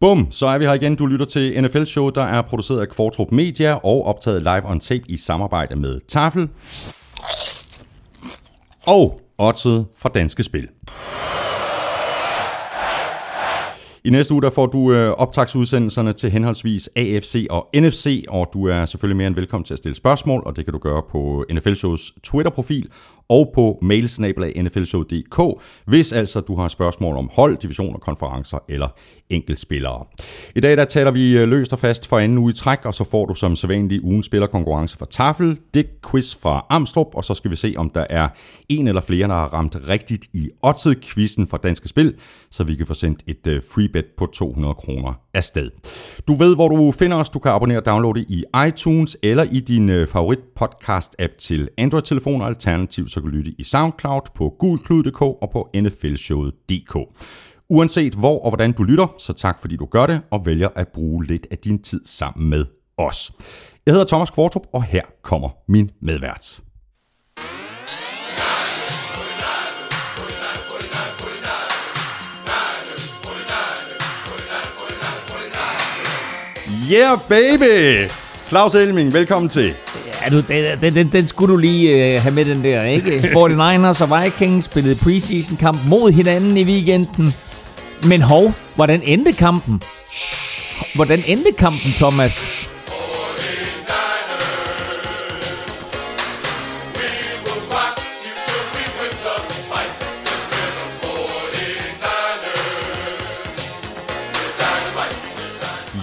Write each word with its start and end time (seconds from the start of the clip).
Bum, 0.00 0.26
så 0.30 0.46
er 0.46 0.58
vi 0.58 0.64
her 0.64 0.72
igen. 0.72 0.96
Du 0.96 1.06
lytter 1.06 1.26
til 1.26 1.62
NFL 1.62 1.84
Show, 1.84 2.10
der 2.10 2.22
er 2.22 2.42
produceret 2.42 2.80
af 2.80 2.88
Kvartrup 2.88 3.32
Media 3.32 3.74
og 3.74 4.04
optaget 4.04 4.42
live 4.42 4.70
on 4.70 4.80
tape 4.80 5.04
i 5.08 5.16
samarbejde 5.16 5.76
med 5.76 6.00
Tafel 6.08 6.48
og 8.86 9.20
Oddset 9.38 9.86
fra 9.98 10.08
Danske 10.08 10.42
Spil. 10.42 10.68
I 14.04 14.10
næste 14.10 14.34
uge 14.34 14.42
der 14.42 14.50
får 14.50 14.66
du 14.66 14.92
øh, 14.92 15.10
optagsudsendelserne 15.10 16.12
til 16.12 16.30
henholdsvis 16.30 16.90
AFC 16.96 17.46
og 17.50 17.68
NFC, 17.74 18.24
og 18.28 18.50
du 18.52 18.66
er 18.66 18.86
selvfølgelig 18.86 19.16
mere 19.16 19.26
end 19.26 19.34
velkommen 19.34 19.64
til 19.64 19.74
at 19.74 19.78
stille 19.78 19.94
spørgsmål, 19.94 20.42
og 20.46 20.56
det 20.56 20.64
kan 20.64 20.72
du 20.72 20.78
gøre 20.78 21.02
på 21.10 21.44
NFL 21.52 21.74
Shows 21.74 22.12
Twitter-profil 22.22 22.88
og 23.30 23.52
på 23.54 23.78
mailsnabelag.nflshow.dk, 23.82 25.62
hvis 25.86 26.12
altså 26.12 26.40
du 26.40 26.56
har 26.56 26.68
spørgsmål 26.68 27.16
om 27.16 27.30
hold, 27.32 27.56
divisioner, 27.56 27.98
konferencer 27.98 28.58
eller 28.68 28.88
enkeltspillere. 29.28 30.04
I 30.56 30.60
dag 30.60 30.76
der 30.76 30.84
taler 30.84 31.10
vi 31.10 31.38
øh, 31.38 31.48
løst 31.48 31.72
og 31.72 31.78
fast 31.78 32.06
for 32.06 32.18
anden 32.18 32.38
uge 32.38 32.50
i 32.50 32.54
træk, 32.54 32.84
og 32.84 32.94
så 32.94 33.04
får 33.04 33.26
du 33.26 33.34
som 33.34 33.56
sædvanlig 33.56 34.04
ugen 34.04 34.22
spillerkonkurrence 34.22 34.98
fra 34.98 35.06
Tafel, 35.10 35.58
det 35.74 35.86
quiz 36.10 36.36
fra 36.36 36.66
Amstrup, 36.68 37.14
og 37.14 37.24
så 37.24 37.34
skal 37.34 37.50
vi 37.50 37.56
se, 37.56 37.74
om 37.76 37.90
der 37.90 38.06
er 38.10 38.28
en 38.68 38.88
eller 38.88 39.00
flere, 39.00 39.28
der 39.28 39.34
har 39.34 39.48
ramt 39.48 39.76
rigtigt 39.88 40.26
i 40.32 40.50
Oddset-quizzen 40.62 41.46
fra 41.46 41.58
Danske 41.62 41.88
Spil, 41.88 42.14
så 42.50 42.64
vi 42.64 42.74
kan 42.74 42.86
få 42.86 42.94
sendt 42.94 43.22
et 43.26 43.46
øh, 43.46 43.62
free 43.74 43.88
bet 43.88 44.06
på 44.18 44.26
200 44.26 44.74
kroner 44.74 45.12
afsted. 45.34 45.70
Du 46.28 46.34
ved, 46.34 46.54
hvor 46.54 46.68
du 46.68 46.92
finder 46.92 47.16
os. 47.16 47.28
Du 47.28 47.38
kan 47.38 47.52
abonnere 47.52 47.78
og 47.78 47.86
downloade 47.86 48.20
i 48.28 48.44
iTunes 48.68 49.16
eller 49.22 49.42
i 49.42 49.60
din 49.60 49.90
øh, 49.90 50.08
favorit 50.08 50.38
podcast-app 50.60 51.36
til 51.38 51.68
Android-telefoner, 51.78 52.46
alternativt 52.46 53.10
så 53.10 53.19
kan 53.20 53.30
du 53.30 53.36
lytte 53.36 53.54
i 53.58 53.64
SoundCloud 53.64 54.22
på 54.34 54.56
gulklud.dk 54.58 55.22
og 55.22 55.50
på 55.52 55.70
nflshowet.dk. 55.74 56.96
Uanset 57.68 58.14
hvor 58.14 58.44
og 58.44 58.50
hvordan 58.50 58.72
du 58.72 58.82
lytter, 58.82 59.14
så 59.18 59.32
tak 59.32 59.60
fordi 59.60 59.76
du 59.76 59.86
gør 59.86 60.06
det 60.06 60.20
og 60.30 60.46
vælger 60.46 60.68
at 60.76 60.88
bruge 60.88 61.24
lidt 61.26 61.46
af 61.50 61.58
din 61.58 61.82
tid 61.82 62.00
sammen 62.04 62.50
med 62.50 62.64
os. 62.96 63.32
Jeg 63.86 63.94
hedder 63.94 64.06
Thomas 64.06 64.30
Kvartrup, 64.30 64.66
og 64.72 64.82
her 64.82 65.02
kommer 65.22 65.48
min 65.68 65.90
medvært. 66.02 66.60
Yeah, 76.92 77.18
baby! 77.28 78.10
Claus 78.48 78.74
Elming, 78.74 79.14
velkommen 79.14 79.48
til. 79.48 79.74
Ja, 80.24 80.28
du, 80.28 80.40
den, 80.40 80.80
den, 80.80 80.94
den, 80.94 81.12
den 81.12 81.28
skulle 81.28 81.52
du 81.52 81.56
lige 81.58 82.14
uh, 82.16 82.22
have 82.22 82.34
med, 82.34 82.44
den 82.44 82.64
der, 82.64 82.84
ikke? 82.84 83.16
49ers 83.36 84.02
og 84.02 84.22
Vikings 84.22 84.64
spillede 84.64 84.94
preseason 84.94 85.56
kamp 85.56 85.78
mod 85.86 86.12
hinanden 86.12 86.56
i 86.56 86.64
weekenden. 86.64 87.34
Men 88.04 88.22
hov, 88.22 88.52
hvordan 88.74 89.02
endte 89.04 89.32
kampen? 89.32 89.82
Hvordan 90.94 91.22
endte 91.26 91.52
kampen, 91.58 91.92
Thomas? 91.92 92.66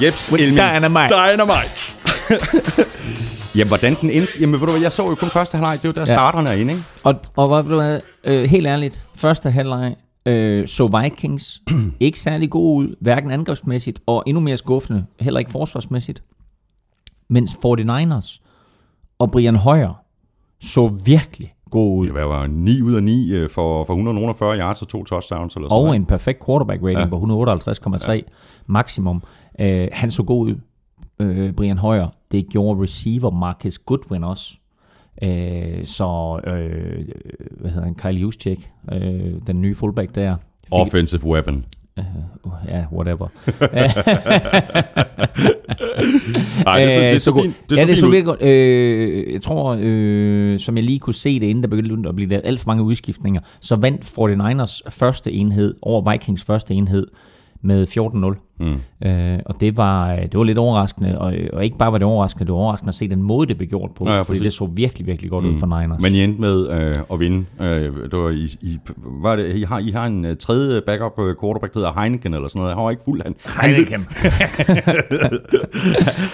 Jeps 0.01 0.31
With 0.31 0.43
Elming. 0.43 0.57
dynamite. 0.57 1.09
Dynamite. 1.09 1.93
Jamen, 3.55 3.67
hvordan 3.67 3.95
den 4.01 4.09
endte? 4.09 4.31
Jamen, 4.39 4.53
ved 4.53 4.59
du 4.67 4.71
hvad, 4.71 4.81
jeg 4.81 4.91
så 4.91 5.03
jo 5.09 5.15
kun 5.15 5.29
første 5.29 5.55
halvleg. 5.57 5.73
Det 5.77 5.85
er 5.85 5.89
jo 5.89 5.93
der 5.93 5.99
Ja. 5.99 6.05
starterne 6.05 6.49
er 6.49 6.53
inde, 6.53 6.73
ikke? 6.73 6.83
Og, 7.03 7.15
og 7.35 7.47
hvad, 7.63 7.75
hvad, 7.77 7.99
øh, 8.23 8.43
helt 8.43 8.67
ærligt, 8.67 9.07
første 9.15 9.51
halvleg 9.51 9.95
øh, 10.25 10.67
så 10.67 11.01
Vikings 11.03 11.61
ikke 11.99 12.19
særlig 12.19 12.49
gode 12.49 12.75
ud, 12.77 12.95
hverken 13.01 13.31
angrebsmæssigt 13.31 13.99
og 14.05 14.23
endnu 14.27 14.41
mere 14.41 14.57
skuffende, 14.57 15.05
heller 15.19 15.39
ikke 15.39 15.51
forsvarsmæssigt. 15.51 16.23
Mens 17.29 17.51
49ers 17.65 18.41
og 19.19 19.31
Brian 19.31 19.55
Hoyer 19.55 20.01
så 20.61 20.91
virkelig 21.05 21.53
gode 21.71 22.01
ud. 22.01 22.07
Det 22.07 22.15
var 22.15 22.47
9 22.47 22.81
ud 22.81 22.93
af 22.93 23.03
9 23.03 23.31
øh, 23.31 23.49
for, 23.49 23.83
for 23.85 23.93
140 23.93 24.57
yards 24.59 24.81
og 24.81 24.87
to 24.87 25.03
touchdowns 25.03 25.55
eller 25.55 25.69
sådan 25.69 25.77
Og 25.77 25.83
noget. 25.85 25.95
en 25.95 26.05
perfekt 26.05 26.45
quarterback 26.45 26.83
rating 26.83 26.99
ja. 26.99 27.05
på 27.05 27.43
158,3 28.05 28.11
ja. 28.11 28.19
maksimum. 28.65 29.23
Øh, 29.59 29.87
han 29.91 30.11
så 30.11 30.23
god 30.23 30.47
ud, 30.47 30.55
øh, 31.19 31.53
Brian 31.53 31.77
Hoyer. 31.77 32.07
Det 32.31 32.49
gjorde 32.49 32.81
receiver 32.81 33.31
Marcus 33.31 33.77
Goodwin 33.79 34.23
også. 34.23 34.53
Øh, 35.23 35.85
så, 35.85 36.39
øh, 36.47 37.05
hvad 37.59 37.71
hedder 37.71 37.85
han, 37.85 37.95
Kyle 37.95 38.19
Juszczyk, 38.19 38.69
øh, 38.93 39.31
den 39.47 39.61
nye 39.61 39.75
fullback 39.75 40.15
der. 40.15 40.35
Fik, 40.63 40.73
Offensive 40.73 41.25
weapon. 41.25 41.65
uh, 41.97 42.03
ja, 42.67 42.85
whatever. 42.93 43.27
Nej, 46.65 46.79
det, 46.79 46.85
er 46.85 46.89
så, 46.89 46.99
det 46.99 47.07
er 47.07 47.13
Øh, 47.13 47.19
så 47.19 47.31
god- 47.31 47.43
fint. 47.43 47.55
Det 47.69 47.79
er 47.79 47.81
ja, 47.81 47.81
så 47.81 47.87
det 47.87 47.87
fint 47.87 47.99
så 47.99 48.05
ud. 48.07 48.11
virkelig 48.11 48.25
godt. 48.25 48.41
Øh, 48.41 49.33
jeg 49.33 49.41
tror, 49.41 49.77
øh, 49.79 50.59
som 50.59 50.75
jeg 50.75 50.83
lige 50.83 50.99
kunne 50.99 51.13
se 51.13 51.39
det, 51.39 51.47
inden 51.47 51.63
der 51.63 51.69
begyndte 51.69 52.09
at 52.09 52.15
blive 52.15 52.29
lavet 52.29 52.45
alt 52.45 52.59
for 52.59 52.67
mange 52.67 52.83
udskiftninger, 52.83 53.41
så 53.59 53.75
vandt 53.75 54.05
49ers 54.05 54.81
første 54.89 55.31
enhed 55.31 55.75
over 55.81 56.11
Vikings 56.11 56.43
første 56.43 56.73
enhed 56.73 57.07
med 57.61 57.87
14-0. 57.87 58.46
Mm. 58.59 59.07
Øh, 59.07 59.39
og 59.45 59.55
det 59.59 59.77
var, 59.77 60.15
det 60.15 60.37
var 60.37 60.43
lidt 60.43 60.57
overraskende, 60.57 61.19
og, 61.19 61.33
og 61.53 61.65
ikke 61.65 61.77
bare 61.77 61.91
var 61.91 61.97
det 61.97 62.07
overraskende, 62.07 62.45
det 62.45 62.53
var 62.53 62.59
overraskende 62.59 62.89
at 62.89 62.95
se 62.95 63.07
den 63.09 63.23
måde, 63.23 63.47
det 63.47 63.57
blev 63.57 63.69
gjort 63.69 63.91
på, 63.95 64.05
Ja, 64.05 64.11
ja, 64.13 64.19
fordi 64.19 64.27
præcis. 64.27 64.43
det 64.43 64.53
så 64.53 64.65
virkelig, 64.65 65.07
virkelig 65.07 65.31
godt 65.31 65.45
mm. 65.45 65.53
ud 65.53 65.57
for 65.59 65.79
Niners. 65.81 66.01
Men 66.01 66.13
I 66.13 66.23
endte 66.23 66.41
med 66.41 66.69
øh, 66.69 66.95
at 67.13 67.19
vinde. 67.19 67.45
Øh, 67.61 67.93
det 68.11 68.19
var 68.19 68.29
I, 68.29 68.49
I, 68.61 68.77
var 68.97 69.35
det, 69.35 69.55
I, 69.55 69.61
har, 69.63 69.79
I 69.79 69.91
har 69.91 70.05
en 70.05 70.25
uh, 70.25 70.31
tredje 70.39 70.81
backup 70.81 71.13
øh, 71.19 71.35
quarterback, 71.41 71.73
der 71.73 71.79
hedder 71.79 72.01
Heineken 72.01 72.33
eller 72.33 72.47
sådan 72.47 72.59
noget. 72.59 72.75
Han 72.75 72.83
var 72.83 72.89
ikke 72.89 73.03
fuld. 73.05 73.21
Han, 73.23 73.35
han, 73.45 73.71
løb, 73.71 73.87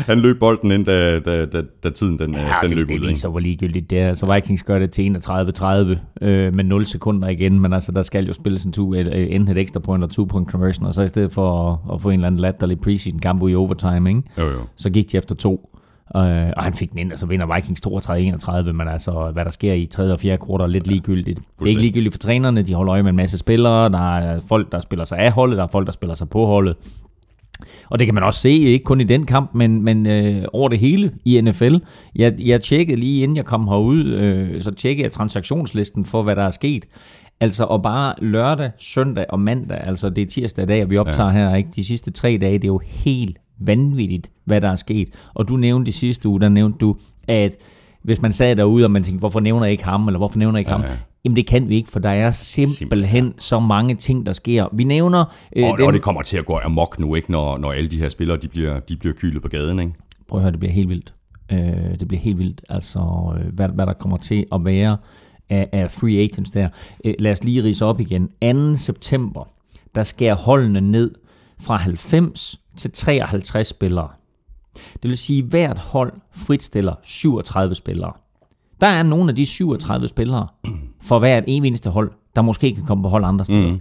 han 0.10 0.20
løb 0.20 0.40
bolden 0.40 0.72
ind, 0.72 0.86
da, 0.86 1.20
da, 1.20 1.46
da, 1.46 1.62
da 1.84 1.90
tiden 1.90 2.20
den, 2.20 2.34
ja, 2.34 2.40
den 2.62 2.70
det, 2.70 2.78
løb 2.78 2.88
det 2.88 2.94
ud. 2.94 3.00
ikke? 3.00 3.08
viser, 3.08 3.30
hvor 3.30 3.40
ligegyldigt 3.40 3.90
det 3.90 4.00
er. 4.00 4.08
Altså 4.08 4.34
Vikings 4.34 4.64
gør 4.64 4.80
det 4.80 4.92
til 4.92 5.16
31-30 5.28 5.98
øh, 6.22 6.56
med 6.56 6.64
0 6.64 6.86
sekunder 6.86 7.28
igen, 7.28 7.60
men 7.60 7.74
altså 7.74 7.92
der 7.92 8.02
skal 8.02 8.28
jo 8.28 8.34
spilles 8.34 8.64
en 8.64 8.74
et, 8.94 9.08
et, 9.08 9.36
enten 9.36 9.58
et 9.58 9.62
ekstra 9.62 9.80
point 9.80 10.04
og 10.04 10.10
to 10.10 10.24
point 10.24 10.52
conversion, 10.52 10.86
og 10.86 10.94
så 10.94 11.02
i 11.02 11.08
stedet 11.08 11.32
for 11.32 11.72
at, 11.72 11.78
at 11.94 12.02
få 12.02 12.10
en 12.14 12.20
eller 12.20 12.28
anden 12.28 12.42
latterlig 12.42 12.80
preseason 12.80 13.20
kamp 13.20 13.48
i 13.50 13.56
overtime, 13.56 14.10
ikke? 14.10 14.22
Jo, 14.38 14.46
jo. 14.46 14.60
så 14.76 14.90
gik 14.90 15.12
de 15.12 15.18
efter 15.18 15.36
to. 15.36 15.70
Øh, 16.16 16.52
og 16.58 16.64
han 16.64 16.74
fik 16.74 16.92
den 16.92 17.00
ind, 17.00 17.12
og 17.12 17.18
så 17.18 17.26
vinder 17.26 17.56
Vikings 17.56 17.82
32-31, 17.88 18.72
men 18.72 18.88
altså, 18.88 19.32
hvad 19.34 19.46
der 19.46 19.52
sker 19.52 19.74
i 19.74 19.86
tredje 19.86 20.14
og 20.14 20.20
fjerde 20.20 20.46
kvartal 20.46 20.64
er 20.64 20.68
lidt 20.68 20.88
ligegyldigt. 20.88 21.40
Det 21.60 21.66
er 21.66 21.70
ikke 21.70 21.82
ligegyldigt 21.82 22.14
for 22.14 22.20
trænerne, 22.20 22.62
de 22.62 22.74
holder 22.74 22.94
øje 22.94 23.04
med 23.04 23.10
en 23.10 23.16
masse 23.16 23.38
spillere, 23.38 23.90
der 23.90 24.18
er 24.18 24.42
folk, 24.48 24.72
der 24.72 24.82
spiller 24.82 25.06
sig 25.06 25.18
af 25.18 25.32
holdet, 25.32 25.58
der 25.58 25.64
er 25.64 25.68
folk, 25.68 25.86
der 25.86 25.94
spiller 25.94 26.16
sig 26.16 26.30
på 26.30 26.46
holdet. 26.46 26.76
Og 27.90 28.00
det 28.00 28.08
kan 28.08 28.14
man 28.14 28.24
også 28.24 28.40
se, 28.40 28.50
ikke 28.50 28.84
kun 28.84 29.02
i 29.02 29.04
den 29.04 29.26
kamp, 29.26 29.54
men, 29.54 29.84
men 29.84 30.06
øh, 30.06 30.46
over 30.54 30.70
det 30.70 30.80
hele 30.80 31.12
i 31.26 31.42
NFL. 31.42 31.76
Jeg, 32.16 32.34
jeg 32.40 32.62
tjekkede 32.62 33.00
lige 33.00 33.24
inden 33.24 33.38
jeg 33.38 33.46
kom 33.46 33.68
herud, 33.68 34.06
øh, 34.06 34.62
så 34.62 34.72
tjekkede 34.72 35.04
jeg 35.04 35.12
transaktionslisten 35.12 36.06
for, 36.06 36.24
hvad 36.24 36.36
der 36.36 36.44
er 36.44 36.50
sket. 36.50 36.86
Altså, 37.44 37.64
og 37.64 37.82
bare 37.84 38.16
lørdag, 38.22 38.72
søndag 38.78 39.26
og 39.30 39.40
mandag, 39.40 39.78
altså 39.84 40.10
det 40.10 40.22
er 40.22 40.26
tirsdag 40.26 40.64
i 40.64 40.68
dag, 40.68 40.90
vi 40.90 40.98
optager 40.98 41.32
ja. 41.40 41.50
her, 41.50 41.56
ikke? 41.56 41.70
De 41.76 41.84
sidste 41.86 42.12
tre 42.12 42.38
dage, 42.42 42.54
det 42.54 42.64
er 42.64 42.68
jo 42.68 42.82
helt 42.86 43.38
vanvittigt, 43.60 44.32
hvad 44.46 44.62
der 44.62 44.70
er 44.70 44.76
sket. 44.76 45.10
Og 45.34 45.48
du 45.48 45.56
nævnte 45.58 45.90
i 45.90 45.92
sidste 45.92 46.30
uge, 46.30 46.40
der 46.42 46.50
nævnte 46.50 46.78
du, 46.80 46.96
at 47.28 47.56
hvis 48.04 48.22
man 48.22 48.32
sad 48.32 48.56
derude, 48.56 48.86
og 48.86 48.92
man 48.92 49.04
tænkte, 49.04 49.20
hvorfor 49.20 49.40
nævner 49.40 49.66
jeg 49.66 49.72
ikke 49.72 49.84
ham, 49.84 50.08
eller 50.08 50.18
hvorfor 50.18 50.40
nævner 50.40 50.58
jeg 50.58 50.62
ikke 50.62 50.72
Ja, 50.72 50.78
ham? 50.78 50.86
ja. 50.86 50.98
Jamen 51.26 51.36
det 51.36 51.48
kan 51.48 51.70
vi 51.70 51.76
ikke, 51.76 51.90
for 51.90 52.00
der 52.00 52.10
er 52.10 52.32
simpelthen, 52.32 52.76
Simpelthen. 52.76 53.34
så 53.38 53.60
mange 53.60 53.96
ting, 53.96 54.26
der 54.26 54.32
sker. 54.34 54.68
Vi 54.74 54.84
nævner... 54.84 55.26
Øh, 55.56 55.64
Og, 55.64 55.80
og 55.88 55.94
det 55.94 56.02
kommer 56.02 56.22
til 56.22 56.38
at 56.38 56.46
gå 56.46 56.60
amok 56.66 57.00
nu, 57.00 57.16
ikke, 57.16 57.32
når, 57.32 57.58
når 57.58 57.72
alle 57.72 57.90
de 57.90 57.98
her 57.98 58.10
spillere 58.10 58.38
de 58.38 58.48
bliver, 58.48 58.80
de 58.80 58.96
bliver 58.96 59.14
kylet 59.16 59.42
på 59.42 59.48
gaden. 59.48 59.80
Ikke? 59.80 59.92
Prøv 60.28 60.38
at 60.40 60.42
høre, 60.42 60.52
det 60.52 60.60
bliver 60.60 60.74
helt 60.74 60.90
vildt. 60.90 61.14
Øh, 61.52 62.00
det 62.00 62.08
bliver 62.08 62.22
helt 62.22 62.38
vildt, 62.38 62.62
altså 62.70 63.00
øh, 63.40 63.54
hvad, 63.54 63.70
hvad 63.70 63.86
der 63.86 63.94
kommer 63.94 64.18
til 64.18 64.46
at 64.54 64.66
være 64.66 64.98
af, 65.54 65.70
af 65.72 65.92
free 65.92 66.20
agents 66.20 66.52
der. 66.52 66.70
Øh, 67.06 67.14
lad 67.20 67.32
os 67.32 67.44
lige 67.44 67.64
rise 67.64 67.86
op 67.86 68.00
igen. 68.00 68.30
2. 68.74 68.76
september, 68.76 69.44
der 69.96 70.04
skærer 70.04 70.36
holdene 70.36 70.82
ned 70.82 71.12
fra 71.60 71.76
90 71.76 72.60
til 72.76 72.92
53 72.92 73.68
spillere. 73.68 74.10
Det 74.74 75.10
vil 75.10 75.18
sige, 75.18 75.44
at 75.44 75.50
hvert 75.50 75.78
hold 75.78 76.14
fritstiller 76.32 76.96
37 77.04 77.76
spillere. 77.76 78.14
Der 78.82 78.88
er 78.88 79.04
nogle 79.04 79.30
af 79.30 79.36
de 79.36 79.46
37 79.46 80.08
spillere 80.08 80.48
for 81.02 81.20
hvert 81.20 81.44
eneste 81.48 81.90
hold, 81.90 82.12
der 82.36 82.42
måske 82.42 82.76
kan 82.76 82.86
komme 82.86 83.04
på 83.04 83.10
hold 83.10 83.26
andre 83.26 83.46
steder. 83.46 83.72
Mm. 83.72 83.80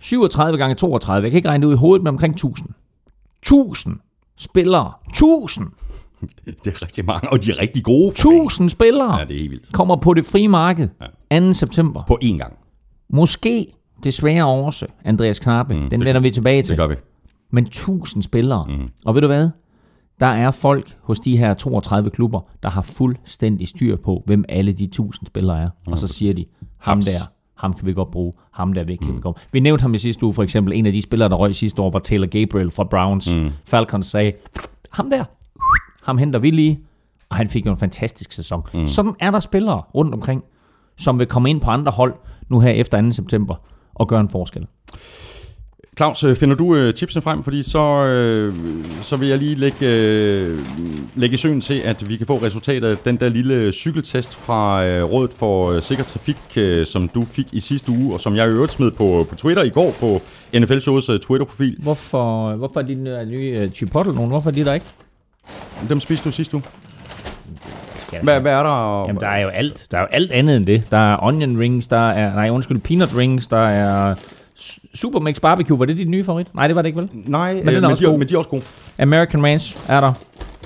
37 0.00 0.58
gange 0.58 0.74
32, 0.74 1.24
jeg 1.24 1.30
kan 1.30 1.36
ikke 1.36 1.48
regne 1.48 1.62
det 1.62 1.68
ud 1.68 1.74
i 1.74 1.78
hovedet, 1.78 2.02
men 2.02 2.08
omkring 2.08 2.34
1000. 2.34 2.68
1000 3.42 3.96
spillere. 4.36 4.92
1000! 5.08 5.66
Det 6.64 6.66
er 6.66 6.82
rigtig 6.82 7.04
mange, 7.04 7.32
og 7.32 7.44
de 7.44 7.50
er 7.50 7.58
rigtig 7.60 7.82
gode. 7.84 8.12
for 8.12 8.28
1000 8.42 8.68
spillere 8.68 9.18
Ja, 9.18 9.24
det 9.24 9.34
er 9.34 9.38
helt 9.38 9.50
vildt. 9.50 9.72
kommer 9.72 9.96
på 9.96 10.14
det 10.14 10.24
frie 10.24 10.48
marked 10.48 10.88
2. 11.40 11.52
september. 11.52 12.02
På 12.08 12.18
én 12.24 12.36
gang. 12.38 12.52
Måske 13.10 13.66
desværre 14.04 14.46
også, 14.46 14.86
Andreas 15.04 15.38
Knappe. 15.38 15.74
Mm, 15.74 15.90
Den 15.90 16.04
vender 16.04 16.20
vi 16.20 16.30
tilbage 16.30 16.62
til. 16.62 16.68
Det 16.70 16.78
gør 16.78 16.86
vi. 16.86 16.94
Men 17.50 17.64
1000 17.64 18.22
spillere. 18.22 18.66
Mm. 18.68 18.88
Og 19.06 19.14
ved 19.14 19.20
du 19.20 19.26
hvad? 19.26 19.48
Der 20.20 20.26
er 20.26 20.50
folk 20.50 20.96
hos 21.02 21.20
de 21.20 21.36
her 21.36 21.54
32 21.54 22.10
klubber, 22.10 22.40
der 22.62 22.70
har 22.70 22.82
fuldstændig 22.82 23.68
styr 23.68 23.96
på, 23.96 24.22
hvem 24.26 24.44
alle 24.48 24.72
de 24.72 24.84
1000 24.84 25.26
spillere 25.26 25.62
er. 25.62 25.68
Og 25.86 25.98
så 25.98 26.06
siger 26.08 26.34
de, 26.34 26.44
ham 26.78 26.96
Haps. 26.96 27.06
der, 27.06 27.20
ham 27.54 27.74
kan 27.74 27.86
vi 27.86 27.92
godt 27.92 28.10
bruge. 28.10 28.32
ham 28.52 28.72
der 28.72 28.84
væk 28.84 29.00
mm. 29.00 29.22
Vi 29.52 29.60
nævnte 29.60 29.82
ham 29.82 29.94
i 29.94 29.98
sidste 29.98 30.24
uge, 30.24 30.34
for 30.34 30.42
eksempel. 30.42 30.74
En 30.74 30.86
af 30.86 30.92
de 30.92 31.02
spillere, 31.02 31.28
der 31.28 31.36
røg 31.36 31.54
sidste 31.54 31.82
år, 31.82 31.90
var 31.90 31.98
Taylor 31.98 32.26
Gabriel 32.26 32.70
fra 32.70 32.84
Browns. 32.84 33.34
Mm. 33.34 33.50
Falcons 33.64 34.06
sagde, 34.06 34.32
ham 34.90 35.10
der, 35.10 35.24
ham 36.08 36.18
henter 36.18 36.38
vi 36.38 36.50
lige. 36.50 36.80
Og 37.28 37.36
han 37.36 37.48
fik 37.48 37.66
jo 37.66 37.70
en 37.70 37.78
fantastisk 37.78 38.32
sæson. 38.32 38.62
Mm. 38.74 38.86
Sådan 38.86 39.14
er 39.20 39.30
der 39.30 39.40
spillere 39.40 39.82
rundt 39.94 40.14
omkring, 40.14 40.44
som 40.96 41.18
vil 41.18 41.26
komme 41.26 41.50
ind 41.50 41.60
på 41.60 41.70
andre 41.70 41.92
hold 41.92 42.14
nu 42.48 42.60
her 42.60 42.70
efter 42.70 43.02
2. 43.02 43.10
september 43.10 43.54
og 43.94 44.08
gøre 44.08 44.20
en 44.20 44.28
forskel. 44.28 44.66
Claus, 45.96 46.24
øh, 46.24 46.36
finder 46.36 46.56
du 46.56 46.76
øh, 46.76 46.94
chipsene 46.94 47.22
frem, 47.22 47.42
fordi 47.42 47.62
så, 47.62 48.06
øh, 48.06 48.54
så 49.02 49.16
vil 49.16 49.28
jeg 49.28 49.38
lige 49.38 49.54
lægge, 49.54 49.86
øh, 49.88 50.58
lægge 51.16 51.34
i 51.34 51.36
søen 51.36 51.60
til, 51.60 51.74
at 51.84 52.08
vi 52.08 52.16
kan 52.16 52.26
få 52.26 52.36
resultatet 52.36 52.88
af 52.88 52.96
den 52.96 53.16
der 53.16 53.28
lille 53.28 53.72
cykeltest 53.72 54.36
fra 54.36 54.86
øh, 54.86 55.04
Rådet 55.04 55.32
for 55.32 55.70
øh, 55.70 55.82
Sikker 55.82 56.04
Trafik, 56.04 56.36
øh, 56.56 56.86
som 56.86 57.08
du 57.08 57.24
fik 57.24 57.46
i 57.52 57.60
sidste 57.60 57.92
uge, 57.92 58.14
og 58.14 58.20
som 58.20 58.36
jeg 58.36 58.48
i 58.48 58.50
øvrigt 58.50 58.72
smed 58.72 58.90
på, 58.90 59.26
på 59.28 59.34
Twitter 59.34 59.62
i 59.62 59.70
går 59.70 59.94
på 60.00 60.20
NFL 60.58 60.78
Shows 60.78 61.08
øh, 61.08 61.18
Twitter-profil. 61.18 61.76
Hvorfor, 61.82 62.56
hvorfor 62.56 62.80
er 62.80 62.84
de 62.84 62.94
nye 62.94 63.62
uh, 63.64 63.70
Chipotle 63.70 64.14
nogen? 64.14 64.30
Hvorfor 64.30 64.50
er 64.50 64.54
de 64.54 64.64
der 64.64 64.74
ikke? 64.74 64.86
Dem 65.88 66.00
spiste 66.00 66.28
du 66.28 66.32
sidste 66.32 66.56
uge. 66.56 66.62
Ja, 68.12 68.18
hvad, 68.22 68.40
hvad 68.40 68.52
er 68.52 68.62
der? 68.62 69.04
Jamen, 69.06 69.20
der 69.20 69.28
er 69.28 69.40
jo 69.40 69.48
alt. 69.48 69.86
Der 69.90 69.96
er 69.98 70.00
jo 70.00 70.06
alt 70.10 70.32
andet 70.32 70.56
end 70.56 70.66
det. 70.66 70.82
Der 70.90 71.12
er 71.12 71.22
onion 71.22 71.58
rings, 71.58 71.88
der 71.88 72.10
er, 72.10 72.34
nej, 72.34 72.50
undskyld, 72.50 72.78
peanut 72.78 73.16
rings, 73.16 73.46
der 73.48 73.60
er 73.60 74.14
Supermix 74.94 75.40
Barbecue, 75.40 75.78
var 75.78 75.84
det 75.84 75.96
dit 75.96 76.08
nye 76.08 76.24
favorit? 76.24 76.54
Nej, 76.54 76.66
det 76.66 76.76
var 76.76 76.82
det 76.82 76.86
ikke, 76.86 77.00
vel? 77.00 77.08
Nej, 77.12 77.52
men, 77.52 77.74
øh, 77.74 77.82
men, 77.82 77.96
de, 77.96 78.18
men 78.18 78.28
de 78.28 78.34
er 78.34 78.38
også 78.38 78.50
gode. 78.50 78.62
American 78.98 79.44
Ranch 79.44 79.76
er 79.88 80.00
der. 80.00 80.12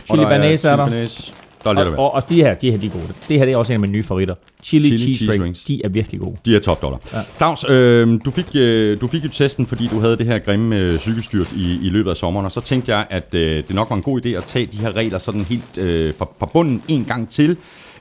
Chili 0.06 0.24
Banase 0.24 0.68
er, 0.68 0.72
er 0.72 0.76
der. 0.76 1.32
Der 1.64 1.70
er 1.70 1.74
lidt 1.74 1.86
og, 1.88 1.98
og, 1.98 2.14
og 2.14 2.28
de 2.28 2.34
her, 2.34 2.54
de 2.54 2.70
her, 2.70 2.78
de 2.78 2.86
er 2.86 2.90
gode. 2.90 3.08
Det 3.28 3.38
her 3.38 3.44
det 3.44 3.52
er 3.52 3.56
også 3.56 3.72
en 3.72 3.74
af 3.74 3.80
mine 3.80 3.92
nye 3.92 4.02
favoritter. 4.02 4.34
Chili, 4.62 4.84
Chili 4.84 4.98
cheese, 4.98 5.24
cheese 5.24 5.42
rings. 5.42 5.64
De 5.64 5.80
er 5.84 5.88
virkelig 5.88 6.20
gode. 6.20 6.36
De 6.44 6.56
er 6.56 6.60
top 6.60 6.82
dollar. 6.82 7.00
Ja. 7.12 7.18
Claus, 7.36 7.64
øh, 7.68 8.20
du, 8.24 8.30
fik, 8.30 8.46
øh, 8.54 9.00
du 9.00 9.06
fik 9.06 9.24
jo 9.24 9.28
testen, 9.28 9.66
fordi 9.66 9.86
du 9.86 10.00
havde 10.00 10.16
det 10.16 10.26
her 10.26 10.38
grimme 10.38 10.76
øh, 10.76 10.98
cykelstyrt 10.98 11.52
i, 11.56 11.86
i 11.86 11.88
løbet 11.88 12.10
af 12.10 12.16
sommeren, 12.16 12.46
og 12.46 12.52
så 12.52 12.60
tænkte 12.60 12.96
jeg, 12.96 13.06
at 13.10 13.34
øh, 13.34 13.56
det 13.68 13.74
nok 13.74 13.90
var 13.90 13.96
en 13.96 14.02
god 14.02 14.26
idé 14.26 14.28
at 14.28 14.44
tage 14.44 14.66
de 14.66 14.76
her 14.78 14.96
regler 14.96 15.18
sådan 15.18 15.40
helt 15.40 15.78
øh, 15.78 16.14
fra, 16.14 16.28
fra 16.38 16.46
bunden 16.46 16.82
en 16.88 17.04
gang 17.04 17.28
til. 17.28 17.56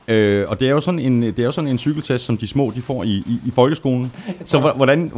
Øh, 0.08 0.44
og 0.48 0.60
det 0.60 0.68
er, 0.68 0.72
jo 0.72 0.80
sådan 0.80 0.98
en, 0.98 1.22
det 1.22 1.38
er 1.38 1.44
jo 1.44 1.52
sådan 1.52 1.70
en 1.70 1.78
cykeltest, 1.78 2.24
som 2.24 2.36
de 2.36 2.48
små 2.48 2.72
de 2.74 2.82
får 2.82 3.02
i, 3.02 3.08
i, 3.08 3.40
i 3.46 3.50
folkeskolen. 3.50 4.12
Så 4.44 4.72
hvordan, 4.76 5.12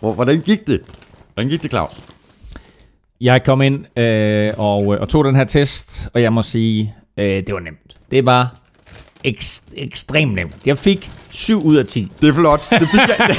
hvordan 0.00 0.40
gik 0.40 0.66
det? 0.66 0.80
Hvordan 1.34 1.50
gik 1.50 1.62
det, 1.62 1.70
Claus? 1.70 1.90
Jeg 3.20 3.44
kom 3.44 3.62
ind 3.62 3.98
øh, 3.98 4.52
og, 4.56 4.86
og 4.86 5.08
tog 5.08 5.24
den 5.24 5.36
her 5.36 5.44
test, 5.44 6.08
og 6.14 6.22
jeg 6.22 6.32
må 6.32 6.42
sige, 6.42 6.94
øh, 7.20 7.46
det 7.46 7.54
var 7.54 7.60
nemt. 7.60 7.96
Det 8.10 8.26
var 8.26 8.60
ekst, 9.24 9.64
ekstremt 9.76 10.34
nemt. 10.34 10.56
Jeg 10.66 10.78
fik 10.78 11.10
7 11.30 11.62
ud 11.62 11.76
af 11.76 11.86
10. 11.86 12.12
Det 12.20 12.28
er 12.28 12.34
flot. 12.34 12.70
Det 12.70 12.88
fik 12.90 13.00
jeg. 13.08 13.36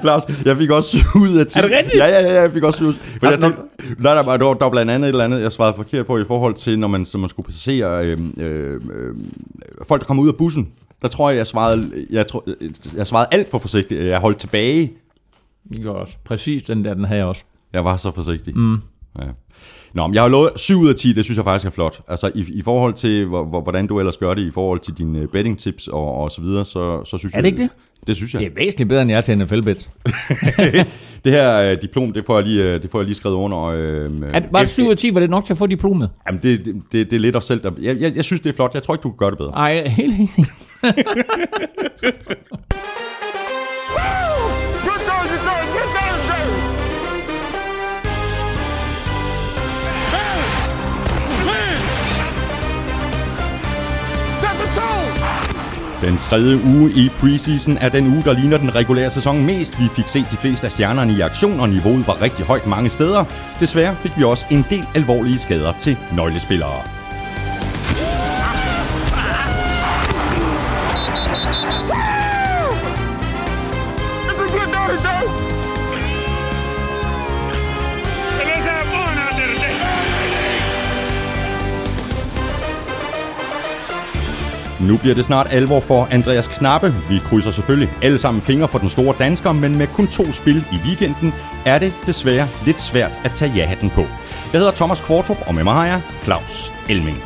Lars, 0.04 0.22
jeg 0.44 0.56
fik 0.56 0.70
også 0.70 0.98
7 0.98 1.20
ud 1.20 1.36
af 1.36 1.46
10. 1.46 1.58
Er 1.58 1.62
det 1.62 1.70
rigtigt? 1.70 1.94
Ja, 1.94 2.06
ja, 2.06 2.20
ja, 2.20 2.40
jeg 2.42 2.50
fik 2.52 2.62
også 2.62 2.78
7 2.78 2.86
ud 2.86 2.94
af 3.22 3.38
10. 3.38 3.46
Nej, 3.98 4.14
der, 4.14 4.22
der, 4.22 4.36
der 4.36 4.64
var 4.64 4.70
blandt 4.70 4.90
andet 4.90 5.08
et 5.08 5.12
eller 5.12 5.24
andet, 5.24 5.40
jeg 5.42 5.52
svarede 5.52 5.76
forkert 5.76 6.06
på 6.06 6.18
i 6.18 6.24
forhold 6.24 6.54
til, 6.54 6.78
når 6.78 6.88
man, 6.88 7.06
når 7.12 7.18
man 7.20 7.28
skulle 7.28 7.46
passere 7.46 8.06
øh, 8.06 8.18
øh, 8.36 8.74
øh, 8.74 9.14
folk, 9.88 10.00
der 10.00 10.06
kommer 10.06 10.22
ud 10.22 10.28
af 10.28 10.36
bussen. 10.36 10.68
Der 11.02 11.08
tror 11.08 11.30
jeg, 11.30 11.36
jeg 11.36 11.46
svarede, 11.46 12.06
jeg, 12.10 12.26
tror, 12.26 12.44
jeg 12.96 13.06
svarede 13.06 13.28
alt 13.32 13.50
for 13.50 13.58
forsigtigt. 13.58 14.04
Jeg 14.04 14.18
holdt 14.18 14.38
tilbage. 14.38 14.92
Det 15.70 15.86
også. 15.86 16.14
Præcis 16.24 16.62
den 16.62 16.84
der, 16.84 16.94
den 16.94 17.04
havde 17.04 17.18
jeg 17.18 17.26
også. 17.26 17.42
Jeg 17.72 17.84
var 17.84 17.96
så 17.96 18.10
forsigtig. 18.10 18.56
Mm. 18.56 18.78
Ja. 19.18 19.24
Nå, 19.94 20.06
men 20.06 20.14
jeg 20.14 20.22
har 20.22 20.28
lovet 20.28 20.50
7 20.56 20.80
ud 20.80 20.88
af 20.88 20.94
10, 20.94 21.12
det 21.12 21.24
synes 21.24 21.36
jeg 21.36 21.44
faktisk 21.44 21.66
er 21.66 21.70
flot. 21.70 22.00
Altså 22.08 22.30
i, 22.34 22.44
i 22.48 22.62
forhold 22.62 22.94
til, 22.94 23.26
hvor, 23.26 23.62
hvordan 23.62 23.86
du 23.86 23.98
ellers 23.98 24.16
gør 24.16 24.34
det, 24.34 24.42
i 24.42 24.50
forhold 24.50 24.80
til 24.80 24.98
dine 24.98 25.18
øh, 25.18 25.28
betting 25.28 25.58
tips 25.58 25.88
og, 25.88 26.14
og 26.14 26.30
så 26.30 26.40
videre, 26.40 26.64
så, 26.64 27.04
så 27.04 27.18
synes 27.18 27.32
jeg... 27.32 27.38
Er 27.38 27.42
det 27.42 27.48
ikke 27.48 27.62
det? 27.62 27.70
Det 28.06 28.16
synes 28.16 28.34
jeg. 28.34 28.40
Det 28.40 28.48
er 28.48 28.54
væsentligt 28.54 28.88
bedre, 28.88 29.02
end 29.02 29.10
jeg 29.10 29.24
til 29.24 29.38
NFL 29.38 29.62
bet. 29.62 29.90
det 31.24 31.32
her 31.32 31.72
uh, 31.72 31.76
diplom, 31.82 32.12
det 32.12 32.24
får 32.26 32.38
jeg 32.38 32.46
lige, 32.46 32.74
uh, 32.74 32.82
det 32.82 32.90
får 32.90 32.98
jeg 32.98 33.06
lige 33.06 33.14
skrevet 33.14 33.36
under. 33.36 33.58
Uh, 33.58 33.74
er, 33.74 34.42
var 34.52 34.60
det 34.60 34.68
7 34.68 34.86
ud 34.86 34.90
af 34.90 34.96
10, 34.96 35.14
var 35.14 35.20
det 35.20 35.30
nok 35.30 35.44
til 35.44 35.52
at 35.52 35.58
få 35.58 35.66
diplomet? 35.66 36.10
Jamen, 36.26 36.40
det, 36.42 36.64
det, 36.64 36.74
det, 36.92 37.10
det 37.10 37.16
er 37.16 37.20
lidt 37.20 37.36
os 37.36 37.44
selv, 37.44 37.62
der... 37.62 37.70
Jeg, 37.80 38.00
jeg, 38.00 38.16
jeg 38.16 38.24
synes, 38.24 38.40
det 38.40 38.50
er 38.50 38.54
flot. 38.54 38.74
Jeg 38.74 38.82
tror 38.82 38.94
ikke, 38.94 39.02
du 39.02 39.10
kan 39.10 39.18
gøre 39.18 39.30
det 39.30 39.38
bedre. 39.38 39.50
Nej, 39.50 39.88
helt 39.88 40.14
enig. 40.14 40.28
Den 56.00 56.18
tredje 56.18 56.58
uge 56.64 56.90
i 56.90 57.08
preseason 57.08 57.76
er 57.80 57.88
den 57.88 58.06
uge, 58.06 58.22
der 58.24 58.32
ligner 58.32 58.58
den 58.58 58.74
regulære 58.74 59.10
sæson 59.10 59.46
mest. 59.46 59.80
Vi 59.80 59.88
fik 59.96 60.08
set 60.08 60.26
de 60.30 60.36
fleste 60.36 60.66
af 60.66 60.72
stjernerne 60.72 61.12
i 61.12 61.20
aktion, 61.20 61.60
og 61.60 61.68
niveauet 61.68 62.06
var 62.06 62.22
rigtig 62.22 62.44
højt 62.44 62.66
mange 62.66 62.90
steder. 62.90 63.24
Desværre 63.60 63.96
fik 63.96 64.12
vi 64.18 64.24
også 64.24 64.46
en 64.50 64.66
del 64.70 64.86
alvorlige 64.94 65.38
skader 65.38 65.72
til 65.80 65.96
nøglespillere. 66.16 66.97
Nu 84.80 84.96
bliver 84.96 85.14
det 85.14 85.24
snart 85.24 85.46
alvor 85.50 85.80
for 85.80 86.08
Andreas 86.10 86.46
Knappe. 86.46 86.92
Vi 87.08 87.18
krydser 87.18 87.50
selvfølgelig 87.50 87.88
alle 88.02 88.18
sammen 88.18 88.42
fingre 88.42 88.68
for 88.68 88.78
den 88.78 88.88
store 88.88 89.14
dansker, 89.18 89.52
men 89.52 89.78
med 89.78 89.86
kun 89.86 90.06
to 90.06 90.32
spil 90.32 90.56
i 90.72 90.76
weekenden 90.86 91.34
er 91.66 91.78
det 91.78 91.92
desværre 92.06 92.48
lidt 92.66 92.80
svært 92.80 93.20
at 93.24 93.32
tage 93.36 93.52
ja-hatten 93.56 93.90
på. 93.90 94.00
Jeg 94.52 94.60
hedder 94.60 94.72
Thomas 94.72 95.00
Kvartrup, 95.00 95.36
og 95.46 95.54
med 95.54 95.64
mig 95.64 95.72
har 95.72 95.86
jeg 95.86 96.00
Claus 96.24 96.72
Elming. 96.90 97.16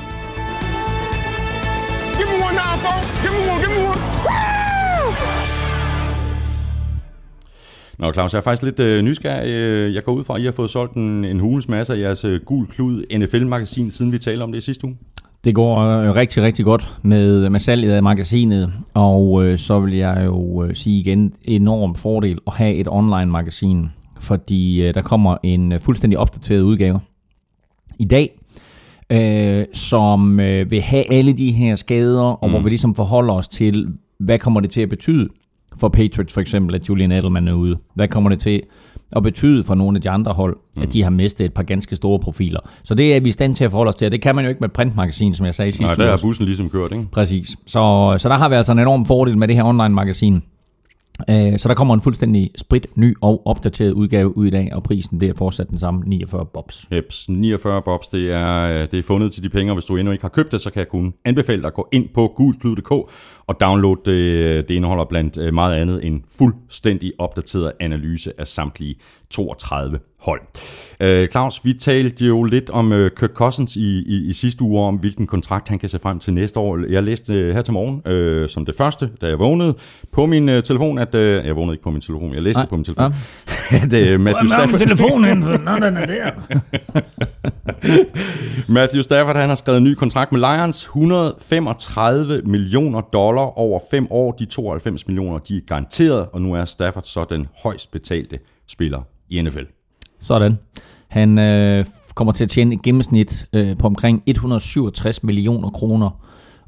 Nå, 7.99 8.13
Claus, 8.13 8.33
jeg 8.33 8.39
er 8.39 8.43
faktisk 8.43 8.63
lidt 8.63 8.81
øh, 8.81 9.03
nysgerrig. 9.03 9.51
Øh, 9.51 9.95
jeg 9.95 10.05
går 10.05 10.13
ud 10.13 10.25
fra, 10.25 10.35
at 10.35 10.41
I 10.41 10.45
har 10.45 10.53
fået 10.53 10.71
solgt 10.71 10.95
en, 10.95 11.25
en 11.25 11.41
hulens 11.41 11.69
masse 11.69 11.95
af 11.95 11.99
jeres 11.99 12.25
øh, 12.25 12.41
gul 12.41 12.67
klud 12.67 13.05
NFL-magasin, 13.19 13.91
siden 13.91 14.13
vi 14.13 14.19
talte 14.19 14.43
om 14.43 14.53
det 14.53 14.59
i 14.59 14.65
sidste 14.65 14.85
uge. 14.85 14.97
Det 15.45 15.55
går 15.55 15.79
øh, 15.79 16.15
rigtig, 16.15 16.43
rigtig 16.43 16.65
godt 16.65 16.99
med, 17.03 17.51
med 17.51 17.61
salget 17.61 17.93
af 17.93 18.03
magasinet, 18.03 18.73
og 18.95 19.45
øh, 19.45 19.59
så 19.59 19.81
vil 19.81 19.95
jeg 19.95 20.23
jo 20.25 20.65
øh, 20.65 20.75
sige 20.75 21.01
igen, 21.01 21.33
enorm 21.45 21.95
fordel 21.95 22.39
at 22.47 22.53
have 22.53 22.75
et 22.75 22.89
online-magasin, 22.91 23.89
fordi 24.21 24.83
øh, 24.83 24.95
der 24.95 25.03
kommer 25.03 25.37
en 25.43 25.73
øh, 25.73 25.81
fuldstændig 25.81 26.19
opdateret 26.19 26.61
udgave 26.61 27.01
i 27.99 28.05
dag, 28.05 28.39
øh, 29.11 29.65
som 29.73 30.41
øh, 30.41 30.71
vil 30.71 30.81
have 30.83 31.13
alle 31.13 31.33
de 31.33 31.53
her 31.53 31.75
skader, 31.75 32.23
og 32.23 32.49
mm. 32.49 32.51
hvor 32.51 32.61
vi 32.61 32.69
ligesom 32.69 32.95
forholder 32.95 33.35
os 33.35 33.49
til, 33.49 33.89
hvad 34.19 34.39
kommer 34.39 34.61
det 34.61 34.71
til 34.71 34.81
at 34.81 34.89
betyde 34.89 35.29
for 35.77 35.89
Patriots 35.89 36.35
for 36.35 36.41
eksempel, 36.41 36.75
at 36.75 36.89
Julian 36.89 37.13
Edelman 37.13 37.49
er 37.49 37.53
ude? 37.53 37.77
Hvad 37.95 38.09
kommer 38.09 38.31
det 38.31 38.41
til 38.41 38.63
og 39.13 39.23
betyde 39.23 39.65
for 39.65 39.75
nogle 39.75 39.97
af 39.97 40.03
de 40.03 40.11
andre 40.11 40.33
hold, 40.33 40.57
mm. 40.77 40.83
at 40.83 40.93
de 40.93 41.03
har 41.03 41.11
mistet 41.11 41.45
et 41.45 41.55
par 41.55 41.63
ganske 41.63 41.97
store 41.97 42.19
profiler. 42.19 42.61
Så 42.85 42.95
det 42.95 43.17
er 43.17 43.21
vi 43.21 43.29
i 43.29 43.33
stand 43.33 43.55
til 43.55 43.65
at 43.65 43.71
forholde 43.71 43.89
os 43.89 43.95
til, 43.95 44.07
og 44.07 44.13
det 44.13 44.23
kan 44.23 44.35
man 44.35 44.45
jo 44.45 44.49
ikke 44.49 44.61
med 44.61 44.69
printmagasin, 44.69 45.35
som 45.35 45.47
jeg 45.47 45.55
sagde 45.55 45.73
sidste 45.73 45.97
Nej, 45.97 46.07
der 46.07 46.13
er 46.13 46.19
bussen 46.23 46.47
ligesom 46.47 46.71
kørt, 46.71 46.93
ikke? 46.93 47.07
Præcis. 47.13 47.57
Så, 47.67 48.15
så 48.19 48.29
der 48.29 48.37
har 48.37 48.49
vi 48.49 48.55
altså 48.55 48.73
en 48.73 48.79
enorm 48.79 49.05
fordel 49.05 49.39
med 49.39 49.49
det 49.49 49.57
her 49.57 49.65
online-magasin. 49.65 50.43
Øh, 51.31 51.59
så 51.59 51.69
der 51.69 51.75
kommer 51.75 51.95
en 51.95 52.01
fuldstændig 52.01 52.51
sprit 52.57 52.87
ny 52.95 53.17
og 53.21 53.47
opdateret 53.47 53.93
udgave 53.93 54.37
ud 54.37 54.47
i 54.47 54.51
dag, 54.51 54.71
og 54.73 54.83
prisen 54.83 55.21
det 55.21 55.29
er 55.29 55.35
fortsat 55.35 55.71
den 55.71 55.79
samme, 55.79 56.03
49 56.07 56.47
bobs. 56.47 56.87
Jeps, 56.93 57.29
49 57.29 57.83
bobs, 57.83 58.09
det 58.09 58.33
er, 58.33 58.87
det 58.87 58.99
er 58.99 59.03
fundet 59.03 59.33
til 59.33 59.43
de 59.43 59.49
penge, 59.49 59.73
og 59.73 59.75
hvis 59.75 59.85
du 59.85 59.97
endnu 59.97 60.13
ikke 60.13 60.23
har 60.23 60.29
købt 60.29 60.53
det, 60.53 60.61
så 60.61 60.71
kan 60.71 60.81
jeg 60.81 60.89
kun 60.89 61.15
anbefale 61.25 61.63
dig 61.63 61.67
at 61.67 61.75
gå 61.75 61.89
ind 61.93 62.09
på 62.15 62.33
gulklud.dk 62.37 63.11
og 63.47 63.61
download 63.61 63.97
det. 64.05 64.69
Det 64.69 64.75
indeholder 64.75 65.05
blandt 65.05 65.39
øh, 65.39 65.55
meget 65.55 65.81
andet 65.81 66.05
en 66.05 66.25
fuldstændig 66.39 67.13
opdateret 67.19 67.73
analyse 67.81 68.33
af 68.39 68.47
samtlige 68.47 68.97
32 69.31 69.99
hold. 70.23 70.41
Uh, 71.05 71.29
Claus, 71.29 71.65
vi 71.65 71.73
talte 71.73 72.25
jo 72.25 72.43
lidt 72.43 72.71
om 72.71 72.93
uh, 72.93 73.09
Kirk 73.19 73.31
Cousins 73.31 73.77
i, 73.77 74.05
i, 74.07 74.31
i 74.31 74.33
sidste 74.33 74.65
uge, 74.65 74.81
om 74.81 74.97
hvilken 74.97 75.27
kontrakt 75.27 75.69
han 75.69 75.79
kan 75.79 75.89
se 75.89 75.99
frem 75.99 76.19
til 76.19 76.35
næste 76.35 76.61
år. 76.61 76.79
Jeg 76.91 77.03
læste 77.03 77.33
uh, 77.33 77.55
her 77.55 77.63
til 77.63 77.73
morgen, 77.73 78.43
uh, 78.43 78.49
som 78.49 78.67
det 78.67 78.75
første, 78.77 79.11
da 79.21 79.27
jeg 79.27 79.39
vågnede, 79.39 79.75
på 80.13 80.27
min 80.27 80.49
uh, 80.49 80.63
telefon, 80.63 80.99
at... 80.99 81.15
Uh, 81.15 81.21
jeg 81.21 81.57
vågnede 81.57 81.75
ikke 81.75 81.85
på 81.85 81.91
min 81.91 82.01
telefon, 82.01 82.35
jeg 82.35 82.43
læste 82.43 82.59
Nej. 82.59 82.63
det 82.63 82.71
på 82.71 82.77
min 82.77 82.85
telefon. 82.85 83.15
Ja. 83.73 83.77
at 83.77 84.15
uh, 84.15 84.21
Matthew 84.21 84.47
Stafford... 84.47 84.79
telefonen, 84.79 85.39
Nå, 85.67 85.75
den 85.75 85.97
er 85.97 86.07
der. 86.07 86.31
Matthew 88.79 89.03
Stafford, 89.03 89.37
han 89.37 89.49
har 89.49 89.55
skrevet 89.55 89.79
en 89.79 89.85
ny 89.85 89.95
kontrakt 89.95 90.33
med 90.33 90.41
Lions. 90.41 90.85
135 90.85 92.43
millioner 92.45 93.01
dollar 93.01 93.59
over 93.59 93.81
fem 93.91 94.07
år. 94.11 94.33
De 94.33 94.45
92 94.45 95.07
millioner, 95.07 95.39
de 95.39 95.57
er 95.57 95.61
garanteret, 95.67 96.27
og 96.33 96.43
nu 96.43 96.55
er 96.55 96.65
Stafford 96.65 97.05
så 97.05 97.27
den 97.31 97.49
højst 97.63 97.93
betalte 97.93 98.39
spiller 98.69 99.03
i 99.31 99.43
NFL. 99.43 99.82
Sådan. 100.23 100.59
Han 101.09 101.39
øh, 101.39 101.85
kommer 102.15 102.33
til 102.33 102.45
at 102.45 102.51
tjene 102.51 102.75
et 102.75 102.83
gennemsnit 102.83 103.47
øh, 103.53 103.77
på 103.77 103.87
omkring 103.87 104.23
167 104.27 105.23
millioner 105.23 105.71
kroner 105.71 106.11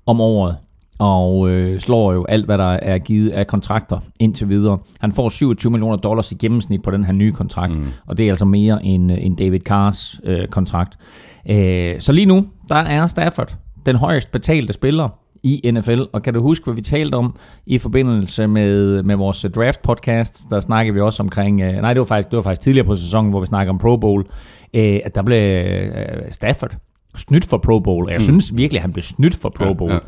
om 0.06 0.20
året 0.20 0.56
og 0.98 1.50
øh, 1.50 1.80
slår 1.80 2.12
jo 2.12 2.24
alt, 2.24 2.44
hvad 2.44 2.58
der 2.58 2.72
er 2.82 2.98
givet 2.98 3.30
af 3.30 3.46
kontrakter 3.46 3.98
indtil 4.20 4.48
videre. 4.48 4.78
Han 5.00 5.12
får 5.12 5.28
27 5.28 5.70
millioner 5.70 5.96
dollars 5.96 6.32
i 6.32 6.34
gennemsnit 6.34 6.82
på 6.82 6.90
den 6.90 7.04
her 7.04 7.12
nye 7.12 7.32
kontrakt, 7.32 7.76
mm. 7.76 7.86
og 8.06 8.18
det 8.18 8.26
er 8.26 8.30
altså 8.30 8.44
mere 8.44 8.84
end, 8.84 9.12
øh, 9.12 9.24
end 9.24 9.36
David 9.36 9.60
Carrs 9.60 10.20
øh, 10.24 10.48
kontrakt. 10.48 10.98
Øh, 11.50 12.00
så 12.00 12.12
lige 12.12 12.26
nu, 12.26 12.46
der 12.68 12.76
er 12.76 13.06
Stafford 13.06 13.56
den 13.86 13.96
højst 13.96 14.32
betalte 14.32 14.72
spiller 14.72 15.08
i 15.44 15.70
NFL. 15.70 16.00
Og 16.12 16.22
kan 16.22 16.34
du 16.34 16.42
huske, 16.42 16.64
hvad 16.64 16.74
vi 16.74 16.80
talte 16.80 17.14
om 17.14 17.36
i 17.66 17.78
forbindelse 17.78 18.46
med, 18.46 19.02
med 19.02 19.16
vores 19.16 19.46
draft 19.54 19.82
podcast? 19.82 20.50
Der 20.50 20.60
snakkede 20.60 20.94
vi 20.94 21.00
også 21.00 21.22
omkring, 21.22 21.60
øh, 21.60 21.74
nej 21.74 21.92
det 21.92 22.00
var, 22.00 22.06
faktisk, 22.06 22.30
det 22.30 22.36
var 22.36 22.42
faktisk 22.42 22.60
tidligere 22.60 22.86
på 22.86 22.96
sæsonen, 22.96 23.30
hvor 23.30 23.40
vi 23.40 23.46
snakkede 23.46 23.70
om 23.70 23.78
Pro 23.78 23.96
Bowl, 23.96 24.26
øh, 24.74 25.00
at 25.04 25.14
der 25.14 25.22
blev 25.22 25.38
øh, 25.38 26.30
Stafford 26.30 26.76
snydt 27.16 27.44
for 27.44 27.58
Pro 27.58 27.78
Bowl. 27.78 28.08
Jeg 28.10 28.16
mm. 28.16 28.22
synes 28.22 28.56
virkelig, 28.56 28.78
at 28.78 28.82
han 28.82 28.92
blev 28.92 29.02
snydt 29.02 29.36
for 29.36 29.48
Pro 29.48 29.74
Bowl. 29.74 29.90
Ja, 29.90 29.94
ja. 29.94 30.00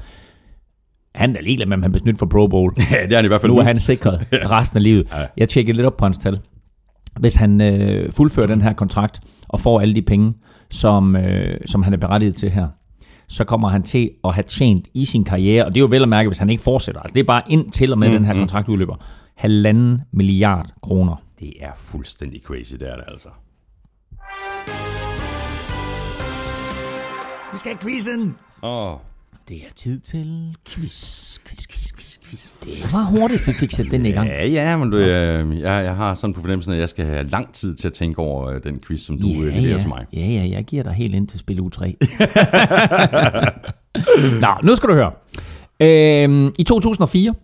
Han 1.15 1.37
er 1.37 1.41
ligeglad 1.41 1.67
med, 1.67 1.77
om 1.77 1.83
han 1.83 1.93
blev 1.93 2.01
snydt 2.01 2.19
for 2.19 2.27
Pro 2.27 2.47
Bowl. 2.47 2.73
Ja, 2.91 3.03
det 3.03 3.13
er 3.13 3.17
han 3.17 3.25
i 3.25 3.29
hvert 3.29 3.41
fald. 3.41 3.53
Nu 3.53 3.59
er 3.59 3.63
han 3.63 3.81
sikret 3.81 4.27
resten 4.57 4.77
af 4.77 4.83
livet. 4.83 5.09
Ja. 5.13 5.27
Jeg 5.37 5.49
tjekkede 5.49 5.77
lidt 5.77 5.87
op 5.87 5.97
på 5.97 6.05
hans 6.05 6.19
tal. 6.19 6.41
Hvis 7.21 7.35
han 7.35 7.61
øh, 7.61 8.13
fuldfører 8.13 8.47
den 8.47 8.63
her 8.63 8.73
kontrakt 8.73 9.21
og 9.49 9.61
får 9.61 9.81
alle 9.81 9.95
de 9.95 10.03
penge, 10.03 10.35
som, 10.71 11.17
øh, 11.17 11.61
som 11.67 11.83
han 11.83 11.93
er 11.93 11.97
berettiget 11.97 12.37
til 12.37 12.51
her, 12.51 12.69
så 13.29 13.45
kommer 13.45 13.69
han 13.69 13.83
til 13.83 14.11
at 14.25 14.35
have 14.35 14.45
tjent 14.45 14.89
i 14.95 15.05
sin 15.05 15.25
karriere, 15.25 15.65
og 15.65 15.71
det 15.71 15.77
er 15.77 15.81
jo 15.81 15.89
vel 15.91 16.03
at 16.03 16.09
mærke, 16.09 16.29
hvis 16.29 16.39
han 16.39 16.51
ikke 16.51 16.63
fortsætter. 16.63 17.01
Altså 17.01 17.15
det 17.15 17.21
er 17.21 17.25
bare 17.25 17.43
ind 17.49 17.71
til 17.71 17.93
og 17.93 17.99
med 17.99 18.09
mm, 18.09 18.15
den 18.15 18.25
her 18.25 18.33
mm. 18.33 18.39
kontrakt 18.39 18.69
udløber. 18.69 18.97
Halvanden 19.35 20.03
milliard 20.13 20.71
kroner. 20.83 21.17
Det 21.41 21.53
er 21.61 21.73
fuldstændig 21.77 22.43
crazy, 22.43 22.73
det 22.73 22.91
er 22.93 22.97
det 22.97 23.05
altså. 23.09 23.29
Vi 27.53 27.59
skal 27.59 27.73
have 27.73 27.79
quizzen! 27.79 28.37
Åh. 28.63 28.93
Oh. 28.93 28.99
Det 29.49 29.57
er 29.57 29.73
tid 29.77 30.01
til 30.01 30.57
quiz, 30.69 31.39
quiz, 31.39 31.67
quiz, 31.69 31.93
quiz. 32.31 32.53
Det 32.65 32.93
var 32.93 33.05
hurtigt, 33.05 33.47
vi 33.47 33.53
fik 33.53 33.71
sat 33.71 33.87
den 33.91 34.07
i 34.07 34.11
gang. 34.11 34.29
Ja, 34.29 34.47
ja, 34.47 34.77
men 34.77 34.91
du, 34.91 34.97
øh, 34.97 35.61
jeg, 35.61 35.85
jeg 35.85 35.97
har 35.97 36.15
sådan 36.15 36.35
på 36.35 36.41
fornemmelsen, 36.41 36.73
at 36.73 36.79
jeg 36.79 36.89
skal 36.89 37.07
have 37.07 37.29
lang 37.29 37.53
tid 37.53 37.75
til 37.75 37.89
at 37.89 37.93
tænke 37.93 38.19
over 38.19 38.49
øh, 38.49 38.63
den 38.65 38.81
quiz, 38.87 39.01
som 39.01 39.19
du 39.19 39.27
ja, 39.27 39.35
leverer 39.35 39.73
ja. 39.75 39.79
til 39.81 39.89
mig. 39.89 40.07
Ja, 40.13 40.27
ja, 40.27 40.49
jeg 40.51 40.65
giver 40.65 40.83
dig 40.83 40.93
helt 40.93 41.15
ind 41.15 41.29
til 41.29 41.39
spil 41.39 41.61
u 41.61 41.69
3. 41.69 41.87
Nå, 44.41 44.49
nu 44.63 44.77
skal 44.77 44.89
du 44.89 44.95
høre. 44.95 45.13
Øhm, 45.81 46.53
I 46.59 46.63
2004, 46.63 47.35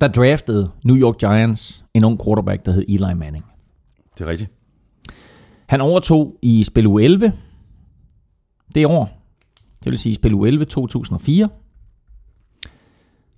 der 0.00 0.08
draftede 0.08 0.70
New 0.84 0.96
York 0.96 1.18
Giants 1.18 1.84
en 1.94 2.04
ung 2.04 2.24
quarterback, 2.24 2.66
der 2.66 2.72
hed 2.72 2.84
Eli 2.88 3.14
Manning. 3.14 3.44
Det 4.18 4.24
er 4.26 4.30
rigtigt. 4.30 4.50
Han 5.66 5.80
overtog 5.80 6.38
i 6.42 6.64
spil 6.64 6.86
u 6.86 6.98
11 6.98 7.32
det 8.74 8.86
år. 8.86 9.22
Det 9.84 9.90
vil 9.90 9.98
sige 9.98 10.14
spil 10.14 10.34
u 10.34 10.44
11 10.44 10.64
2004. 10.64 11.48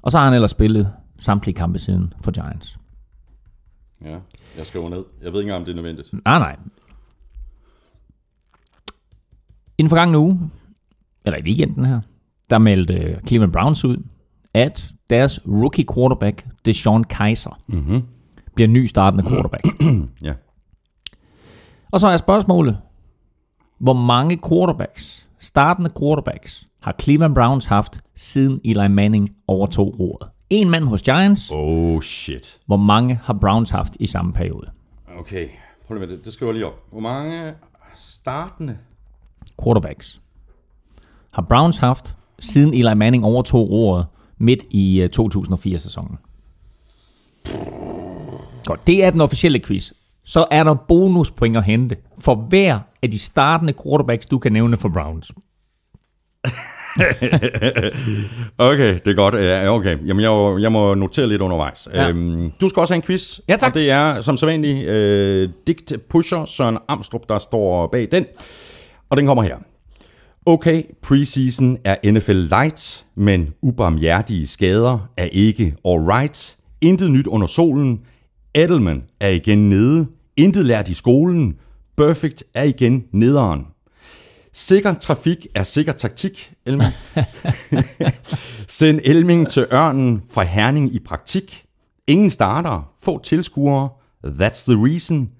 Og 0.08 0.12
så 0.12 0.18
har 0.18 0.24
han 0.24 0.34
ellers 0.34 0.50
spillet 0.50 0.92
samtlige 1.18 1.54
kampe 1.54 1.78
siden 1.78 2.12
for 2.20 2.30
Giants. 2.30 2.78
Ja, 4.04 4.18
jeg 4.56 4.66
skriver 4.66 4.88
ned. 4.88 5.04
Jeg 5.22 5.32
ved 5.32 5.40
ikke 5.40 5.48
engang, 5.48 5.60
om 5.60 5.64
det 5.64 5.72
er 5.72 5.76
nødvendigt. 5.76 6.12
Nej, 6.12 6.38
nej. 6.38 6.56
I 9.78 9.82
den 9.82 9.88
forgangne 9.88 10.18
uge, 10.18 10.50
eller 11.24 11.38
i 11.38 11.42
weekenden 11.42 11.84
her, 11.84 12.00
der 12.50 12.58
meldte 12.58 13.20
Cleveland 13.26 13.52
Browns 13.52 13.84
ud, 13.84 13.96
at 14.54 14.90
deres 15.10 15.40
rookie 15.46 15.84
quarterback, 15.94 16.46
Deshaun 16.64 17.04
Kaiser, 17.04 17.60
mm-hmm. 17.66 18.02
bliver 18.54 18.68
ny 18.68 18.86
startende 18.86 19.24
quarterback. 19.24 19.66
ja. 20.28 20.34
Og 21.92 22.00
så 22.00 22.08
er 22.08 22.16
spørgsmålet, 22.16 22.78
hvor 23.78 23.92
mange 23.94 24.40
quarterbacks, 24.48 25.28
startende 25.38 25.90
quarterbacks, 26.00 26.67
har 26.80 26.94
Cleveland 27.02 27.34
Browns 27.34 27.66
haft, 27.66 28.00
siden 28.16 28.60
Eli 28.64 28.88
Manning 28.88 29.30
overtog 29.46 30.00
roret? 30.00 30.28
En 30.50 30.70
mand 30.70 30.84
hos 30.84 31.02
Giants. 31.02 31.50
Oh 31.52 32.00
shit. 32.02 32.58
Hvor 32.66 32.76
mange 32.76 33.20
har 33.24 33.34
Browns 33.40 33.70
haft 33.70 33.92
i 34.00 34.06
samme 34.06 34.32
periode? 34.32 34.70
Okay, 35.18 35.48
prøv 35.86 35.98
lige 35.98 36.10
det. 36.12 36.24
Det 36.24 36.32
skriver 36.32 36.52
jeg 36.52 36.54
lige 36.54 36.66
op. 36.66 36.82
Hvor 36.90 37.00
mange 37.00 37.54
startende 37.96 38.76
quarterbacks 39.62 40.20
har 41.30 41.42
Browns 41.42 41.78
haft, 41.78 42.16
siden 42.38 42.74
Eli 42.74 42.94
Manning 42.94 43.24
overtog 43.24 43.70
roret 43.70 44.06
midt 44.38 44.62
i 44.70 45.08
2004-sæsonen? 45.16 46.18
Øh, 47.46 47.52
Godt, 48.64 48.86
det 48.86 49.04
er 49.04 49.10
den 49.10 49.20
officielle 49.20 49.60
quiz. 49.60 49.92
Så 50.24 50.46
er 50.50 50.64
der 50.64 50.74
bonuspoint 50.74 51.56
at 51.56 51.64
hente 51.64 51.96
for 52.18 52.34
hver 52.34 52.80
af 53.02 53.10
de 53.10 53.18
startende 53.18 53.72
quarterbacks, 53.84 54.26
du 54.26 54.38
kan 54.38 54.52
nævne 54.52 54.76
for 54.76 54.88
Browns. 54.88 55.32
Okay, 58.58 58.94
det 58.94 59.08
er 59.08 59.14
godt. 59.14 59.34
Ja, 59.34 59.74
okay. 59.74 59.98
Jamen, 60.06 60.22
jeg, 60.22 60.62
jeg 60.62 60.72
må 60.72 60.94
notere 60.94 61.28
lidt 61.28 61.42
undervejs. 61.42 61.88
Ja. 61.94 62.08
Øhm, 62.08 62.52
du 62.60 62.68
skal 62.68 62.80
også 62.80 62.94
have 62.94 62.98
en 62.98 63.02
quiz. 63.02 63.40
Ja, 63.48 63.56
tak. 63.56 63.68
Og 63.68 63.74
det 63.74 63.90
er 63.90 64.20
som 64.20 64.36
sædvanligt 64.36 64.88
øh, 64.88 65.48
Digt 65.66 65.92
Pusher 66.10 66.44
Søren 66.44 66.78
Amstrup, 66.88 67.28
der 67.28 67.38
står 67.38 67.86
bag 67.86 68.08
den. 68.12 68.26
Og 69.10 69.16
den 69.16 69.26
kommer 69.26 69.42
her. 69.42 69.56
Okay, 70.46 70.82
preseason 71.02 71.78
er 71.84 72.12
NFL 72.12 72.32
light, 72.32 73.04
men 73.14 73.54
ubarmhjertige 73.62 74.46
skader 74.46 75.08
er 75.16 75.28
ikke 75.32 75.74
alright. 75.84 76.56
Intet 76.80 77.10
nyt 77.10 77.26
under 77.26 77.46
solen. 77.46 78.00
Edelman 78.54 79.02
er 79.20 79.28
igen 79.28 79.68
nede. 79.68 80.06
Intet 80.36 80.64
lært 80.64 80.88
i 80.88 80.94
skolen. 80.94 81.56
Perfect 81.96 82.44
er 82.54 82.62
igen 82.62 83.04
nederen. 83.12 83.66
Sikker 84.58 84.94
trafik 84.94 85.46
er 85.54 85.62
sikker 85.62 85.92
taktik, 85.92 86.52
Elming. 86.66 86.90
Send 88.68 89.00
Elming 89.04 89.48
til 89.48 89.66
Ørnen 89.72 90.22
fra 90.30 90.42
Herning 90.42 90.94
i 90.94 90.98
praktik. 90.98 91.64
Ingen 92.06 92.30
starter, 92.30 92.92
få 93.02 93.22
tilskuere. 93.22 93.88
That's 94.26 94.64
the 94.72 94.84
reason. 94.84 95.30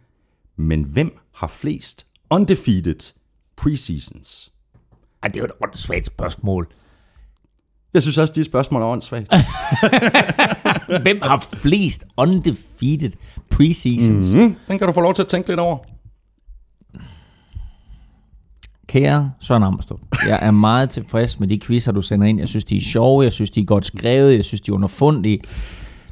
Men 0.56 0.82
hvem 0.82 1.18
har 1.34 1.46
flest 1.46 2.06
undefeated 2.30 3.12
preseasons? 3.56 4.52
Ej, 5.22 5.28
det 5.28 5.36
er 5.36 5.40
jo 5.40 5.44
et 5.44 5.52
åndssvagt 5.62 6.06
spørgsmål. 6.06 6.68
Jeg 7.94 8.02
synes 8.02 8.18
også, 8.18 8.34
de 8.34 8.44
spørgsmål 8.44 8.82
er 8.82 8.86
åndssvagt. 8.86 9.32
Hvem 11.02 11.18
har 11.22 11.46
flest 11.52 12.04
undefeated 12.16 13.12
preseasons? 13.50 14.32
Mm-hmm. 14.32 14.56
Den 14.68 14.78
kan 14.78 14.86
du 14.86 14.92
få 14.92 15.00
lov 15.00 15.14
til 15.14 15.22
at 15.22 15.28
tænke 15.28 15.48
lidt 15.48 15.60
over. 15.60 15.78
Kære 18.88 19.30
Søren 19.40 19.62
Ammerstrup, 19.62 19.98
jeg 20.28 20.38
er 20.42 20.50
meget 20.50 20.90
tilfreds 20.90 21.40
med 21.40 21.48
de 21.48 21.60
quizzer, 21.60 21.92
du 21.92 22.02
sender 22.02 22.26
ind. 22.26 22.38
Jeg 22.38 22.48
synes, 22.48 22.64
de 22.64 22.76
er 22.76 22.80
sjove, 22.80 23.22
jeg 23.22 23.32
synes, 23.32 23.50
de 23.50 23.60
er 23.60 23.64
godt 23.64 23.86
skrevet, 23.86 24.34
jeg 24.34 24.44
synes, 24.44 24.60
de 24.60 24.70
er 24.70 24.74
underfundige. 24.74 25.40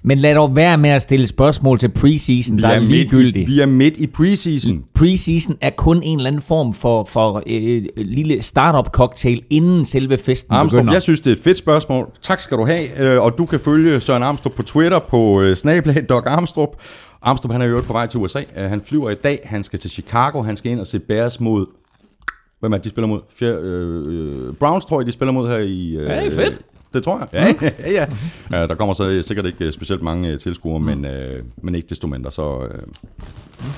Men 0.02 0.18
lad 0.18 0.34
dog 0.34 0.56
være 0.56 0.78
med 0.78 0.90
at 0.90 1.02
stille 1.02 1.26
spørgsmål 1.26 1.78
til 1.78 1.88
preseason, 1.88 2.58
der 2.58 2.68
er, 2.68 2.72
er 2.72 2.78
ligegyldigt. 2.80 3.48
vi 3.48 3.60
er 3.60 3.66
midt 3.66 3.96
i 3.96 4.06
preseason. 4.06 4.84
Preseason 4.94 5.56
er 5.60 5.70
kun 5.70 6.02
en 6.02 6.18
eller 6.18 6.28
anden 6.28 6.42
form 6.42 6.72
for, 6.72 7.04
for 7.04 7.42
øh, 7.46 7.82
lille 7.96 8.42
startup 8.42 8.92
cocktail, 8.92 9.42
inden 9.50 9.84
selve 9.84 10.18
festen 10.18 10.54
Armstrong, 10.54 10.80
begynder. 10.82 10.92
jeg 10.94 11.02
synes, 11.02 11.20
det 11.20 11.30
er 11.30 11.34
et 11.34 11.42
fedt 11.42 11.58
spørgsmål. 11.58 12.10
Tak 12.22 12.40
skal 12.40 12.56
du 12.56 12.66
have. 12.66 13.00
Øh, 13.00 13.22
og 13.22 13.38
du 13.38 13.46
kan 13.46 13.60
følge 13.60 14.00
Søren 14.00 14.22
Armstrong 14.22 14.56
på 14.56 14.62
Twitter 14.62 14.98
på 14.98 15.40
øh, 15.40 15.56
snablag 15.56 16.06
Doc 16.08 16.22
Armstrong. 16.26 16.70
Armstrong 17.22 17.54
han 17.54 17.62
er 17.62 17.66
jo 17.66 17.82
på 17.86 17.92
vej 17.92 18.06
til 18.06 18.20
USA. 18.20 18.42
Øh, 18.56 18.70
han 18.70 18.80
flyver 18.80 19.10
i 19.10 19.14
dag. 19.14 19.40
Han 19.44 19.64
skal 19.64 19.78
til 19.78 19.90
Chicago. 19.90 20.42
Han 20.42 20.56
skal 20.56 20.72
ind 20.72 20.80
og 20.80 20.86
se 20.86 20.98
Bears 20.98 21.40
mod 21.40 21.66
Hvem 22.66 22.72
er 22.72 22.78
de 22.78 22.88
spiller 22.88 23.06
mod? 23.06 23.20
Fjer, 23.28 23.58
øh, 23.62 24.54
Browns 24.54 24.84
tror 24.84 25.00
jeg, 25.00 25.06
de 25.06 25.12
spiller 25.12 25.32
mod 25.32 25.48
her 25.48 25.56
i... 25.56 25.96
Øh, 25.96 26.06
ja, 26.06 26.24
det 26.24 26.26
er 26.26 26.36
fedt. 26.36 26.62
Det 26.94 27.04
tror 27.04 27.18
jeg. 27.18 27.28
Ja, 27.32 27.68
ja, 27.86 27.90
ja. 27.90 28.06
ja. 28.50 28.66
Der 28.66 28.74
kommer 28.74 28.94
så 28.94 29.22
sikkert 29.22 29.46
ikke 29.46 29.72
specielt 29.72 30.02
mange 30.02 30.36
tilskuere, 30.36 30.78
mm. 30.78 30.84
men, 30.84 31.04
øh, 31.04 31.42
men 31.62 31.74
ikke 31.74 31.88
desto 31.88 32.06
mindre, 32.06 32.30
så 32.30 32.60
øh, 32.70 32.78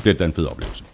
bliver 0.02 0.14
det 0.14 0.24
en 0.24 0.32
fed 0.32 0.46
oplevelse. 0.46 0.84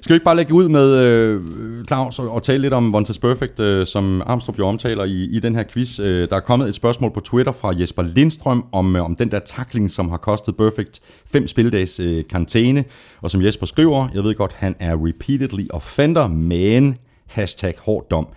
Skal 0.00 0.14
vi 0.14 0.16
ikke 0.16 0.24
bare 0.24 0.36
lægge 0.36 0.54
ud 0.54 0.68
med 0.68 0.94
øh, 0.94 1.40
Claus 1.86 2.18
og, 2.18 2.30
og 2.30 2.42
tale 2.42 2.62
lidt 2.62 2.74
om 2.74 2.92
Vontaze 2.92 3.20
Perfect, 3.20 3.60
øh, 3.60 3.86
som 3.86 4.22
Armstrong 4.26 4.58
jo 4.58 4.66
omtaler 4.66 5.04
i, 5.04 5.24
i 5.24 5.40
den 5.40 5.56
her 5.56 5.64
quiz. 5.72 6.00
Øh, 6.00 6.28
der 6.30 6.36
er 6.36 6.40
kommet 6.40 6.68
et 6.68 6.74
spørgsmål 6.74 7.10
på 7.10 7.20
Twitter 7.20 7.52
fra 7.52 7.74
Jesper 7.78 8.02
Lindstrøm 8.02 8.64
om, 8.72 8.96
øh, 8.96 9.04
om 9.04 9.16
den 9.16 9.30
der 9.30 9.38
tackling, 9.38 9.90
som 9.90 10.08
har 10.08 10.16
kostet 10.16 10.56
Perfect 10.56 11.00
fem 11.26 11.46
spildags 11.46 12.00
øh, 12.00 12.24
karantæne. 12.30 12.84
Og 13.20 13.30
som 13.30 13.42
Jesper 13.42 13.66
skriver, 13.66 14.08
jeg 14.14 14.24
ved 14.24 14.34
godt, 14.34 14.52
han 14.52 14.76
er 14.78 15.06
repeatedly 15.06 15.66
offender, 15.70 16.28
men 16.28 16.96
hashtag 17.26 17.74
hård 17.78 18.04
dom. 18.10 18.28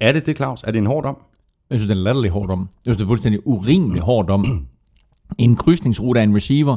Er 0.00 0.12
det 0.12 0.26
det, 0.26 0.36
Claus? 0.36 0.62
Er 0.62 0.70
det 0.70 0.78
en 0.78 0.86
hård 0.86 1.04
dom? 1.04 1.16
Jeg 1.70 1.78
synes, 1.78 1.88
det 1.88 1.94
er 1.94 1.98
en 1.98 2.04
latterlig 2.04 2.30
hård 2.30 2.48
dom. 2.48 2.60
Jeg 2.60 2.66
synes, 2.84 2.96
det 2.96 3.04
er 3.04 3.08
fuldstændig 3.08 3.46
urimelig 3.46 4.02
hård 4.02 4.26
dom. 4.26 4.66
En 5.38 5.56
krydsningsrute 5.56 6.20
af 6.20 6.24
en 6.24 6.36
receiver, 6.36 6.76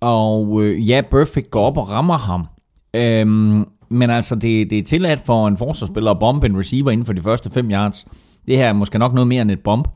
og 0.00 0.62
øh, 0.62 0.88
ja, 0.88 1.00
Perfect 1.10 1.50
går 1.50 1.66
op 1.66 1.76
og 1.76 1.90
rammer 1.90 2.18
ham. 2.18 2.46
Øhm, 2.94 3.64
men 3.88 4.10
altså, 4.10 4.34
det, 4.34 4.70
det 4.70 4.78
er 4.78 4.82
tilladt 4.82 5.20
for 5.20 5.48
en 5.48 5.56
forsvarsspiller 5.56 6.10
at 6.10 6.18
bombe 6.18 6.46
en 6.46 6.58
receiver 6.58 6.90
inden 6.90 7.06
for 7.06 7.12
de 7.12 7.22
første 7.22 7.50
5 7.50 7.70
yards. 7.70 8.06
Det 8.46 8.56
her 8.56 8.68
er 8.68 8.72
måske 8.72 8.98
nok 8.98 9.14
noget 9.14 9.28
mere 9.28 9.42
end 9.42 9.50
et 9.50 9.60
bomb. 9.60 9.88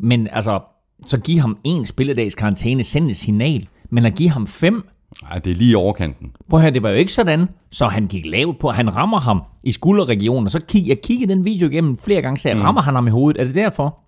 Men 0.00 0.28
altså, 0.32 0.60
så 1.06 1.18
giv 1.18 1.38
ham 1.38 1.58
en 1.64 1.86
spilledags 1.86 2.34
karantæne, 2.34 2.84
send 2.84 3.10
et 3.10 3.16
signal. 3.16 3.68
Men 3.90 4.06
at 4.06 4.14
give 4.14 4.30
ham 4.30 4.46
fem, 4.46 4.88
Nej, 5.22 5.38
det 5.38 5.50
er 5.50 5.54
lige 5.54 5.76
overkanten. 5.76 6.32
Prøv 6.48 6.60
her, 6.60 6.70
det 6.70 6.82
var 6.82 6.88
jo 6.88 6.96
ikke 6.96 7.12
sådan, 7.12 7.48
så 7.70 7.86
han 7.86 8.06
gik 8.06 8.26
lavt 8.26 8.58
på. 8.58 8.70
Han 8.70 8.96
rammer 8.96 9.20
ham 9.20 9.42
i 9.62 9.72
skulderregionen, 9.72 10.46
og 10.46 10.52
så 10.52 10.60
kig, 10.68 10.88
jeg 10.88 11.00
kiggede 11.00 11.32
den 11.32 11.44
video 11.44 11.68
igennem 11.68 11.96
flere 11.96 12.22
gange, 12.22 12.36
så 12.36 12.48
jeg 12.48 12.56
mm. 12.56 12.62
rammer 12.62 12.80
han 12.80 12.94
ham 12.94 13.06
i 13.06 13.10
hovedet. 13.10 13.40
Er 13.40 13.44
det 13.44 13.54
derfor? 13.54 13.98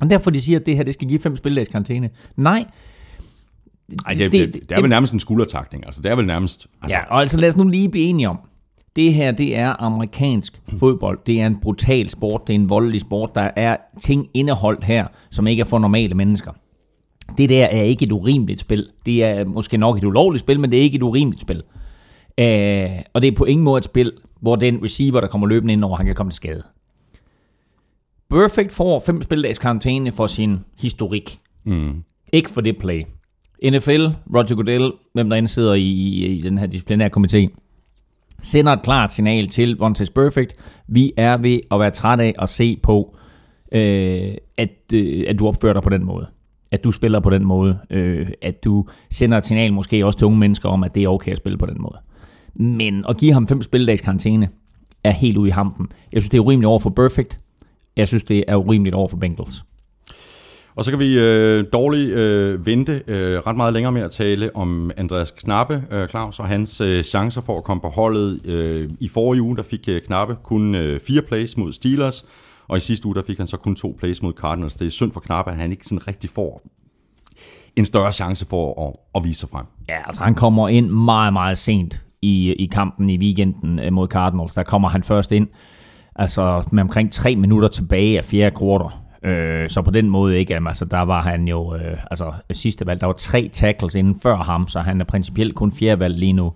Og 0.00 0.10
derfor 0.10 0.30
de 0.30 0.40
siger, 0.40 0.58
at 0.58 0.66
det 0.66 0.76
her 0.76 0.82
det 0.82 0.94
skal 0.94 1.08
give 1.08 1.20
fem 1.20 1.36
spildags 1.36 1.68
karantæne. 1.68 2.10
Nej, 2.36 2.64
Ej, 4.06 4.14
det, 4.14 4.32
det, 4.32 4.54
det, 4.54 4.62
det 4.68 4.72
er 4.76 4.80
vel 4.80 4.90
nærmest 4.90 5.12
en 5.12 5.20
skuldertakning. 5.20 5.86
Altså, 5.86 6.02
det 6.02 6.10
er 6.10 6.16
vel 6.16 6.26
nærmest... 6.26 6.66
Altså, 6.82 6.98
Ja, 6.98 7.04
og 7.04 7.20
altså 7.20 7.38
lad 7.38 7.48
os 7.48 7.56
nu 7.56 7.64
lige 7.64 7.88
blive 7.88 8.04
enige 8.04 8.28
om, 8.28 8.38
det 8.96 9.14
her, 9.14 9.32
det 9.32 9.56
er 9.56 9.82
amerikansk 9.82 10.60
fodbold. 10.78 11.18
Det 11.26 11.40
er 11.40 11.46
en 11.46 11.60
brutal 11.60 12.10
sport. 12.10 12.46
Det 12.46 12.52
er 12.52 12.58
en 12.58 12.68
voldelig 12.68 13.00
sport. 13.00 13.34
Der 13.34 13.50
er 13.56 13.76
ting 14.02 14.28
indeholdt 14.34 14.84
her, 14.84 15.06
som 15.30 15.46
ikke 15.46 15.60
er 15.60 15.64
for 15.64 15.78
normale 15.78 16.14
mennesker. 16.14 16.52
Det 17.38 17.48
der 17.48 17.64
er 17.64 17.82
ikke 17.82 18.04
et 18.04 18.12
urimeligt 18.12 18.60
spil. 18.60 18.88
Det 19.06 19.24
er 19.24 19.44
måske 19.44 19.76
nok 19.76 19.98
et 19.98 20.04
ulovligt 20.04 20.40
spil, 20.40 20.60
men 20.60 20.70
det 20.70 20.78
er 20.78 20.82
ikke 20.82 20.96
et 20.96 21.02
urimeligt 21.02 21.40
spil. 21.40 21.62
Øh, 22.38 22.90
og 23.12 23.22
det 23.22 23.28
er 23.28 23.36
på 23.36 23.44
ingen 23.44 23.64
måde 23.64 23.78
et 23.78 23.84
spil, 23.84 24.12
hvor 24.40 24.56
den 24.56 24.84
receiver, 24.84 25.20
der 25.20 25.28
kommer 25.28 25.46
løbende 25.46 25.72
ind 25.72 25.84
over, 25.84 25.96
han 25.96 26.06
kan 26.06 26.14
komme 26.14 26.30
til 26.30 26.36
skade. 26.36 26.62
Perfect 28.30 28.72
får 28.72 29.02
fem 29.06 29.22
spildags 29.22 29.58
karantæne 29.58 30.12
for 30.12 30.26
sin 30.26 30.58
historik. 30.80 31.38
mm, 31.64 32.02
Ikke 32.32 32.50
for 32.50 32.60
det 32.60 32.78
play. 32.78 33.02
NFL, 33.64 34.06
Roger 34.34 34.54
Goodell, 34.54 34.92
hvem 35.12 35.30
der 35.30 35.46
sidder 35.46 35.74
i, 35.74 35.82
i, 35.82 36.24
i 36.26 36.42
den 36.42 36.58
her 36.58 36.66
disciplinære 36.66 37.10
komité, 37.16 37.48
sender 38.42 38.72
et 38.72 38.82
klart 38.82 39.12
signal 39.12 39.46
til 39.46 39.76
Vontaze 39.76 40.12
Perfect. 40.12 40.54
Vi 40.88 41.12
er 41.16 41.36
ved 41.36 41.60
at 41.70 41.80
være 41.80 41.90
træt 41.90 42.20
af 42.20 42.34
at 42.38 42.48
se 42.48 42.76
på, 42.82 43.16
øh, 43.72 44.34
at, 44.56 44.70
øh, 44.94 45.24
at 45.28 45.38
du 45.38 45.46
opfører 45.48 45.72
dig 45.72 45.82
på 45.82 45.88
den 45.90 46.04
måde. 46.04 46.26
At 46.74 46.84
du 46.84 46.92
spiller 46.92 47.20
på 47.20 47.30
den 47.30 47.44
måde. 47.44 47.78
Øh, 47.90 48.28
at 48.42 48.64
du 48.64 48.86
sender 49.10 49.38
et 49.38 49.44
signal 49.46 49.72
måske 49.72 50.06
også 50.06 50.18
til 50.18 50.26
unge 50.26 50.38
mennesker 50.38 50.68
om, 50.68 50.84
at 50.84 50.94
det 50.94 51.02
er 51.02 51.08
okay 51.08 51.32
at 51.32 51.36
spille 51.36 51.58
på 51.58 51.66
den 51.66 51.76
måde. 51.78 51.98
Men 52.54 53.04
at 53.08 53.16
give 53.16 53.32
ham 53.32 53.48
fem 53.48 53.62
spilledags 53.62 54.00
karantæne 54.00 54.48
er 55.04 55.10
helt 55.10 55.36
ude 55.36 55.48
i 55.48 55.52
hampen. 55.52 55.88
Jeg 56.12 56.22
synes, 56.22 56.30
det 56.30 56.38
er 56.38 56.42
urimeligt 56.42 56.66
over 56.66 56.78
for 56.78 56.90
Perfect. 56.90 57.38
Jeg 57.96 58.08
synes, 58.08 58.22
det 58.22 58.44
er 58.48 58.56
urimeligt 58.56 58.94
over 58.94 59.08
for 59.08 59.16
Bengals. 59.16 59.64
Og 60.76 60.84
så 60.84 60.90
kan 60.90 60.98
vi 60.98 61.18
øh, 61.18 61.64
dårligt 61.72 62.10
øh, 62.10 62.66
vente 62.66 63.02
øh, 63.06 63.38
ret 63.38 63.56
meget 63.56 63.74
længere 63.74 63.92
med 63.92 64.02
at 64.02 64.10
tale 64.10 64.56
om 64.56 64.90
Andreas 64.96 65.30
Knappe, 65.30 65.84
øh, 65.90 66.08
Claus, 66.08 66.40
og 66.40 66.48
hans 66.48 66.80
øh, 66.80 67.02
chancer 67.02 67.40
for 67.40 67.58
at 67.58 67.64
komme 67.64 67.80
på 67.80 67.88
holdet. 67.88 68.46
Øh, 68.46 68.90
I 69.00 69.08
forrige 69.08 69.42
uge, 69.42 69.56
der 69.56 69.62
fik 69.62 69.88
øh, 69.88 70.02
Knappe 70.02 70.36
kun 70.42 70.74
øh, 70.74 71.00
fire 71.00 71.22
plays 71.22 71.56
mod 71.56 71.72
Steelers, 71.72 72.24
og 72.68 72.76
i 72.76 72.80
sidste 72.80 73.06
uge, 73.06 73.14
der 73.14 73.22
fik 73.26 73.38
han 73.38 73.46
så 73.46 73.56
kun 73.56 73.76
to 73.76 73.96
plays 73.98 74.22
mod 74.22 74.32
Cardinals. 74.32 74.74
Det 74.74 74.86
er 74.86 74.90
synd 74.90 75.12
for 75.12 75.20
Knapper, 75.20 75.52
at 75.52 75.58
han 75.58 75.70
ikke 75.70 75.86
sådan 75.86 76.08
rigtig 76.08 76.30
får 76.30 76.62
en 77.76 77.84
større 77.84 78.12
chance 78.12 78.46
for 78.46 78.88
at, 78.88 78.94
at 79.14 79.24
vise 79.24 79.40
sig 79.40 79.48
frem. 79.48 79.66
Ja, 79.88 80.06
altså 80.06 80.22
han 80.22 80.34
kommer 80.34 80.68
ind 80.68 80.88
meget, 80.88 81.32
meget 81.32 81.58
sent 81.58 82.00
i, 82.22 82.52
i 82.52 82.66
kampen 82.66 83.10
i 83.10 83.18
weekenden 83.18 83.78
øh, 83.78 83.92
mod 83.92 84.08
Cardinals. 84.08 84.54
Der 84.54 84.62
kommer 84.62 84.88
han 84.88 85.02
først 85.02 85.32
ind, 85.32 85.48
altså 86.16 86.62
med 86.72 86.82
omkring 86.82 87.12
tre 87.12 87.36
minutter 87.36 87.68
tilbage 87.68 88.18
af 88.18 88.24
fjerde 88.24 88.56
kvartal. 88.56 88.98
Øh, 89.24 89.70
så 89.70 89.82
på 89.82 89.90
den 89.90 90.10
måde 90.10 90.38
ikke, 90.38 90.60
altså 90.66 90.84
der 90.84 91.00
var 91.00 91.22
han 91.22 91.48
jo, 91.48 91.74
øh, 91.74 91.96
altså 92.10 92.32
sidste 92.50 92.86
valg, 92.86 93.00
der 93.00 93.06
var 93.06 93.12
tre 93.12 93.50
tackles 93.52 93.94
inden 93.94 94.20
før 94.20 94.36
ham, 94.36 94.68
så 94.68 94.80
han 94.80 95.00
er 95.00 95.04
principielt 95.04 95.54
kun 95.54 95.72
fjerde 95.72 96.00
valg 96.00 96.18
lige 96.18 96.32
nu. 96.32 96.52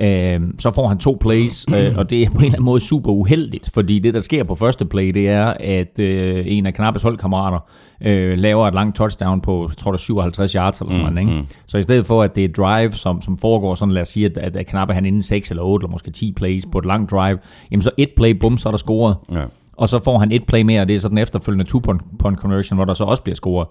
Øh, 0.00 0.40
så 0.58 0.72
får 0.74 0.88
han 0.88 0.98
to 0.98 1.18
plays, 1.20 1.66
øh, 1.76 1.94
og 1.96 2.10
det 2.10 2.22
er 2.22 2.30
på 2.30 2.38
en 2.38 2.44
eller 2.44 2.52
anden 2.52 2.64
måde 2.64 2.80
super 2.80 3.10
uheldigt, 3.12 3.70
fordi 3.74 3.98
det, 3.98 4.14
der 4.14 4.20
sker 4.20 4.44
på 4.44 4.54
første 4.54 4.84
play, 4.84 5.08
det 5.08 5.28
er, 5.28 5.46
at 5.60 5.98
øh, 5.98 6.44
en 6.46 6.66
af 6.66 6.74
Knappes 6.74 7.02
holdkammerater 7.02 7.58
øh, 8.00 8.38
laver 8.38 8.68
et 8.68 8.74
langt 8.74 8.96
touchdown 8.96 9.40
på, 9.40 9.68
jeg 9.68 9.76
tror 9.76 9.92
det 9.92 9.98
er 9.98 10.02
57 10.02 10.52
yards 10.52 10.80
eller 10.80 10.92
sådan 10.92 11.12
noget. 11.12 11.30
Ikke? 11.30 11.48
Så 11.66 11.78
i 11.78 11.82
stedet 11.82 12.06
for, 12.06 12.22
at 12.22 12.36
det 12.36 12.44
er 12.44 12.48
drive, 12.48 12.92
som, 12.92 13.22
som 13.22 13.38
foregår 13.38 13.74
sådan, 13.74 13.94
lad 13.94 14.02
os 14.02 14.08
sige, 14.08 14.26
at, 14.26 14.36
at, 14.36 14.56
at 14.56 14.66
Knappe 14.66 14.94
han 14.94 15.06
inden 15.06 15.22
6 15.22 15.50
eller 15.50 15.62
8 15.62 15.84
eller 15.84 15.90
måske 15.92 16.10
10 16.10 16.32
plays 16.32 16.66
på 16.72 16.78
et 16.78 16.84
langt 16.84 17.10
drive, 17.10 17.38
jamen 17.70 17.82
så 17.82 17.90
et 17.96 18.10
play, 18.16 18.30
bum, 18.30 18.58
så 18.58 18.68
er 18.68 18.70
der 18.70 18.78
scoret. 18.78 19.16
Ja. 19.32 19.44
Og 19.76 19.88
så 19.88 20.02
får 20.04 20.18
han 20.18 20.32
et 20.32 20.46
play 20.46 20.62
mere, 20.62 20.80
og 20.80 20.88
det 20.88 20.96
er 20.96 21.00
så 21.00 21.08
den 21.08 21.18
efterfølgende 21.18 21.70
two-point 21.70 22.36
conversion, 22.36 22.76
hvor 22.76 22.84
der 22.84 22.94
så 22.94 23.04
også 23.04 23.22
bliver 23.22 23.34
scoret. 23.34 23.68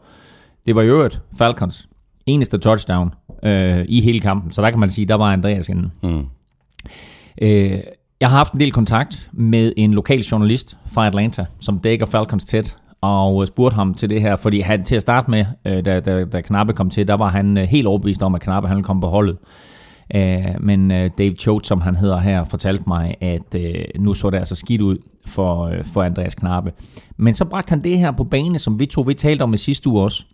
Det 0.65 0.76
var 0.76 0.82
i 0.82 0.86
øvrigt 0.86 1.22
Falcons 1.38 1.89
eneste 2.26 2.58
touchdown 2.58 3.14
øh, 3.44 3.86
i 3.88 4.02
hele 4.02 4.20
kampen, 4.20 4.52
så 4.52 4.62
der 4.62 4.70
kan 4.70 4.80
man 4.80 4.90
sige, 4.90 5.06
der 5.06 5.16
var 5.16 5.34
Andreas 5.34 5.70
inde. 5.70 5.90
Mm. 6.04 6.26
Øh, 7.42 7.80
jeg 8.22 8.30
har 8.30 8.38
haft 8.38 8.54
en 8.54 8.60
del 8.60 8.72
kontakt 8.72 9.30
med 9.34 9.74
en 9.78 9.94
lokal 9.94 10.20
journalist 10.20 10.78
fra 10.88 11.08
Atlanta, 11.08 11.46
som 11.60 11.80
dækker 11.80 12.06
Falcons 12.06 12.46
tæt, 12.46 12.76
og 13.02 13.48
spurgte 13.48 13.76
ham 13.76 13.94
til 13.94 14.10
det 14.10 14.22
her, 14.22 14.36
fordi 14.36 14.60
han 14.60 14.84
til 14.84 14.96
at 14.96 15.02
starte 15.02 15.32
med, 15.32 15.46
øh, 15.66 15.86
da, 15.86 16.00
da, 16.00 16.26
da 16.26 16.42
Knappe 16.42 16.74
kom 16.74 16.90
til, 16.90 17.08
der 17.08 17.14
var 17.14 17.30
han 17.30 17.58
øh, 17.58 17.64
helt 17.64 17.88
overbevist 17.88 18.24
om, 18.24 18.36
at 18.36 18.42
Knappe 18.42 18.70
han 18.70 18.84
komme 18.84 19.02
på 19.02 19.08
holdet. 19.08 19.38
Øh, 20.16 20.46
men 20.60 20.92
øh, 20.92 21.10
Dave 21.18 21.36
Choate, 21.36 21.68
som 21.68 21.82
han 21.82 21.96
hedder 21.96 22.20
her, 22.20 22.44
fortalte 22.44 22.84
mig, 22.88 23.16
at 23.22 23.56
øh, 23.56 23.86
nu 24.00 24.14
så 24.14 24.30
det 24.30 24.38
altså 24.38 24.56
skidt 24.56 24.82
ud 24.82 24.98
for, 25.28 25.66
øh, 25.66 25.86
for 25.86 26.04
Andreas 26.04 26.36
Knappe. 26.36 26.72
Men 27.18 27.34
så 27.34 27.46
bragte 27.46 27.70
han 27.70 27.84
det 27.84 28.00
her 28.00 28.12
på 28.12 28.24
bane, 28.24 28.60
som 28.60 28.80
vi 28.80 28.86
to 28.86 29.02
vi 29.02 29.14
talte 29.14 29.42
om 29.44 29.54
i 29.54 29.58
sidste 29.58 29.90
uge 29.90 30.02
også. 30.02 30.26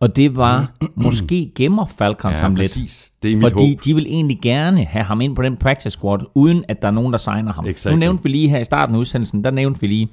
Og 0.00 0.16
det 0.16 0.36
var, 0.36 0.72
måske 0.96 1.52
gemmer 1.54 1.86
Falcons 1.98 2.36
Ja, 2.36 2.42
ham 2.42 2.54
lidt. 2.54 2.68
præcis. 2.68 3.12
Det 3.22 3.32
er 3.32 3.36
mit 3.36 3.42
Fordi 3.42 3.74
håb. 3.74 3.84
de 3.84 3.94
vil 3.94 4.06
egentlig 4.08 4.38
gerne 4.42 4.84
have 4.84 5.04
ham 5.04 5.20
ind 5.20 5.36
på 5.36 5.42
den 5.42 5.56
practice 5.56 5.90
squad, 5.90 6.18
uden 6.34 6.64
at 6.68 6.82
der 6.82 6.88
er 6.88 6.92
nogen, 6.92 7.12
der 7.12 7.18
signer 7.18 7.52
ham. 7.52 7.66
Exactly. 7.66 7.94
Nu 7.94 7.98
nævnte 7.98 8.22
vi 8.22 8.28
lige 8.28 8.48
her 8.48 8.58
i 8.58 8.64
starten 8.64 8.94
af 8.94 8.98
udsendelsen, 8.98 9.44
der 9.44 9.50
nævnte 9.50 9.80
vi 9.80 9.86
lige, 9.86 10.08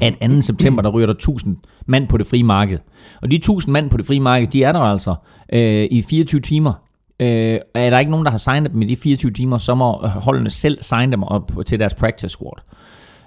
at 0.00 0.14
2. 0.30 0.40
september, 0.42 0.82
der 0.82 0.90
ryger 0.90 1.06
der 1.06 1.14
1000 1.14 1.56
mand 1.86 2.08
på 2.08 2.16
det 2.18 2.26
frie 2.26 2.42
marked. 2.44 2.78
Og 3.22 3.30
de 3.30 3.36
1000 3.36 3.72
mand 3.72 3.90
på 3.90 3.96
det 3.96 4.06
frie 4.06 4.20
marked, 4.20 4.48
de 4.48 4.64
er 4.64 4.72
der 4.72 4.80
altså 4.80 5.14
øh, 5.52 5.88
i 5.90 6.02
24 6.02 6.40
timer. 6.40 6.72
Øh, 7.20 7.58
er 7.74 7.90
der 7.90 7.98
ikke 7.98 8.10
nogen, 8.10 8.24
der 8.24 8.30
har 8.30 8.38
signet 8.38 8.72
dem 8.72 8.82
i 8.82 8.86
de 8.86 8.96
24 8.96 9.32
timer, 9.32 9.58
så 9.58 9.74
må 9.74 10.06
holdene 10.06 10.50
selv 10.50 10.82
signe 10.82 11.12
dem 11.12 11.22
op 11.22 11.52
til 11.66 11.80
deres 11.80 11.94
practice 11.94 12.28
squad. 12.28 12.62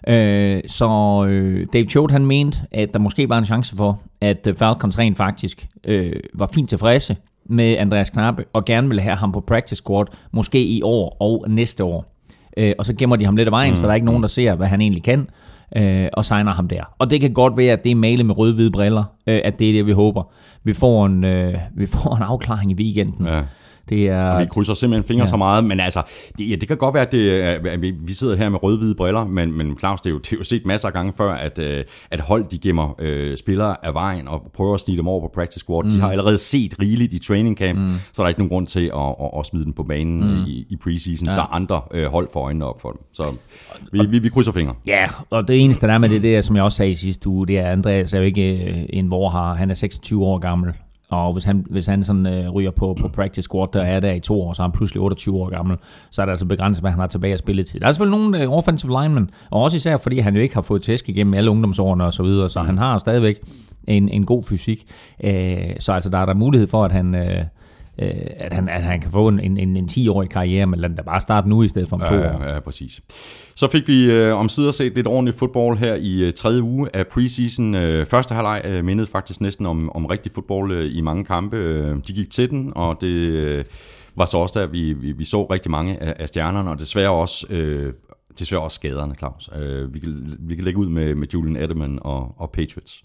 Øh, 0.07 0.61
så 0.67 0.89
øh, 1.29 1.67
Dave 1.73 1.85
Choate 1.85 2.11
han 2.11 2.25
mente, 2.25 2.59
at 2.71 2.93
der 2.93 2.99
måske 2.99 3.29
var 3.29 3.37
en 3.37 3.45
chance 3.45 3.75
for, 3.75 4.01
at 4.21 4.47
øh, 4.47 4.55
Falcons 4.55 4.99
rent 4.99 5.17
faktisk 5.17 5.67
øh, 5.83 6.13
var 6.33 6.49
fint 6.53 6.69
tilfredse 6.69 7.15
med 7.45 7.77
Andreas 7.77 8.09
Knappe, 8.09 8.45
og 8.53 8.65
gerne 8.65 8.87
ville 8.87 9.01
have 9.01 9.15
ham 9.15 9.31
på 9.31 9.39
practice 9.39 9.75
squad, 9.75 10.05
måske 10.31 10.63
i 10.63 10.81
år 10.81 11.17
og 11.19 11.45
næste 11.49 11.83
år. 11.83 12.13
Øh, 12.57 12.73
og 12.77 12.85
så 12.85 12.93
gemmer 12.93 13.15
de 13.15 13.25
ham 13.25 13.35
lidt 13.35 13.47
af 13.47 13.51
vejen, 13.51 13.71
mm. 13.71 13.75
så 13.75 13.85
der 13.85 13.91
er 13.91 13.95
ikke 13.95 14.05
nogen, 14.05 14.21
der 14.21 14.27
ser, 14.27 14.55
hvad 14.55 14.67
han 14.67 14.81
egentlig 14.81 15.03
kan, 15.03 15.29
øh, 15.75 16.07
og 16.13 16.25
signer 16.25 16.53
ham 16.53 16.67
der. 16.67 16.83
Og 16.99 17.09
det 17.09 17.21
kan 17.21 17.33
godt 17.33 17.57
være, 17.57 17.73
at 17.73 17.83
det 17.83 17.91
er 17.91 17.95
malet 17.95 18.25
med 18.25 18.37
røde-hvide 18.37 18.71
briller, 18.71 19.03
øh, 19.27 19.41
at 19.43 19.59
det 19.59 19.69
er 19.69 19.73
det, 19.73 19.85
vi 19.85 19.91
håber. 19.91 20.23
Vi 20.63 20.73
får 20.73 21.05
en, 21.05 21.23
øh, 21.23 21.53
vi 21.75 21.85
får 21.85 22.15
en 22.15 22.23
afklaring 22.23 22.71
i 22.71 22.75
weekenden. 22.75 23.25
Ja. 23.25 23.41
Det 23.89 24.08
er, 24.08 24.39
Vi 24.39 24.45
krydser 24.45 24.73
simpelthen 24.73 25.08
fingre 25.08 25.23
Ja. 25.23 25.30
så 25.30 25.38
meget, 25.38 25.63
men 25.63 25.80
altså, 25.80 26.02
det, 26.38 26.50
ja, 26.50 26.56
det 26.56 26.67
kan 26.67 26.78
godt 26.78 26.93
være, 26.93 27.04
at, 27.04 27.12
det, 27.12 27.43
er- 27.43 27.71
at 27.71 27.82
vi, 27.82 28.13
sidder 28.13 28.36
her 28.36 28.50
med 28.50 28.63
rød-hvide 28.63 28.95
briller, 28.95 29.26
men, 29.26 29.58
men 29.58 29.80
Claus, 29.80 30.02
det 30.02 30.10
er, 30.10 30.13
jo, 30.13 30.17
det 30.19 30.34
er 30.34 30.38
jo 30.39 30.43
set 30.43 30.65
masser 30.65 30.88
af 30.88 30.93
gange 30.93 31.13
før, 31.17 31.32
at, 31.34 31.60
øh, 31.60 31.84
at 32.12 32.19
hold 32.19 32.45
de 32.52 32.58
gemmer 32.58 32.95
øh, 33.00 33.38
spillere 33.38 33.86
af 33.86 33.93
vejen 33.93 34.28
og 34.28 34.52
prøver 34.56 34.73
at 34.73 34.80
snige 34.80 34.97
dem 34.97 35.08
over 35.08 35.21
på 35.21 35.32
practice 35.34 35.60
squad. 35.60 35.84
Mm. 35.84 35.89
De 35.89 36.00
har 36.00 36.12
allerede 36.12 36.38
set 36.38 36.76
rigeligt 36.82 37.13
i 37.13 37.19
training 37.19 37.58
camp, 37.58 37.80
mm. 37.80 37.93
så 38.13 38.21
er 38.21 38.26
der 38.26 38.30
ikke 38.30 38.39
nogen 38.41 38.50
grund 38.50 38.67
til 38.67 38.86
at, 38.95 39.15
at, 39.21 39.30
at 39.39 39.45
smide 39.45 39.65
dem 39.65 39.73
på 39.73 39.84
banen 39.84 40.19
mm. 40.38 40.43
i, 40.47 40.65
i 40.69 40.76
preseason, 40.84 41.28
ja. 41.28 41.36
så 41.36 41.41
andre 41.52 41.82
øh, 41.93 42.06
hold 42.06 42.28
får 42.34 42.43
øjnene 42.45 42.65
op 42.65 42.82
for 42.82 42.91
dem. 42.91 43.02
Så 43.13 43.23
vi, 43.91 44.00
vi, 44.10 44.19
vi 44.19 44.30
krydser 44.30 44.52
fingre. 44.52 44.73
Ja, 44.88 45.08
og 45.30 45.47
det 45.47 45.60
eneste 45.62 45.88
der 45.88 45.93
er 45.93 45.97
med 45.97 46.10
det, 46.10 46.21
det 46.23 46.36
er, 46.36 46.41
som 46.41 46.56
jeg 46.56 46.63
også 46.63 46.76
sagde 46.76 46.91
i 46.91 46.95
sidste 46.95 47.30
uge, 47.30 47.47
det 47.47 47.60
er, 47.60 47.71
Andreas 47.71 48.13
er 48.13 48.17
jo 48.17 48.23
ikke 48.23 48.54
øh, 48.54 48.84
en 48.89 49.12
vorhar. 49.12 49.54
Han 49.56 49.69
er 49.69 49.73
26 49.73 50.26
år 50.26 50.39
gammel. 50.39 50.73
Og 51.09 51.33
hvis 51.33 51.45
han, 51.45 51.65
hvis 51.69 51.87
han 51.87 52.03
sådan 52.03 52.25
øh, 52.25 52.49
ryger 52.49 52.71
på, 52.71 52.97
på 53.01 53.07
practice 53.07 53.41
squad, 53.41 53.67
der 53.73 53.81
er 53.81 53.99
der 53.99 54.11
i 54.11 54.19
to 54.19 54.41
år, 54.41 54.53
så 54.53 54.61
er 54.61 54.67
han 54.67 54.71
pludselig 54.71 55.01
28 55.01 55.35
år 55.35 55.49
gammel, 55.49 55.77
så 56.11 56.21
er 56.21 56.25
der 56.25 56.31
altså 56.31 56.45
begrænset, 56.45 56.83
hvad 56.83 56.91
han 56.91 56.99
har 56.99 57.07
tilbage 57.07 57.33
at 57.33 57.39
spille 57.39 57.63
til. 57.63 57.81
Der 57.81 57.87
er 57.87 57.91
selvfølgelig 57.91 58.19
nogle 58.19 58.43
øh, 58.43 58.51
offensive 58.51 59.01
linemen, 59.01 59.29
og 59.51 59.61
også 59.61 59.77
især 59.77 59.97
fordi 59.97 60.19
han 60.19 60.35
jo 60.35 60.41
ikke 60.41 60.55
har 60.55 60.61
fået 60.61 60.81
tæsk 60.81 61.09
igennem 61.09 61.33
alle 61.33 61.51
ungdomsårene 61.51 62.05
og 62.05 62.13
så 62.13 62.23
videre, 62.23 62.49
så 62.49 62.59
han 62.59 62.77
har 62.77 62.97
stadigvæk 62.97 63.35
en, 63.87 64.09
en 64.09 64.25
god 64.25 64.43
fysik. 64.43 64.85
Øh, 65.23 65.59
så 65.79 65.93
altså, 65.93 66.09
der 66.09 66.17
er 66.17 66.25
der 66.25 66.33
mulighed 66.33 66.67
for, 66.67 66.85
at 66.85 66.91
han... 66.91 67.15
Øh, 67.15 67.43
øh, 67.99 68.10
at, 68.38 68.53
han, 68.53 68.69
at 68.69 68.83
han 68.83 69.01
kan 69.01 69.12
få 69.12 69.27
en, 69.27 69.39
en, 69.39 69.77
en 69.77 69.89
10-årig 69.91 70.29
karriere, 70.29 70.65
men 70.65 70.79
lad 70.79 70.89
den 70.89 70.97
da 70.97 71.03
bare 71.03 71.21
starte 71.21 71.49
nu 71.49 71.63
i 71.63 71.67
stedet 71.67 71.89
for 71.89 71.95
om 71.95 72.03
to 72.07 72.13
år. 72.13 72.43
Ja, 72.43 72.53
ja, 72.53 72.60
præcis. 72.60 73.01
Så 73.55 73.67
fik 73.67 73.88
vi 73.88 74.12
øh, 74.12 74.36
om 74.36 74.49
sider 74.49 74.71
set 74.71 74.95
lidt 74.95 75.07
ordentligt 75.07 75.38
fodbold 75.38 75.77
her 75.77 75.95
i 75.95 76.23
øh, 76.23 76.33
tredje 76.33 76.62
uge 76.62 76.89
af 76.93 77.07
preseason. 77.07 77.75
Øh, 77.75 78.05
første 78.05 78.36
halvleg 78.36 78.62
øh, 78.65 78.86
mindede 78.86 79.07
faktisk 79.07 79.41
næsten 79.41 79.65
om, 79.65 79.95
om 79.95 80.05
rigtig 80.05 80.31
fodbold 80.31 80.71
øh, 80.71 80.97
i 80.97 81.01
mange 81.01 81.25
kampe. 81.25 81.57
Øh, 81.57 81.95
de 82.07 82.13
gik 82.13 82.31
til 82.31 82.49
den, 82.49 82.73
og 82.75 82.97
det 83.01 83.07
øh, 83.07 83.65
var 84.15 84.25
så 84.25 84.38
også 84.38 84.60
der, 84.60 84.65
vi, 84.65 84.93
vi, 84.93 85.12
vi 85.12 85.25
så 85.25 85.43
rigtig 85.43 85.71
mange 85.71 86.03
af, 86.03 86.15
af 86.19 86.27
stjernerne, 86.27 86.69
og 86.69 86.79
desværre 86.79 87.12
også, 87.12 87.47
øh, 87.49 87.93
desværre 88.39 88.62
også 88.62 88.75
skaderne, 88.75 89.15
Claus. 89.15 89.49
Øh, 89.55 89.93
vi, 89.93 89.99
kan, 89.99 90.38
vi 90.39 90.55
kan 90.55 90.63
lægge 90.63 90.79
ud 90.79 90.89
med, 90.89 91.15
med 91.15 91.27
Julian 91.33 91.63
Edelman 91.63 91.99
og, 92.01 92.36
og 92.38 92.51
Patriots. 92.51 93.03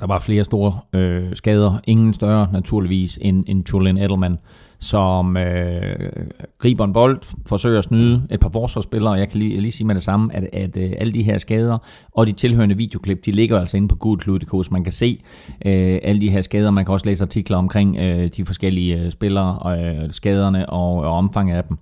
Der 0.00 0.06
var 0.06 0.18
flere 0.18 0.44
store 0.44 0.78
øh, 0.92 1.36
skader. 1.36 1.80
Ingen 1.86 2.12
større 2.12 2.48
naturligvis 2.52 3.18
end, 3.22 3.44
end 3.46 3.64
Julian 3.72 3.98
Edelman, 3.98 4.38
som 4.78 5.36
øh, 5.36 6.10
griber 6.58 6.84
en 6.84 6.92
bold, 6.92 7.20
forsøger 7.46 7.78
at 7.78 7.84
snyde 7.84 8.26
et 8.30 8.40
par 8.40 8.48
forsvarsspillere. 8.48 9.12
Jeg 9.12 9.28
kan 9.28 9.38
lige, 9.38 9.60
lige 9.60 9.72
sige 9.72 9.86
med 9.86 9.94
det 9.94 10.02
samme, 10.02 10.36
at, 10.36 10.48
at 10.52 10.76
øh, 10.76 10.92
alle 10.98 11.12
de 11.12 11.22
her 11.22 11.38
skader 11.38 11.78
og 12.12 12.26
de 12.26 12.32
tilhørende 12.32 12.76
videoklip, 12.76 13.26
de 13.26 13.32
ligger 13.32 13.60
altså 13.60 13.76
inde 13.76 13.88
på 13.88 13.96
Gudkludikos. 13.96 14.70
Man 14.70 14.84
kan 14.84 14.92
se 14.92 15.22
øh, 15.66 15.98
alle 16.02 16.20
de 16.20 16.30
her 16.30 16.40
skader. 16.40 16.70
Man 16.70 16.84
kan 16.84 16.92
også 16.92 17.06
læse 17.06 17.24
artikler 17.24 17.56
omkring 17.56 17.96
øh, 17.96 18.30
de 18.36 18.44
forskellige 18.44 19.00
øh, 19.00 19.10
spillere, 19.10 19.58
og 19.58 19.78
øh, 19.78 20.10
skaderne 20.10 20.70
og, 20.70 20.96
og 20.96 21.10
omfanget 21.10 21.56
af 21.56 21.64
dem. 21.64 21.78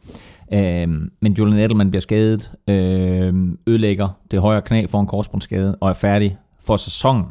Øh, 0.53 1.09
men 1.20 1.33
Julian 1.38 1.59
Edelman 1.59 1.90
bliver 1.90 2.01
skadet, 2.01 2.53
øh, 2.68 3.35
ødelægger 3.66 4.09
det 4.31 4.40
højre 4.40 4.62
knæ 4.62 4.87
for 4.90 5.01
en 5.01 5.07
korsbåndsskade 5.07 5.77
og 5.81 5.88
er 5.88 5.94
færdig 5.94 6.37
for 6.64 6.77
sæsonen. 6.77 7.25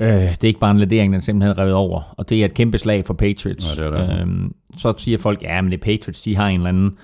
Øh, 0.00 0.08
det 0.08 0.44
er 0.44 0.48
ikke 0.48 0.60
bare 0.60 0.70
en 0.70 0.80
ledering, 0.80 1.12
den 1.12 1.20
simpelthen 1.20 1.58
revet 1.58 1.74
over. 1.74 2.14
Og 2.18 2.28
det 2.28 2.40
er 2.40 2.44
et 2.44 2.54
kæmpe 2.54 2.78
slag 2.78 3.06
for 3.06 3.14
Patriots. 3.14 3.78
Ja, 3.78 3.84
det 3.84 3.94
er 3.94 4.06
det. 4.06 4.20
Øhm, 4.20 4.54
så 4.78 4.94
siger 4.96 5.18
folk, 5.18 5.42
ja, 5.42 5.60
men 5.62 5.70
det 5.72 5.78
er 5.78 5.82
Patriots, 5.84 6.22
de 6.22 6.36
har 6.36 6.46
en 6.48 6.54
eller 6.56 6.68
anden, 6.68 6.96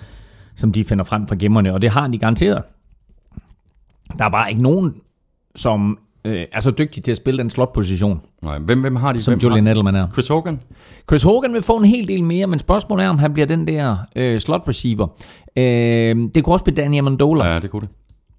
som 0.55 0.73
de 0.73 0.85
finder 0.85 1.05
frem 1.05 1.27
fra 1.27 1.35
gemmerne. 1.39 1.75
Og 1.75 1.83
det 1.83 1.91
har 1.91 2.09
de 2.09 2.19
garanteret. 2.19 2.63
Der 4.19 4.25
er 4.25 4.29
bare 4.31 4.51
ikke 4.51 4.63
nogen, 4.63 4.95
som 5.57 5.99
øh, 6.25 6.45
er 6.53 6.61
så 6.61 6.71
dygtig 6.71 7.03
til 7.03 7.11
at 7.11 7.17
spille 7.17 7.39
den 7.39 7.51
slot-position, 7.51 8.21
Nej, 8.43 8.59
hvem, 8.59 8.81
hvem 8.81 8.97
har 8.97 9.13
de? 9.13 9.23
som 9.23 9.35
hvem 9.35 9.41
Julian 9.41 9.67
har? 9.67 9.73
Edelman 9.75 9.95
er. 9.95 10.09
Chris 10.13 10.29
Hogan? 10.29 10.61
Chris 11.09 11.23
Hogan 11.23 11.53
vil 11.55 11.63
få 11.63 11.77
en 11.77 11.85
hel 11.85 12.09
del 12.09 12.25
mere, 12.25 12.47
men 12.47 12.59
spørgsmålet 12.59 13.05
er, 13.05 13.09
om 13.09 13.19
han 13.19 13.33
bliver 13.33 13.47
den 13.47 13.67
der 13.67 13.97
øh, 14.17 14.41
slot 14.41 14.69
receiver. 14.69 15.07
Øh, 15.57 16.17
det 16.35 16.45
kunne 16.45 16.55
også 16.55 16.65
blive 16.65 16.75
Danny 16.75 16.99
Amendola. 16.99 17.45
Ja, 17.53 17.59
det 17.59 17.71
kunne 17.71 17.81
det. 17.81 17.89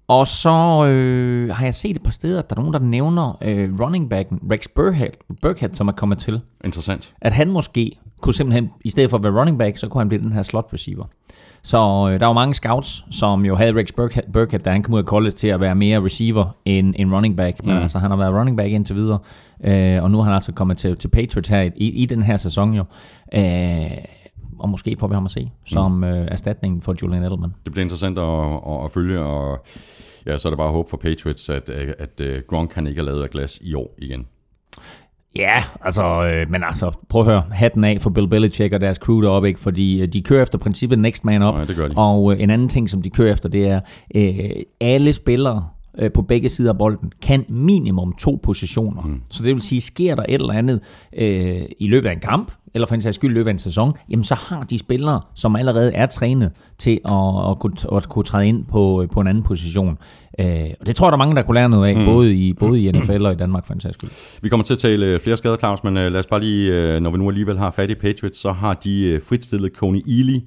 Og 0.08 0.26
så 0.26 0.84
øh, 0.86 1.50
har 1.54 1.64
jeg 1.64 1.74
set 1.74 1.96
et 1.96 2.02
par 2.02 2.10
steder, 2.10 2.38
at 2.38 2.50
der 2.50 2.56
er 2.56 2.60
nogen, 2.60 2.74
der 2.74 2.80
nævner 2.80 3.38
øh, 3.42 3.80
running 3.80 4.10
backen 4.10 4.40
Rex 4.52 4.66
Burkhead, 4.74 5.10
Burkhead, 5.42 5.70
som 5.74 5.88
er 5.88 5.92
kommet 5.92 6.18
til. 6.18 6.40
Interessant. 6.64 7.14
At 7.20 7.32
han 7.32 7.50
måske 7.50 7.92
kunne 8.20 8.34
simpelthen, 8.34 8.70
i 8.84 8.90
stedet 8.90 9.10
for 9.10 9.16
at 9.16 9.24
være 9.24 9.32
running 9.40 9.58
back, 9.58 9.76
så 9.76 9.88
kunne 9.88 10.00
han 10.00 10.08
blive 10.08 10.22
den 10.22 10.32
her 10.32 10.42
slot 10.42 10.68
receiver. 10.72 11.04
Så 11.62 11.78
øh, 12.12 12.20
der 12.20 12.26
var 12.26 12.32
mange 12.32 12.54
scouts, 12.54 13.04
som 13.10 13.44
jo 13.44 13.56
havde 13.56 13.74
Rex 13.74 13.92
Burkhead, 13.96 14.24
Burkhead 14.32 14.60
da 14.60 14.70
han 14.70 14.82
kom 14.82 14.94
ud 14.94 14.98
af 14.98 15.04
college, 15.04 15.30
til 15.30 15.48
at 15.48 15.60
være 15.60 15.74
mere 15.74 16.04
receiver 16.04 16.56
end, 16.64 16.94
end 16.98 17.14
running 17.14 17.36
back. 17.36 17.64
Men 17.64 17.74
Mm. 17.76 17.82
altså, 17.82 17.98
han 17.98 18.10
har 18.10 18.16
været 18.18 18.34
running 18.34 18.56
back 18.56 18.70
indtil 18.72 18.96
videre. 18.96 19.18
Øh, 19.64 20.02
og 20.02 20.10
nu 20.10 20.18
er 20.18 20.22
han 20.24 20.32
altså 20.32 20.52
kommet 20.52 20.76
til, 20.76 20.96
til 20.96 21.08
Patriots 21.08 21.48
her 21.48 21.60
i, 21.76 21.88
i 21.88 22.06
den 22.06 22.22
her 22.22 22.36
sæson 22.36 22.74
jo. 22.74 22.84
Øh, 23.34 23.90
og 24.62 24.68
måske 24.68 24.96
får 24.98 25.06
vi 25.06 25.14
ham 25.14 25.24
at 25.24 25.30
se 25.30 25.50
som 25.64 26.04
øh, 26.04 26.26
erstatningen 26.30 26.82
for 26.82 26.94
Julian 27.02 27.22
Edelman. 27.22 27.54
Det 27.64 27.72
bliver 27.72 27.84
interessant 27.84 28.18
at, 28.18 28.24
at, 28.66 28.84
at 28.84 28.90
følge, 28.90 29.20
og 29.20 29.64
ja, 30.26 30.38
så 30.38 30.48
er 30.48 30.50
det 30.50 30.58
bare 30.58 30.70
håb 30.72 30.90
for 30.90 30.96
Patriots, 30.96 31.50
at, 31.50 31.68
at, 31.68 31.94
at 31.98 32.20
øh, 32.20 32.42
Gronk 32.48 32.74
han 32.74 32.86
ikke 32.86 33.00
er 33.00 33.04
lavet 33.04 33.22
af 33.22 33.30
glas 33.30 33.58
i 33.62 33.74
år 33.74 33.94
igen. 33.98 34.26
Ja, 35.36 35.64
altså, 35.80 36.02
øh, 36.26 36.50
men 36.50 36.62
altså, 36.64 36.92
prøv 37.08 37.20
at 37.22 37.26
høre, 37.26 37.42
hatten 37.50 37.84
af 37.84 37.98
for 38.00 38.10
Bill 38.10 38.28
Belichick 38.28 38.74
og 38.74 38.80
deres 38.80 38.96
crew 38.96 39.20
deroppe, 39.20 39.48
ikke? 39.48 39.60
fordi 39.60 40.00
øh, 40.02 40.08
de 40.08 40.22
kører 40.22 40.42
efter 40.42 40.58
princippet 40.58 40.98
next 40.98 41.24
man 41.24 41.42
up, 41.42 41.54
Nej, 41.54 41.64
det 41.64 41.76
gør 41.76 41.88
de. 41.88 41.94
og 41.96 42.32
øh, 42.32 42.42
en 42.42 42.50
anden 42.50 42.68
ting, 42.68 42.90
som 42.90 43.02
de 43.02 43.10
kører 43.10 43.32
efter, 43.32 43.48
det 43.48 43.68
er, 43.68 43.80
øh, 44.14 44.50
alle 44.80 45.12
spillere 45.12 45.68
øh, 45.98 46.12
på 46.12 46.22
begge 46.22 46.48
sider 46.48 46.72
af 46.72 46.78
bolden 46.78 47.12
kan 47.22 47.44
minimum 47.48 48.14
to 48.18 48.40
positioner. 48.42 49.02
Mm. 49.02 49.20
Så 49.30 49.42
det 49.42 49.54
vil 49.54 49.62
sige, 49.62 49.80
sker 49.80 50.14
der 50.14 50.22
et 50.28 50.34
eller 50.34 50.52
andet 50.52 50.80
øh, 51.16 51.62
i 51.78 51.88
løbet 51.88 52.08
af 52.08 52.12
en 52.12 52.20
kamp, 52.20 52.52
eller 52.74 52.86
for 52.86 52.94
en 52.94 53.02
sags 53.02 53.14
skyld 53.14 53.30
i 53.30 53.34
løbet 53.34 53.48
af 53.48 53.52
en 53.52 53.58
sæson, 53.58 53.92
jamen 54.10 54.24
så 54.24 54.34
har 54.34 54.62
de 54.62 54.78
spillere, 54.78 55.20
som 55.34 55.56
allerede 55.56 55.94
er 55.94 56.06
trænet 56.06 56.50
til 56.78 57.00
at, 57.04 57.50
at, 57.50 57.58
kunne, 57.58 57.96
at 57.96 58.08
kunne 58.08 58.24
træde 58.24 58.48
ind 58.48 58.64
på, 58.64 59.06
på 59.12 59.20
en 59.20 59.26
anden 59.26 59.42
position. 59.42 59.98
Øh, 60.38 60.66
og 60.80 60.86
det 60.86 60.96
tror 60.96 61.06
jeg, 61.06 61.12
der 61.12 61.16
er 61.16 61.18
mange, 61.18 61.36
der 61.36 61.42
kunne 61.42 61.54
lære 61.54 61.68
noget 61.68 61.88
af, 61.88 61.96
mm. 61.96 62.04
både, 62.04 62.34
i, 62.34 62.52
både 62.52 62.82
i 62.82 62.92
NFL 62.92 63.26
og 63.26 63.32
i 63.32 63.36
Danmark 63.36 63.66
for 63.66 63.74
en 63.74 63.80
sags 63.80 63.94
skyld. 63.94 64.10
Vi 64.42 64.48
kommer 64.48 64.64
til 64.64 64.74
at 64.74 64.78
tale 64.78 65.06
øh, 65.06 65.20
flere 65.20 65.36
skader, 65.36 65.56
Claus, 65.56 65.84
men 65.84 65.96
øh, 65.96 66.12
lad 66.12 66.20
os 66.20 66.26
bare 66.26 66.40
lige, 66.40 66.72
øh, 66.72 67.00
når 67.00 67.10
vi 67.10 67.18
nu 67.18 67.28
alligevel 67.28 67.58
har 67.58 67.70
fat 67.70 67.90
i 67.90 67.94
Patriots, 67.94 68.38
så 68.38 68.52
har 68.52 68.74
de 68.74 69.04
øh, 69.04 69.22
fritstillet 69.22 69.72
Coney 69.72 70.00
Ely 70.08 70.38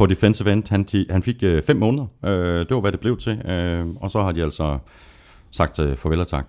på 0.00 0.06
defensive 0.06 0.52
end. 0.52 0.70
Han, 0.70 0.82
de, 0.82 1.06
han 1.10 1.22
fik 1.22 1.42
øh, 1.42 1.62
fem 1.62 1.76
måneder. 1.76 2.06
Øh, 2.24 2.58
det 2.58 2.70
var, 2.70 2.80
hvad 2.80 2.92
det 2.92 3.00
blev 3.00 3.16
til. 3.16 3.40
Øh, 3.46 3.86
og 4.00 4.10
så 4.10 4.20
har 4.20 4.32
de 4.32 4.42
altså 4.42 4.78
sagt 5.50 5.78
øh, 5.78 5.96
farvel 5.96 6.20
og 6.20 6.28
tak. 6.28 6.46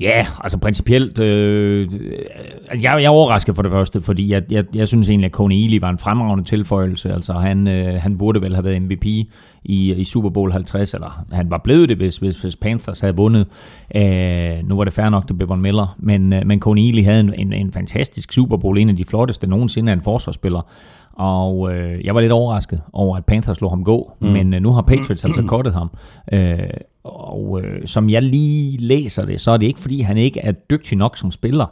Ja, 0.00 0.26
altså 0.44 0.58
principielt, 0.58 1.18
øh, 1.18 1.88
øh, 1.92 2.82
jeg, 2.82 2.82
jeg 2.82 3.04
er 3.04 3.08
overrasket 3.08 3.54
for 3.54 3.62
det 3.62 3.70
første, 3.70 4.00
fordi 4.00 4.32
jeg, 4.32 4.42
jeg, 4.50 4.64
jeg 4.74 4.88
synes 4.88 5.10
egentlig, 5.10 5.26
at 5.26 5.32
Kone 5.32 5.54
Ely 5.54 5.78
var 5.80 5.90
en 5.90 5.98
fremragende 5.98 6.44
tilføjelse. 6.44 7.12
Altså 7.12 7.32
han, 7.32 7.68
øh, 7.68 7.94
han 7.94 8.18
burde 8.18 8.40
vel 8.40 8.54
have 8.54 8.64
været 8.64 8.82
MVP 8.82 9.06
i, 9.06 9.94
i 9.94 10.04
Super 10.04 10.30
Bowl 10.30 10.52
50, 10.52 10.94
eller 10.94 11.24
han 11.32 11.50
var 11.50 11.58
blevet 11.64 11.88
det, 11.88 11.96
hvis, 11.96 12.16
hvis, 12.16 12.42
hvis 12.42 12.56
Panthers 12.56 13.00
havde 13.00 13.16
vundet. 13.16 13.46
Øh, 13.94 14.68
nu 14.68 14.76
var 14.76 14.84
det 14.84 14.92
fair 14.92 15.08
nok, 15.08 15.28
det 15.28 15.36
blev 15.36 15.48
Von 15.48 15.62
Miller, 15.62 15.96
men, 15.98 16.32
øh, 16.32 16.46
men 16.46 16.60
Kone 16.60 16.88
Ely 16.88 17.04
havde 17.04 17.20
en, 17.20 17.34
en, 17.34 17.52
en 17.52 17.72
fantastisk 17.72 18.32
Super 18.32 18.56
Bowl, 18.56 18.78
en 18.78 18.88
af 18.88 18.96
de 18.96 19.04
flotteste 19.04 19.46
nogensinde 19.46 19.92
af 19.92 19.96
en 19.96 20.02
forsvarsspiller. 20.02 20.60
Og 21.20 21.72
øh, 21.72 22.04
jeg 22.04 22.14
var 22.14 22.20
lidt 22.20 22.32
overrasket 22.32 22.80
over, 22.92 23.16
at 23.16 23.24
Panthers 23.24 23.56
slog 23.56 23.70
ham 23.70 23.84
gå, 23.84 24.12
mm. 24.20 24.28
men 24.28 24.54
øh, 24.54 24.62
nu 24.62 24.72
har 24.72 24.82
Patriots 24.82 25.24
altså 25.24 25.42
kortet 25.42 25.72
ham. 25.72 25.90
Øh, 26.32 26.58
og 27.04 27.60
øh, 27.62 27.86
som 27.86 28.10
jeg 28.10 28.22
lige 28.22 28.78
læser 28.78 29.24
det, 29.24 29.40
så 29.40 29.50
er 29.50 29.56
det 29.56 29.66
ikke, 29.66 29.80
fordi 29.80 30.00
han 30.00 30.16
ikke 30.16 30.40
er 30.40 30.52
dygtig 30.52 30.98
nok 30.98 31.16
som 31.16 31.30
spiller. 31.30 31.66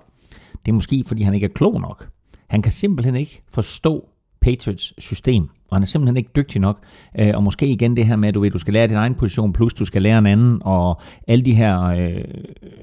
Det 0.67 0.73
er 0.73 0.73
måske, 0.73 1.05
fordi 1.07 1.23
han 1.23 1.35
ikke 1.35 1.45
er 1.45 1.51
klog 1.55 1.81
nok. 1.81 2.09
Han 2.47 2.63
kan 2.63 2.73
simpelthen 2.73 3.17
ikke 3.17 3.43
forstå 3.51 4.09
Patriots 4.41 5.05
system, 5.05 5.43
og 5.43 5.77
han 5.77 5.83
er 5.83 5.87
simpelthen 5.87 6.17
ikke 6.17 6.31
dygtig 6.37 6.61
nok. 6.61 6.79
Øh, 7.19 7.33
og 7.35 7.43
måske 7.43 7.67
igen 7.67 7.97
det 7.97 8.07
her 8.07 8.17
med, 8.17 8.29
at 8.29 8.35
du 8.35 8.41
ved, 8.41 8.51
du 8.51 8.59
skal 8.59 8.75
lære 8.75 8.87
din 8.87 8.97
egen 8.97 9.15
position, 9.15 9.53
plus 9.53 9.75
du 9.75 9.85
skal 9.85 10.03
lære 10.03 10.19
en 10.19 10.27
anden, 10.27 10.59
og 10.65 11.01
alle 11.29 11.45
de 11.45 11.55
her 11.55 11.83
øh, 11.83 12.25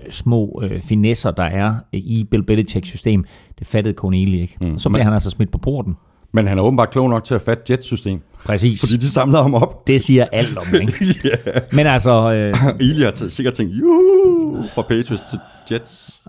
små 0.09 0.61
øh, 0.63 0.81
finesser, 0.81 1.31
der 1.31 1.43
er 1.43 1.73
i 1.91 2.23
Bill 2.31 2.43
Belichicks 2.43 2.89
system, 2.89 3.25
det 3.59 3.67
fattede 3.67 3.95
Corneli 3.95 4.41
ikke. 4.41 4.57
Mm. 4.61 4.77
Så 4.77 4.89
bliver 4.89 5.03
han 5.03 5.13
altså 5.13 5.29
smidt 5.29 5.51
på 5.51 5.57
porten. 5.57 5.95
Men 6.35 6.47
han 6.47 6.57
er 6.57 6.61
åbenbart 6.63 6.89
klog 6.89 7.09
nok 7.09 7.23
til 7.23 7.35
at 7.35 7.41
fatte 7.41 7.73
Jets-system, 7.73 8.21
Præcis. 8.45 8.79
fordi 8.81 8.97
de 8.97 9.09
samlede 9.09 9.41
ham 9.41 9.53
op. 9.53 9.87
Det 9.87 10.01
siger 10.01 10.25
alt 10.31 10.57
om 10.57 10.63
ikke? 10.81 10.93
yeah. 11.25 11.37
Men 11.71 11.87
altså, 11.87 12.31
øh, 12.33 12.53
Ely 12.89 13.03
har 13.03 13.11
t- 13.11 13.29
sikkert 13.29 13.53
tænkt, 13.53 13.73
juhu, 13.75 14.63
fra 14.73 14.81
Patriots 14.81 15.23
til 15.29 15.39
Jets. 15.71 16.21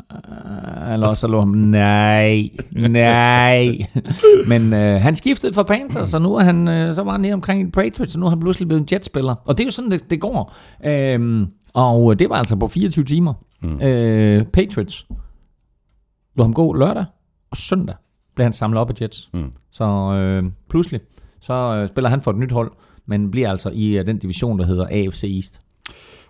eller 0.92 1.06
også 1.06 1.20
så 1.20 1.26
lå 1.28 1.38
ham, 1.38 1.48
nej, 1.48 2.50
nej. 2.72 3.78
Men 4.48 4.72
øh, 4.72 5.00
han 5.00 5.16
skiftede 5.16 5.52
fra 5.54 5.62
Panthers, 5.62 6.10
så 6.10 6.18
nu 6.18 6.34
er 6.34 6.42
han, 6.44 6.68
øh, 6.68 6.94
så 6.94 7.02
var 7.02 7.12
han 7.12 7.22
lige 7.22 7.34
omkring 7.34 7.72
Patriots, 7.72 8.14
og 8.14 8.20
nu 8.20 8.26
er 8.26 8.30
han 8.30 8.40
pludselig 8.40 8.68
blevet 8.68 8.80
en 8.80 8.88
Jets-spiller. 8.92 9.34
Og 9.44 9.58
det 9.58 9.64
er 9.64 9.66
jo 9.66 9.70
sådan, 9.70 9.90
det, 9.90 10.10
det 10.10 10.20
går. 10.20 10.54
Øhm, 10.86 11.46
og 11.74 12.18
det 12.18 12.30
var 12.30 12.36
altså 12.36 12.56
på 12.56 12.68
24 12.68 13.04
timer. 13.04 13.34
Mm. 13.62 13.80
Øh, 13.80 14.44
Patriots 14.44 15.06
lå 16.36 16.44
ham 16.44 16.54
gå 16.54 16.72
lørdag 16.72 17.04
og 17.50 17.56
søndag 17.56 17.94
blev 18.36 18.44
han 18.44 18.52
samlet 18.52 18.80
op 18.80 18.90
af 18.90 18.94
Jets. 19.00 19.30
Mm. 19.34 19.52
Så 19.70 19.84
øh, 19.84 20.44
pludselig, 20.70 21.00
så 21.40 21.54
øh, 21.54 21.88
spiller 21.88 22.10
han 22.10 22.20
for 22.20 22.30
et 22.30 22.36
nyt 22.36 22.52
hold, 22.52 22.72
men 23.06 23.30
bliver 23.30 23.50
altså 23.50 23.70
i 23.74 23.98
øh, 23.98 24.06
den 24.06 24.18
division, 24.18 24.58
der 24.58 24.66
hedder 24.66 24.86
AFC 24.90 25.24
East. 25.24 25.60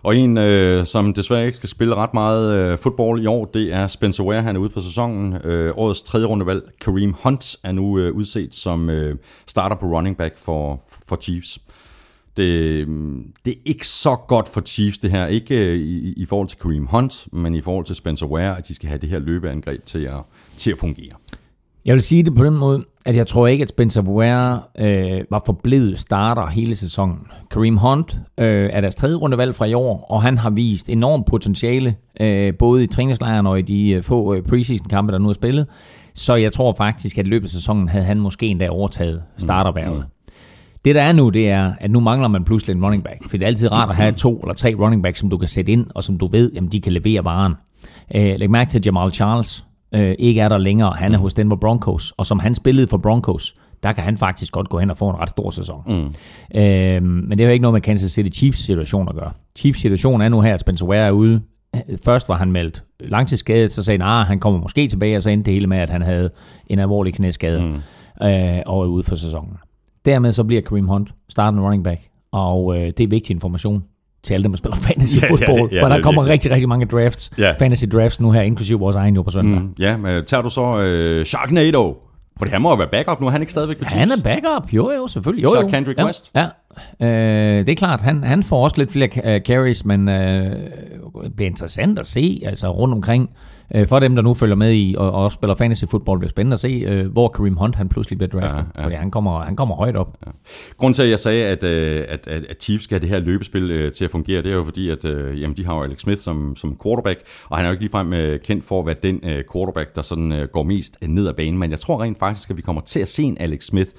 Og 0.03 0.15
en, 0.15 0.37
øh, 0.37 0.85
som 0.85 1.13
desværre 1.13 1.45
ikke 1.45 1.55
skal 1.55 1.69
spille 1.69 1.95
ret 1.95 2.13
meget 2.13 2.53
øh, 2.53 2.77
fodbold 2.77 3.21
i 3.21 3.25
år, 3.25 3.45
det 3.45 3.73
er 3.73 3.87
Spencer 3.87 4.23
Ware. 4.23 4.41
Han 4.41 4.55
er 4.55 4.59
ude 4.59 4.69
for 4.69 4.79
sæsonen. 4.79 5.45
Øh, 5.45 5.73
årets 5.77 6.01
tredje 6.01 6.25
rundevalg, 6.25 6.63
Kareem 6.81 7.13
Hunt, 7.23 7.55
er 7.63 7.71
nu 7.71 7.99
øh, 7.99 8.13
udset 8.13 8.55
som 8.55 8.89
øh, 8.89 9.15
starter 9.47 9.75
på 9.75 9.85
running 9.85 10.17
back 10.17 10.37
for, 10.37 10.81
for 11.07 11.15
Chiefs. 11.15 11.59
Det, 12.37 12.87
det 13.45 13.53
er 13.53 13.57
ikke 13.65 13.87
så 13.87 14.15
godt 14.27 14.47
for 14.47 14.61
Chiefs 14.61 14.97
det 14.97 15.11
her. 15.11 15.27
Ikke 15.27 15.55
øh, 15.55 15.79
i, 15.79 16.13
i 16.17 16.25
forhold 16.25 16.47
til 16.47 16.59
Kareem 16.59 16.85
Hunt, 16.85 17.27
men 17.33 17.55
i 17.55 17.61
forhold 17.61 17.85
til 17.85 17.95
Spencer 17.95 18.25
Ware, 18.25 18.57
at 18.57 18.67
de 18.67 18.75
skal 18.75 18.89
have 18.89 18.99
det 18.99 19.09
her 19.09 19.19
løbeangreb 19.19 19.85
til 19.85 20.03
at, 20.03 20.21
til 20.57 20.71
at 20.71 20.77
fungere. 20.77 21.13
Jeg 21.87 21.93
vil 21.93 22.01
sige 22.01 22.23
det 22.23 22.35
på 22.35 22.45
den 22.45 22.57
måde, 22.57 22.85
at 23.05 23.15
jeg 23.15 23.27
tror 23.27 23.47
ikke, 23.47 23.61
at 23.61 23.69
Spencer 23.69 24.01
Ware 24.01 24.61
øh, 24.79 25.21
var 25.29 25.41
forblevet 25.45 25.99
starter 25.99 26.47
hele 26.47 26.75
sæsonen. 26.75 27.27
Kareem 27.51 27.77
Hunt 27.77 28.19
øh, 28.37 28.69
er 28.73 28.81
deres 28.81 28.95
tredje 28.95 29.15
rundevalg 29.15 29.55
fra 29.55 29.65
i 29.65 29.73
år, 29.73 30.05
og 30.09 30.21
han 30.21 30.37
har 30.37 30.49
vist 30.49 30.89
enormt 30.89 31.25
potentiale, 31.25 31.95
øh, 32.19 32.53
både 32.59 32.83
i 32.83 32.87
træningslejren 32.87 33.47
og 33.47 33.59
i 33.59 33.61
de 33.61 33.89
øh, 33.89 34.03
få 34.03 34.33
øh, 34.33 34.43
preseason-kampe, 34.43 35.11
der 35.11 35.17
nu 35.17 35.29
er 35.29 35.33
spillet. 35.33 35.67
Så 36.13 36.35
jeg 36.35 36.53
tror 36.53 36.73
faktisk, 36.73 37.17
at 37.17 37.27
i 37.27 37.29
løbet 37.29 37.47
af 37.47 37.49
sæsonen 37.49 37.89
havde 37.89 38.05
han 38.05 38.19
måske 38.19 38.47
endda 38.47 38.69
overtaget 38.69 39.21
starterværvet. 39.37 39.97
Mm. 39.97 40.33
Det 40.85 40.95
der 40.95 41.01
er 41.01 41.13
nu, 41.13 41.29
det 41.29 41.49
er, 41.49 41.73
at 41.79 41.91
nu 41.91 41.99
mangler 41.99 42.27
man 42.27 42.43
pludselig 42.43 42.75
en 42.75 42.83
running 42.83 43.03
back. 43.03 43.29
For 43.29 43.37
det 43.37 43.41
er 43.41 43.47
altid 43.47 43.71
rart 43.71 43.89
at 43.89 43.95
have 43.95 44.11
to 44.11 44.39
eller 44.39 44.53
tre 44.53 44.75
running 44.79 45.03
backs, 45.03 45.19
som 45.19 45.29
du 45.29 45.37
kan 45.37 45.47
sætte 45.47 45.71
ind, 45.71 45.85
og 45.95 46.03
som 46.03 46.17
du 46.17 46.27
ved, 46.27 46.51
jamen 46.53 46.71
de 46.71 46.81
kan 46.81 46.91
levere 46.91 47.23
varen. 47.23 47.53
Øh, 48.15 48.35
læg 48.37 48.49
mærke 48.49 48.69
til 48.69 48.81
Jamal 48.85 49.11
Charles, 49.11 49.66
øh, 49.95 50.15
ikke 50.19 50.41
er 50.41 50.49
der 50.49 50.57
længere. 50.57 50.93
Han 50.93 51.13
er 51.13 51.17
hos 51.17 51.33
Denver 51.33 51.55
Broncos, 51.55 52.13
og 52.17 52.25
som 52.25 52.39
han 52.39 52.55
spillede 52.55 52.87
for 52.87 52.97
Broncos, 52.97 53.53
der 53.83 53.93
kan 53.93 54.03
han 54.03 54.17
faktisk 54.17 54.53
godt 54.53 54.69
gå 54.69 54.79
hen 54.79 54.91
og 54.91 54.97
få 54.97 55.09
en 55.09 55.15
ret 55.15 55.29
stor 55.29 55.49
sæson. 55.49 55.83
Mm. 55.87 56.59
Øh, 56.59 57.03
men 57.03 57.31
det 57.31 57.39
er 57.39 57.45
jo 57.45 57.51
ikke 57.51 57.61
noget 57.61 57.73
med 57.73 57.81
Kansas 57.81 58.11
City 58.11 58.37
Chiefs 58.37 58.59
situation 58.59 59.09
at 59.09 59.15
gøre. 59.15 59.31
Chiefs 59.57 59.81
situation 59.81 60.21
er 60.21 60.29
nu 60.29 60.41
her, 60.41 60.53
at 60.53 60.59
Spencer 60.59 60.85
Ware 60.85 61.07
er 61.07 61.11
ude. 61.11 61.41
Først 62.05 62.29
var 62.29 62.37
han 62.37 62.51
meldt 62.51 62.83
langtidsskadet, 62.99 63.71
så 63.71 63.83
sagde 63.83 64.03
han, 64.03 64.21
at 64.21 64.25
han 64.25 64.39
kommer 64.39 64.59
måske 64.59 64.87
tilbage, 64.87 65.17
og 65.17 65.23
så 65.23 65.29
endte 65.29 65.45
det 65.45 65.53
hele 65.53 65.67
med, 65.67 65.77
at 65.77 65.89
han 65.89 66.01
havde 66.01 66.29
en 66.67 66.79
alvorlig 66.79 67.13
knæskade 67.13 67.61
mm. 67.61 68.27
øh, 68.27 68.61
og 68.65 68.83
er 68.83 68.87
ude 68.87 69.03
for 69.03 69.15
sæsonen. 69.15 69.57
Dermed 70.05 70.31
så 70.31 70.43
bliver 70.43 70.61
Kareem 70.61 70.87
Hunt 70.87 71.13
startende 71.29 71.63
running 71.63 71.83
back, 71.83 72.01
og 72.31 72.75
øh, 72.77 72.87
det 72.97 72.99
er 72.99 73.07
vigtig 73.07 73.33
information 73.33 73.83
til 74.23 74.33
alle 74.33 74.43
dem, 74.43 74.51
der 74.51 74.57
spiller 74.57 74.75
fantasy 74.87 75.15
Ja, 75.17 75.21
ja, 75.25 75.29
football, 75.31 75.69
ja, 75.73 75.81
for 75.81 75.87
det 75.87 75.91
der 75.91 75.97
er 75.97 76.01
kommer 76.01 76.21
virkelig. 76.21 76.33
rigtig, 76.33 76.51
rigtig 76.51 76.69
mange 76.69 76.85
drafts, 76.85 77.31
Ja. 77.37 77.53
fantasy 77.59 77.85
drafts 77.85 78.21
nu 78.21 78.31
her, 78.31 78.41
inklusive 78.41 78.79
vores 78.79 78.95
egen 78.95 79.15
jo 79.15 79.21
på 79.21 79.31
søndag. 79.31 79.61
Mm. 79.61 79.73
Ja, 79.79 79.97
men 79.97 80.25
tager 80.25 80.41
du 80.43 80.49
så 80.49 80.79
øh, 80.79 81.25
Sharknado? 81.25 81.97
For 82.39 82.45
han 82.51 82.61
må 82.61 82.69
jo 82.69 82.75
være 82.75 82.87
backup 82.87 83.21
nu, 83.21 83.27
er 83.27 83.31
han 83.31 83.41
ikke 83.41 83.51
stadigvæk 83.51 83.77
på 83.77 83.85
Ja, 83.91 83.97
han 83.97 84.09
er 84.11 84.21
backup, 84.23 84.73
jo 84.73 84.91
jo, 84.91 85.07
selvfølgelig. 85.07 85.43
Jo, 85.43 85.51
Så 85.53 85.61
jo. 85.61 85.67
Kendrick 85.67 85.99
ja, 85.99 86.05
West? 86.05 86.31
Ja, 86.35 86.45
øh, 87.01 87.65
det 87.65 87.69
er 87.69 87.75
klart, 87.75 88.01
han, 88.01 88.23
han 88.23 88.43
får 88.43 88.63
også 88.63 88.75
lidt 88.77 88.91
flere 88.91 89.07
uh, 89.35 89.41
carries, 89.41 89.85
men 89.85 90.09
øh, 90.09 90.51
det 91.23 91.35
bliver 91.35 91.49
interessant 91.49 91.99
at 91.99 92.07
se, 92.07 92.41
altså 92.45 92.71
rundt 92.71 92.93
omkring 92.93 93.29
øh, 93.75 93.87
for 93.87 93.99
dem, 93.99 94.15
der 94.15 94.21
nu 94.21 94.33
følger 94.33 94.55
med 94.55 94.73
i 94.73 94.95
og, 94.97 95.11
og 95.11 95.31
spiller 95.31 95.55
fantasy 95.55 95.85
football, 95.85 96.19
bliver 96.19 96.29
spændende 96.29 96.53
at 96.53 96.59
se, 96.59 96.67
øh, 96.67 97.11
hvor 97.11 97.27
Kareem 97.27 97.55
Hunt 97.57 97.75
han 97.75 97.89
pludselig 97.89 98.17
bliver 98.17 98.39
draftet. 98.39 98.57
Ja, 98.57 98.63
ja. 98.75 98.83
Fordi 98.83 98.95
han 98.95 99.11
kommer, 99.11 99.41
han 99.41 99.55
kommer 99.55 99.75
højt 99.75 99.95
op. 99.95 100.17
Ja. 100.25 100.31
Grunden 100.77 100.93
til, 100.93 101.03
at 101.03 101.09
jeg 101.09 101.19
sagde, 101.19 101.45
at, 101.45 101.63
øh, 101.63 102.05
at, 102.09 102.27
at, 102.27 102.45
at 102.49 102.63
Chiefs 102.63 102.83
skal 102.83 102.95
have 102.95 103.01
det 103.01 103.09
her 103.09 103.19
løbespil 103.19 103.71
øh, 103.71 103.91
til 103.91 104.05
at 104.05 104.11
fungere, 104.11 104.41
det 104.41 104.51
er 104.51 104.55
jo 104.55 104.63
fordi, 104.63 104.89
at 104.89 105.05
øh, 105.05 105.41
jamen, 105.41 105.57
de 105.57 105.65
har 105.65 105.75
jo 105.75 105.83
Alex 105.83 105.99
Smith 105.99 106.21
som, 106.21 106.55
som 106.55 106.79
quarterback, 106.83 107.19
og 107.49 107.57
han 107.57 107.65
er 107.65 107.69
jo 107.69 107.71
ikke 107.71 107.83
ligefrem 107.83 108.13
øh, 108.13 108.39
kendt 108.39 108.65
for 108.65 108.79
at 108.79 108.85
være 108.85 108.95
den 109.03 109.19
øh, 109.23 109.43
quarterback, 109.53 109.95
der 109.95 110.01
sådan 110.01 110.31
øh, 110.31 110.47
går 110.47 110.63
mest 110.63 110.97
ned 111.01 111.27
ad 111.27 111.33
banen. 111.33 111.59
Men 111.59 111.71
jeg 111.71 111.79
tror 111.79 112.01
rent 112.01 112.19
faktisk, 112.19 112.49
at 112.49 112.57
vi 112.57 112.61
kommer 112.61 112.81
til 112.81 112.99
at 112.99 113.07
se 113.07 113.23
en 113.23 113.37
Alex 113.39 113.63
Smith, 113.63 113.89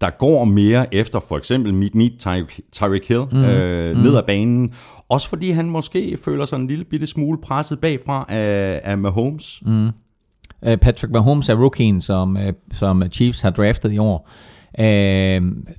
der 0.00 0.10
går 0.10 0.44
mere 0.44 0.94
efter 0.94 1.20
for 1.20 1.36
eksempel 1.36 1.74
Meet 1.74 1.94
Meet 1.94 2.12
Tyreek 2.72 3.08
Hill 3.08 3.24
mm. 3.32 3.44
Øh, 3.44 3.96
mm. 3.96 4.02
ned 4.02 4.16
ad 4.16 4.22
banen. 4.26 4.74
Også 5.08 5.28
fordi 5.28 5.50
han 5.50 5.70
måske 5.70 6.18
føler 6.24 6.44
sig 6.44 6.56
en 6.56 6.66
lille 6.66 6.84
bitte 6.84 7.06
smule 7.06 7.38
presset 7.42 7.80
bagfra 7.80 8.26
af, 8.28 8.80
af 8.84 8.98
Mahomes. 8.98 9.62
Mm. 9.66 9.86
Uh, 9.86 10.76
Patrick 10.76 11.12
Mahomes 11.12 11.48
er 11.48 11.54
rookien, 11.54 12.00
som, 12.00 12.36
uh, 12.36 12.42
som 12.72 13.02
Chiefs 13.12 13.40
har 13.40 13.50
draftet 13.50 13.92
i 13.92 13.98
år. 13.98 14.30
Uh, 14.78 14.84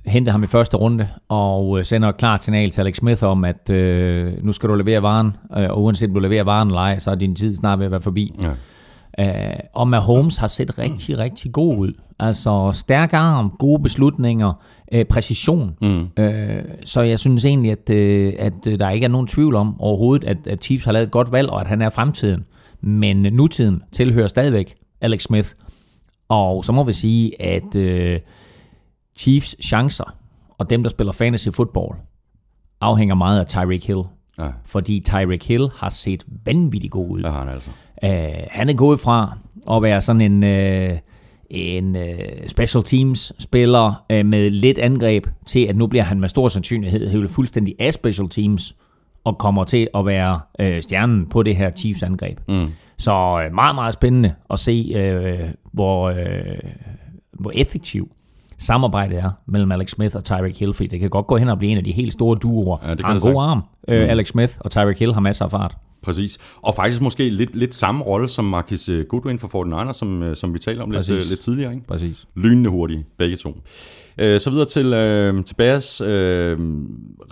hentede 0.06 0.30
ham 0.30 0.42
i 0.42 0.46
første 0.46 0.76
runde 0.76 1.08
og 1.28 1.86
sender 1.86 2.08
et 2.08 2.16
klart 2.16 2.44
signal 2.44 2.70
til 2.70 2.80
Alex 2.80 2.96
Smith 2.96 3.24
om, 3.24 3.44
at 3.44 3.70
uh, 3.70 4.44
nu 4.44 4.52
skal 4.52 4.68
du 4.68 4.74
levere 4.74 5.02
varen, 5.02 5.36
og 5.50 5.82
uanset 5.82 6.08
om 6.08 6.14
du 6.14 6.20
leverer 6.20 6.44
varen 6.44 6.68
eller 6.68 6.80
ej, 6.80 6.98
så 6.98 7.10
er 7.10 7.14
din 7.14 7.34
tid 7.34 7.54
snart 7.54 7.78
ved 7.78 7.86
at 7.86 7.92
være 7.92 8.00
forbi. 8.00 8.34
Ja. 8.42 8.50
Uh, 9.20 9.26
og 9.72 9.88
Mahomes 9.88 10.36
har 10.36 10.46
set 10.46 10.78
rigtig, 10.78 11.18
rigtig 11.18 11.52
god 11.52 11.76
ud. 11.76 11.92
Altså 12.18 12.70
stærk 12.72 13.12
arm, 13.12 13.50
gode 13.58 13.82
beslutninger, 13.82 14.52
uh, 14.94 15.02
præcision. 15.10 15.76
Mm. 15.82 16.08
Uh, 16.20 16.28
så 16.84 17.00
jeg 17.02 17.18
synes 17.18 17.44
egentlig, 17.44 17.70
at, 17.72 17.90
uh, 17.90 18.32
at 18.38 18.78
der 18.78 18.90
ikke 18.90 19.04
er 19.04 19.08
nogen 19.08 19.26
tvivl 19.26 19.54
om 19.54 19.80
overhovedet, 19.80 20.28
at, 20.28 20.36
at 20.46 20.64
Chiefs 20.64 20.84
har 20.84 20.92
lavet 20.92 21.06
et 21.06 21.12
godt 21.12 21.32
valg, 21.32 21.50
og 21.50 21.60
at 21.60 21.66
han 21.66 21.82
er 21.82 21.88
fremtiden. 21.88 22.44
Men 22.80 23.16
nutiden 23.16 23.82
tilhører 23.92 24.26
stadigvæk 24.26 24.74
Alex 25.00 25.22
Smith. 25.22 25.48
Og 26.28 26.64
så 26.64 26.72
må 26.72 26.84
vi 26.84 26.92
sige, 26.92 27.42
at 27.42 27.76
uh, 27.76 28.20
Chiefs 29.16 29.56
chancer, 29.62 30.14
og 30.58 30.70
dem, 30.70 30.82
der 30.82 30.90
spiller 30.90 31.12
fantasy 31.12 31.48
football, 31.48 31.94
afhænger 32.80 33.14
meget 33.14 33.40
af 33.40 33.46
Tyreek 33.46 33.86
Hill. 33.86 34.02
Ja. 34.38 34.48
Fordi 34.64 35.00
Tyreek 35.00 35.44
Hill 35.44 35.68
har 35.76 35.88
set 35.88 36.24
vanvittigt 36.44 36.92
god 36.92 37.10
ud. 37.10 37.20
Ja, 37.20 37.30
han 37.30 37.48
altså. 37.48 37.70
Uh, 38.02 38.10
han 38.50 38.68
er 38.68 38.74
gået 38.74 39.00
fra 39.00 39.38
at 39.70 39.82
være 39.82 40.00
sådan 40.00 40.20
en, 40.20 40.42
uh, 40.90 40.98
en 41.50 41.96
uh, 41.96 42.02
special 42.46 42.84
teams 42.84 43.32
spiller 43.38 44.04
uh, 44.12 44.26
med 44.26 44.50
lidt 44.50 44.78
angreb, 44.78 45.26
til 45.46 45.60
at 45.60 45.76
nu 45.76 45.86
bliver 45.86 46.02
han 46.02 46.20
med 46.20 46.28
stor 46.28 46.48
sandsynlighed 46.48 47.10
hævet 47.10 47.30
fuldstændig 47.30 47.74
af 47.78 47.92
special 47.92 48.28
teams, 48.28 48.76
og 49.24 49.38
kommer 49.38 49.64
til 49.64 49.88
at 49.94 50.06
være 50.06 50.40
uh, 50.62 50.80
stjernen 50.80 51.26
på 51.26 51.42
det 51.42 51.56
her 51.56 51.70
Chiefs 51.70 52.02
angreb. 52.02 52.38
Mm. 52.48 52.68
Så 52.98 53.12
uh, 53.12 53.54
meget, 53.54 53.74
meget 53.74 53.94
spændende 53.94 54.34
at 54.50 54.58
se, 54.58 54.92
uh, 54.96 55.48
hvor, 55.72 56.10
uh, 56.10 56.16
hvor 57.32 57.52
effektiv 57.54 58.10
samarbejdet 58.58 59.18
er 59.18 59.30
mellem 59.46 59.72
Alex 59.72 59.90
Smith 59.90 60.16
og 60.16 60.24
Tyreek 60.24 60.58
Hill, 60.58 60.74
fordi 60.74 60.86
det 60.86 61.00
kan 61.00 61.10
godt 61.10 61.26
gå 61.26 61.36
hen 61.36 61.48
og 61.48 61.58
blive 61.58 61.72
en 61.72 61.78
af 61.78 61.84
de 61.84 61.92
helt 61.92 62.12
store 62.12 62.38
duoer. 62.42 62.78
Ja, 62.86 62.94
det 62.94 63.04
har 63.04 63.14
en 63.14 63.20
god 63.20 63.42
arm. 63.42 63.58
Uh, 63.58 63.94
mm. 63.94 64.00
Alex 64.00 64.28
Smith 64.28 64.54
og 64.60 64.70
Tyreek 64.70 64.98
Hill 64.98 65.12
har 65.14 65.20
masser 65.20 65.44
af 65.44 65.50
fart. 65.50 65.76
Præcis. 66.02 66.38
Og 66.62 66.74
faktisk 66.74 67.02
måske 67.02 67.30
lidt, 67.30 67.56
lidt 67.56 67.74
samme 67.74 68.04
rolle 68.04 68.28
som 68.28 68.44
Marcus 68.44 68.88
øh, 68.88 69.06
Goodwin 69.06 69.38
for 69.38 69.88
49ers, 69.88 69.92
som, 69.92 70.22
øh, 70.22 70.36
som 70.36 70.54
vi 70.54 70.58
talte 70.58 70.80
om 70.80 70.90
lidt, 70.90 71.28
lidt 71.28 71.40
tidligere. 71.40 71.74
Ikke? 71.74 71.86
Præcis. 71.86 72.26
Lynende 72.36 72.70
hurtige, 72.70 73.06
begge 73.18 73.36
to. 73.36 73.56
Så 74.18 74.50
videre 74.50 74.66
til, 74.66 74.92
øh, 74.92 75.44
til 75.44 75.54
Bears. 75.54 76.00
Øh, 76.00 76.58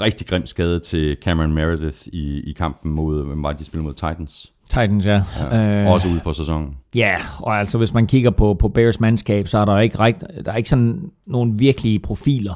rigtig 0.00 0.26
grim 0.26 0.46
skade 0.46 0.78
til 0.78 1.16
Cameron 1.22 1.52
Meredith 1.52 1.98
i, 2.06 2.40
i 2.40 2.52
kampen 2.52 2.92
mod, 2.92 3.24
hvem 3.24 3.42
var 3.42 3.50
det, 3.50 3.58
de 3.58 3.64
spillede 3.64 3.84
mod 3.84 3.94
Titans? 3.94 4.52
Titans, 4.68 5.06
ja. 5.06 5.22
ja 5.52 5.82
øh, 5.82 5.92
også 5.92 6.08
ude 6.08 6.20
for 6.20 6.32
sæsonen. 6.32 6.76
Ja, 6.94 7.16
og 7.38 7.58
altså 7.58 7.78
hvis 7.78 7.94
man 7.94 8.06
kigger 8.06 8.30
på, 8.30 8.54
på 8.54 8.68
Bears 8.68 9.00
mandskab, 9.00 9.48
så 9.48 9.58
er 9.58 9.64
der 9.64 9.78
ikke, 9.78 10.00
rigt, 10.00 10.24
der 10.44 10.52
er 10.52 10.56
ikke 10.56 10.68
sådan 10.68 11.10
nogle 11.26 11.52
virkelige 11.58 11.98
profiler. 11.98 12.54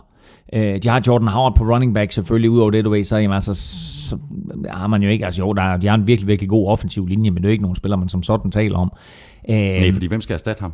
Øh, 0.53 0.83
de 0.83 0.89
har 0.89 1.03
Jordan 1.07 1.29
Howard 1.29 1.57
på 1.57 1.65
running 1.65 1.95
back 1.95 2.13
selvfølgelig, 2.13 2.51
udover 2.51 2.71
det, 2.71 2.85
du 2.85 2.91
ved, 2.91 3.05
så, 3.05 3.17
jamen, 3.17 3.35
altså, 3.35 3.55
så 4.09 4.19
har 4.71 4.87
man 4.87 5.03
jo 5.03 5.09
ikke, 5.09 5.25
altså 5.25 5.43
jo, 5.43 5.53
der 5.53 5.63
er, 5.63 5.77
de 5.77 5.87
har 5.87 5.95
en 5.95 6.07
virkelig, 6.07 6.29
virkelig 6.29 6.49
god 6.49 6.69
offensiv 6.69 7.07
linje, 7.07 7.31
men 7.31 7.37
det 7.37 7.45
er 7.45 7.49
jo 7.49 7.53
ikke 7.53 7.63
nogen 7.63 7.77
spiller, 7.77 7.97
man 7.97 8.09
som 8.09 8.23
sådan 8.23 8.51
taler 8.51 8.79
om. 8.79 8.93
Øh, 9.51 9.57
Nej, 9.57 9.93
fordi 9.93 10.07
hvem 10.07 10.21
skal 10.21 10.35
erstatte 10.35 10.61
ham? 10.61 10.73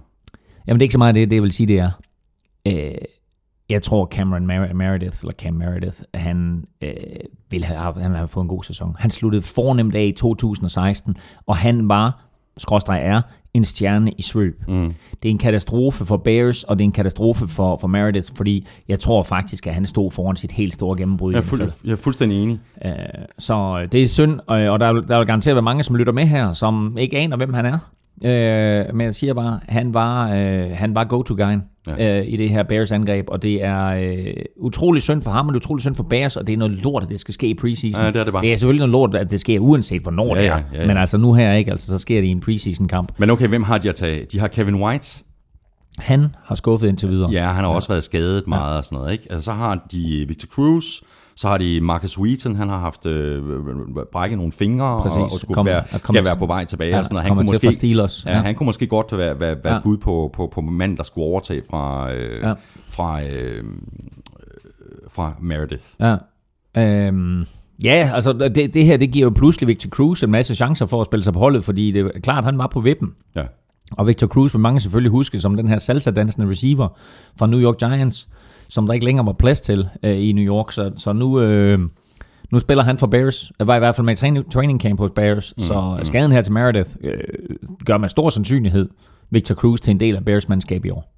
Jamen 0.66 0.80
det 0.80 0.82
er 0.82 0.86
ikke 0.86 0.92
så 0.92 0.98
meget 0.98 1.14
det, 1.14 1.30
det 1.30 1.36
jeg 1.36 1.42
vil 1.42 1.52
sige, 1.52 1.66
det 1.66 1.78
er. 1.78 1.90
Øh, 2.66 2.94
jeg 3.68 3.82
tror 3.82 4.06
Cameron 4.06 4.46
Mer- 4.46 4.72
Meredith, 4.72 5.16
eller 5.20 5.32
Cam 5.32 5.54
Meredith, 5.54 6.00
han 6.14 6.64
øh, 6.82 6.92
vil 7.50 7.64
have, 7.64 7.94
han 8.02 8.14
have 8.14 8.28
fået 8.28 8.44
en 8.44 8.48
god 8.48 8.62
sæson. 8.62 8.96
Han 8.98 9.10
sluttede 9.10 9.42
fornemt 9.42 9.94
af 9.94 10.04
i 10.04 10.12
2016, 10.12 11.16
og 11.46 11.56
han 11.56 11.88
var, 11.88 12.24
skråstreg 12.56 13.00
er, 13.04 13.20
en 13.54 13.64
stjerne 13.64 14.12
i 14.12 14.22
svøb. 14.22 14.62
Mm. 14.68 14.94
Det 15.22 15.28
er 15.28 15.30
en 15.30 15.38
katastrofe 15.38 16.06
for 16.06 16.16
Bears, 16.16 16.64
og 16.64 16.78
det 16.78 16.84
er 16.84 16.86
en 16.86 16.92
katastrofe 16.92 17.48
for, 17.48 17.76
for 17.76 17.88
Meredith, 17.88 18.28
fordi 18.36 18.66
jeg 18.88 18.98
tror 18.98 19.22
faktisk, 19.22 19.66
at 19.66 19.74
han 19.74 19.86
stod 19.86 20.10
foran 20.10 20.36
sit 20.36 20.52
helt 20.52 20.74
store 20.74 20.98
gennembrud. 20.98 21.32
Jeg 21.32 21.38
er, 21.38 21.42
fuld, 21.42 21.70
jeg 21.84 21.92
er 21.92 21.96
fuldstændig 21.96 22.42
enig. 22.42 22.60
Uh, 22.84 22.90
så 23.38 23.86
det 23.92 24.02
er 24.02 24.06
synd, 24.06 24.40
og, 24.46 24.60
og 24.60 24.80
der, 24.80 24.92
der 24.92 25.18
vil 25.18 25.26
garanteret 25.26 25.54
være 25.54 25.62
mange, 25.62 25.82
som 25.82 25.96
lytter 25.96 26.12
med 26.12 26.26
her, 26.26 26.52
som 26.52 26.98
ikke 26.98 27.16
aner, 27.18 27.36
hvem 27.36 27.54
han 27.54 27.66
er. 27.66 27.78
Uh, 28.24 28.96
men 28.96 29.00
jeg 29.00 29.14
siger 29.14 29.34
bare, 29.34 29.60
han 29.68 29.94
var, 29.94 30.30
uh, 30.30 30.70
han 30.72 30.94
var 30.94 31.04
go-to-guyen 31.04 31.62
ja. 31.86 32.20
uh, 32.20 32.26
i 32.26 32.36
det 32.36 32.50
her 32.50 32.62
Bears 32.62 32.92
angreb, 32.92 33.24
og 33.28 33.42
det 33.42 33.64
er 33.64 34.10
uh, 34.10 34.66
utrolig 34.66 35.02
synd 35.02 35.22
for 35.22 35.30
ham, 35.30 35.46
og 35.48 35.54
det 35.54 35.60
er 35.60 35.64
utrolig 35.64 35.82
synd 35.82 35.94
for 35.94 36.02
Bears, 36.02 36.36
og 36.36 36.46
det 36.46 36.52
er 36.52 36.56
noget 36.56 36.72
lort, 36.72 37.02
at 37.02 37.08
det 37.08 37.20
skal 37.20 37.34
ske 37.34 37.48
i 37.48 37.54
preseason. 37.54 38.04
Ja, 38.04 38.10
det, 38.10 38.16
er 38.16 38.24
det, 38.24 38.32
bare. 38.32 38.42
det 38.42 38.52
er 38.52 38.56
selvfølgelig 38.56 38.88
noget 38.88 39.10
lort, 39.10 39.20
at 39.20 39.30
det 39.30 39.40
sker 39.40 39.58
uanset 39.58 40.02
hvornår 40.02 40.36
ja, 40.36 40.42
det 40.42 40.48
er, 40.48 40.56
ja, 40.56 40.62
ja, 40.74 40.80
ja. 40.80 40.86
men 40.86 40.96
altså 40.96 41.18
nu 41.18 41.32
her 41.32 41.52
ikke, 41.52 41.70
altså 41.70 41.86
så 41.86 41.98
sker 41.98 42.20
det 42.20 42.28
i 42.28 42.30
en 42.30 42.40
preseason 42.40 42.88
kamp. 42.88 43.12
Men 43.18 43.30
okay, 43.30 43.48
hvem 43.48 43.62
har 43.62 43.78
de 43.78 43.88
at 43.88 43.94
tage? 43.94 44.26
De 44.32 44.38
har 44.38 44.48
Kevin 44.48 44.74
White. 44.74 45.22
Han 45.98 46.34
har 46.44 46.54
skuffet 46.54 46.88
indtil 46.88 47.08
videre. 47.08 47.30
Ja, 47.32 47.46
han 47.46 47.64
har 47.64 47.70
ja. 47.70 47.76
også 47.76 47.88
været 47.88 48.04
skadet 48.04 48.46
meget 48.46 48.72
ja. 48.72 48.76
og 48.76 48.84
sådan 48.84 48.98
noget. 48.98 49.12
Ikke? 49.12 49.24
Altså, 49.30 49.44
så 49.44 49.52
har 49.52 49.86
de 49.92 50.24
Victor 50.28 50.46
Cruz, 50.46 50.84
så 51.36 51.48
har 51.48 51.58
de 51.58 51.80
Marcus 51.80 52.18
Wheaton, 52.18 52.56
han 52.56 52.68
har 52.68 52.78
haft 52.78 53.06
øh, 53.06 53.42
brækket 54.12 54.38
nogle 54.38 54.52
fingre 54.52 55.00
Præcis. 55.02 55.16
og, 55.16 55.22
og 55.22 55.30
skulle 55.30 55.54
kom, 55.54 55.66
være, 55.66 55.84
skal 56.04 56.24
være 56.24 56.36
på 56.36 56.46
vej 56.46 56.64
tilbage. 56.64 56.90
Ja, 56.90 56.98
og 56.98 57.04
sådan 57.04 57.14
noget. 57.14 57.26
Han 57.26 57.36
kunne, 57.36 57.46
måske. 57.46 58.26
Ja, 58.26 58.36
ja. 58.36 58.42
han 58.42 58.54
kunne 58.54 58.64
måske 58.64 58.86
godt 58.86 59.18
være, 59.18 59.40
være, 59.40 59.56
være 59.64 59.74
ja. 59.74 59.80
bud 59.80 59.96
på, 59.96 60.30
på, 60.34 60.46
på 60.46 60.60
mand, 60.60 60.96
der 60.96 61.02
skulle 61.02 61.24
overtage 61.24 61.62
fra, 61.70 62.12
øh, 62.12 62.42
ja. 62.42 62.52
fra, 62.88 63.22
øh, 63.22 63.64
fra 65.08 65.32
Meredith. 65.40 65.84
Ja. 66.00 66.16
Øhm, 66.76 67.46
ja, 67.84 68.10
altså 68.14 68.32
det, 68.32 68.74
det 68.74 68.84
her 68.84 68.96
det 68.96 69.10
giver 69.10 69.26
jo 69.26 69.32
pludselig 69.36 69.68
Victor 69.68 69.88
Cruz 69.88 70.22
en 70.22 70.30
masse 70.30 70.54
chancer 70.54 70.86
for 70.86 71.00
at 71.00 71.06
spille 71.06 71.24
sig 71.24 71.32
på 71.32 71.38
holdet, 71.38 71.64
fordi 71.64 71.90
det 71.90 72.10
er 72.14 72.20
klart, 72.20 72.44
han 72.44 72.58
var 72.58 72.66
på 72.66 72.80
vippen. 72.80 73.14
Ja. 73.36 73.42
Og 73.92 74.06
Victor 74.06 74.26
Cruz 74.26 74.54
vil 74.54 74.60
mange 74.60 74.80
selvfølgelig 74.80 75.10
huske 75.10 75.40
som 75.40 75.56
den 75.56 75.68
her 75.68 75.78
salsa-dansende 75.78 76.48
receiver 76.48 76.88
fra 77.38 77.46
New 77.46 77.60
York 77.60 77.78
Giants 77.78 78.28
som 78.68 78.86
der 78.86 78.94
ikke 78.94 79.06
længere 79.06 79.26
var 79.26 79.32
plads 79.32 79.60
til 79.60 79.88
øh, 80.02 80.28
i 80.28 80.32
New 80.32 80.44
York. 80.44 80.72
Så, 80.72 80.92
så 80.96 81.12
nu, 81.12 81.40
øh, 81.40 81.78
nu 82.52 82.58
spiller 82.58 82.84
han 82.84 82.98
for 82.98 83.06
Bears. 83.06 83.52
Jeg 83.58 83.66
var 83.66 83.76
i 83.76 83.78
hvert 83.78 83.94
fald 83.96 84.04
med 84.04 84.14
i 84.14 84.16
training, 84.16 84.52
training 84.52 84.80
camp 84.80 85.00
hos 85.00 85.10
Bears. 85.14 85.54
Mm, 85.56 85.62
så 85.62 85.96
mm. 85.98 86.04
skaden 86.04 86.32
her 86.32 86.42
til 86.42 86.52
Meredith 86.52 86.90
øh, 87.04 87.12
gør 87.86 87.98
med 87.98 88.08
stor 88.08 88.30
sandsynlighed 88.30 88.88
Victor 89.30 89.54
Cruz 89.54 89.80
til 89.80 89.90
en 89.90 90.00
del 90.00 90.16
af 90.16 90.24
Bears 90.24 90.48
mandskab 90.48 90.84
i 90.84 90.90
år. 90.90 91.12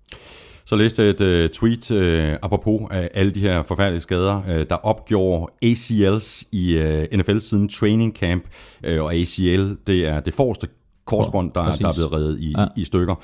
Så 0.65 0.77
læste 0.77 1.03
jeg 1.03 1.11
et 1.11 1.21
uh, 1.21 1.51
tweet 1.51 1.91
uh, 1.91 2.39
apropos 2.43 2.81
af 2.91 3.11
alle 3.15 3.33
de 3.33 3.41
her 3.41 3.63
forfærdelige 3.63 4.01
skader, 4.01 4.43
uh, 4.49 4.55
der 4.71 4.75
opgjorde 4.75 5.53
ACLs 5.63 6.45
i 6.53 6.79
uh, 6.79 7.19
NFL 7.19 7.39
siden 7.39 7.69
training 7.69 8.17
camp, 8.17 8.45
uh, 8.89 9.05
og 9.05 9.15
ACL, 9.15 9.71
det 9.87 10.07
er 10.07 10.21
det 10.21 10.35
forreste 10.35 10.69
korsbånd, 11.05 11.53
der, 11.55 11.73
der 11.73 11.89
er 11.89 11.95
blevet 11.95 12.13
reddet 12.13 12.39
i, 12.41 12.55
ja. 12.59 12.67
i 12.77 12.85
stykker. 12.85 13.15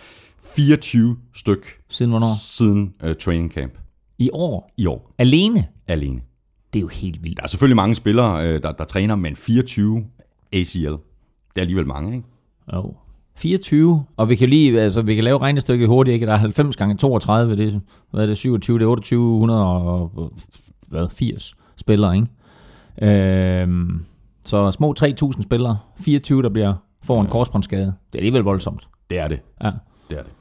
24 0.56 1.16
styk 1.34 1.66
siden, 1.90 2.10
hvornår? 2.10 2.26
siden 2.40 2.94
uh, 3.04 3.12
training 3.12 3.52
camp. 3.52 3.72
I 4.18 4.30
år? 4.32 4.72
I 4.76 4.86
år. 4.86 5.14
Alene? 5.18 5.66
Alene. 5.88 6.20
Det 6.72 6.78
er 6.78 6.80
jo 6.80 6.88
helt 6.88 7.22
vildt. 7.22 7.36
Der 7.36 7.42
er 7.42 7.46
selvfølgelig 7.46 7.76
mange 7.76 7.94
spillere, 7.94 8.48
øh, 8.48 8.62
der, 8.62 8.72
der 8.72 8.84
træner, 8.84 9.16
men 9.16 9.36
24 9.36 10.04
ACL, 10.52 10.78
det 10.78 10.98
er 11.56 11.60
alligevel 11.60 11.86
mange, 11.86 12.16
ikke? 12.16 12.28
Jo. 12.72 12.94
24, 13.36 14.04
og 14.16 14.28
vi 14.28 14.36
kan 14.36 14.48
lige, 14.48 14.80
altså 14.80 15.02
vi 15.02 15.14
kan 15.14 15.24
lave 15.24 15.38
regnestykket 15.38 15.88
hurtigt, 15.88 16.14
ikke? 16.14 16.26
Der 16.26 16.32
er 16.32 16.36
90 16.36 16.76
gange 16.76 16.96
32, 16.96 17.56
det 17.56 17.74
er, 17.74 17.80
hvad 18.10 18.22
er 18.22 18.26
det, 18.26 18.38
27, 18.38 18.78
det 18.78 18.84
er 18.84 18.88
2880 18.88 21.54
spillere, 21.76 22.16
ikke? 22.16 22.28
Øhm, 23.02 24.04
så 24.44 24.70
små 24.70 24.94
3.000 25.00 25.42
spillere, 25.42 25.78
24, 25.96 26.42
der 26.42 26.48
bliver 26.48 26.74
får 27.04 27.20
en 27.20 27.26
korsbåndsskade. 27.26 27.86
Det 27.86 28.14
er 28.14 28.18
alligevel 28.18 28.42
voldsomt. 28.42 28.88
Det 29.10 29.18
er 29.18 29.28
det. 29.28 29.40
Ja. 29.62 29.70
Det 30.10 30.18
er 30.18 30.22
det. 30.22 30.32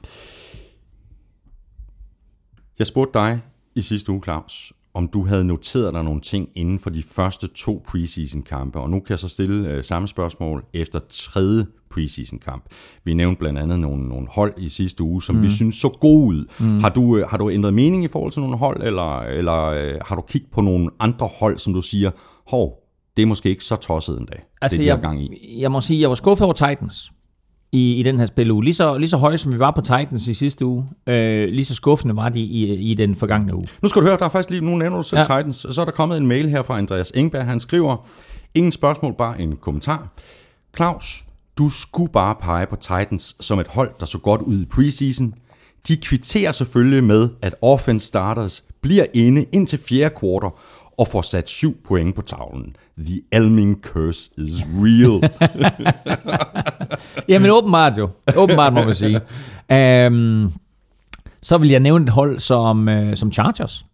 Jeg 2.78 2.86
spurgte 2.86 3.18
dig 3.18 3.40
i 3.76 3.82
sidste 3.82 4.12
uge, 4.12 4.22
Claus, 4.24 4.72
om 4.94 5.08
du 5.08 5.26
havde 5.26 5.44
noteret 5.44 5.94
dig 5.94 6.04
nogle 6.04 6.20
ting 6.20 6.48
inden 6.54 6.78
for 6.78 6.90
de 6.90 7.02
første 7.02 7.46
to 7.46 7.84
preseason-kampe. 7.88 8.80
Og 8.80 8.90
nu 8.90 9.00
kan 9.00 9.10
jeg 9.10 9.18
så 9.18 9.28
stille 9.28 9.68
øh, 9.68 9.84
samme 9.84 10.08
spørgsmål 10.08 10.64
efter 10.72 11.00
tredje 11.08 11.66
preseason-kamp. 11.90 12.64
Vi 13.04 13.14
nævnte 13.14 13.38
blandt 13.38 13.58
andet 13.58 13.78
nogle, 13.78 14.08
nogle 14.08 14.26
hold 14.30 14.54
i 14.58 14.68
sidste 14.68 15.02
uge, 15.02 15.22
som 15.22 15.36
mm. 15.36 15.42
vi 15.42 15.50
synes 15.50 15.76
så 15.76 15.88
gode 15.88 16.26
ud. 16.26 16.44
Mm. 16.60 16.80
Har, 16.80 16.88
du, 16.88 17.16
øh, 17.16 17.28
har 17.28 17.36
du 17.36 17.50
ændret 17.50 17.74
mening 17.74 18.04
i 18.04 18.08
forhold 18.08 18.32
til 18.32 18.40
nogle 18.40 18.56
hold, 18.56 18.82
eller, 18.82 19.20
eller 19.20 19.64
øh, 19.64 19.94
har 20.04 20.16
du 20.16 20.22
kigget 20.22 20.50
på 20.50 20.60
nogle 20.60 20.90
andre 20.98 21.26
hold, 21.26 21.58
som 21.58 21.74
du 21.74 21.82
siger, 21.82 22.10
hov, 22.46 22.80
det 23.16 23.22
er 23.22 23.26
måske 23.26 23.48
ikke 23.48 23.64
så 23.64 23.76
tosset 23.76 24.20
en 24.20 24.26
dag, 24.26 24.42
altså, 24.62 24.76
det 24.76 24.84
de 24.84 24.90
jeg, 24.90 25.00
gang 25.00 25.22
i? 25.22 25.60
Jeg 25.60 25.72
må 25.72 25.80
sige, 25.80 26.00
jeg 26.00 26.08
var 26.08 26.14
skuffet 26.14 26.44
over 26.44 26.54
Titans 26.54 27.13
i, 27.74 27.94
i 27.94 28.02
den 28.02 28.18
her 28.18 28.26
spiluge. 28.26 28.64
Lige 28.64 28.74
så, 28.74 28.98
lige 28.98 29.08
så 29.08 29.16
høje, 29.16 29.38
som 29.38 29.52
vi 29.52 29.58
var 29.58 29.70
på 29.70 29.80
Titans 29.80 30.28
i 30.28 30.34
sidste 30.34 30.66
uge, 30.66 30.86
øh, 31.06 31.48
lige 31.48 31.64
så 31.64 31.74
skuffende 31.74 32.16
var 32.16 32.28
de 32.28 32.40
i, 32.40 32.74
i 32.74 32.94
den 32.94 33.14
forgangne 33.14 33.54
uge. 33.54 33.68
Nu 33.82 33.88
skal 33.88 34.02
du 34.02 34.06
høre, 34.06 34.16
der 34.18 34.24
er 34.24 34.28
faktisk 34.28 34.50
lige, 34.50 34.64
nu 34.64 34.76
nævner 34.76 34.96
du 34.96 35.02
selv 35.02 35.18
ja. 35.18 35.22
Titans, 35.22 35.66
så 35.70 35.80
er 35.80 35.84
der 35.84 35.92
kommet 35.92 36.18
en 36.18 36.26
mail 36.26 36.48
her 36.48 36.62
fra 36.62 36.78
Andreas 36.78 37.10
Engberg. 37.10 37.44
Han 37.44 37.60
skriver, 37.60 38.06
ingen 38.54 38.72
spørgsmål, 38.72 39.14
bare 39.18 39.40
en 39.40 39.56
kommentar. 39.56 40.08
Claus, 40.76 41.24
du 41.58 41.68
skulle 41.68 42.12
bare 42.12 42.34
pege 42.40 42.66
på 42.66 42.76
Titans 42.76 43.36
som 43.40 43.58
et 43.58 43.66
hold, 43.66 43.90
der 44.00 44.06
så 44.06 44.18
godt 44.18 44.40
ud 44.40 44.62
i 44.62 44.66
preseason. 44.66 45.34
De 45.88 45.96
kvitterer 45.96 46.52
selvfølgelig 46.52 47.04
med, 47.04 47.28
at 47.42 47.54
offense 47.62 48.06
starters 48.06 48.64
bliver 48.80 49.06
inde 49.14 49.44
indtil 49.52 49.78
fjerde 49.88 50.14
kvartal 50.20 50.50
og 50.98 51.08
får 51.08 51.22
sat 51.22 51.48
syv 51.48 51.76
point 51.84 52.14
på 52.14 52.22
tavlen. 52.22 52.76
The 52.98 53.20
Elming 53.32 53.82
curse 53.82 54.30
is 54.36 54.66
real. 54.74 55.30
Jamen 57.28 57.50
åbenbart 57.50 57.98
jo. 57.98 58.08
Åbenbart 58.36 58.72
må 58.72 58.84
man 58.84 58.94
sige. 58.94 59.20
Um, 60.06 60.52
så 61.42 61.58
vil 61.58 61.70
jeg 61.70 61.80
nævne 61.80 62.02
et 62.02 62.08
hold 62.10 62.38
som, 62.38 62.88
uh, 62.88 63.14
som 63.14 63.32
Chargers. 63.32 63.86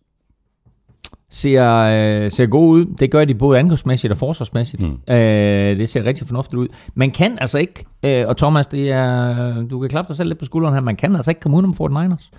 Ser, 1.30 2.24
uh, 2.24 2.30
ser 2.30 2.46
god 2.46 2.68
ud. 2.68 2.86
Det 2.86 3.10
gør 3.10 3.24
de 3.24 3.34
både 3.34 3.58
angrebsmæssigt 3.58 4.10
og 4.10 4.18
forsvarsmæssigt. 4.18 4.82
Mm. 4.82 4.92
Uh, 5.08 5.16
det 5.78 5.88
ser 5.88 6.04
rigtig 6.04 6.26
fornuftigt 6.26 6.58
ud. 6.58 6.68
Man 6.94 7.10
kan 7.10 7.38
altså 7.38 7.58
ikke, 7.58 7.84
uh, 8.06 8.28
og 8.28 8.36
Thomas, 8.36 8.66
det 8.66 8.90
er, 8.90 9.62
du 9.62 9.80
kan 9.80 9.90
klappe 9.90 10.08
dig 10.08 10.16
selv 10.16 10.28
lidt 10.28 10.38
på 10.38 10.44
skulderen 10.44 10.74
her, 10.74 10.80
man 10.80 10.96
kan 10.96 11.16
altså 11.16 11.30
ikke 11.30 11.40
komme 11.40 11.56
ud 11.56 11.62
om 11.80 12.12
49ers. 12.12 12.30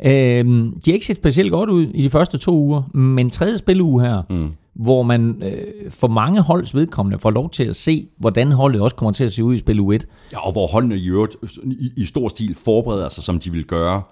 Uh, 0.00 0.06
de 0.06 0.88
er 0.88 0.92
ikke 0.92 1.06
set 1.06 1.16
specielt 1.16 1.50
godt 1.50 1.70
ud 1.70 1.86
i 1.94 2.02
de 2.02 2.10
første 2.10 2.38
to 2.38 2.52
uger, 2.52 2.96
men 2.96 3.30
tredje 3.30 3.58
spiluge 3.58 4.02
her, 4.02 4.22
mm 4.30 4.52
hvor 4.76 5.02
man 5.02 5.42
øh, 5.42 5.92
for 5.92 6.08
mange 6.08 6.40
holds 6.40 6.74
vedkommende 6.74 7.18
får 7.18 7.30
lov 7.30 7.50
til 7.50 7.64
at 7.64 7.76
se, 7.76 8.08
hvordan 8.16 8.52
holdet 8.52 8.80
også 8.80 8.96
kommer 8.96 9.12
til 9.12 9.24
at 9.24 9.32
se 9.32 9.44
ud 9.44 9.54
i 9.54 9.58
spil 9.58 9.80
U1. 9.80 10.06
Ja, 10.32 10.46
og 10.46 10.52
hvor 10.52 10.66
holdene 10.66 10.96
i 10.96 11.08
øvrigt 11.08 11.36
i, 11.64 11.92
i 11.96 12.04
stor 12.04 12.28
stil 12.28 12.54
forbereder 12.54 13.08
sig, 13.08 13.24
som 13.24 13.38
de 13.38 13.52
vil 13.52 13.64
gøre 13.64 14.02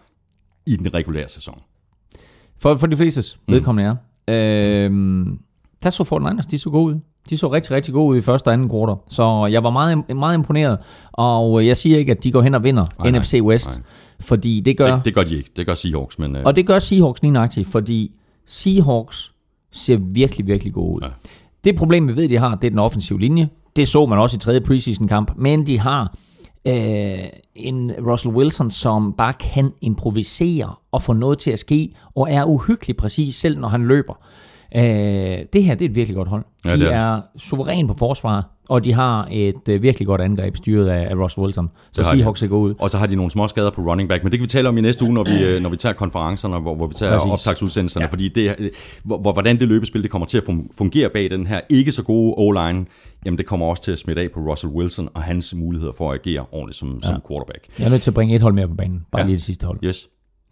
i 0.67 0.77
den 0.77 0.95
regulære 0.95 1.29
sæson. 1.29 1.61
For, 2.59 2.77
for 2.77 2.87
de 2.87 2.97
fleste 2.97 3.39
mm. 3.47 3.55
vedkommende 3.55 3.97
er. 4.29 4.87
Øh, 4.89 5.27
der 5.85 5.91
så 5.91 6.05
Fortnite, 6.05 6.49
de 6.51 6.59
så 6.59 6.71
gode 6.71 6.95
ud. 6.95 7.01
De 7.31 7.39
så 7.39 7.53
rigtig, 7.53 7.71
rigtig 7.71 7.95
gode 7.95 8.07
ud 8.07 8.17
i 8.17 8.21
første 8.21 8.49
og 8.49 8.53
anden 8.53 8.69
kvartal. 8.69 8.97
Så 9.09 9.47
jeg 9.47 9.65
var 9.65 9.71
meget, 9.71 10.17
meget 10.17 10.35
imponeret. 10.35 10.79
Og 11.13 11.67
jeg 11.67 11.77
siger 11.77 11.99
ikke, 11.99 12.13
at 12.13 12.25
de 12.25 12.33
går 12.33 12.43
hen 12.43 12.55
og 12.55 12.65
vinder 12.65 12.87
nej, 12.99 13.19
NFC 13.19 13.41
West. 13.43 13.79
Nej. 13.79 13.85
Fordi 14.21 14.61
det 14.61 14.77
gør... 14.77 14.95
Det, 14.95 15.05
det 15.05 15.15
gør 15.15 15.23
de 15.23 15.37
ikke. 15.37 15.51
Det 15.57 15.67
gør 15.67 15.75
Seahawks. 15.75 16.19
Men, 16.19 16.37
øh... 16.37 16.43
Og 16.45 16.57
det 16.57 16.67
gør 16.67 16.79
Seahawks 16.79 17.23
lige 17.23 17.33
nøjagtigt, 17.33 17.69
fordi 17.69 18.13
Seahawks 18.47 19.33
ser 19.73 19.97
virkelig, 19.97 20.47
virkelig 20.47 20.73
gode 20.73 20.95
ud. 20.95 21.01
Ja. 21.03 21.09
Det 21.65 21.77
problem, 21.77 22.09
vi 22.09 22.17
ved, 22.17 22.29
de 22.29 22.39
har, 22.39 22.55
det 22.55 22.67
er 22.67 22.71
den 22.71 22.79
offensive 22.79 23.21
linje. 23.21 23.49
Det 23.77 23.89
så 23.89 24.07
man 24.07 24.19
også 24.19 24.37
i 24.37 24.39
tredje 24.41 24.61
preseason 24.61 25.09
kamp. 25.09 25.33
Men 25.37 25.67
de 25.67 25.79
har 25.79 26.15
øh, 26.67 27.19
en 27.55 27.93
Russell 27.93 28.35
Wilson, 28.35 28.71
som 28.71 29.13
bare 29.13 29.33
kan 29.33 29.73
improvisere 29.81 30.75
og 30.93 31.03
få 31.03 31.13
noget 31.13 31.39
til 31.39 31.51
at 31.51 31.59
ske, 31.59 31.95
og 32.15 32.31
er 32.31 32.45
uhyggelig 32.45 32.97
præcis, 32.97 33.37
selv 33.37 33.59
når 33.59 33.69
han 33.69 33.87
løber. 33.87 34.15
Øh, 34.77 34.83
det 35.53 35.65
her 35.65 35.75
det 35.75 35.85
er 35.85 35.89
et 35.89 35.95
virkelig 35.95 36.17
godt 36.17 36.29
hold. 36.29 36.45
Ja, 36.65 36.77
de 36.77 36.85
er. 36.85 37.17
er 37.17 37.21
suveræn 37.37 37.87
på 37.87 37.95
forsvar, 37.95 38.51
og 38.69 38.85
de 38.85 38.93
har 38.93 39.29
et 39.31 39.69
øh, 39.69 39.83
virkelig 39.83 40.07
godt 40.07 40.21
angreb 40.21 40.57
styret 40.57 40.89
af, 40.89 41.11
af 41.11 41.15
Russell 41.15 41.45
Wilson. 41.45 41.71
Så 41.93 42.03
Seahawks 42.03 42.43
er 42.43 42.49
ud. 42.49 42.75
Og 42.79 42.91
så 42.91 42.99
har 42.99 43.07
de 43.07 43.17
nogle 43.17 43.31
små 43.31 43.49
skader 43.49 43.71
på 43.71 43.83
running 43.83 44.09
back, 44.09 44.23
men 44.23 44.33
det 44.33 44.39
kan 44.39 44.43
vi 44.43 44.49
tale 44.49 44.69
om 44.69 44.79
i 44.79 44.81
næste 44.81 45.05
uge, 45.05 45.15
når 45.15 45.25
vi, 45.25 45.45
øh, 45.45 45.63
når 45.63 45.71
vi 45.71 45.77
tager 45.77 45.93
konferencerne, 45.93 46.59
hvor, 46.59 46.75
hvor 46.75 46.87
vi 46.87 46.95
tager 46.95 47.13
Præcis. 47.13 47.33
optagsudsendelserne, 47.33 48.05
ja. 48.05 48.11
fordi 48.11 48.29
det, 48.29 48.71
hvor, 49.05 49.33
hvordan 49.33 49.61
det 49.61 49.69
løbespil 49.69 50.03
det 50.03 50.11
kommer 50.11 50.27
til 50.27 50.39
at 50.39 50.45
fungere 50.79 51.09
bag 51.09 51.31
den 51.31 51.47
her 51.47 51.61
ikke 51.69 51.93
så 51.93 52.03
gode 52.03 52.35
O-line, 52.37 52.87
jamen 53.25 53.39
det 53.39 53.47
kommer 53.47 53.67
også 53.67 53.83
til 53.83 53.93
at 53.93 53.99
smitte 53.99 54.23
af 54.23 54.29
på 54.35 54.41
Russell 54.41 54.73
Wilson 54.73 55.09
og 55.15 55.23
hans 55.23 55.55
muligheder 55.55 55.93
for 55.93 56.13
at 56.13 56.21
agere 56.27 56.45
ordentligt 56.53 56.79
som, 56.79 56.99
ja. 57.03 57.07
som 57.07 57.23
quarterback. 57.29 57.79
Jeg 57.79 57.87
er 57.87 57.91
nødt 57.91 58.03
til 58.03 58.11
at 58.11 58.15
bringe 58.15 58.35
et 58.35 58.43
hold 58.43 58.55
mere 58.55 58.69
på 58.69 58.75
banen, 58.75 59.07
bare 59.13 59.21
ja. 59.21 59.27
lige 59.27 59.37
det 59.37 59.43
sidste 59.43 59.67
hold. 59.67 59.79
Yes. 59.85 60.09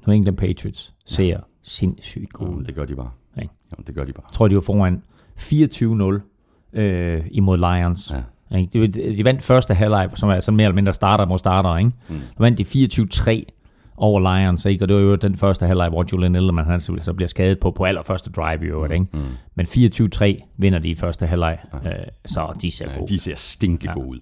New 0.06 0.16
England 0.16 0.36
Patriots 0.36 0.92
ser 1.06 1.24
ja. 1.24 1.36
sindssygt 1.62 2.32
gode 2.32 2.50
ud. 2.50 2.64
det 2.64 2.74
gør 2.74 2.84
de 2.84 2.96
bare. 2.96 3.10
Ja. 3.36 3.42
Ja, 3.42 3.82
det 3.86 3.94
gør 3.94 4.04
de 4.04 4.12
bare. 4.12 4.24
Jeg 4.28 4.32
tror, 4.32 4.48
de 4.48 4.54
var 4.54 4.60
foran 4.60 5.02
24-0 5.38 6.78
øh, 6.80 7.24
imod 7.30 7.58
Lions. 7.58 8.10
Ja. 8.10 8.22
De, 8.72 8.88
de 9.16 9.24
vandt 9.24 9.42
første 9.42 9.74
halvleg, 9.74 10.10
som 10.14 10.28
er 10.28 10.40
sådan 10.40 10.56
mere 10.56 10.64
eller 10.64 10.74
mindre 10.74 10.92
starter 10.92 11.26
mod 11.26 11.38
starter. 11.38 11.76
Ikke? 11.76 11.90
Mm. 12.08 12.14
De 12.14 12.22
vandt 12.38 12.58
de 12.58 13.44
24-3 13.44 13.61
over 13.96 14.20
Lions, 14.20 14.64
ikke? 14.64 14.84
og 14.84 14.88
det 14.88 14.96
var 14.96 15.02
jo 15.02 15.14
den 15.14 15.36
første 15.36 15.66
halvleg, 15.66 15.88
hvor 15.88 16.04
Julian 16.12 16.36
Edelman 16.36 16.64
han 16.64 16.80
så 16.80 17.12
bliver 17.16 17.28
skadet 17.28 17.60
på, 17.60 17.70
på 17.70 17.84
allerførste 17.84 18.30
drive 18.30 18.64
i 18.64 18.68
øvrigt. 18.68 18.92
Ikke? 18.92 19.06
Mm. 19.12 19.20
Men 19.54 19.66
24-3 19.66 20.54
vinder 20.56 20.78
de 20.78 20.88
i 20.88 20.94
første 20.94 21.26
halvleg, 21.26 21.58
ja. 21.84 21.88
øh, 21.88 22.06
så 22.24 22.58
de 22.62 22.70
ser 22.70 22.90
ja, 22.90 22.98
gode 22.98 23.12
De 23.12 23.18
ser 23.18 23.34
stinke 23.36 23.84
ja. 23.86 23.94
gode 23.94 24.08
ud. 24.08 24.18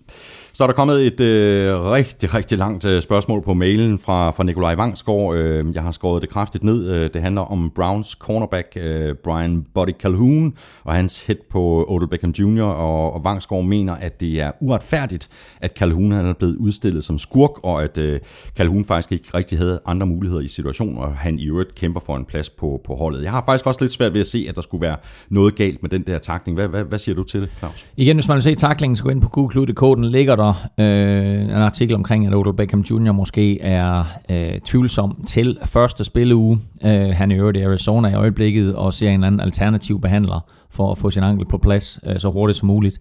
Så 0.53 0.65
er 0.65 0.67
der 0.67 0.75
kommet 0.75 1.07
et 1.07 1.21
øh, 1.21 1.83
rigtig, 1.83 2.35
rigtig 2.35 2.59
langt 2.59 2.85
øh, 2.85 3.03
spørgsmål 3.03 3.43
på 3.43 3.55
mailen 3.55 3.99
fra, 3.99 4.31
fra 4.31 4.45
Nikolaj 4.45 4.75
Vangsgaard. 4.75 5.35
Øh, 5.37 5.75
jeg 5.75 5.83
har 5.83 5.91
skåret 5.91 6.23
det 6.23 6.31
kraftigt 6.31 6.65
ned. 6.65 6.89
Øh, 6.89 7.11
det 7.15 7.23
handler 7.23 7.43
om 7.43 7.71
Browns 7.75 8.09
cornerback 8.09 8.67
øh, 8.77 9.15
Brian 9.25 9.67
Buddy 9.75 9.93
Calhoun 10.01 10.55
og 10.85 10.95
hans 10.95 11.27
hit 11.27 11.39
på 11.51 11.85
Odell 11.89 12.09
Beckham 12.09 12.31
Jr. 12.31 12.63
Og, 12.63 13.13
og 13.13 13.25
Vangsgaard 13.25 13.65
mener, 13.65 13.95
at 13.95 14.21
det 14.21 14.41
er 14.41 14.53
uretfærdigt, 14.61 15.29
at 15.61 15.77
Calhoun 15.79 16.13
han 16.13 16.27
er 16.27 16.33
blevet 16.33 16.57
udstillet 16.57 17.05
som 17.05 17.19
skurk, 17.19 17.65
og 17.65 17.85
at 17.85 17.99
øh, 17.99 18.21
Calhoun 18.57 18.85
faktisk 18.85 19.13
ikke 19.13 19.29
rigtig 19.35 19.59
havde 19.61 19.81
andre 19.87 20.07
muligheder 20.07 20.42
i 20.42 20.49
situationen, 20.49 20.99
og 20.99 21.16
han 21.16 21.38
i 21.38 21.46
øvrigt 21.46 21.75
kæmper 21.75 22.01
for 22.01 22.16
en 22.16 22.25
plads 22.25 22.51
på, 22.51 22.81
på 22.85 22.94
holdet. 22.94 23.23
Jeg 23.23 23.31
har 23.31 23.42
faktisk 23.46 23.66
også 23.66 23.81
lidt 23.81 23.92
svært 23.92 24.14
ved 24.14 24.20
at 24.20 24.27
se, 24.27 24.46
at 24.49 24.57
der 24.57 24.62
skulle 24.62 24.83
være 24.83 24.96
noget 25.29 25.55
galt 25.55 25.83
med 25.83 25.90
den 25.90 26.03
der 26.03 26.18
takling. 26.18 26.59
Hvad, 26.59 26.68
hvad, 26.68 26.85
hvad 26.85 26.99
siger 26.99 27.14
du 27.14 27.23
til 27.23 27.40
det, 27.40 27.51
Claus? 27.59 27.87
Igen, 27.96 28.16
hvis 28.16 28.29
man 28.29 28.35
vil 28.35 28.42
se 28.42 28.55
taklingen, 28.55 28.96
så 28.96 29.05
gå 29.05 29.11
ind 29.11 29.23
på 29.23 29.29
google.dk, 29.29 29.81
Den 29.81 30.05
ligger 30.05 30.37
der 30.37 30.68
øh, 30.79 31.42
en 31.42 31.51
artikel 31.51 31.94
omkring, 31.94 32.27
at 32.27 32.35
Odell 32.35 32.57
Beckham 32.57 32.81
Jr. 32.81 33.12
måske 33.12 33.61
er 33.61 34.05
øh, 34.31 34.61
tvivlsom 34.61 35.25
til 35.27 35.59
første 35.64 36.05
spilleuge. 36.05 36.59
Øh, 36.85 37.09
han 37.11 37.31
er 37.31 37.37
i 37.37 37.38
øvrigt 37.38 37.59
i 37.59 37.62
Arizona 37.62 38.09
i 38.09 38.14
øjeblikket 38.14 38.75
og 38.75 38.94
ser 38.94 39.09
en 39.09 39.14
eller 39.14 39.27
anden 39.27 39.40
alternativ 39.40 40.01
behandler 40.01 40.40
for 40.70 40.92
at 40.92 40.99
få 40.99 41.11
sin 41.11 41.23
ankel 41.23 41.46
på 41.46 41.59
plads 41.59 42.01
øh, 42.07 42.18
så 42.18 42.31
hurtigt 42.31 42.59
som 42.59 42.66
muligt. 42.66 43.01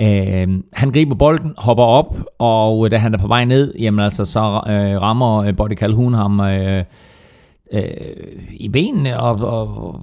Øh, 0.00 0.62
han 0.72 0.92
griber 0.92 1.14
bolden, 1.14 1.54
hopper 1.58 1.84
op, 1.84 2.16
og 2.38 2.84
øh, 2.84 2.90
da 2.90 2.96
han 2.96 3.14
er 3.14 3.18
på 3.18 3.26
vej 3.26 3.44
ned, 3.44 3.74
jamen 3.78 4.00
altså, 4.00 4.24
så 4.24 4.40
øh, 4.40 5.00
rammer 5.00 5.36
øh, 5.36 5.56
Body 5.56 5.76
Calhoun 5.76 6.14
ham 6.14 6.40
øh, 6.40 6.84
øh, 7.72 7.84
i 8.50 8.68
benene, 8.68 9.20
og, 9.20 9.36
og 9.36 10.00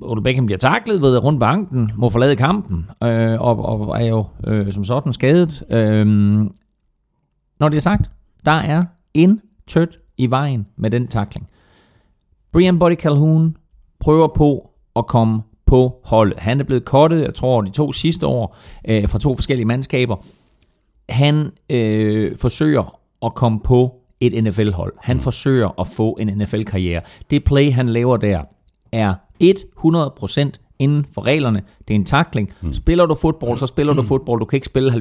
Odell 0.00 0.22
Beckham 0.22 0.46
bliver 0.46 0.58
taklet 0.58 1.02
ved 1.02 1.24
rundt 1.24 1.40
banken, 1.40 1.92
må 1.96 2.08
forlade 2.08 2.36
kampen, 2.36 2.90
øh, 3.02 3.40
og, 3.40 3.64
og 3.64 4.02
er 4.02 4.06
jo 4.06 4.24
øh, 4.46 4.72
som 4.72 4.84
sådan 4.84 5.12
skadet. 5.12 5.62
Øh, 5.70 6.06
når 7.60 7.68
det 7.68 7.76
er 7.76 7.80
sagt, 7.80 8.10
der 8.44 8.52
er 8.52 8.84
en 9.14 9.40
tødt 9.66 9.98
i 10.16 10.30
vejen 10.30 10.66
med 10.76 10.90
den 10.90 11.08
takling. 11.08 11.48
Brian 12.52 12.78
Body 12.78 12.94
Calhoun 12.94 13.56
prøver 14.00 14.28
på 14.28 14.70
at 14.96 15.06
komme 15.06 15.42
på 15.66 16.00
holdet. 16.04 16.38
Han 16.38 16.60
er 16.60 16.64
blevet 16.64 16.84
kottet, 16.84 17.22
jeg 17.22 17.34
tror, 17.34 17.60
de 17.60 17.70
to 17.70 17.92
sidste 17.92 18.26
år 18.26 18.56
øh, 18.88 19.08
fra 19.08 19.18
to 19.18 19.34
forskellige 19.34 19.66
mandskaber. 19.66 20.16
Han 21.08 21.52
øh, 21.70 22.36
forsøger 22.36 22.98
at 23.22 23.34
komme 23.34 23.60
på 23.60 23.94
et 24.20 24.44
NFL-hold. 24.44 24.92
Han 25.00 25.20
forsøger 25.20 25.80
at 25.80 25.86
få 25.86 26.12
en 26.12 26.26
NFL-karriere. 26.26 27.00
Det 27.30 27.44
play, 27.44 27.72
han 27.72 27.88
laver 27.88 28.16
der, 28.16 28.42
er 28.92 29.14
100% 29.42 30.76
inden 30.78 31.06
for 31.14 31.26
reglerne. 31.26 31.62
Det 31.88 31.94
er 31.94 31.98
en 31.98 32.04
takling. 32.04 32.52
Mm. 32.60 32.72
Spiller 32.72 33.06
du 33.06 33.14
fodbold, 33.14 33.58
så 33.58 33.66
spiller 33.66 33.92
du 33.92 34.00
mm. 34.02 34.08
fodbold. 34.08 34.40
Du 34.40 34.44
kan 34.44 34.56
ikke 34.56 34.66
spille 34.66 34.92
70% 34.92 34.94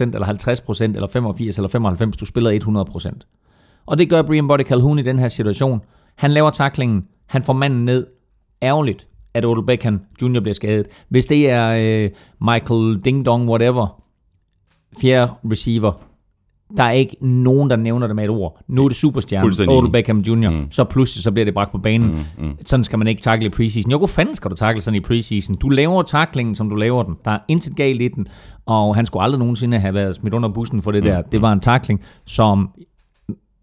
eller 0.00 0.26
50% 0.26 0.82
eller 0.82 1.08
85 1.08 1.58
eller 1.58 1.68
95. 1.68 2.16
Du 2.16 2.26
spiller 2.26 3.14
100%. 3.14 3.82
Og 3.86 3.98
det 3.98 4.10
gør 4.10 4.22
Brian 4.22 4.48
Body 4.48 4.64
Calhoun 4.64 4.98
i 4.98 5.02
den 5.02 5.18
her 5.18 5.28
situation. 5.28 5.80
Han 6.14 6.30
laver 6.30 6.50
taklingen. 6.50 7.06
Han 7.26 7.42
får 7.42 7.52
manden 7.52 7.84
ned. 7.84 8.06
Ærgerligt, 8.62 9.08
at 9.34 9.44
Odell 9.44 9.66
Beckham 9.66 10.00
Jr. 10.22 10.40
bliver 10.40 10.54
skadet. 10.54 10.86
Hvis 11.08 11.26
det 11.26 11.50
er 11.50 11.68
øh, 11.68 12.10
Michael 12.40 13.00
Ding 13.04 13.26
Dong, 13.26 13.48
whatever, 13.48 14.02
fjerde 15.00 15.32
receiver, 15.50 15.92
der 16.76 16.82
er 16.82 16.90
ikke 16.90 17.16
nogen, 17.20 17.70
der 17.70 17.76
nævner 17.76 18.06
det 18.06 18.16
med 18.16 18.24
et 18.24 18.30
ord. 18.30 18.60
Nu 18.68 18.84
er 18.84 18.88
det 18.88 18.96
superstjernen, 18.96 19.68
Odell 19.68 19.92
Beckham 19.92 20.18
Jr., 20.18 20.50
mm. 20.50 20.66
så 20.70 20.84
pludselig 20.84 21.22
så 21.22 21.30
bliver 21.30 21.44
det 21.44 21.54
bragt 21.54 21.72
på 21.72 21.78
banen. 21.78 22.10
Mm, 22.10 22.46
mm. 22.46 22.56
Sådan 22.66 22.84
skal 22.84 22.98
man 22.98 23.08
ikke 23.08 23.22
takle 23.22 23.46
i 23.46 23.48
preseason. 23.48 23.90
Jo, 23.90 23.98
hvor 23.98 24.06
fanden 24.06 24.34
skal 24.34 24.50
du 24.50 24.56
takle 24.56 24.82
sådan 24.82 24.96
i 24.96 25.00
preseason? 25.00 25.56
Du 25.56 25.68
laver 25.68 26.02
taklingen, 26.02 26.54
som 26.54 26.70
du 26.70 26.76
laver 26.76 27.02
den. 27.02 27.16
Der 27.24 27.30
er 27.30 27.38
intet 27.48 27.76
galt 27.76 28.02
i 28.02 28.08
den, 28.08 28.26
og 28.66 28.96
han 28.96 29.06
skulle 29.06 29.22
aldrig 29.22 29.38
nogensinde 29.38 29.78
have 29.78 29.94
været 29.94 30.14
smidt 30.14 30.34
under 30.34 30.48
bussen 30.48 30.82
for 30.82 30.92
det 30.92 31.02
mm, 31.02 31.10
der. 31.10 31.22
Det 31.22 31.42
var 31.42 31.52
en 31.52 31.60
takling, 31.60 32.00
som 32.24 32.70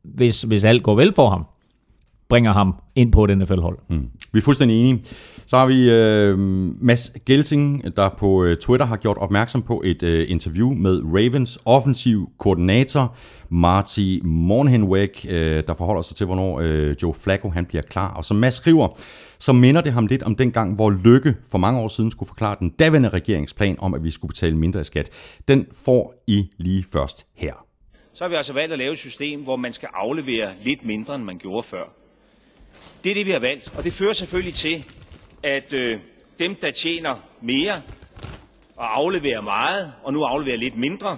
hvis, 0.04 0.41
hvis 0.41 0.66
alt 0.66 0.84
går 0.84 0.96
vel 0.96 1.14
for 1.14 1.30
ham, 1.30 1.46
bringer 2.30 2.54
ham 2.54 2.76
ind 3.00 3.12
på 3.12 3.24
et 3.24 3.38
NFL-hold. 3.38 3.78
Mm. 3.89 4.08
Vi 4.34 4.39
er 4.39 4.43
fuldstændig 4.43 4.80
enige. 4.80 5.04
Så 5.45 5.58
har 5.58 5.66
vi 5.66 5.91
øh, 5.91 6.39
Mads 6.84 7.12
Gelsing, 7.26 7.97
der 7.97 8.10
på 8.18 8.43
øh, 8.43 8.58
Twitter 8.58 8.86
har 8.86 8.97
gjort 8.97 9.18
opmærksom 9.18 9.62
på 9.62 9.82
et 9.86 10.04
øh, 10.04 10.32
interview 10.32 10.74
med 10.74 11.02
Ravens 11.04 11.60
offensiv 11.66 12.30
koordinator 12.38 13.16
Marty 13.50 14.20
Mornhenweg, 14.24 15.26
øh, 15.30 15.64
der 15.68 15.74
forholder 15.74 16.02
sig 16.02 16.18
til, 16.18 16.26
hvornår 16.26 16.60
øh, 16.60 16.95
Joe 17.04 17.14
Flacco 17.14 17.50
han 17.50 17.66
bliver 17.66 17.82
klar. 17.82 18.14
Og 18.14 18.26
som 18.26 18.38
Mads 18.38 18.54
skriver, 18.54 18.88
så 19.39 19.54
minder 19.54 19.82
det 19.82 19.93
ham 19.93 20.08
lidt 20.08 20.24
om 20.24 20.36
den 20.36 20.52
gang, 20.52 20.76
hvor 20.76 20.89
Lykke 20.89 21.36
for 21.52 21.58
mange 21.58 21.80
år 21.80 21.88
siden 21.88 22.12
skulle 22.12 22.28
forklare 22.28 22.56
den 22.60 22.70
daværende 22.70 23.10
regeringsplan 23.10 23.76
om, 23.80 23.93
at 23.93 24.04
vi 24.04 24.12
skulle 24.12 24.30
betale 24.30 24.58
mindre 24.58 24.82
i 24.82 24.84
skat. 24.84 25.10
Den 25.47 25.68
får 25.86 26.24
I 26.28 26.50
lige 26.58 26.86
først 26.91 27.26
her. 27.36 27.54
så 28.14 28.24
har 28.24 28.30
vi 28.30 28.36
altså 28.36 28.54
valgt 28.54 28.74
at 28.74 28.80
lave 28.80 28.91
et 28.91 28.97
system, 28.97 29.43
hvor 29.43 29.56
man 29.56 29.74
skal 29.74 29.89
aflevere 29.93 30.50
lidt 30.64 30.86
mindre, 30.86 31.16
end 31.16 31.24
man 31.24 31.38
gjorde 31.38 31.64
før. 31.64 32.00
Det 33.04 33.10
er 33.10 33.14
det, 33.14 33.26
vi 33.26 33.32
har 33.32 33.39
valgt, 33.39 33.74
og 33.78 33.84
det 33.84 33.93
fører 33.93 34.14
selvfølgelig 34.14 34.54
til, 34.54 34.86
at 35.43 35.74
øh, 35.74 36.00
dem, 36.39 36.56
der 36.56 36.72
tjener 36.72 37.16
mere 37.41 37.82
og 38.76 38.97
afleverer 38.97 39.41
meget, 39.41 39.93
og 40.04 40.14
nu 40.14 40.24
afleverer 40.24 40.58
lidt 40.58 40.78
mindre, 40.78 41.18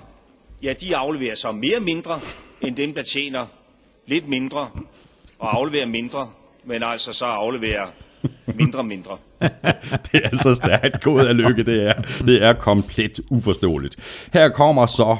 ja, 0.64 0.74
de 0.74 0.96
afleverer 0.96 1.36
så 1.36 1.52
mere 1.52 1.80
mindre, 1.80 2.20
end 2.62 2.76
dem, 2.76 2.94
der 2.94 3.04
tjener 3.04 3.46
lidt 4.08 4.28
mindre 4.28 4.70
og 5.40 5.58
afleverer 5.58 5.86
mindre, 5.86 6.30
men 6.66 6.84
altså 6.84 7.14
så 7.14 7.26
afleverer 7.26 7.88
mindre 8.56 8.84
mindre. 8.84 9.18
det 10.12 10.22
er 10.24 10.38
så 10.38 10.56
stærkt 10.56 11.04
gået 11.04 11.26
af 11.26 11.38
lykke, 11.38 11.64
det 11.64 11.88
er. 11.88 12.02
Det 12.02 12.44
er 12.44 12.54
komplet 12.54 13.20
uforståeligt. 13.30 13.96
Her 14.34 14.50
kommer 14.50 14.86
så 14.86 15.18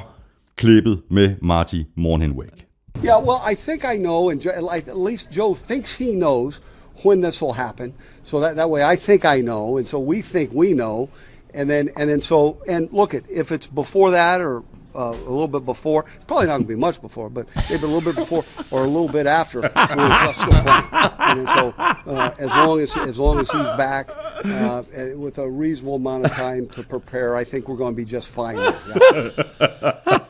klippet 0.56 1.02
med 1.10 1.34
Marty 1.42 1.80
Mornhinweg. 1.96 2.71
Yeah, 3.00 3.16
well, 3.16 3.40
I 3.42 3.54
think 3.54 3.84
I 3.84 3.96
know, 3.96 4.30
and 4.30 4.44
at 4.46 4.96
least 4.96 5.30
Joe 5.30 5.54
thinks 5.54 5.94
he 5.96 6.14
knows 6.14 6.60
when 7.02 7.20
this 7.20 7.40
will 7.40 7.54
happen. 7.54 7.94
So 8.24 8.40
that, 8.40 8.56
that 8.56 8.70
way 8.70 8.84
I 8.84 8.96
think 8.96 9.24
I 9.24 9.40
know, 9.40 9.76
and 9.76 9.86
so 9.86 9.98
we 9.98 10.22
think 10.22 10.52
we 10.52 10.72
know. 10.74 11.08
And 11.54 11.68
then, 11.68 11.90
and 11.96 12.08
then 12.08 12.22
so, 12.22 12.62
and 12.66 12.90
look 12.92 13.12
at, 13.12 13.28
if 13.28 13.52
it's 13.52 13.66
before 13.66 14.12
that 14.12 14.40
or 14.40 14.62
uh, 14.94 15.10
a 15.10 15.12
little 15.12 15.48
bit 15.48 15.64
before. 15.64 16.04
It's 16.16 16.24
probably 16.24 16.46
not 16.46 16.58
going 16.58 16.64
to 16.64 16.68
be 16.68 16.74
much 16.74 17.00
before, 17.00 17.30
but 17.30 17.46
maybe 17.70 17.82
a 17.82 17.86
little 17.86 18.00
bit 18.00 18.16
before 18.16 18.44
or 18.70 18.84
a 18.84 18.86
little 18.86 19.08
bit 19.08 19.26
after. 19.26 19.60
We're 19.60 19.68
just 19.68 20.40
still 20.40 20.62
playing. 20.62 20.88
And 20.92 21.48
so 21.48 21.74
uh, 21.78 22.34
as 22.38 22.50
long 22.50 22.80
as 22.80 22.96
as 22.96 23.18
long 23.18 23.40
as 23.40 23.50
he's 23.50 23.62
back 23.78 24.10
uh, 24.44 24.82
with 25.14 25.38
a 25.38 25.48
reasonable 25.48 25.96
amount 25.96 26.26
of 26.26 26.32
time 26.32 26.68
to 26.70 26.82
prepare, 26.82 27.36
I 27.36 27.44
think 27.44 27.68
we're 27.68 27.76
going 27.76 27.94
to 27.94 27.96
be 27.96 28.04
just 28.04 28.28
fine. 28.28 28.56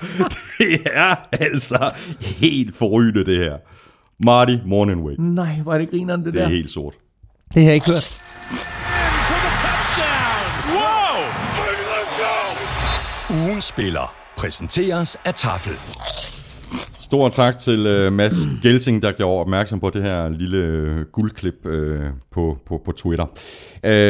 Det 0.58 0.80
er 0.92 1.14
altså 1.32 1.92
helt 2.20 2.76
forrygende, 2.76 3.24
det 3.24 3.38
her. 3.38 3.56
Marty 4.24 4.56
Morningweg. 4.66 5.18
Nej, 5.18 5.60
hvor 5.62 5.74
er 5.74 5.78
det 5.78 5.90
grineren, 5.90 6.20
det, 6.24 6.26
det 6.26 6.34
der. 6.34 6.40
Det 6.40 6.52
er 6.52 6.56
helt 6.56 6.70
sort. 6.70 6.94
Det 7.54 7.62
har 7.62 7.68
jeg 7.68 7.74
ikke 7.74 7.86
hørt. 7.86 8.22
Ugen 13.30 13.60
spiller 13.60 14.14
præsenteres 14.36 15.16
af 15.24 15.34
Tafel. 15.34 15.72
Stor 17.10 17.28
tak 17.28 17.58
til 17.58 18.06
uh, 18.06 18.12
Mads 18.12 18.34
Gelting, 18.62 19.02
der 19.02 19.12
gjorde 19.12 19.40
opmærksom 19.40 19.80
på 19.80 19.90
det 19.90 20.02
her 20.02 20.28
lille 20.28 20.92
uh, 20.92 21.00
guldklip 21.12 21.54
uh, 21.64 21.72
på, 22.30 22.58
på, 22.66 22.82
på 22.84 22.92
Twitter. 22.92 23.24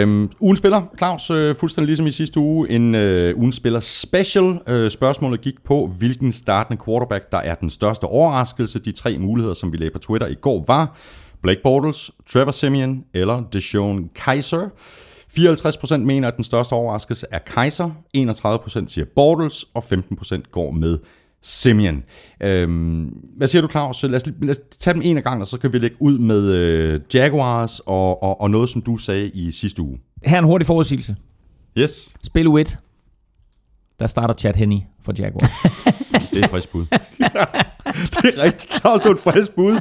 Uh, 0.04 0.28
ugen 0.40 0.56
spiller, 0.56 0.82
Claus, 0.98 1.30
uh, 1.30 1.56
fuldstændig 1.56 1.86
ligesom 1.86 2.06
i 2.06 2.10
sidste 2.10 2.40
uge, 2.40 2.70
en 2.70 2.94
uh, 2.94 3.40
ugen 3.40 3.52
spiller 3.52 3.80
special. 3.80 4.44
Uh, 4.44 4.88
spørgsmålet 4.88 5.40
gik 5.40 5.64
på, 5.64 5.86
hvilken 5.98 6.32
startende 6.32 6.82
quarterback, 6.84 7.32
der 7.32 7.38
er 7.38 7.54
den 7.54 7.70
største 7.70 8.04
overraskelse. 8.04 8.78
De 8.78 8.92
tre 8.92 9.18
muligheder, 9.18 9.54
som 9.54 9.72
vi 9.72 9.76
lagde 9.76 9.92
på 9.92 9.98
Twitter 9.98 10.26
i 10.26 10.34
går, 10.34 10.64
var 10.66 10.96
Blake 11.42 11.60
Bortles, 11.62 12.10
Trevor 12.28 12.50
Simeon 12.50 13.04
eller 13.14 13.42
Deshaun 13.52 14.10
Kaiser. 14.14 14.68
54% 15.38 15.96
mener, 15.96 16.28
at 16.28 16.36
den 16.36 16.44
største 16.44 16.72
overraskelse 16.72 17.26
er 17.30 17.38
Kaiser, 17.38 17.90
31% 18.16 18.88
siger 18.88 19.04
Bortles, 19.14 19.64
og 19.74 19.84
15% 19.92 20.50
går 20.50 20.70
med 20.70 20.98
Simeon. 21.42 22.02
Øhm, 22.40 23.04
hvad 23.36 23.48
siger 23.48 23.62
du, 23.62 23.68
Claus? 23.68 24.02
Lad 24.02 24.14
os, 24.14 24.26
lad 24.40 24.50
os 24.50 24.60
tage 24.80 24.94
dem 24.94 25.02
en 25.04 25.16
af 25.16 25.22
gangen, 25.22 25.40
og 25.40 25.46
så 25.46 25.58
kan 25.58 25.72
vi 25.72 25.78
lægge 25.78 25.96
ud 26.00 26.18
med 26.18 26.52
øh, 26.52 27.00
Jaguars 27.14 27.80
og, 27.80 28.22
og, 28.22 28.40
og 28.40 28.50
noget, 28.50 28.68
som 28.68 28.82
du 28.82 28.96
sagde 28.96 29.28
i 29.28 29.52
sidste 29.52 29.82
uge. 29.82 29.98
Her 30.24 30.38
en 30.38 30.44
hurtig 30.44 30.66
forudsigelse. 30.66 31.16
Yes. 31.78 32.10
Spil 32.22 32.46
u 32.46 32.58
1. 32.58 32.78
Der 34.00 34.06
starter 34.06 34.34
Chad 34.34 34.54
Henney 34.54 34.78
for 35.02 35.12
Jaguars. 35.18 35.50
det 36.30 36.40
er 36.40 36.44
et 36.44 36.50
frisk 36.50 36.70
bud. 36.72 36.86
det 38.22 38.38
er 38.38 38.42
du 39.04 39.08
er 39.08 39.12
et 39.14 39.18
frisk 39.18 39.54
bud. 39.54 39.80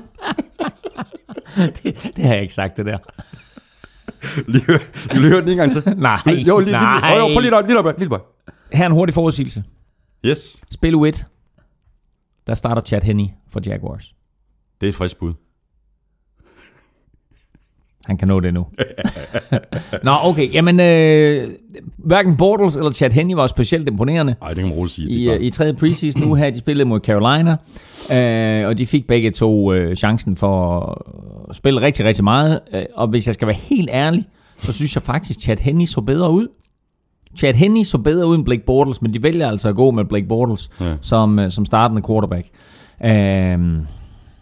det, 1.56 1.84
det 2.16 2.26
har 2.26 2.34
jeg 2.34 2.42
ikke 2.42 2.54
sagt, 2.54 2.78
det 2.78 2.86
der. 2.86 2.98
lige, 4.52 4.66
vil 5.14 5.24
du 5.24 5.28
høre 5.28 5.42
den 5.42 5.50
en 5.50 5.58
gang 5.58 5.72
til? 5.72 5.84
nej, 5.98 6.20
jo, 6.26 6.60
lige, 6.60 6.72
nej. 6.72 7.10
Lige, 7.10 7.20
jo, 7.20 7.34
prøv 7.34 7.40
lige 7.40 7.52
lige 7.98 7.98
lige 8.00 8.10
en 8.86 8.92
hurtig 8.92 9.14
forudsigelse. 9.14 9.64
Yes. 10.26 10.58
Spil 10.72 10.96
u 10.96 11.06
1. 11.06 11.26
Der 12.50 12.56
starter 12.56 12.82
Chad 12.82 13.02
Henney 13.02 13.26
for 13.50 13.62
Jaguars. 13.66 14.14
Det 14.82 14.88
er 14.88 14.90
et 14.90 14.96
frisk 14.96 15.20
bud. 15.20 15.34
Han 18.06 18.18
kan 18.18 18.28
nå 18.28 18.40
det 18.40 18.54
nu. 18.54 18.66
Nå, 20.04 20.12
okay. 20.24 20.54
Jamen, 20.54 20.80
øh, 20.80 21.54
hverken 21.98 22.38
Bortles 22.38 22.76
eller 22.76 22.92
Chad 22.92 23.12
Henney 23.12 23.36
var 23.36 23.48
specielt 23.48 23.88
imponerende. 23.88 24.36
Nej, 24.42 24.50
det 24.50 24.58
kan 24.58 24.68
man 24.68 24.78
roligt 24.78 24.96
sige. 24.96 25.10
I, 25.10 25.30
øh, 25.30 25.42
I 25.42 25.50
tredje 25.50 25.74
preseason 25.74 26.22
nu 26.22 26.34
her, 26.34 26.50
de 26.50 26.60
spillede 26.60 26.90
mod 26.90 27.00
Carolina, 27.00 27.58
øh, 28.14 28.68
og 28.68 28.78
de 28.78 28.88
fik 28.88 29.08
begge 29.08 29.32
to 29.32 29.74
øh, 29.74 29.96
chancen 29.96 30.36
for 30.36 30.80
at 31.50 31.56
spille 31.56 31.82
rigtig, 31.82 32.06
rigtig 32.06 32.24
meget. 32.24 32.60
Øh, 32.74 32.86
og 32.96 33.08
hvis 33.08 33.28
jeg 33.28 33.34
skal 33.34 33.48
være 33.48 33.58
helt 33.58 33.90
ærlig, 33.94 34.26
så 34.58 34.74
synes 34.74 34.96
jeg 34.96 35.04
faktisk, 35.04 35.42
Chad 35.42 35.58
Henney 35.58 35.86
så 35.86 36.02
bedre 36.02 36.32
ud. 36.32 36.48
Chad 37.38 37.54
Henney 37.54 37.84
så 37.84 37.98
bedre 37.98 38.28
ud 38.28 38.36
end 38.36 38.46
Blake 38.46 38.64
Bortles, 38.66 39.02
men 39.02 39.14
de 39.14 39.24
vælger 39.24 39.50
altså 39.50 39.70
at 39.70 39.76
gå 39.76 39.92
med 39.92 40.06
Blake 40.06 40.28
Bortles 40.28 40.70
ja. 40.80 40.96
som, 41.02 41.40
øh, 41.40 41.52
som 41.52 41.66
startende 41.66 42.02
quarterback. 42.08 42.48
Øh, 43.06 43.60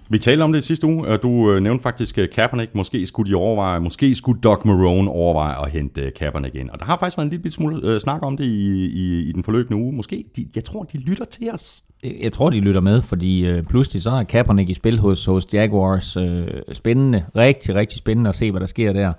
vi 0.09 0.17
talte 0.17 0.43
om 0.43 0.53
det 0.53 0.63
sidste 0.63 0.87
uge, 0.87 1.07
og 1.07 1.23
du 1.23 1.51
øh, 1.51 1.61
nævnte 1.61 1.83
faktisk 1.83 2.17
øh, 2.17 2.29
Kaepernick. 2.29 2.75
Måske 2.75 3.05
skulle 3.05 3.31
de 3.31 3.35
overveje, 3.35 3.79
måske 3.79 4.15
skulle 4.15 4.41
Doc 4.41 4.65
Marone 4.65 5.11
overveje 5.11 5.65
at 5.65 5.71
hente 5.71 6.11
Kaepernick 6.11 6.55
ind. 6.55 6.69
Og 6.69 6.79
der 6.79 6.85
har 6.85 6.97
faktisk 6.97 7.17
været 7.17 7.25
en 7.25 7.31
lille 7.31 7.51
smule 7.51 7.79
øh, 7.83 7.99
snak 7.99 8.19
om 8.23 8.37
det 8.37 8.43
i, 8.43 8.85
i, 8.85 9.29
i 9.29 9.31
den 9.31 9.43
forløbende 9.43 9.83
uge. 9.83 9.93
Måske, 9.93 10.23
de, 10.35 10.45
jeg 10.55 10.63
tror, 10.63 10.83
de 10.83 10.97
lytter 10.97 11.25
til 11.25 11.49
os. 11.53 11.83
Jeg 12.21 12.31
tror, 12.31 12.49
de 12.49 12.59
lytter 12.59 12.81
med, 12.81 13.01
fordi 13.01 13.45
øh, 13.45 13.63
pludselig 13.63 14.01
så 14.01 14.11
er 14.11 14.23
Kaepernick 14.23 14.69
i 14.69 14.73
spil 14.73 14.99
hos, 14.99 15.25
hos 15.25 15.47
Jaguars. 15.53 16.17
Øh, 16.17 16.47
spændende, 16.71 17.23
rigtig, 17.35 17.75
rigtig 17.75 17.97
spændende 17.97 18.27
at 18.27 18.35
se, 18.35 18.51
hvad 18.51 18.59
der 18.59 18.67
sker 18.67 18.93
der. 18.93 19.13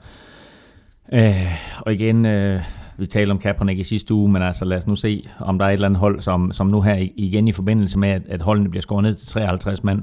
Øh, 1.12 1.52
og 1.80 1.94
igen, 1.94 2.26
øh, 2.26 2.60
vi 2.98 3.06
talte 3.06 3.30
om 3.30 3.38
Kaepernick 3.38 3.80
i 3.80 3.82
sidste 3.82 4.14
uge, 4.14 4.32
men 4.32 4.42
altså 4.42 4.64
lad 4.64 4.76
os 4.76 4.86
nu 4.86 4.96
se, 4.96 5.28
om 5.40 5.58
der 5.58 5.64
er 5.64 5.70
et 5.70 5.72
eller 5.72 5.88
andet 5.88 6.00
hold, 6.00 6.20
som, 6.20 6.52
som 6.52 6.66
nu 6.66 6.80
her 6.80 7.08
igen 7.16 7.48
i 7.48 7.52
forbindelse 7.52 7.98
med, 7.98 8.08
at, 8.08 8.22
at 8.28 8.42
holdene 8.42 8.70
bliver 8.70 8.82
skåret 8.82 9.02
ned 9.02 9.14
til 9.14 9.26
53 9.28 9.84
mand, 9.84 10.02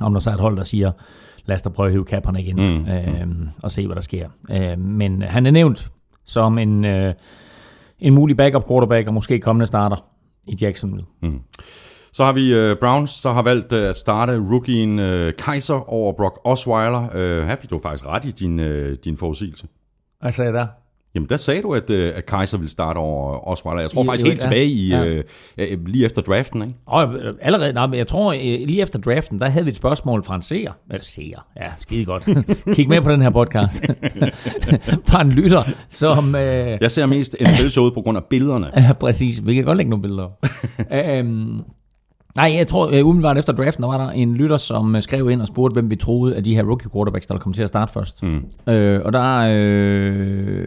om 0.00 0.12
der 0.12 0.20
så 0.20 0.30
er 0.30 0.34
et 0.34 0.40
hold, 0.40 0.56
der 0.56 0.62
siger, 0.62 0.92
lad 1.46 1.54
os 1.56 1.62
da 1.62 1.68
prøve 1.68 1.86
at 1.86 1.92
hive 1.92 2.04
Kaepernick 2.04 2.48
ind 2.48 2.60
mm, 2.60 2.86
øh, 2.88 3.28
mm. 3.28 3.48
og 3.62 3.70
se, 3.70 3.86
hvad 3.86 3.96
der 3.96 4.02
sker. 4.02 4.28
Øh, 4.50 4.78
men 4.78 5.22
han 5.22 5.46
er 5.46 5.50
nævnt 5.50 5.90
som 6.24 6.58
en, 6.58 6.84
øh, 6.84 7.14
en 7.98 8.14
mulig 8.14 8.36
backup 8.36 8.68
quarterback, 8.68 9.08
og 9.08 9.14
måske 9.14 9.40
kommende 9.40 9.66
starter 9.66 9.96
i 10.46 10.56
Jacksonville. 10.60 11.06
Mm. 11.22 11.40
Så 12.12 12.24
har 12.24 12.32
vi 12.32 12.70
uh, 12.70 12.78
Browns, 12.78 13.22
der 13.22 13.30
har 13.30 13.42
valgt 13.42 13.72
uh, 13.72 13.78
at 13.78 13.96
starte 13.96 14.38
rookien 14.38 14.98
uh, 14.98 15.30
Kaiser 15.38 15.90
over 15.92 16.12
Brock 16.12 16.38
Osweiler. 16.44 17.08
Uh, 17.08 17.46
her 17.46 17.56
fik 17.56 17.70
du 17.70 17.78
faktisk 17.78 18.06
ret 18.06 18.24
i 18.24 18.30
din, 18.30 18.60
uh, 18.60 18.92
din 19.04 19.16
forudsigelse. 19.16 19.66
Hvad 20.20 20.32
sagde 20.32 20.50
jeg 20.52 20.60
der? 20.60 20.66
Jamen, 21.14 21.28
der 21.28 21.36
sagde 21.36 21.62
du, 21.62 21.74
at, 21.74 21.90
at 21.90 22.26
Kaiser 22.26 22.58
ville 22.58 22.70
starte 22.70 22.98
over 22.98 23.48
Osweiler. 23.48 23.80
Jeg 23.80 23.90
tror 23.90 24.02
I, 24.02 24.06
faktisk 24.06 24.26
helt 24.26 24.38
ja, 24.38 24.42
tilbage 24.42 24.66
i, 24.66 24.88
ja. 24.88 25.22
øh, 25.58 25.86
lige 25.86 26.04
efter 26.04 26.22
draften, 26.22 26.62
ikke? 26.62 26.74
Og 26.86 27.14
allerede, 27.40 27.72
nej, 27.72 27.86
men 27.86 27.98
jeg 27.98 28.06
tror, 28.06 28.32
lige 28.66 28.82
efter 28.82 28.98
draften, 28.98 29.38
der 29.38 29.48
havde 29.48 29.64
vi 29.64 29.70
et 29.70 29.76
spørgsmål 29.76 30.24
fra 30.24 30.34
en 30.34 30.42
seer. 30.42 30.72
Eller 30.90 31.02
seer, 31.02 31.46
ja, 31.60 31.72
skide 31.78 32.04
godt. 32.04 32.28
Kig 32.74 32.88
med 32.88 33.00
på 33.00 33.10
den 33.10 33.22
her 33.22 33.30
podcast. 33.30 33.84
fra 35.08 35.20
en 35.20 35.32
lytter, 35.32 35.62
som... 35.88 36.34
Øh, 36.34 36.78
jeg 36.80 36.90
ser 36.90 37.06
mest 37.06 37.36
en 37.40 37.46
ud 37.82 37.90
på 37.90 38.00
grund 38.00 38.16
af 38.16 38.24
billederne. 38.24 38.70
Ja, 38.76 38.92
præcis. 38.92 39.46
Vi 39.46 39.54
kan 39.54 39.64
godt 39.64 39.76
lægge 39.76 39.90
nogle 39.90 40.02
billeder. 40.02 40.28
øhm, 41.18 41.60
Nej, 42.36 42.52
jeg 42.56 42.66
tror, 42.66 42.86
uh, 42.86 43.08
umiddelbart 43.08 43.38
efter 43.38 43.52
draften, 43.52 43.82
der 43.82 43.88
var 43.88 44.06
der 44.06 44.10
en 44.10 44.34
lytter, 44.34 44.56
som 44.56 45.00
skrev 45.00 45.30
ind 45.30 45.40
og 45.40 45.46
spurgte, 45.46 45.72
hvem 45.74 45.90
vi 45.90 45.96
troede 45.96 46.36
af 46.36 46.44
de 46.44 46.54
her 46.54 46.62
rookie 46.62 46.90
quarterbacks, 46.94 47.26
der 47.26 47.38
kom 47.38 47.52
til 47.52 47.62
at 47.62 47.68
starte 47.68 47.92
først. 47.92 48.22
Mm. 48.22 48.36
Uh, 48.36 49.04
og 49.04 49.12
der 49.12 49.48
uh, 50.60 50.66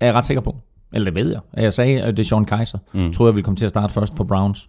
er 0.00 0.06
jeg 0.06 0.14
ret 0.14 0.24
sikker 0.24 0.40
på, 0.40 0.56
eller 0.92 1.10
det 1.10 1.14
ved 1.14 1.30
jeg, 1.32 1.40
jeg 1.56 1.72
sagde, 1.72 2.02
at 2.02 2.16
det 2.16 2.22
er 2.22 2.28
Sean 2.28 2.44
Kaiser, 2.44 2.78
mm. 2.92 3.12
tror 3.12 3.26
jeg 3.26 3.34
ville 3.34 3.44
komme 3.44 3.56
til 3.56 3.64
at 3.64 3.70
starte 3.70 3.92
først 3.92 4.16
for 4.16 4.24
Browns. 4.24 4.68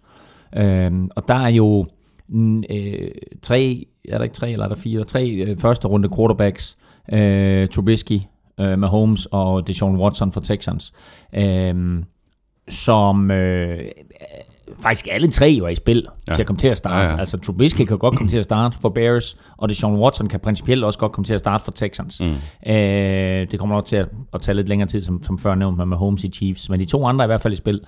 Uh, 0.56 1.08
og 1.16 1.28
der 1.28 1.34
er 1.34 1.48
jo 1.48 1.86
uh, 2.28 3.08
tre, 3.42 3.86
er 4.08 4.18
der 4.18 4.22
ikke 4.22 4.34
tre, 4.34 4.52
eller 4.52 4.64
er 4.64 4.68
der 4.68 4.76
fire, 4.76 5.04
tre 5.04 5.46
uh, 5.50 5.58
første 5.58 5.88
runde 5.88 6.08
quarterbacks, 6.16 6.76
uh, 7.12 7.68
Trubisky, 7.68 8.20
uh, 8.60 8.78
Mahomes 8.78 9.26
og 9.26 9.66
Deshaun 9.66 9.96
Watson 9.96 10.32
for 10.32 10.40
Texans, 10.40 10.92
uh, 11.38 12.02
som... 12.68 13.30
Uh, 13.30 13.36
faktisk 14.82 15.08
alle 15.10 15.30
tre 15.30 15.58
var 15.60 15.68
i 15.68 15.74
spil 15.74 16.06
ja. 16.28 16.34
til 16.34 16.42
at 16.42 16.46
komme 16.46 16.58
til 16.58 16.68
at 16.68 16.76
starte. 16.76 17.04
Ja, 17.04 17.12
ja. 17.12 17.18
Altså 17.18 17.38
Trubisky 17.38 17.84
kan 17.84 17.98
godt 17.98 18.16
komme 18.16 18.28
til 18.28 18.38
at 18.38 18.44
starte 18.44 18.78
for 18.78 18.88
Bears, 18.88 19.36
og 19.58 19.68
Deshaun 19.68 19.98
Watson 19.98 20.28
kan 20.28 20.40
principielt 20.40 20.84
også 20.84 20.98
godt 20.98 21.12
komme 21.12 21.24
til 21.24 21.34
at 21.34 21.40
starte 21.40 21.64
for 21.64 21.72
Texans. 21.72 22.20
Mm. 22.20 22.70
Øh, 22.72 23.50
det 23.50 23.58
kommer 23.58 23.76
nok 23.76 23.86
til 23.86 23.96
at, 23.96 24.08
at 24.34 24.42
tage 24.42 24.54
lidt 24.54 24.68
længere 24.68 24.88
tid, 24.88 25.00
som, 25.00 25.22
som 25.22 25.38
før 25.38 25.54
nævnt 25.54 25.76
med 25.76 25.86
Mahomes 25.86 26.24
i 26.24 26.28
Chiefs, 26.28 26.70
men 26.70 26.80
de 26.80 26.84
to 26.84 27.06
andre 27.06 27.24
er 27.24 27.26
i 27.26 27.30
hvert 27.30 27.40
fald 27.40 27.52
i 27.52 27.56
spil. 27.56 27.80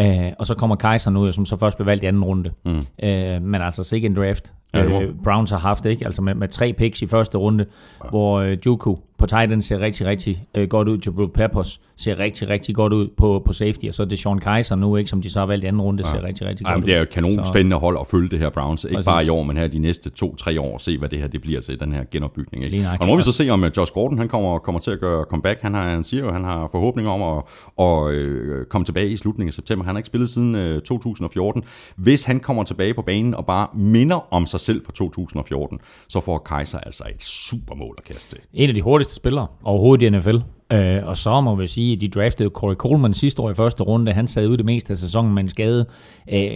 Øh, 0.00 0.32
og 0.38 0.46
så 0.46 0.54
kommer 0.54 0.76
Kaiser 0.76 1.10
nu, 1.10 1.32
som 1.32 1.46
så 1.46 1.56
først 1.56 1.76
blev 1.76 1.86
valgt 1.86 2.04
i 2.04 2.06
anden 2.06 2.24
runde. 2.24 2.50
Mm. 2.64 2.86
Øh, 3.02 3.42
men 3.42 3.62
altså 3.62 3.96
ikke 3.96 4.06
en 4.06 4.16
draft 4.16 4.52
Ja, 4.74 4.84
det 4.84 5.02
øh, 5.02 5.14
Browns 5.24 5.50
har 5.50 5.58
haft, 5.58 5.86
ikke? 5.86 6.06
Altså 6.06 6.22
med, 6.22 6.34
med 6.34 6.48
tre 6.48 6.72
picks 6.72 7.02
i 7.02 7.06
første 7.06 7.38
runde, 7.38 7.66
ja. 8.04 8.08
hvor 8.10 8.40
øh, 8.40 8.58
Juku 8.66 8.96
på 9.18 9.26
tight 9.26 9.52
end 9.52 9.62
ser 9.62 9.80
rigtig, 9.80 10.06
rigtig 10.06 10.44
øh, 10.54 10.68
godt 10.68 10.88
ud. 10.88 10.98
Jabril 11.06 11.28
Peppers 11.28 11.80
ser 11.96 12.18
rigtig, 12.18 12.48
rigtig 12.48 12.74
godt 12.74 12.92
ud 12.92 13.08
på, 13.16 13.42
på 13.46 13.52
safety. 13.52 13.84
Og 13.86 13.94
så 13.94 14.02
er 14.02 14.06
det 14.06 14.18
Sean 14.18 14.38
Kaiser 14.38 14.76
nu, 14.76 14.96
ikke, 14.96 15.10
som 15.10 15.22
de 15.22 15.30
så 15.30 15.38
har 15.38 15.46
valgt 15.46 15.64
i 15.64 15.66
anden 15.66 15.82
runde, 15.82 16.02
ja. 16.06 16.10
ser 16.10 16.22
rigtig, 16.24 16.46
rigtig 16.46 16.66
Ej, 16.66 16.72
godt 16.72 16.80
men 16.80 16.86
det 16.86 16.94
er 16.94 16.98
jo 16.98 17.02
ud. 17.02 17.06
et 17.06 17.12
kanon 17.12 17.46
spændende 17.46 17.76
hold 17.76 17.96
at 18.00 18.06
følge 18.06 18.28
det 18.28 18.38
her 18.38 18.50
Browns. 18.50 18.84
Ikke 18.84 18.94
Præcis. 18.94 19.06
bare 19.06 19.24
i 19.24 19.28
år, 19.28 19.42
men 19.42 19.56
her 19.56 19.66
de 19.66 19.78
næste 19.78 20.10
to-tre 20.10 20.60
år, 20.60 20.78
se 20.78 20.98
hvad 20.98 21.08
det 21.08 21.15
her 21.18 21.26
det 21.26 21.40
bliver 21.40 21.60
til, 21.60 21.80
den 21.80 21.92
her 21.92 22.04
genopbygning. 22.10 22.64
Ikke? 22.64 22.78
Nøjagtigt. 22.78 23.02
Og 23.02 23.08
må 23.08 23.16
vi 23.16 23.22
så 23.22 23.32
se, 23.32 23.50
om 23.50 23.62
uh, 23.62 23.68
Josh 23.76 23.92
Gordon 23.92 24.18
han 24.18 24.28
kommer, 24.28 24.58
kommer 24.58 24.78
til 24.78 24.90
at 24.90 25.00
gøre 25.00 25.24
comeback. 25.24 25.60
Han, 25.60 25.74
har, 25.74 25.90
han 25.90 26.04
siger 26.04 26.24
jo, 26.24 26.32
han 26.32 26.44
har 26.44 26.68
forhåbninger 26.68 27.12
om 27.12 27.22
at, 27.22 27.44
at 27.86 28.14
øh, 28.14 28.66
komme 28.66 28.84
tilbage 28.84 29.08
i 29.08 29.16
slutningen 29.16 29.48
af 29.48 29.54
september. 29.54 29.84
Han 29.84 29.94
har 29.94 29.98
ikke 29.98 30.06
spillet 30.06 30.28
siden 30.28 30.54
øh, 30.54 30.82
2014. 30.82 31.62
Hvis 31.96 32.24
han 32.24 32.40
kommer 32.40 32.62
tilbage 32.64 32.94
på 32.94 33.02
banen 33.02 33.34
og 33.34 33.46
bare 33.46 33.68
minder 33.74 34.34
om 34.34 34.46
sig 34.46 34.60
selv 34.60 34.84
fra 34.84 34.92
2014, 34.92 35.78
så 36.08 36.20
får 36.20 36.38
Kaiser 36.38 36.78
altså 36.78 37.04
et 37.14 37.22
supermål 37.22 37.94
at 37.98 38.04
kaste 38.04 38.36
til. 38.36 38.40
En 38.52 38.68
af 38.68 38.74
de 38.74 38.82
hurtigste 38.82 39.14
spillere 39.14 39.46
overhovedet 39.62 40.06
i 40.06 40.18
NFL. 40.18 40.36
Øh, 40.72 41.06
og 41.06 41.16
så 41.16 41.40
må 41.40 41.54
vi 41.54 41.66
sige, 41.66 41.92
at 41.92 42.00
de 42.00 42.08
draftede 42.08 42.48
Corey 42.48 42.74
Coleman 42.74 43.14
sidste 43.14 43.42
år 43.42 43.50
i 43.50 43.54
første 43.54 43.82
runde. 43.82 44.12
Han 44.12 44.26
sad 44.28 44.46
ude 44.48 44.56
det 44.56 44.64
meste 44.66 44.90
af 44.90 44.96
sæsonen 44.98 45.34
med 45.34 45.42
en 45.42 45.48
skade, 45.48 45.86
øh, 46.32 46.48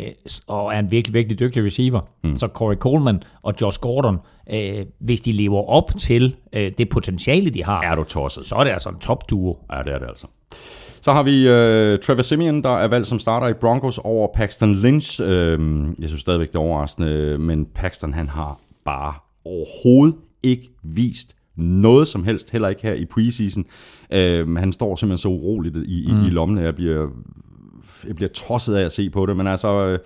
og 0.46 0.74
er 0.74 0.78
en 0.78 0.90
virkelig, 0.90 1.14
virkelig 1.14 1.38
dygtig 1.38 1.64
receiver. 1.64 2.00
Mm. 2.24 2.36
Så 2.36 2.46
Corey 2.46 2.76
Coleman 2.76 3.22
og 3.42 3.54
Josh 3.60 3.80
Gordon, 3.80 4.18
øh, 4.52 4.86
hvis 5.00 5.20
de 5.20 5.32
lever 5.32 5.68
op 5.68 5.90
til 5.98 6.36
øh, 6.52 6.72
det 6.78 6.88
potentiale, 6.88 7.50
de 7.50 7.64
har, 7.64 7.80
Er 7.82 7.94
du 7.94 8.04
tosset? 8.04 8.44
så 8.44 8.54
er 8.54 8.64
det 8.64 8.70
altså 8.70 8.88
en 8.88 8.98
top-duo. 8.98 9.56
Ja, 9.72 9.78
det 9.82 9.94
er 9.94 9.98
det 9.98 10.06
altså. 10.08 10.26
Så 11.02 11.12
har 11.12 11.22
vi 11.22 11.48
øh, 11.48 11.98
Trevor 11.98 12.22
Simeon, 12.22 12.62
der 12.62 12.76
er 12.78 12.88
valgt 12.88 13.06
som 13.06 13.18
starter 13.18 13.48
i 13.48 13.52
Broncos 13.52 13.98
over 13.98 14.28
Paxton 14.34 14.74
Lynch. 14.74 15.20
Øh, 15.24 15.86
jeg 16.00 16.08
synes 16.08 16.20
stadigvæk, 16.20 16.48
det 16.48 16.54
er 16.54 16.58
overraskende, 16.60 17.38
men 17.38 17.66
Paxton 17.74 18.14
han 18.14 18.28
har 18.28 18.58
bare 18.84 19.14
overhovedet 19.44 20.16
ikke 20.42 20.68
vist 20.82 21.36
noget 21.56 22.08
som 22.08 22.24
helst, 22.24 22.50
heller 22.50 22.68
ikke 22.68 22.82
her 22.82 22.92
i 22.94 23.04
preseason. 23.04 23.64
Øh, 24.12 24.56
han 24.56 24.72
står 24.72 24.96
simpelthen 24.96 25.22
så 25.22 25.28
uroligt 25.28 25.76
i, 25.76 26.02
i, 26.02 26.12
mm. 26.12 26.24
i 26.24 26.30
lommen, 26.30 26.58
at 26.58 26.64
jeg 26.64 26.74
bliver, 26.74 27.08
jeg 28.06 28.16
bliver 28.16 28.28
tosset 28.28 28.74
af 28.74 28.84
at 28.84 28.92
se 28.92 29.10
på 29.10 29.26
det, 29.26 29.36
men 29.36 29.46
altså... 29.46 29.86
Øh, 29.86 29.98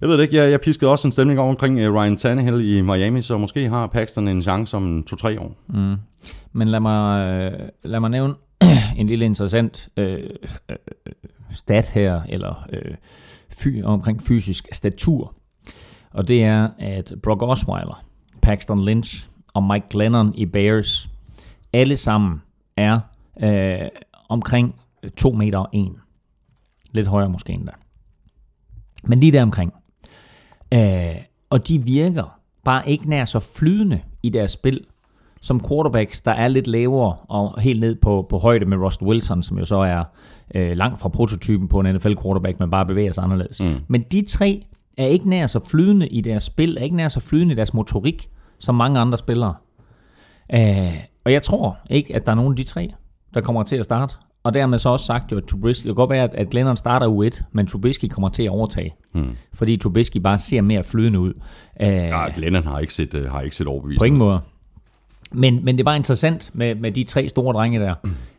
jeg 0.00 0.08
ved 0.08 0.16
det 0.18 0.22
ikke, 0.22 0.36
jeg, 0.36 0.50
jeg 0.50 0.60
piskede 0.60 0.90
også 0.90 1.08
en 1.08 1.12
stemning 1.12 1.40
over 1.40 1.48
omkring 1.48 1.78
øh, 1.78 1.94
Ryan 1.94 2.16
Tannehill 2.16 2.76
i 2.76 2.80
Miami, 2.80 3.20
så 3.20 3.38
måske 3.38 3.68
har 3.68 3.86
Paxton 3.86 4.28
en 4.28 4.42
chance 4.42 4.76
om 4.76 5.02
to-tre 5.02 5.40
år. 5.40 5.56
Men 6.52 6.68
lad 6.68 6.80
mig, 6.80 7.28
øh, 7.28 7.68
lad 7.82 8.00
mig 8.00 8.10
nævne 8.10 8.34
en 8.98 9.06
lille 9.06 9.24
interessant 9.24 9.88
øh, 9.96 10.30
øh, 10.70 10.76
stat 11.52 11.90
her, 11.90 12.22
eller 12.28 12.66
øh, 12.72 12.94
fy, 13.50 13.82
omkring 13.84 14.22
fysisk 14.22 14.68
statur. 14.72 15.34
Og 16.10 16.28
det 16.28 16.44
er, 16.44 16.68
at 16.78 17.12
Brock 17.22 17.42
Osweiler, 17.42 18.04
Paxton 18.42 18.84
Lynch 18.84 19.28
og 19.54 19.64
Mike 19.64 19.86
Glennon 19.90 20.34
i 20.34 20.46
Bears, 20.46 21.10
alle 21.72 21.96
sammen 21.96 22.42
er 22.76 23.00
øh, 23.42 23.88
omkring 24.28 24.74
2 25.16 25.32
meter 25.32 25.58
og 25.58 25.68
1. 25.72 25.92
Lidt 26.92 27.06
højere 27.06 27.28
måske 27.28 27.52
endda. 27.52 27.72
Men 29.04 29.20
lige 29.20 29.32
der 29.32 29.42
omkring. 29.42 29.72
Øh, 30.74 31.16
og 31.50 31.68
de 31.68 31.84
virker 31.84 32.38
bare 32.64 32.88
ikke 32.88 33.08
nær 33.08 33.24
så 33.24 33.40
flydende 33.40 34.00
i 34.22 34.28
deres 34.28 34.50
spil, 34.50 34.80
som 35.40 35.60
quarterbacks, 35.68 36.20
der 36.20 36.32
er 36.32 36.48
lidt 36.48 36.66
lavere 36.66 37.16
og 37.28 37.60
helt 37.60 37.80
ned 37.80 37.94
på, 37.94 38.26
på 38.28 38.38
højde 38.38 38.66
med 38.66 38.76
Russell 38.76 39.08
Wilson, 39.08 39.42
som 39.42 39.58
jo 39.58 39.64
så 39.64 39.76
er 39.76 40.04
øh, 40.54 40.76
langt 40.76 41.00
fra 41.00 41.08
prototypen 41.08 41.68
på 41.68 41.80
en 41.80 41.94
NFL 41.94 42.14
quarterback, 42.22 42.60
men 42.60 42.70
bare 42.70 42.86
bevæger 42.86 43.12
sig 43.12 43.24
anderledes. 43.24 43.60
Mm. 43.60 43.76
Men 43.88 44.02
de 44.02 44.26
tre 44.26 44.62
er 44.98 45.06
ikke 45.06 45.28
nær 45.28 45.46
så 45.46 45.60
flydende 45.64 46.08
i 46.08 46.20
deres 46.20 46.42
spil, 46.42 46.76
er 46.76 46.82
ikke 46.82 46.96
nær 46.96 47.08
så 47.08 47.20
flydende 47.20 47.52
i 47.52 47.56
deres 47.56 47.74
motorik, 47.74 48.28
som 48.58 48.74
mange 48.74 49.00
andre 49.00 49.18
spillere. 49.18 49.54
Øh, 50.54 51.04
og 51.24 51.32
jeg 51.32 51.42
tror 51.42 51.76
ikke, 51.90 52.14
at 52.16 52.26
der 52.26 52.32
er 52.32 52.36
nogen 52.36 52.52
af 52.52 52.56
de 52.56 52.64
tre, 52.64 52.90
der 53.34 53.40
kommer 53.40 53.62
til 53.62 53.76
at 53.76 53.84
starte. 53.84 54.14
Og 54.44 54.54
dermed 54.54 54.78
så 54.78 54.88
også 54.88 55.06
sagt 55.06 55.32
jo, 55.32 55.36
at 55.36 55.44
Trubisky, 55.44 55.82
det 55.82 55.88
kan 55.88 55.94
godt 55.94 56.10
være, 56.10 56.34
at- 56.36 56.50
Glennon 56.50 56.76
starter 56.76 57.06
u 57.06 57.22
1, 57.22 57.44
men 57.52 57.66
Trubisky 57.66 58.04
kommer 58.08 58.28
til 58.28 58.42
at 58.42 58.48
overtage. 58.50 58.94
Hmm. 59.12 59.36
Fordi 59.54 59.76
Trubisky 59.76 60.16
bare 60.18 60.38
ser 60.38 60.60
mere 60.60 60.84
flydende 60.84 61.18
ud. 61.20 61.32
Ja, 61.80 62.26
Glennon 62.36 62.64
har 62.66 62.78
ikke 62.78 62.94
set, 62.94 63.14
øh, 63.14 63.30
har 63.30 63.40
ikke 63.40 63.56
set 63.56 63.66
overbevist. 63.66 63.98
på 64.00 64.04
ingen 64.04 64.18
måde. 64.18 64.40
Men, 65.34 65.64
men 65.64 65.74
det 65.74 65.80
er 65.80 65.84
bare 65.84 65.96
interessant 65.96 66.50
med, 66.52 66.74
med 66.74 66.92
de 66.92 67.02
tre 67.02 67.28
store 67.28 67.54
drenge 67.54 67.80
der, 67.80 67.94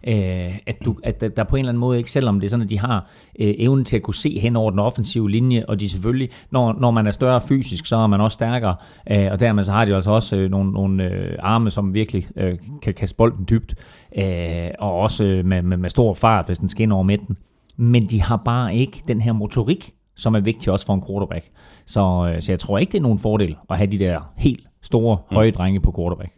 øh, 0.08 0.58
at, 0.66 0.86
du, 0.86 0.96
at 1.04 1.38
der, 1.38 1.44
på 1.44 1.56
en 1.56 1.60
eller 1.60 1.70
anden 1.70 1.80
måde 1.80 1.98
ikke, 1.98 2.12
selvom 2.12 2.40
det 2.40 2.48
er 2.48 2.50
sådan, 2.50 2.64
at 2.64 2.70
de 2.70 2.80
har 2.80 3.10
øh, 3.40 3.54
evnen 3.58 3.86
til 3.86 3.96
at 3.96 4.02
kunne 4.02 4.16
se 4.16 4.40
hen 4.40 4.56
over 4.56 4.70
den 4.70 4.80
offensive 4.80 5.32
linje, 5.32 5.66
og 5.68 5.80
de 5.80 5.90
selvfølgelig, 5.90 6.30
når, 6.52 6.76
når 6.80 6.92
man 6.92 7.08
er 7.08 7.12
større 7.12 7.42
fysisk, 7.42 7.86
så 7.86 7.96
er 7.96 8.08
man 8.08 8.22
også 8.22 8.36
stærkere, 8.36 8.76
øh, 9.12 9.28
og 9.32 9.40
dermed 9.40 9.64
så 9.64 9.72
har 9.72 9.86
de 9.86 9.96
altså 9.96 10.12
også 10.12 10.36
øh, 10.36 10.52
nogle, 10.52 10.72
nogle 10.72 11.04
øh, 11.04 11.38
arme, 11.40 11.72
som 11.72 11.94
virkelig 11.94 12.28
øh, 12.36 12.58
kan 12.82 12.94
kaste 12.94 13.16
bolden 13.16 13.46
dybt, 13.50 13.76
øh, 14.18 14.70
og 14.80 14.94
også 14.94 15.24
øh, 15.24 15.46
med, 15.46 15.62
med, 15.62 15.78
med 15.78 15.90
stor 15.90 16.14
fart, 16.14 16.46
hvis 16.46 16.58
den 16.58 16.70
skinner 16.70 16.96
over 16.96 17.04
midten. 17.04 17.38
Men 17.78 18.10
de 18.10 18.22
har 18.22 18.38
bare 18.38 18.76
ikke 18.76 19.04
den 19.08 19.22
her 19.22 19.34
motorik, 19.34 19.94
som 20.16 20.36
er 20.36 20.40
vigtig 20.40 20.72
også 20.72 20.86
for 20.86 20.94
en 20.94 21.04
quarterback. 21.08 21.46
Så, 21.86 22.32
øh, 22.36 22.42
så 22.42 22.52
jeg 22.52 22.60
tror 22.60 22.78
ikke, 22.78 22.92
det 22.92 22.98
er 22.98 23.02
nogen 23.02 23.20
fordel 23.20 23.56
at 23.70 23.78
have 23.78 23.92
de 23.92 24.00
der 24.00 24.20
helt 24.38 24.68
store, 24.82 25.18
høje 25.32 25.52
drenge 25.52 25.80
på 25.80 25.94
quarterback. 25.98 26.32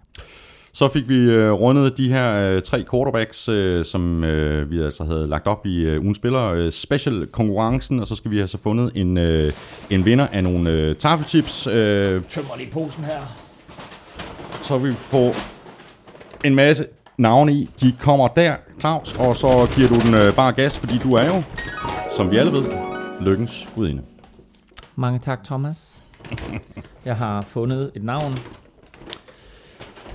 Så 0.78 0.89
fik 0.89 1.09
vi 1.09 1.32
øh, 1.32 1.51
rundet 1.51 1.97
de 1.97 2.09
her 2.09 2.34
øh, 2.34 2.61
tre 2.61 2.86
quarterbacks, 2.91 3.49
øh, 3.49 3.86
som 3.86 4.23
øh, 4.23 4.71
vi 4.71 4.82
altså 4.82 5.03
havde 5.03 5.28
lagt 5.28 5.47
op 5.47 5.65
i 5.65 5.82
øh, 5.82 6.01
ugens 6.01 6.17
spiller 6.17 6.45
øh, 6.45 6.71
special 6.71 7.28
konkurrencen, 7.28 7.99
og 7.99 8.07
så 8.07 8.15
skal 8.15 8.32
vi 8.32 8.38
have 8.38 8.47
så 8.47 8.57
fundet 8.57 8.91
en, 8.95 9.17
øh, 9.17 9.53
en 9.89 10.05
vinder 10.05 10.28
af 10.28 10.43
nogle 10.43 10.71
øh, 10.71 10.95
tafelchips. 10.95 11.67
Øh, 11.67 12.21
Tømmer 12.30 12.57
lige 12.57 12.71
posen 12.71 13.03
her. 13.03 13.19
så 14.61 14.78
vi 14.78 14.91
får 14.91 15.36
en 16.45 16.55
masse 16.55 16.86
navne 17.17 17.53
i. 17.53 17.69
De 17.82 17.95
kommer 17.99 18.28
der, 18.28 18.55
Claus, 18.80 19.17
og 19.19 19.36
så 19.36 19.67
giver 19.75 19.88
du 19.88 19.95
den 19.95 20.13
øh, 20.13 20.36
bare 20.36 20.51
gas, 20.51 20.80
fordi 20.80 20.97
du 20.97 21.13
er 21.13 21.25
jo, 21.25 21.43
som 22.15 22.32
vi 22.32 22.38
alle 22.38 22.51
ved, 22.51 22.63
lykkens 23.21 23.69
gudinde. 23.75 24.01
Mange 24.95 25.19
tak, 25.19 25.43
Thomas. 25.43 26.01
Jeg 27.05 27.15
har 27.15 27.41
fundet 27.41 27.91
et 27.95 28.03
navn. 28.03 28.34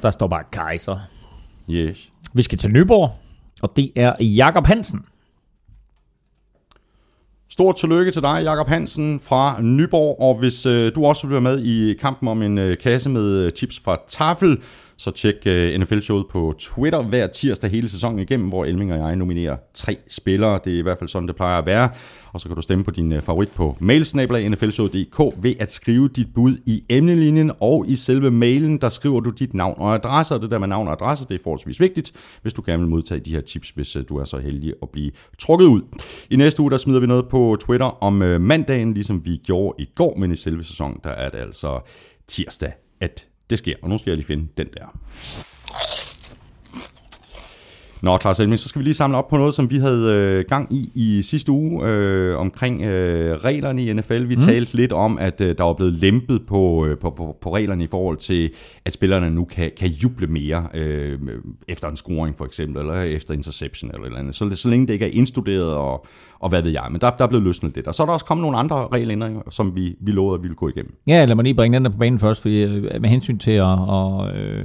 Der 0.02 0.10
står 0.10 0.26
bare 0.26 0.44
Kaiser. 0.52 0.98
Yes. 1.70 2.12
Vi 2.34 2.42
skal 2.42 2.58
til 2.58 2.72
Nyborg, 2.72 3.10
og 3.62 3.72
det 3.76 3.92
er 3.96 4.24
Jakob 4.24 4.66
Hansen. 4.66 5.04
Stort 7.48 7.76
tillykke 7.76 8.12
til 8.12 8.22
dig, 8.22 8.40
Jakob 8.42 8.68
Hansen 8.68 9.20
fra 9.20 9.60
Nyborg, 9.62 10.20
og 10.20 10.38
hvis 10.38 10.66
øh, 10.66 10.94
du 10.94 11.06
også 11.06 11.26
vil 11.26 11.32
være 11.32 11.40
med 11.40 11.62
i 11.62 11.94
kampen 11.94 12.28
om 12.28 12.42
en 12.42 12.58
øh, 12.58 12.78
kasse 12.78 13.10
med 13.10 13.44
øh, 13.44 13.50
chips 13.50 13.80
fra 13.84 13.96
Tafel, 14.08 14.62
så 14.96 15.10
tjek 15.10 15.34
øh, 15.46 15.74
uh, 15.74 15.80
NFL-showet 15.80 16.26
på 16.30 16.54
Twitter 16.58 17.02
hver 17.02 17.26
tirsdag 17.26 17.70
hele 17.70 17.88
sæsonen 17.88 18.18
igennem, 18.18 18.48
hvor 18.48 18.64
Elming 18.64 18.92
og 18.92 18.98
jeg 18.98 19.16
nominerer 19.16 19.56
tre 19.74 19.96
spillere. 20.08 20.60
Det 20.64 20.74
er 20.74 20.78
i 20.78 20.82
hvert 20.82 20.98
fald 20.98 21.08
sådan, 21.08 21.28
det 21.28 21.36
plejer 21.36 21.58
at 21.58 21.66
være. 21.66 21.88
Og 22.32 22.40
så 22.40 22.48
kan 22.48 22.56
du 22.56 22.62
stemme 22.62 22.84
på 22.84 22.90
din 22.90 23.12
uh, 23.12 23.20
favorit 23.20 23.50
på 23.50 23.76
mailsnabla.nflshowet.dk 23.80 25.42
ved 25.42 25.54
at 25.60 25.72
skrive 25.72 26.08
dit 26.08 26.34
bud 26.34 26.56
i 26.66 26.84
emnelinjen, 26.88 27.50
og 27.60 27.84
i 27.88 27.96
selve 27.96 28.30
mailen, 28.30 28.78
der 28.78 28.88
skriver 28.88 29.20
du 29.20 29.30
dit 29.30 29.54
navn 29.54 29.74
og 29.78 29.94
adresse, 29.94 30.34
og 30.34 30.42
det 30.42 30.50
der 30.50 30.58
med 30.58 30.68
navn 30.68 30.86
og 30.86 30.92
adresse, 30.92 31.26
det 31.28 31.34
er 31.34 31.42
forholdsvis 31.42 31.80
vigtigt, 31.80 32.12
hvis 32.42 32.52
du 32.52 32.62
gerne 32.66 32.82
vil 32.82 32.90
modtage 32.90 33.20
de 33.20 33.30
her 33.30 33.40
tips, 33.40 33.70
hvis 33.70 33.96
uh, 33.96 34.02
du 34.08 34.16
er 34.16 34.24
så 34.24 34.38
heldig 34.38 34.74
at 34.82 34.90
blive 34.90 35.10
trukket 35.38 35.66
ud. 35.66 35.82
I 36.30 36.36
næste 36.36 36.62
uge, 36.62 36.70
der 36.70 36.76
smider 36.76 37.00
vi 37.00 37.06
noget 37.06 37.28
på 37.28 37.56
Twitter 37.60 38.02
om 38.02 38.22
uh, 38.22 38.40
mandagen, 38.40 38.94
ligesom 38.94 39.24
vi 39.24 39.36
gjorde 39.36 39.82
i 39.82 39.88
går, 39.94 40.16
men 40.18 40.32
i 40.32 40.36
selve 40.36 40.64
sæsonen, 40.64 40.96
der 41.04 41.10
er 41.10 41.30
det 41.30 41.38
altså 41.38 41.80
tirsdag, 42.28 42.72
at 43.00 43.26
det 43.52 43.58
sker. 43.58 43.76
Og 43.82 43.88
nu 43.88 43.98
skal 43.98 44.10
jeg 44.10 44.16
lige 44.16 44.26
finde 44.26 44.48
den 44.56 44.68
der. 44.74 44.86
Nå, 48.02 48.18
Claus 48.18 48.40
Elming, 48.40 48.58
så 48.58 48.68
skal 48.68 48.78
vi 48.78 48.84
lige 48.84 48.94
samle 48.94 49.16
op 49.16 49.28
på 49.28 49.36
noget, 49.36 49.54
som 49.54 49.70
vi 49.70 49.78
havde 49.78 50.12
øh, 50.12 50.44
gang 50.48 50.72
i 50.72 50.90
i 50.94 51.22
sidste 51.22 51.52
uge 51.52 51.86
øh, 51.86 52.38
omkring 52.38 52.82
øh, 52.82 53.36
reglerne 53.36 53.84
i 53.84 53.92
NFL. 53.92 54.28
Vi 54.28 54.34
mm. 54.34 54.40
talte 54.40 54.76
lidt 54.76 54.92
om, 54.92 55.18
at 55.18 55.40
øh, 55.40 55.58
der 55.58 55.64
var 55.64 55.72
blevet 55.72 55.92
lempet 55.92 56.46
på, 56.46 56.86
øh, 56.86 56.98
på, 56.98 57.10
på, 57.10 57.36
på 57.40 57.54
reglerne 57.54 57.84
i 57.84 57.86
forhold 57.86 58.16
til, 58.16 58.50
at 58.84 58.92
spillerne 58.92 59.30
nu 59.30 59.44
kan, 59.44 59.70
kan 59.76 59.88
juble 59.88 60.26
mere 60.26 60.66
øh, 60.74 61.18
efter 61.68 61.88
en 61.88 61.96
scoring 61.96 62.38
for 62.38 62.44
eksempel, 62.44 62.80
eller 62.80 62.94
efter 62.94 63.34
interception 63.34 63.90
eller 63.90 64.02
et 64.02 64.06
eller 64.06 64.18
andet. 64.18 64.34
Så, 64.34 64.56
så 64.56 64.68
længe 64.68 64.86
det 64.86 64.92
ikke 64.92 65.06
er 65.06 65.10
indstuderet 65.12 65.74
og, 65.74 66.06
og 66.40 66.48
hvad 66.48 66.62
ved 66.62 66.70
jeg. 66.70 66.86
Men 66.90 67.00
der, 67.00 67.10
der 67.10 67.24
er 67.24 67.28
blevet 67.28 67.44
løsnet 67.44 67.74
lidt. 67.74 67.86
Og 67.86 67.94
så 67.94 68.02
er 68.02 68.06
der 68.06 68.12
også 68.12 68.26
kommet 68.26 68.42
nogle 68.42 68.58
andre 68.58 68.88
regelændringer, 68.92 69.40
som 69.50 69.76
vi, 69.76 69.96
vi 70.00 70.10
lovede, 70.10 70.34
at 70.34 70.42
vi 70.42 70.48
ville 70.48 70.56
gå 70.56 70.68
igennem. 70.68 70.94
Ja, 71.06 71.24
lad 71.24 71.34
mig 71.34 71.42
lige 71.42 71.54
bringe 71.54 71.74
den 71.74 71.84
der 71.84 71.90
på 71.90 71.98
banen 71.98 72.18
først, 72.18 72.42
fordi 72.42 72.62
øh, 72.62 73.00
med 73.00 73.08
hensyn 73.10 73.38
til 73.38 73.50
at, 73.50 73.66
at, 73.68 74.36
øh, 74.36 74.64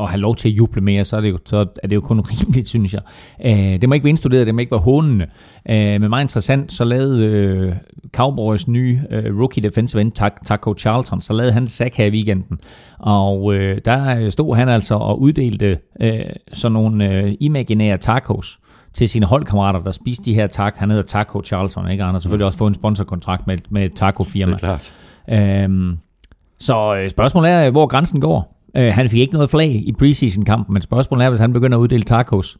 at 0.00 0.08
have 0.08 0.20
lov 0.20 0.36
til 0.36 0.48
at 0.48 0.52
juble 0.54 0.80
mere, 0.82 1.04
så 1.04 1.16
er 1.16 1.20
det 1.20 1.30
jo, 1.30 1.38
så 1.46 1.66
er 1.82 1.86
det 1.88 1.96
jo 1.96 2.00
kun 2.00 2.20
rimeligt, 2.20 2.68
synes 2.74 2.94
jeg. 2.94 3.02
Øh, 3.44 3.80
det 3.80 3.88
må 3.88 3.94
ikke 3.94 4.04
være 4.04 4.10
indstuderet, 4.10 4.46
det 4.46 4.54
må 4.54 4.60
ikke 4.60 4.72
være 4.72 4.80
hånende. 4.80 5.26
Øh, 5.68 6.00
men 6.00 6.10
meget 6.10 6.24
interessant, 6.24 6.72
så 6.72 6.84
lavede 6.84 7.24
øh, 7.24 7.72
Cowboys 8.12 8.68
nye 8.68 9.00
øh, 9.10 9.38
rookie 9.40 9.62
defensive 9.62 10.00
end, 10.00 10.12
Taco 10.46 10.74
Charlton, 10.78 11.20
så 11.20 11.32
lavede 11.32 11.52
han 11.52 11.66
sack 11.66 11.96
her 11.96 12.04
i 12.06 12.10
weekenden. 12.10 12.58
Og 12.98 13.54
øh, 13.54 13.80
der 13.84 14.30
stod 14.30 14.56
han 14.56 14.68
altså 14.68 14.94
og 14.94 15.20
uddelte 15.20 15.78
øh, 16.00 16.20
sådan 16.52 16.72
nogle 16.72 17.12
øh, 17.12 17.34
imaginære 17.40 17.96
tacos 17.98 18.58
til 18.92 19.08
sine 19.08 19.26
holdkammerater, 19.26 19.82
der 19.82 19.90
spiste 19.90 20.24
de 20.24 20.34
her 20.34 20.46
tak. 20.46 20.76
Han 20.76 20.90
hedder 20.90 21.04
Taco 21.04 21.42
Charlton, 21.44 21.90
ikke? 21.90 22.04
Han 22.04 22.14
har 22.14 22.18
selvfølgelig 22.18 22.46
også 22.46 22.58
fået 22.58 22.68
en 22.68 22.74
sponsorkontrakt 22.74 23.46
med, 23.46 23.58
med 23.70 23.84
et 23.84 23.92
taco-firma. 23.94 24.56
klart. 24.56 24.92
Øhm, 25.30 25.98
Så 26.58 26.94
øh, 26.96 27.10
spørgsmålet 27.10 27.50
er, 27.50 27.70
hvor 27.70 27.86
grænsen 27.86 28.20
går. 28.20 28.57
Øh, 28.76 28.92
han 28.94 29.08
fik 29.08 29.20
ikke 29.20 29.32
noget 29.32 29.50
flag 29.50 29.82
i 29.86 29.92
preseason-kampen, 29.98 30.72
men 30.72 30.82
spørgsmålet 30.82 31.24
er, 31.24 31.28
hvis 31.28 31.40
han 31.40 31.52
begynder 31.52 31.78
at 31.78 31.80
uddele 31.80 32.02
tacos 32.02 32.58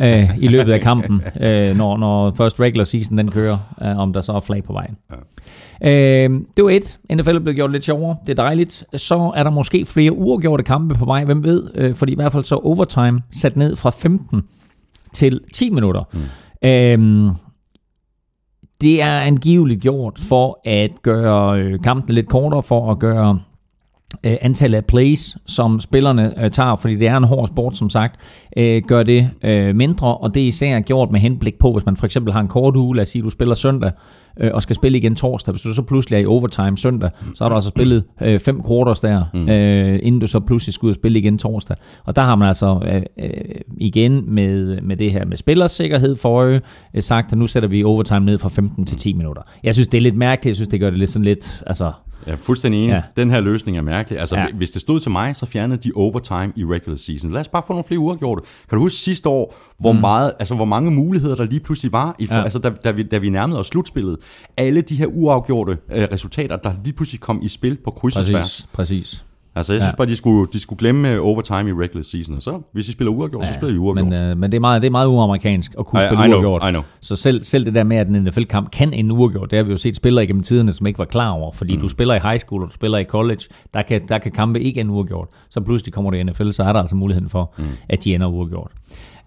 øh, 0.00 0.38
i 0.38 0.48
løbet 0.48 0.72
af 0.72 0.80
kampen, 0.80 1.22
øh, 1.40 1.76
når, 1.76 1.96
når 1.96 2.34
first 2.36 2.60
regular 2.60 2.84
season 2.84 3.18
den 3.18 3.30
kører, 3.30 3.58
øh, 3.82 3.98
om 3.98 4.12
der 4.12 4.20
så 4.20 4.32
er 4.32 4.40
flag 4.40 4.64
på 4.64 4.72
vejen. 4.72 4.96
Ja. 5.10 6.24
Øh, 6.24 6.30
det 6.56 6.64
var 6.64 6.70
et. 6.70 6.98
NFL 7.14 7.38
blevet 7.38 7.56
gjort 7.56 7.72
lidt 7.72 7.84
sjovere. 7.84 8.16
Det 8.26 8.38
er 8.38 8.42
dejligt. 8.42 8.84
Så 8.96 9.32
er 9.36 9.42
der 9.42 9.50
måske 9.50 9.84
flere 9.84 10.12
uafgjorte 10.12 10.64
kampe 10.64 10.94
på 10.94 11.04
vej, 11.04 11.24
hvem 11.24 11.44
ved? 11.44 11.70
Øh, 11.74 11.94
fordi 11.94 12.12
i 12.12 12.14
hvert 12.14 12.32
fald 12.32 12.44
så 12.44 12.54
overtime 12.54 13.20
sat 13.32 13.56
ned 13.56 13.76
fra 13.76 13.90
15 13.90 14.42
til 15.12 15.40
10 15.52 15.70
minutter. 15.70 16.02
Mm. 16.12 16.68
Øh, 16.68 17.32
det 18.80 19.02
er 19.02 19.20
angiveligt 19.20 19.80
gjort 19.80 20.18
for 20.18 20.60
at 20.64 20.90
gøre 21.02 21.60
øh, 21.60 21.80
kampen 21.80 22.14
lidt 22.14 22.28
kortere, 22.28 22.62
for 22.62 22.90
at 22.90 22.98
gøre 22.98 23.40
øh, 24.26 24.36
antallet 24.40 24.78
af 24.78 24.84
plays, 24.84 25.36
som 25.46 25.80
spillerne 25.80 26.44
øh, 26.44 26.50
tager, 26.50 26.76
fordi 26.76 26.94
det 26.94 27.08
er 27.08 27.16
en 27.16 27.24
hård 27.24 27.48
sport, 27.48 27.76
som 27.76 27.90
sagt, 27.90 28.20
øh, 28.56 28.82
gør 28.88 29.02
det 29.02 29.30
øh, 29.44 29.76
mindre, 29.76 30.16
og 30.16 30.34
det 30.34 30.42
er 30.42 30.46
især 30.46 30.80
gjort 30.80 31.10
med 31.10 31.20
henblik 31.20 31.58
på, 31.58 31.72
hvis 31.72 31.86
man 31.86 31.96
for 31.96 32.06
eksempel 32.06 32.32
har 32.32 32.40
en 32.40 32.48
kort 32.48 32.76
uge, 32.76 32.96
lad 32.96 33.02
os 33.02 33.08
sige, 33.08 33.22
du 33.22 33.30
spiller 33.30 33.54
søndag, 33.54 33.92
øh, 34.40 34.50
og 34.54 34.62
skal 34.62 34.76
spille 34.76 34.98
igen 34.98 35.14
torsdag. 35.14 35.52
Hvis 35.52 35.62
du 35.62 35.74
så 35.74 35.82
pludselig 35.82 36.16
er 36.16 36.20
i 36.20 36.26
overtime 36.26 36.78
søndag, 36.78 37.10
så 37.34 37.44
har 37.44 37.48
du 37.48 37.54
altså 37.54 37.68
spillet 37.68 38.04
øh, 38.22 38.40
fem 38.40 38.62
quarters 38.68 39.00
der, 39.00 39.24
mm. 39.34 39.48
øh, 39.48 39.98
inden 40.02 40.20
du 40.20 40.26
så 40.26 40.40
pludselig 40.40 40.74
skal 40.74 40.86
ud 40.86 40.90
og 40.90 40.94
spille 40.94 41.18
igen 41.18 41.38
torsdag. 41.38 41.76
Og 42.04 42.16
der 42.16 42.22
har 42.22 42.34
man 42.34 42.48
altså 42.48 42.80
øh, 42.86 43.02
øh, 43.24 43.60
igen 43.78 44.34
med, 44.34 44.80
med 44.80 44.96
det 44.96 45.12
her 45.12 45.24
med 45.24 45.36
spillersikkerhed 45.36 46.16
for 46.16 46.28
øje, 46.28 46.60
øh, 46.94 47.02
sagt, 47.02 47.32
at 47.32 47.38
nu 47.38 47.46
sætter 47.46 47.68
vi 47.68 47.84
overtime 47.84 48.20
ned 48.20 48.38
fra 48.38 48.48
15 48.48 48.86
til 48.86 48.96
10 48.96 49.12
minutter. 49.12 49.42
Jeg 49.62 49.74
synes, 49.74 49.88
det 49.88 49.98
er 49.98 50.02
lidt 50.02 50.16
mærkeligt. 50.16 50.50
Jeg 50.50 50.56
synes, 50.56 50.68
det 50.68 50.80
gør 50.80 50.90
det 50.90 50.98
lidt 50.98 51.10
sådan 51.10 51.24
lidt, 51.24 51.62
altså 51.66 51.92
jeg 52.26 52.32
er 52.32 52.36
fuldstændig 52.36 52.84
enig. 52.84 52.92
Ja. 52.92 53.02
Den 53.16 53.30
her 53.30 53.40
løsning 53.40 53.76
er 53.76 53.82
mærkelig. 53.82 54.18
Altså, 54.18 54.36
ja. 54.36 54.46
hvis 54.54 54.70
det 54.70 54.80
stod 54.80 55.00
til 55.00 55.10
mig, 55.10 55.36
så 55.36 55.46
fjernede 55.46 55.78
de 55.78 55.92
overtime 55.94 56.52
i 56.56 56.64
regular 56.64 56.96
season. 56.96 57.32
Lad 57.32 57.40
os 57.40 57.48
bare 57.48 57.62
få 57.66 57.72
nogle 57.72 57.84
flere 57.84 57.98
uafgjorte. 57.98 58.42
Kan 58.68 58.76
du 58.76 58.82
huske 58.82 58.98
sidste 58.98 59.28
år, 59.28 59.54
hvor, 59.78 59.92
mm. 59.92 60.00
meget, 60.00 60.32
altså, 60.38 60.54
hvor 60.54 60.64
mange 60.64 60.90
muligheder 60.90 61.36
der 61.36 61.44
lige 61.44 61.60
pludselig 61.60 61.92
var, 61.92 62.16
i 62.18 62.26
for, 62.26 62.34
ja. 62.34 62.42
altså, 62.42 62.58
da, 62.58 62.70
da, 62.70 62.90
vi, 62.90 63.02
da 63.02 63.18
vi 63.18 63.28
nærmede 63.30 63.60
os 63.60 63.66
slutspillet. 63.66 64.16
Alle 64.56 64.80
de 64.80 64.96
her 64.96 65.06
uafgjorte 65.06 65.78
øh, 65.92 66.08
resultater, 66.12 66.56
der 66.56 66.72
lige 66.84 66.94
pludselig 66.94 67.20
kom 67.20 67.40
i 67.42 67.48
spil 67.48 67.78
på 67.84 67.90
kryds 67.90 68.16
og 68.16 68.24
tværs. 68.24 68.68
Præcis. 68.72 69.24
Altså, 69.56 69.72
jeg 69.72 69.82
synes 69.82 69.92
ja. 69.92 69.96
bare, 69.96 70.08
de 70.08 70.16
skulle, 70.16 70.52
de 70.52 70.60
skulle 70.60 70.78
glemme 70.78 71.10
øh, 71.10 71.26
overtime 71.26 71.70
i 71.70 71.72
regular 71.72 72.02
season, 72.02 72.34
og 72.34 72.42
så, 72.42 72.60
hvis 72.72 72.86
de 72.86 72.92
spiller 72.92 73.12
uafgjort, 73.12 73.42
ja, 73.42 73.48
så 73.48 73.54
spiller 73.54 73.74
de 73.74 73.80
uafgjort. 73.80 74.08
Men, 74.08 74.18
øh, 74.18 74.36
men 74.36 74.52
det, 74.52 74.56
er 74.56 74.60
meget, 74.60 74.82
det 74.82 74.86
er 74.86 74.90
meget 74.90 75.06
uamerikansk 75.06 75.74
at 75.78 75.86
kunne 75.86 76.02
I, 76.02 76.06
spille 76.08 76.26
I 76.26 76.32
uafgjort. 76.32 76.60
Know, 76.60 76.68
I 76.68 76.72
know. 76.72 76.82
Så 77.00 77.16
selv, 77.16 77.42
selv 77.42 77.66
det 77.66 77.74
der 77.74 77.84
med, 77.84 77.96
at 77.96 78.08
en 78.08 78.24
NFL-kamp 78.24 78.70
kan 78.70 78.92
en 78.92 79.10
uafgjort, 79.10 79.50
det 79.50 79.56
har 79.56 79.64
vi 79.64 79.70
jo 79.70 79.76
set 79.76 79.96
spillere 79.96 80.24
igennem 80.24 80.42
tiderne, 80.42 80.72
som 80.72 80.86
ikke 80.86 80.98
var 80.98 81.04
klar 81.04 81.30
over. 81.30 81.52
Fordi 81.52 81.74
mm. 81.74 81.80
du 81.80 81.88
spiller 81.88 82.14
i 82.14 82.18
high 82.18 82.38
school, 82.38 82.62
og 82.62 82.68
du 82.68 82.74
spiller 82.74 82.98
i 82.98 83.04
college, 83.04 83.40
der 83.74 83.82
kan, 83.82 84.08
der 84.08 84.18
kan 84.18 84.32
kampe 84.32 84.60
ikke 84.60 84.80
en 84.80 84.90
uafgjort. 84.90 85.28
Så 85.50 85.60
pludselig 85.60 85.94
kommer 85.94 86.10
det 86.10 86.18
i 86.18 86.22
NFL, 86.22 86.50
så 86.50 86.62
er 86.62 86.72
der 86.72 86.80
altså 86.80 86.96
muligheden 86.96 87.28
for, 87.28 87.54
mm. 87.58 87.64
at 87.88 88.04
de 88.04 88.14
ender 88.14 88.26
uafgjort. 88.26 88.70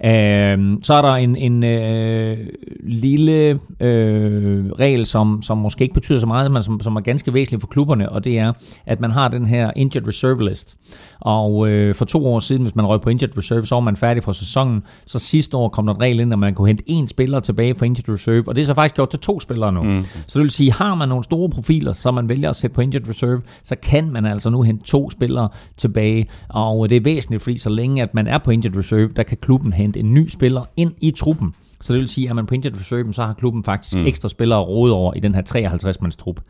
Øh, 0.06 0.78
så 0.82 0.94
er 0.94 1.02
der 1.02 1.14
en, 1.14 1.36
en 1.36 1.64
øh, 1.64 2.38
lille 2.84 3.60
øh, 3.80 4.66
regel, 4.66 5.06
som, 5.06 5.42
som 5.42 5.58
måske 5.58 5.82
ikke 5.82 5.94
betyder 5.94 6.20
så 6.20 6.26
meget, 6.26 6.52
men 6.52 6.64
som, 6.64 6.80
som 6.82 6.96
er 6.96 7.02
ganske 7.02 7.34
væsentlig 7.34 7.62
for 7.62 7.68
klubberne, 7.68 8.10
og 8.10 8.24
det 8.24 8.40
er, 8.40 8.54
at 8.86 9.00
man 9.00 9.12
har 9.12 9.28
den 9.28 9.46
her 9.46 9.72
injured 9.76 10.08
reserve 10.08 10.50
list. 10.50 10.78
Og 11.20 11.70
øh, 11.70 11.96
for 11.96 12.06
to 12.06 12.28
år 12.28 12.40
siden, 12.40 12.62
hvis 12.62 12.76
man 12.76 12.86
røg 12.86 13.02
på 13.02 13.10
injured 13.10 13.38
reserve, 13.38 13.66
så 13.66 13.76
var 13.76 13.80
man 13.80 13.96
færdig 13.96 14.24
for 14.24 14.32
sæsonen. 14.32 14.84
Så 15.06 15.20
sidste 15.20 15.58
år 15.58 15.70
kom 15.70 15.86
der 15.86 15.94
en 15.94 16.02
regel 16.02 16.20
ind, 16.20 16.34
at 16.34 16.40
man 16.40 16.54
kunne 16.54 16.68
hente 16.68 16.84
en 16.88 17.08
spiller 17.08 17.40
tilbage 17.40 17.76
fra 17.76 17.86
injured 17.86 18.10
reserve, 18.14 18.44
og 18.48 18.56
det 18.56 18.62
er 18.62 18.66
så 18.66 18.74
faktisk 18.74 18.96
gjort 18.96 19.10
til 19.10 19.20
to 19.20 19.40
spillere 19.40 19.72
nu. 19.72 19.84
Mm. 19.84 20.04
Så 20.28 20.40
det 20.40 20.44
vil 20.44 20.52
sige, 20.52 20.72
har 20.74 20.96
man 20.96 21.10
nogle 21.10 21.24
store 21.24 21.50
profiler, 21.50 21.94
som 21.94 22.14
man 22.14 22.30
vælger 22.30 22.50
at 22.50 22.56
sætte 22.56 22.74
på 22.74 22.82
injured 22.82 23.10
reserve, 23.10 23.42
så 23.64 23.76
kan 23.76 24.12
man 24.12 24.26
altså 24.26 24.50
nu 24.50 24.62
hente 24.62 24.84
to 24.86 25.10
spillere 25.10 25.50
tilbage. 25.78 26.28
Og 26.50 26.90
det 26.90 26.96
er 26.96 27.02
væsentligt, 27.02 27.44
fordi 27.44 27.58
så 27.58 27.70
længe 27.70 28.04
at 28.04 28.14
man 28.14 28.28
er 28.28 28.38
på 28.38 28.52
injured 28.52 28.78
reserve, 28.78 29.10
der 29.16 29.24
kan 29.24 29.38
klubben 29.42 29.74
hente 29.74 29.89
en 29.98 30.14
ny 30.14 30.28
spiller 30.28 30.66
ind 30.78 30.94
i 31.02 31.12
truppen. 31.12 31.54
Så 31.82 31.94
det 31.94 32.00
vil 32.00 32.10
sige, 32.10 32.30
at 32.30 32.36
man 32.36 32.46
på 32.46 32.54
injured 32.54 32.80
reserve, 32.80 33.14
så 33.14 33.24
har 33.24 33.34
klubben 33.34 33.64
faktisk 33.64 33.96
mm. 33.96 34.06
ekstra 34.06 34.30
spillere 34.30 34.60
at 34.60 34.68
råde 34.68 34.94
over 34.94 35.14
i 35.14 35.20
den 35.20 35.36
her 35.36 35.42
53-mands 35.42 36.16
trup. 36.16 36.42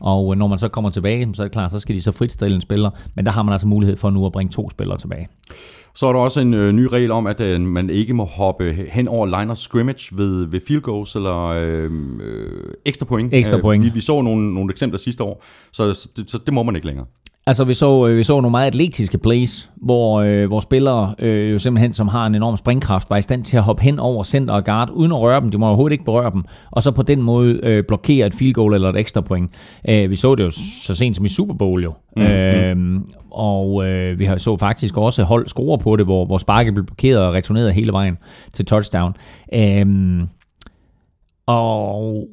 Og 0.00 0.32
øh, 0.32 0.38
når 0.38 0.46
man 0.46 0.58
så 0.58 0.68
kommer 0.68 0.90
tilbage, 0.90 1.34
så 1.34 1.42
er 1.42 1.44
det 1.44 1.52
klart, 1.52 1.70
så 1.70 1.80
skal 1.80 1.94
de 1.94 2.00
så 2.00 2.12
fritstille 2.12 2.54
en 2.54 2.60
spiller, 2.60 2.90
men 3.14 3.26
der 3.26 3.32
har 3.32 3.42
man 3.42 3.52
altså 3.52 3.66
mulighed 3.66 3.96
for 3.96 4.10
nu 4.10 4.26
at 4.26 4.32
bringe 4.32 4.52
to 4.52 4.70
spillere 4.70 4.98
tilbage. 4.98 5.28
Så 5.94 6.06
er 6.06 6.12
der 6.12 6.20
også 6.20 6.40
en 6.40 6.54
øh, 6.54 6.72
ny 6.72 6.82
regel 6.82 7.10
om, 7.10 7.26
at 7.26 7.40
øh, 7.40 7.60
man 7.60 7.90
ikke 7.90 8.14
må 8.14 8.24
hoppe 8.24 8.72
hen 8.92 9.08
over 9.08 9.26
line 9.26 9.50
of 9.50 9.56
scrimmage 9.56 10.16
ved, 10.16 10.44
ved 10.44 10.60
field 10.68 10.82
goals 10.82 11.16
eller 11.16 11.46
øh, 11.46 11.90
øh, 12.20 12.72
ekstra 12.84 13.06
point. 13.06 13.34
Ekstra 13.34 13.60
point. 13.60 13.84
Vi, 13.84 13.90
vi 13.94 14.00
så 14.00 14.22
nogle, 14.22 14.54
nogle 14.54 14.70
eksempler 14.70 14.98
sidste 14.98 15.24
år, 15.24 15.44
så, 15.72 15.94
så, 15.94 16.08
det, 16.16 16.30
så 16.30 16.38
det 16.38 16.54
må 16.54 16.62
man 16.62 16.76
ikke 16.76 16.86
længere. 16.86 17.06
Altså, 17.48 17.64
vi 17.64 17.74
så, 17.74 18.06
øh, 18.06 18.16
vi 18.16 18.24
så 18.24 18.32
nogle 18.32 18.50
meget 18.50 18.66
atletiske 18.66 19.18
plays, 19.18 19.70
hvor, 19.76 20.20
øh, 20.20 20.46
hvor 20.46 20.60
spillere 20.60 21.14
øh, 21.18 21.52
jo 21.52 21.58
simpelthen, 21.58 21.92
som 21.92 22.08
har 22.08 22.26
en 22.26 22.34
enorm 22.34 22.56
springkraft, 22.56 23.10
var 23.10 23.16
i 23.16 23.22
stand 23.22 23.44
til 23.44 23.56
at 23.56 23.62
hoppe 23.62 23.82
hen 23.82 23.98
over 23.98 24.24
center 24.24 24.54
og 24.54 24.64
guard, 24.64 24.90
uden 24.90 25.12
at 25.12 25.18
røre 25.18 25.40
dem. 25.40 25.50
De 25.50 25.58
må 25.58 25.66
overhovedet 25.66 25.92
ikke 25.92 26.04
berøre 26.04 26.30
dem. 26.30 26.44
Og 26.70 26.82
så 26.82 26.90
på 26.90 27.02
den 27.02 27.22
måde 27.22 27.60
øh, 27.62 27.84
blokere 27.88 28.26
et 28.26 28.34
field 28.34 28.54
goal 28.54 28.74
eller 28.74 28.88
et 28.88 28.96
ekstra 28.96 29.20
point. 29.20 29.50
Øh, 29.88 30.10
vi 30.10 30.16
så 30.16 30.34
det 30.34 30.44
jo 30.44 30.50
så 30.82 30.94
sent 30.94 31.16
som 31.16 31.24
i 31.24 31.28
Super 31.28 31.54
Bowl 31.54 31.82
jo. 31.82 31.94
Mm-hmm. 32.16 32.96
Øh, 32.96 33.00
og 33.30 33.86
øh, 33.86 34.18
vi 34.18 34.24
har 34.24 34.36
så 34.36 34.56
faktisk 34.56 34.96
også 34.96 35.22
hold 35.22 35.46
score 35.46 35.78
på 35.78 35.96
det, 35.96 36.06
hvor, 36.06 36.24
hvor 36.24 36.38
sparket 36.38 36.74
blev 36.74 36.86
blokeret 36.86 37.18
og 37.18 37.34
returneret 37.34 37.74
hele 37.74 37.92
vejen 37.92 38.18
til 38.52 38.64
touchdown. 38.64 39.14
Øh, 39.54 39.86
og 41.46 42.28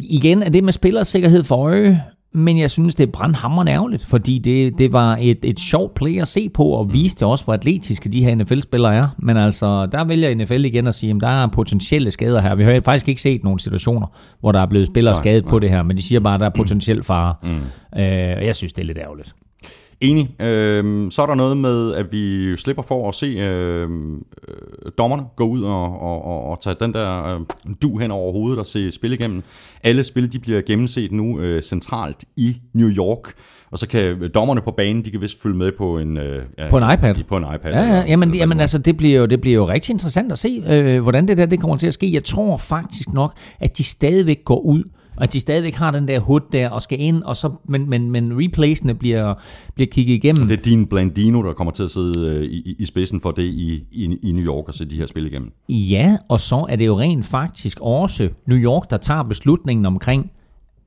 igen 0.00 0.42
er 0.42 0.48
det 0.48 0.64
med 0.64 0.72
spillersikkerhed 0.72 1.44
for 1.44 1.56
øje, 1.56 2.02
men 2.36 2.58
jeg 2.58 2.70
synes, 2.70 2.94
det 2.94 3.08
er 3.08 3.12
brandhammerende 3.12 3.72
ærgerligt, 3.72 4.06
fordi 4.06 4.38
det, 4.38 4.78
det 4.78 4.92
var 4.92 5.18
et, 5.20 5.38
et 5.42 5.60
sjovt 5.60 5.94
play 5.94 6.20
at 6.20 6.28
se 6.28 6.48
på, 6.48 6.64
og 6.64 6.92
viste 6.92 7.26
også, 7.26 7.44
hvor 7.44 7.54
atletiske 7.54 8.08
de 8.08 8.24
her 8.24 8.34
NFL-spillere 8.34 8.94
er. 8.94 9.08
Men 9.18 9.36
altså, 9.36 9.86
der 9.86 10.04
vælger 10.04 10.34
NFL 10.34 10.64
igen 10.64 10.86
at 10.86 10.94
sige, 10.94 11.10
at 11.10 11.20
der 11.20 11.28
er 11.28 11.46
potentielle 11.46 12.10
skader 12.10 12.40
her. 12.40 12.54
Vi 12.54 12.64
har 12.64 12.80
faktisk 12.84 13.08
ikke 13.08 13.20
set 13.20 13.44
nogle 13.44 13.60
situationer, 13.60 14.06
hvor 14.40 14.52
der 14.52 14.60
er 14.60 14.66
blevet 14.66 14.86
spillere 14.86 15.14
skadet 15.14 15.44
nej. 15.44 15.50
på 15.50 15.58
det 15.58 15.70
her, 15.70 15.82
men 15.82 15.96
de 15.96 16.02
siger 16.02 16.20
bare, 16.20 16.34
at 16.34 16.40
der 16.40 16.46
er 16.46 16.50
potentiel 16.62 17.02
fare. 17.02 17.34
Mm. 17.42 17.48
Øh, 18.00 18.36
og 18.36 18.46
jeg 18.46 18.56
synes, 18.56 18.72
det 18.72 18.82
er 18.82 18.86
lidt 18.86 18.98
ærgerligt. 18.98 19.34
Enig. 20.00 20.40
Øhm, 20.40 21.10
så 21.10 21.22
er 21.22 21.26
der 21.26 21.34
noget 21.34 21.56
med, 21.56 21.94
at 21.94 22.12
vi 22.12 22.56
slipper 22.56 22.82
for 22.82 23.08
at 23.08 23.14
se 23.14 23.26
øhm, 23.26 24.16
øh, 24.48 24.92
dommerne 24.98 25.22
gå 25.36 25.44
ud 25.44 25.62
og, 25.62 26.00
og, 26.00 26.24
og, 26.24 26.44
og 26.44 26.60
tage 26.60 26.76
den 26.80 26.94
der 26.94 27.24
øh, 27.34 27.40
du 27.82 27.98
hen 27.98 28.10
over 28.10 28.32
hovedet 28.32 28.58
og 28.58 28.66
se 28.66 28.92
spil 28.92 29.12
igennem. 29.12 29.42
Alle 29.82 30.04
spil 30.04 30.32
de 30.32 30.38
bliver 30.38 30.60
gennemset 30.62 31.12
nu 31.12 31.40
øh, 31.40 31.62
centralt 31.62 32.24
i 32.36 32.56
New 32.72 32.88
York. 32.88 33.32
Og 33.76 33.80
så 33.80 33.88
kan 33.88 34.30
dommerne 34.34 34.60
på 34.60 34.70
banen, 34.70 35.04
de 35.04 35.10
kan 35.10 35.20
vist 35.20 35.42
følge 35.42 35.56
med 35.56 35.72
på 35.78 35.98
en, 35.98 36.16
øh, 36.16 36.42
på 36.70 36.78
en 36.78 36.92
iPad. 36.94 37.14
På 37.28 37.36
en 37.36 37.44
iPad. 37.54 37.72
Ja, 37.72 37.82
ja. 37.82 38.04
Jamen, 38.08 38.28
eller, 38.28 38.38
jamen 38.38 38.60
altså, 38.60 38.78
det 38.78 38.96
bliver, 38.96 39.20
jo, 39.20 39.26
det 39.26 39.40
bliver 39.40 39.54
jo 39.54 39.68
rigtig 39.68 39.92
interessant 39.92 40.32
at 40.32 40.38
se, 40.38 40.62
øh, 40.68 41.02
hvordan 41.02 41.28
det 41.28 41.36
der 41.36 41.46
det 41.46 41.60
kommer 41.60 41.76
til 41.76 41.86
at 41.86 41.94
ske. 41.94 42.12
Jeg 42.12 42.24
tror 42.24 42.56
faktisk 42.56 43.12
nok, 43.12 43.32
at 43.60 43.78
de 43.78 43.84
stadigvæk 43.84 44.44
går 44.44 44.60
ud 44.60 44.82
og 45.16 45.22
at 45.22 45.32
de 45.32 45.40
stadigvæk 45.40 45.74
har 45.74 45.90
den 45.90 46.08
der 46.08 46.20
hood 46.20 46.40
der 46.52 46.68
og 46.68 46.82
skal 46.82 47.00
ind, 47.00 47.22
og 47.22 47.36
så, 47.36 47.50
men, 47.68 47.90
men, 47.90 48.10
men 48.10 48.32
replaysene 48.32 48.94
bliver, 48.94 49.34
bliver 49.74 49.88
kigget 49.90 50.14
igennem. 50.14 50.42
Og 50.42 50.48
det 50.48 50.58
er 50.58 50.62
din 50.62 50.86
Blandino, 50.86 51.42
der 51.42 51.52
kommer 51.52 51.72
til 51.72 51.82
at 51.82 51.90
sidde 51.90 52.28
øh, 52.28 52.44
i, 52.44 52.76
i 52.78 52.84
spidsen 52.84 53.20
for 53.20 53.30
det 53.30 53.42
i, 53.42 53.84
i, 53.92 54.18
i 54.22 54.32
New 54.32 54.44
York 54.44 54.68
og 54.68 54.74
se 54.74 54.84
de 54.84 54.96
her 54.96 55.06
spil 55.06 55.26
igennem. 55.26 55.52
Ja, 55.68 56.16
og 56.28 56.40
så 56.40 56.66
er 56.68 56.76
det 56.76 56.86
jo 56.86 56.98
rent 56.98 57.24
faktisk 57.24 57.78
også 57.80 58.28
New 58.46 58.58
York, 58.58 58.90
der 58.90 58.96
tager 58.96 59.22
beslutningen 59.22 59.86
omkring, 59.86 60.30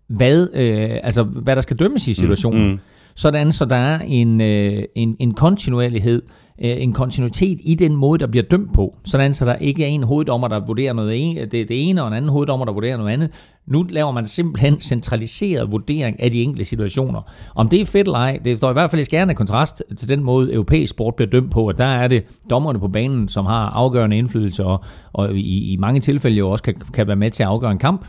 hvad, 0.09 0.47
øh, 0.53 0.99
altså, 1.03 1.23
hvad 1.23 1.55
der 1.55 1.61
skal 1.61 1.77
dømmes 1.77 2.07
i 2.07 2.13
situationen. 2.13 2.63
Mm, 2.63 2.71
mm. 2.71 2.79
Sådan, 3.15 3.51
så 3.51 3.65
der 3.65 3.75
er 3.75 3.99
en, 3.99 4.41
øh, 4.41 4.83
en, 4.95 5.15
en 5.19 5.33
kontinuerlighed 5.33 6.21
øh, 6.61 6.83
en 6.83 6.93
kontinuitet 6.93 7.59
i 7.63 7.75
den 7.75 7.95
måde, 7.95 8.19
der 8.19 8.27
bliver 8.27 8.43
dømt 8.43 8.73
på. 8.73 8.97
Sådan 9.05 9.33
så 9.33 9.45
der 9.45 9.55
ikke 9.55 9.83
er 9.83 9.87
en 9.87 10.03
hoveddommer, 10.03 10.47
der 10.47 10.65
vurderer 10.65 10.93
noget 10.93 11.29
en, 11.29 11.37
det, 11.37 11.51
det 11.51 11.89
ene, 11.89 12.01
og 12.01 12.07
en 12.07 12.13
anden 12.13 12.31
hoveddommer, 12.31 12.65
der 12.65 12.73
vurderer 12.73 12.97
noget 12.97 13.11
andet. 13.11 13.29
Nu 13.67 13.83
laver 13.83 14.11
man 14.11 14.25
simpelthen 14.25 14.79
centraliseret 14.79 15.71
vurdering 15.71 16.21
af 16.21 16.31
de 16.31 16.43
enkelte 16.43 16.65
situationer. 16.65 17.21
Om 17.55 17.69
det 17.69 17.81
er 17.81 17.85
fedt 17.85 18.07
eller 18.07 18.19
ej, 18.19 18.39
det 18.45 18.57
står 18.57 18.69
i 18.69 18.73
hvert 18.73 18.91
fald 18.91 19.01
i 19.01 19.05
skærende 19.05 19.35
kontrast 19.35 19.83
til 19.97 20.09
den 20.09 20.23
måde, 20.23 20.53
europæisk 20.53 20.89
sport 20.89 21.15
bliver 21.15 21.29
dømt 21.29 21.51
på, 21.51 21.67
at 21.67 21.77
der 21.77 21.85
er 21.85 22.07
det 22.07 22.23
dommerne 22.49 22.79
på 22.79 22.87
banen, 22.87 23.27
som 23.27 23.45
har 23.45 23.69
afgørende 23.69 24.17
indflydelse, 24.17 24.65
og, 24.65 24.83
og 25.13 25.35
i, 25.35 25.73
i 25.73 25.77
mange 25.77 25.99
tilfælde 25.99 26.37
jo 26.37 26.49
også 26.49 26.63
kan, 26.63 26.75
kan 26.93 27.07
være 27.07 27.15
med 27.15 27.31
til 27.31 27.43
at 27.43 27.49
afgøre 27.49 27.71
en 27.71 27.77
kamp. 27.77 28.05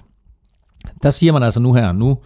Der 1.03 1.11
siger 1.11 1.33
man 1.33 1.43
altså 1.43 1.61
nu 1.61 1.72
her, 1.72 1.93
nu 1.93 2.18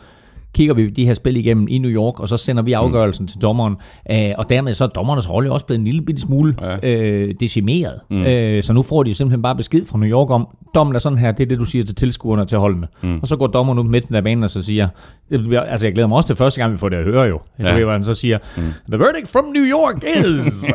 kigger 0.55 0.74
vi 0.74 0.90
de 0.90 1.07
her 1.07 1.14
spil 1.14 1.36
igennem 1.36 1.66
i 1.68 1.78
New 1.78 1.90
York, 1.90 2.20
og 2.20 2.28
så 2.28 2.36
sender 2.36 2.62
vi 2.62 2.70
mm. 2.70 2.80
afgørelsen 2.80 3.22
mm. 3.22 3.28
til 3.28 3.42
dommeren. 3.42 3.76
Øh, 4.11 4.32
og 4.38 4.50
dermed 4.50 4.74
så 4.74 4.84
er 4.84 4.88
dommernes 4.88 5.30
rolle 5.30 5.52
også 5.52 5.66
blevet 5.66 5.78
en 5.78 5.84
lille 5.84 6.02
bitte 6.02 6.22
smule 6.22 6.55
ja. 6.62 6.90
øh, 6.90 7.34
decimeret. 7.40 8.00
Mm. 8.11 8.22
Øh, 8.22 8.62
så 8.62 8.72
nu 8.72 8.82
får 8.82 9.02
de 9.02 9.14
simpelthen 9.14 9.42
bare 9.42 9.57
besked 9.57 9.86
fra 9.86 9.98
New 9.98 10.09
York 10.09 10.30
om, 10.30 10.48
dommen 10.74 10.94
er 10.96 11.00
sådan 11.00 11.18
her, 11.18 11.32
det 11.32 11.42
er 11.42 11.48
det, 11.48 11.59
du 11.59 11.64
siger 11.64 11.84
til 11.84 11.94
tilskuerne 11.94 12.42
og 12.42 12.48
til 12.48 12.59
holdene. 12.59 12.86
Mm. 13.02 13.18
Og 13.22 13.28
så 13.28 13.36
går 13.36 13.46
dommeren 13.46 13.78
ud 13.78 13.84
midt 13.84 14.14
af 14.14 14.24
banen 14.24 14.44
og 14.44 14.50
så 14.50 14.62
siger, 14.62 14.88
det 15.30 15.40
bliver, 15.40 15.61
altså 15.61 15.86
jeg 15.86 15.94
glæder 15.94 16.09
mig 16.09 16.16
også 16.16 16.26
til 16.26 16.36
første 16.36 16.61
gang, 16.61 16.72
vi 16.72 16.78
får 16.78 16.88
det 16.88 16.96
at 16.96 17.05
høre 17.05 17.22
jo. 17.22 17.40
Ja. 17.59 17.74
ved, 17.74 17.92
han 17.92 18.05
så 18.05 18.14
siger, 18.14 18.38
mm. 18.57 18.62
the 18.90 18.98
verdict 18.98 19.32
from 19.32 19.44
New 19.44 19.64
York 19.64 20.05
is... 20.05 20.72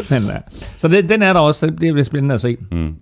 Men, 0.10 0.22
ja. 0.22 0.38
Så 0.76 0.88
det, 0.88 1.08
den 1.08 1.22
er 1.22 1.32
der 1.32 1.40
også, 1.40 1.66
det 1.66 1.76
bliver 1.76 2.02
spændende 2.02 2.34
at 2.34 2.40
se. 2.40 2.56
Mm. 2.72 2.94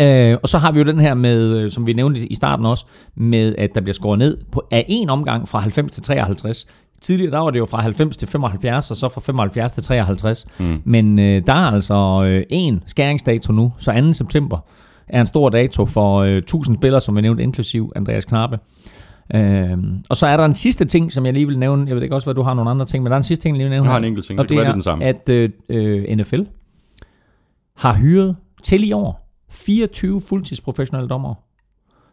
Øh, 0.00 0.38
og 0.42 0.48
så 0.48 0.58
har 0.58 0.72
vi 0.72 0.78
jo 0.78 0.84
den 0.84 1.00
her 1.00 1.14
med, 1.14 1.58
øh, 1.58 1.70
som 1.70 1.86
vi 1.86 1.92
nævnte 1.92 2.26
i 2.26 2.34
starten 2.34 2.66
også, 2.66 2.86
med 3.16 3.54
at 3.58 3.70
der 3.74 3.80
bliver 3.80 3.94
skåret 3.94 4.18
ned 4.18 4.36
på, 4.52 4.62
af 4.70 4.84
en 4.88 5.10
omgang 5.10 5.48
fra 5.48 5.58
90 5.58 5.92
til 5.92 6.02
53. 6.02 6.66
Tidligere 7.00 7.30
der 7.30 7.38
var 7.38 7.50
det 7.50 7.58
jo 7.58 7.64
fra 7.64 7.80
90 7.80 8.16
til 8.16 8.28
75, 8.28 8.90
og 8.90 8.96
så 8.96 9.08
fra 9.08 9.20
75 9.20 9.72
til 9.72 9.82
53. 9.82 10.46
Mm. 10.58 10.82
Men 10.84 11.18
øh, 11.18 11.42
der 11.46 11.52
er 11.52 11.70
altså 11.70 12.24
øh, 12.26 12.42
en 12.50 12.82
skæringsdato 12.86 13.52
nu, 13.52 13.72
så 13.78 14.02
2. 14.06 14.12
september 14.12 14.58
er 15.08 15.20
en 15.20 15.26
stor 15.26 15.48
dato 15.48 15.86
for 15.86 16.18
øh, 16.18 16.36
1000 16.36 16.76
spillere, 16.76 17.00
som 17.00 17.16
vi 17.16 17.20
nævnte, 17.20 17.42
inklusiv 17.42 17.92
Andreas 17.96 18.24
Knappe. 18.24 18.58
Øh, 19.34 19.78
og 20.10 20.16
så 20.16 20.26
er 20.26 20.36
der 20.36 20.44
en 20.44 20.54
sidste 20.54 20.84
ting, 20.84 21.12
som 21.12 21.26
jeg 21.26 21.34
lige 21.34 21.46
vil 21.46 21.58
nævne. 21.58 21.86
Jeg 21.86 21.96
ved 21.96 22.02
ikke 22.02 22.14
også, 22.14 22.26
hvad 22.26 22.34
du 22.34 22.42
har 22.42 22.54
nogle 22.54 22.70
andre 22.70 22.86
ting, 22.86 23.02
men 23.02 23.10
der 23.10 23.14
er 23.16 23.20
en 23.20 23.24
sidste 23.24 23.42
ting, 23.42 23.56
jeg 23.56 23.58
lige 23.58 23.64
vil 23.64 23.70
nævne. 23.70 23.84
Jeg 23.84 23.92
har 23.92 23.98
en 23.98 24.04
enkelt 24.04 24.26
ting, 24.26 24.40
og 24.40 24.48
det, 24.48 24.58
det 24.58 24.66
er, 24.66 24.72
den 24.72 24.82
samme. 24.82 25.04
at 25.04 25.28
øh, 25.28 25.50
øh, 25.68 26.16
NFL 26.16 26.40
har 27.76 27.94
hyret 27.94 28.36
til 28.62 28.88
i 28.88 28.92
år 28.92 29.28
24 29.50 30.20
fuldtidsprofessionelle 30.20 31.08
dommere. 31.08 31.34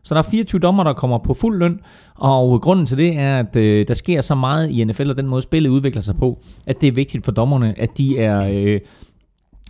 Så 0.04 0.14
der 0.14 0.20
er 0.20 0.30
24 0.32 0.60
dommer, 0.60 0.84
der 0.84 0.93
kommer 0.93 1.18
på 1.18 1.34
fuld 1.34 1.60
løn, 1.60 1.80
og 2.16 2.62
grunden 2.62 2.86
til 2.86 2.97
det 2.97 3.18
er, 3.18 3.39
at 3.39 3.56
øh, 3.56 3.88
der 3.88 3.93
sker 3.93 4.22
så 4.22 4.36
meget 4.36 4.70
i 4.70 4.84
NFL, 4.84 5.10
og 5.10 5.18
den 5.18 5.28
måde 5.28 5.41
spillet 5.41 5.70
udvikler 5.70 6.02
sig 6.02 6.16
på, 6.16 6.39
at 6.68 6.82
det 6.82 6.88
er 6.88 6.91
vigtigt 6.91 7.26
for 7.26 7.32
dommerne, 7.32 7.74
at 7.78 7.97
de 7.97 8.20
er 8.20 8.50
øh, 8.52 8.80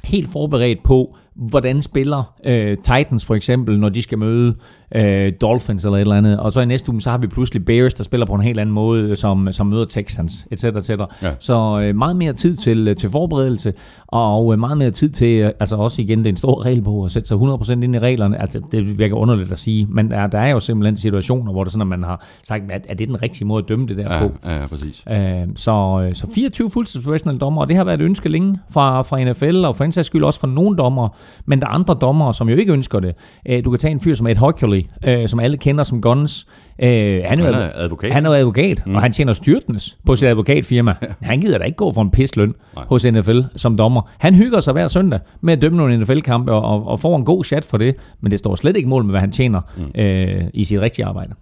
helt 0.03 0.29
forberedt 0.31 0.83
på, 0.83 1.15
hvordan 1.39 1.81
spiller 1.81 2.33
øh, 2.45 2.77
Titans 2.77 3.25
for 3.25 3.35
eksempel, 3.35 3.79
når 3.79 3.89
de 3.89 4.01
skal 4.01 4.17
møde 4.17 4.55
øh, 4.95 5.33
Dolphins 5.41 5.85
eller 5.85 5.97
et 5.97 6.01
eller 6.01 6.15
andet. 6.15 6.39
Og 6.39 6.53
så 6.53 6.61
i 6.61 6.65
næste 6.65 6.91
uge, 6.91 7.01
så 7.01 7.09
har 7.09 7.17
vi 7.17 7.27
pludselig 7.27 7.65
Bears, 7.65 7.93
der 7.93 8.03
spiller 8.03 8.25
på 8.25 8.33
en 8.33 8.41
helt 8.41 8.59
anden 8.59 8.73
måde, 8.75 9.15
som, 9.15 9.51
som 9.51 9.67
møder 9.67 9.85
Texans, 9.85 10.47
etc. 10.51 10.63
etc. 10.65 10.89
Ja. 10.89 11.31
Så 11.39 11.79
øh, 11.83 11.95
meget 11.95 12.15
mere 12.15 12.33
tid 12.33 12.55
til, 12.55 12.87
øh, 12.87 12.95
til 12.95 13.09
forberedelse, 13.09 13.73
og 14.07 14.53
øh, 14.53 14.59
meget 14.59 14.77
mere 14.77 14.91
tid 14.91 15.09
til, 15.09 15.37
øh, 15.39 15.51
altså 15.59 15.75
også 15.75 16.01
igen, 16.01 16.19
det 16.19 16.25
er 16.25 16.29
en 16.29 16.37
stor 16.37 16.65
regelbog 16.65 17.05
at 17.05 17.11
sætte 17.11 17.27
sig 17.27 17.35
100% 17.37 17.71
ind 17.71 17.95
i 17.95 17.99
reglerne. 17.99 18.41
Altså, 18.41 18.61
det 18.71 18.97
virker 18.97 19.15
underligt 19.15 19.51
at 19.51 19.57
sige, 19.57 19.85
men 19.89 20.11
der, 20.11 20.27
der 20.27 20.39
er 20.39 20.49
jo 20.51 20.59
simpelthen 20.59 20.97
situationer, 20.97 21.51
hvor 21.51 21.63
det 21.63 21.69
er 21.69 21.71
sådan, 21.71 21.81
at 21.81 21.87
man 21.87 22.03
har 22.03 22.25
sagt, 22.43 22.71
at 22.71 22.85
er 22.89 22.93
det 22.93 23.07
den 23.07 23.21
rigtige 23.21 23.45
måde 23.47 23.63
at 23.63 23.69
dømme 23.69 23.87
det 23.87 23.97
der 23.97 24.13
Ja, 24.13 24.27
på? 24.27 24.33
ja, 24.45 24.67
præcis. 24.67 25.03
Øh, 25.11 25.47
så, 25.55 26.05
øh, 26.09 26.15
så 26.15 26.27
24 26.35 26.71
fuldtidsprofessionelle 26.71 27.39
dommer, 27.39 27.61
og 27.61 27.67
det 27.69 27.77
har 27.77 27.83
været 27.83 28.01
et 28.01 28.05
ønske 28.05 28.29
længe 28.29 28.59
fra, 28.69 29.01
fra 29.01 29.23
NFL, 29.23 29.65
og 29.65 29.75
for 29.75 29.83
en 29.83 30.03
skyld 30.03 30.23
også 30.23 30.39
fra 30.39 30.47
nogle 30.47 30.77
dommer, 30.77 31.09
men 31.45 31.59
der 31.59 31.65
er 31.65 31.71
andre 31.71 31.97
dommer, 32.01 32.31
som 32.31 32.49
jo 32.49 32.55
ikke 32.55 32.73
ønsker 32.73 32.99
det. 32.99 33.15
Øh, 33.49 33.63
du 33.65 33.69
kan 33.69 33.79
tage 33.79 33.91
en 33.91 33.99
fyr 33.99 34.15
som 34.15 34.27
Ed 34.27 34.35
Hockley, 34.35 34.85
øh, 35.05 35.27
som 35.27 35.39
alle 35.39 35.57
kender 35.57 35.83
som 35.83 36.01
Guns. 36.01 36.47
Øh, 36.81 36.89
han, 37.25 37.39
er 37.39 37.43
Han 37.43 37.53
er 37.53 37.71
advokat. 37.75 38.11
Han 38.11 38.25
er 38.25 38.29
advokat, 38.29 38.83
mm. 38.85 38.95
og 38.95 39.01
han 39.01 39.11
tjener 39.11 39.33
styrtens 39.33 39.97
på 40.05 40.15
sit 40.15 40.27
advokatfirma. 40.27 40.93
Han 41.21 41.41
gider 41.41 41.57
da 41.57 41.63
ikke 41.63 41.75
gå 41.75 41.93
for 41.93 42.01
en 42.01 42.11
pisløn 42.11 42.51
Nej. 42.75 42.85
hos 42.87 43.05
NFL 43.05 43.39
som 43.55 43.77
dommer. 43.77 44.01
Han 44.17 44.35
hygger 44.35 44.59
sig 44.59 44.71
hver 44.71 44.87
søndag 44.87 45.19
med 45.41 45.53
at 45.53 45.61
dømme 45.61 45.77
nogle 45.77 45.97
NFL-kampe, 45.97 46.51
og, 46.51 46.61
og, 46.61 46.87
og 46.87 46.99
får 46.99 47.17
en 47.17 47.25
god 47.25 47.43
chat 47.43 47.65
for 47.65 47.77
det, 47.77 47.95
men 48.21 48.31
det 48.31 48.39
står 48.39 48.55
slet 48.55 48.77
ikke 48.77 48.89
mål 48.89 49.03
med, 49.03 49.11
hvad 49.11 49.21
han 49.21 49.31
tjener 49.31 49.61
mm. 49.77 50.01
øh, 50.01 50.43
i 50.53 50.63
sit 50.63 50.81
rigtige 50.81 51.05
arbejde. 51.05 51.33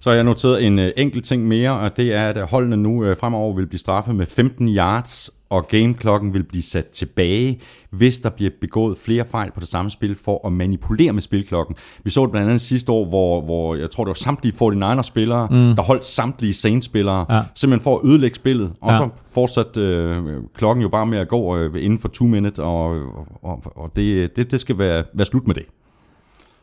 Så 0.00 0.10
har 0.10 0.14
jeg 0.14 0.24
noteret 0.24 0.66
en 0.66 0.78
øh, 0.78 0.92
enkelt 0.96 1.24
ting 1.24 1.48
mere, 1.48 1.70
og 1.70 1.96
det 1.96 2.14
er, 2.14 2.28
at 2.28 2.46
holdene 2.48 2.76
nu 2.76 3.04
øh, 3.04 3.16
fremover 3.16 3.54
vil 3.54 3.66
blive 3.66 3.78
straffet 3.78 4.14
med 4.14 4.26
15 4.26 4.68
yards, 4.68 5.30
og 5.50 5.68
gameklokken 5.68 6.34
vil 6.34 6.42
blive 6.44 6.62
sat 6.62 6.86
tilbage, 6.86 7.60
hvis 7.90 8.18
der 8.20 8.30
bliver 8.30 8.50
begået 8.60 8.98
flere 8.98 9.24
fejl 9.24 9.50
på 9.52 9.60
det 9.60 9.68
samme 9.68 9.90
spil 9.90 10.16
for 10.24 10.46
at 10.46 10.52
manipulere 10.52 11.12
med 11.12 11.22
spilklokken. 11.22 11.76
Vi 12.04 12.10
så 12.10 12.22
det 12.22 12.30
blandt 12.30 12.48
andet 12.48 12.60
sidste 12.60 12.92
år, 12.92 13.08
hvor, 13.08 13.40
hvor 13.40 13.74
jeg 13.74 13.90
tror, 13.90 14.04
det 14.04 14.08
var 14.08 14.14
samtlige 14.14 14.52
49ers-spillere, 14.62 15.46
mm. 15.50 15.76
der 15.76 15.82
holdt 15.82 16.04
samtlige 16.04 16.54
Saints-spillere, 16.54 17.26
Ja. 17.30 17.42
simpelthen 17.54 17.82
for 17.84 17.98
at 17.98 18.04
ødelægge 18.04 18.36
spillet, 18.36 18.72
og 18.80 18.90
Ja. 18.92 18.96
så 18.98 19.08
fortsatte 19.34 19.80
øh, 19.80 20.22
klokken 20.54 20.82
jo 20.82 20.88
bare 20.88 21.06
med 21.06 21.18
at 21.18 21.28
gå 21.28 21.56
øh, 21.56 21.84
inden 21.84 21.98
for 21.98 22.08
2 22.08 22.24
minutter, 22.24 22.62
og, 22.62 22.96
og, 23.42 23.62
og 23.76 23.90
det, 23.96 24.36
det, 24.36 24.50
det 24.50 24.60
skal 24.60 24.78
være, 24.78 25.04
være 25.14 25.24
slut 25.26 25.46
med 25.46 25.54
det. 25.54 25.64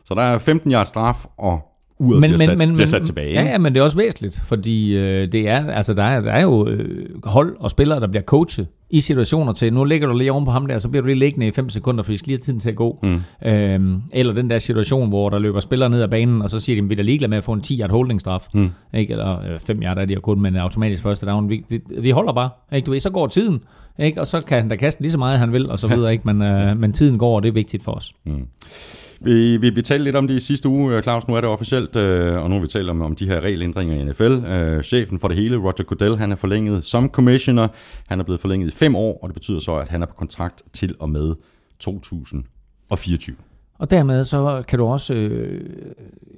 Så 0.04 0.14
der 0.14 0.22
er 0.22 0.38
15 0.38 0.72
yards 0.72 0.88
straf, 0.88 1.24
og 1.38 1.60
uret 1.98 2.20
bliver, 2.20 2.36
sat, 2.36 2.58
bliver 2.58 2.86
sat 2.86 3.02
tilbage. 3.06 3.32
Ja, 3.32 3.42
ja, 3.42 3.58
men 3.58 3.74
det 3.74 3.80
er 3.80 3.84
også 3.84 3.96
væsentligt, 3.96 4.40
fordi 4.44 4.96
øh, 4.96 5.32
det 5.32 5.48
er, 5.48 5.70
altså, 5.70 5.94
der, 5.94 6.02
er, 6.02 6.20
der 6.20 6.32
er 6.32 6.42
jo 6.42 6.68
øh, 6.68 7.06
hold 7.24 7.56
og 7.60 7.70
spillere, 7.70 8.00
der 8.00 8.06
bliver 8.06 8.22
coachet 8.22 8.66
i 8.90 9.00
situationer 9.00 9.52
til, 9.52 9.72
nu 9.72 9.84
ligger 9.84 10.08
du 10.08 10.14
lige 10.16 10.32
oven 10.32 10.44
på 10.44 10.50
ham 10.50 10.66
der, 10.66 10.78
så 10.78 10.88
bliver 10.88 11.02
du 11.02 11.06
lige 11.06 11.18
liggende 11.18 11.46
i 11.46 11.50
5 11.50 11.68
sekunder, 11.68 12.02
for 12.02 12.12
vi 12.12 12.16
skal 12.16 12.26
lige 12.26 12.36
have 12.36 12.42
tiden 12.42 12.60
til 12.60 12.70
at 12.70 12.76
gå. 12.76 12.98
Mm. 13.02 13.20
Øhm, 13.48 14.02
eller 14.12 14.32
den 14.32 14.50
der 14.50 14.58
situation, 14.58 15.08
hvor 15.08 15.30
der 15.30 15.38
løber 15.38 15.60
spillere 15.60 15.90
ned 15.90 16.02
ad 16.02 16.08
banen, 16.08 16.42
og 16.42 16.50
så 16.50 16.60
siger 16.60 16.82
de, 16.82 16.88
vi 16.88 16.94
er 16.94 17.02
ligeglade 17.02 17.30
med 17.30 17.38
at 17.38 17.44
få 17.44 17.52
en 17.52 17.60
10 17.60 17.80
yard 17.80 17.90
holding 17.90 18.20
straf. 18.20 18.46
Mm. 18.54 18.70
Ikke? 18.94 19.12
Eller 19.12 19.58
5 19.58 19.82
yard 19.82 19.98
er 19.98 20.04
de 20.04 20.14
jo 20.14 20.20
kun, 20.20 20.40
men 20.40 20.56
automatisk 20.56 21.02
første 21.02 21.26
down. 21.26 21.48
Vi, 21.48 21.64
vi, 21.68 21.80
vi 21.98 22.10
holder 22.10 22.32
bare. 22.32 22.50
Ikke? 22.72 22.86
Du 22.86 22.90
ved, 22.90 23.00
så 23.00 23.10
går 23.10 23.26
tiden, 23.26 23.60
ikke? 23.98 24.20
og 24.20 24.26
så 24.26 24.40
kan 24.40 24.58
han 24.58 24.68
da 24.68 24.76
kaste 24.76 25.02
lige 25.02 25.12
så 25.12 25.18
meget, 25.18 25.38
han 25.38 25.52
vil, 25.52 25.70
og 25.70 25.78
så 25.78 25.88
videre. 25.88 26.12
Ikke? 26.12 26.32
Men, 26.32 26.42
øh, 26.42 26.76
men 26.76 26.92
tiden 26.92 27.18
går, 27.18 27.36
og 27.36 27.42
det 27.42 27.48
er 27.48 27.52
vigtigt 27.52 27.82
for 27.82 27.92
os. 27.92 28.12
Vi, 29.20 29.56
vi, 29.56 29.70
vi 29.70 29.82
talte 29.82 30.04
lidt 30.04 30.16
om 30.16 30.28
det 30.28 30.34
i 30.34 30.40
sidste 30.40 30.68
uge, 30.68 30.96
øh, 30.96 31.02
Claus. 31.02 31.28
Nu 31.28 31.34
er 31.34 31.40
det 31.40 31.50
officielt, 31.50 31.96
øh, 31.96 32.42
og 32.42 32.48
nu 32.50 32.54
har 32.54 32.60
vi 32.60 32.66
talt 32.66 32.90
om, 32.90 33.02
om 33.02 33.16
de 33.16 33.26
her 33.26 33.40
regelændringer 33.40 33.94
i 33.94 34.04
NFL. 34.04 34.22
Øh, 34.46 34.82
chefen 34.82 35.18
for 35.18 35.28
det 35.28 35.36
hele, 35.36 35.56
Roger 35.56 35.82
Goodell, 35.82 36.16
han 36.16 36.32
er 36.32 36.36
forlænget 36.36 36.84
som 36.84 37.08
commissioner. 37.08 37.68
Han 38.08 38.20
er 38.20 38.24
blevet 38.24 38.40
forlænget 38.40 38.68
i 38.68 38.76
fem 38.76 38.96
år, 38.96 39.18
og 39.22 39.28
det 39.28 39.34
betyder 39.34 39.58
så, 39.58 39.74
at 39.76 39.88
han 39.88 40.02
er 40.02 40.06
på 40.06 40.14
kontrakt 40.14 40.62
til 40.72 40.94
og 40.98 41.10
med 41.10 41.34
2024. 41.78 43.36
Og 43.78 43.90
dermed 43.90 44.24
så 44.24 44.62
kan 44.68 44.78
du 44.78 44.84
også 44.84 45.14
øh, 45.14 45.60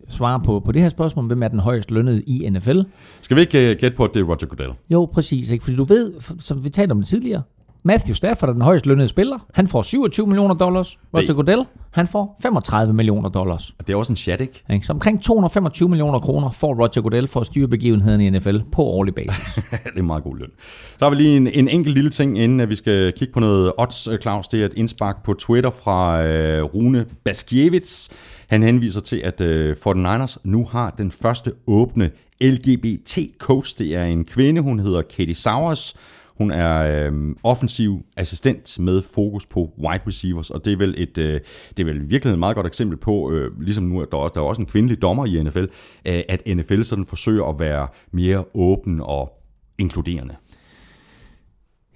svare 0.09 0.41
på, 0.41 0.61
på 0.61 0.73
det 0.73 0.83
her 0.83 0.89
spørgsmål, 0.89 1.27
hvem 1.27 1.43
er 1.43 1.49
den 1.49 1.61
højst 1.61 1.91
lønnede 1.91 2.23
i 2.23 2.49
NFL? 2.51 2.81
Skal 3.21 3.37
vi 3.37 3.41
ikke 3.41 3.71
øh, 3.71 3.77
gætte 3.79 3.97
på, 3.97 4.05
at 4.05 4.11
det 4.15 4.21
er 4.21 4.25
Roger 4.25 4.47
Goodell? 4.47 4.73
Jo, 4.91 5.11
præcis. 5.13 5.51
Ikke? 5.51 5.65
Fordi 5.65 5.77
du 5.77 5.85
ved, 5.85 6.13
som 6.39 6.65
vi 6.65 6.71
talte 6.71 6.93
om 6.93 6.99
det 6.99 7.09
tidligere, 7.09 7.43
Matthew 7.83 8.15
Stafford 8.15 8.49
er 8.49 8.53
den 8.53 8.63
højst 8.63 8.87
lønnede 8.87 9.09
spiller. 9.09 9.47
Han 9.55 9.67
får 9.67 9.83
27 9.83 10.27
millioner 10.27 10.55
dollars. 10.55 10.99
Roger 11.15 11.33
Goodell, 11.35 11.65
han 11.91 12.07
får 12.07 12.39
35 12.43 12.93
millioner 12.95 13.29
dollars. 13.29 13.75
Og 13.79 13.87
det 13.87 13.93
er 13.93 13.97
også 13.97 14.13
en 14.13 14.17
chat, 14.17 14.41
ikke? 14.41 14.63
Ikke? 14.73 14.87
Så 14.87 14.93
omkring 14.93 15.23
225 15.23 15.89
millioner 15.89 16.19
kroner 16.19 16.51
får 16.51 16.75
Roger 16.75 17.01
Goodell 17.01 17.29
for 17.29 17.41
at 17.41 17.47
styre 17.47 17.69
begivenheden 17.69 18.21
i 18.21 18.31
NFL 18.31 18.59
på 18.73 18.83
årlig 18.83 19.15
basis. 19.15 19.55
det 19.95 19.99
er 19.99 20.03
meget 20.03 20.23
god 20.23 20.37
løn. 20.39 20.51
Så 20.99 21.05
har 21.05 21.11
vi 21.11 21.17
lige 21.17 21.37
en, 21.37 21.47
en 21.47 21.69
enkelt 21.69 21.95
lille 21.95 22.11
ting, 22.11 22.39
inden 22.39 22.61
at 22.61 22.71
vi 22.71 22.75
skal 22.75 23.13
kigge 23.13 23.35
på 23.35 23.41
noget 23.41 23.73
odds, 23.79 24.09
øh, 24.09 24.19
Claus. 24.19 24.49
Det 24.49 24.61
er 24.61 24.67
et 24.67 24.75
indspark 24.75 25.23
på 25.25 25.35
Twitter 25.35 25.71
fra 25.71 26.27
øh, 26.27 26.63
Rune 26.63 27.07
Baskiewicz. 27.25 28.09
Han 28.51 28.63
henviser 28.63 29.01
til, 29.01 29.17
at 29.17 29.41
øh, 29.41 29.77
49ers 29.87 30.37
nu 30.45 30.65
har 30.65 30.91
den 30.91 31.11
første 31.11 31.53
åbne 31.67 32.11
LGBT-coach. 32.41 33.79
Det 33.79 33.97
er 33.97 34.05
en 34.05 34.25
kvinde, 34.25 34.61
hun 34.61 34.79
hedder 34.79 35.03
Katie 35.03 35.35
Sowers. 35.35 35.95
Hun 36.41 36.51
er 36.51 37.07
øh, 37.11 37.35
offensiv 37.43 38.03
assistent 38.17 38.79
med 38.79 39.03
fokus 39.03 39.47
på 39.47 39.71
wide 39.79 40.03
receivers, 40.07 40.51
og 40.51 40.65
det 40.65 40.73
er 40.73 40.77
vel 40.77 40.95
et, 40.99 41.19
øh, 41.19 41.41
det 41.77 41.81
er 41.81 41.85
vel 41.85 42.11
virkelig 42.11 42.33
et 42.33 42.39
meget 42.39 42.57
godt 42.57 42.67
eksempel 42.67 42.97
på, 42.97 43.31
øh, 43.31 43.61
ligesom 43.61 43.85
nu, 43.85 44.03
at 44.03 44.09
der, 44.11 44.17
også, 44.17 44.33
der 44.35 44.41
er 44.41 44.45
også 44.45 44.63
en 44.63 44.67
kvindelig 44.67 45.03
dommer 45.03 45.27
i 45.27 45.43
NFL, 45.43 45.65
øh, 46.07 46.23
at 46.29 46.43
NFL 46.47 46.83
sådan 46.83 47.07
forsøger 47.07 47.45
at 47.45 47.59
være 47.59 47.89
mere 48.13 48.45
åben 48.55 49.01
og 49.01 49.33
inkluderende. 49.79 50.35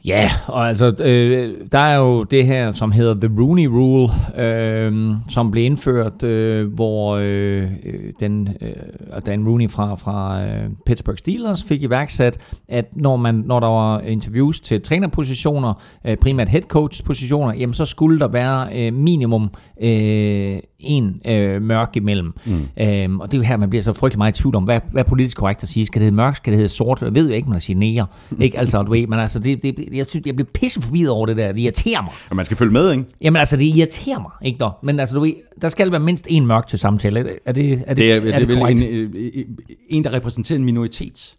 Ja, 0.07 0.31
og 0.47 0.69
altså, 0.69 0.95
øh, 1.01 1.55
der 1.73 1.79
er 1.79 1.97
jo 1.97 2.25
det 2.25 2.47
her, 2.47 2.71
som 2.71 2.93
hedder 2.93 3.15
The 3.15 3.41
Rooney 3.41 3.67
Rule, 3.67 4.13
øh, 4.45 5.15
som 5.29 5.51
blev 5.51 5.65
indført, 5.65 6.23
øh, 6.23 6.73
hvor 6.75 7.17
øh, 7.17 7.71
den, 8.21 8.49
øh, 8.61 8.73
Dan 9.27 9.49
Rooney 9.49 9.71
fra, 9.71 9.95
fra 9.95 10.45
øh, 10.45 10.71
Pittsburgh 10.87 11.19
Steelers 11.19 11.65
fik 11.65 11.83
iværksat, 11.83 12.39
at 12.69 12.97
når, 12.97 13.17
man, 13.17 13.35
når 13.35 13.61
der 13.61 13.67
var 13.67 14.01
interviews 14.01 14.61
til 14.61 14.83
trænerpositioner, 14.83 15.83
øh, 16.07 16.17
primært 16.17 16.49
head 16.49 16.63
coach 16.63 17.05
positioner, 17.05 17.55
jamen 17.55 17.75
så 17.75 17.85
skulle 17.85 18.19
der 18.19 18.29
være 18.29 18.69
øh, 18.75 18.93
minimum 18.95 19.51
øh, 19.81 20.59
en 20.85 21.21
øh, 21.27 21.63
mørk 21.63 21.97
imellem. 21.97 22.33
Mm. 22.45 22.69
Øhm, 22.81 23.21
og 23.21 23.33
det 23.33 23.37
er 23.37 23.39
jo 23.39 23.45
her, 23.45 23.57
man 23.57 23.71
bliver 23.71 23.83
så 23.83 23.93
frygtelig 23.93 24.19
meget 24.19 24.39
i 24.39 24.43
tvivl 24.43 24.55
om, 24.57 24.65
hvad, 24.65 24.81
hvad 24.93 25.05
er 25.05 25.09
politisk 25.09 25.37
korrekt 25.37 25.63
at 25.63 25.69
sige. 25.69 25.87
Skal 25.87 26.01
det 26.01 26.05
hedde 26.05 26.17
mørk? 26.17 26.37
Skal 26.37 26.51
det 26.53 26.59
hedde 26.59 26.69
sort? 26.69 27.03
Jeg 27.03 27.15
ved 27.15 27.29
jo 27.29 27.35
ikke, 27.35 27.51
man 27.51 27.61
siger 27.61 27.79
næger. 27.79 28.07
Ikke? 28.41 28.59
Altså, 28.59 28.83
du 28.83 28.91
ved, 28.91 29.07
men 29.07 29.19
altså, 29.19 29.39
det, 29.39 29.63
det, 29.63 29.77
det, 29.77 29.89
jeg, 29.93 30.07
synes, 30.07 30.27
jeg 30.27 30.37
bliver 30.37 30.49
pisse 30.55 30.83
forvirret 30.83 31.11
over 31.11 31.27
det 31.27 31.37
der. 31.37 31.53
Det 31.53 31.61
irriterer 31.61 32.03
mig. 32.03 32.13
Og 32.31 32.37
man 32.37 32.45
skal 32.45 32.57
følge 32.57 32.73
med, 32.73 32.91
ikke? 32.91 33.05
Jamen 33.21 33.37
altså, 33.37 33.57
det 33.57 33.65
irriterer 33.65 34.19
mig, 34.19 34.31
ikke 34.43 34.59
dog? 34.59 34.73
Men 34.83 35.01
altså, 35.01 35.15
du 35.15 35.21
ved, 35.21 35.35
der 35.63 35.69
skal 35.69 35.91
være 35.91 36.01
mindst 36.01 36.27
en 36.31 36.47
mørk 36.47 36.67
til 36.67 36.79
samtale. 36.79 37.21
Er 37.21 37.23
det, 37.25 37.39
er 37.47 37.53
det, 37.53 37.73
er 37.73 37.77
det, 37.87 37.97
Det 37.97 38.13
er, 38.13 38.21
det 38.21 38.35
er, 38.35 38.47
det 38.47 38.59
korrekt? 38.59 38.83
en, 38.83 38.89
øh, 38.89 39.45
en, 39.89 40.05
der 40.05 40.13
repræsenterer 40.13 40.59
en 40.59 40.65
minoritet. 40.65 41.35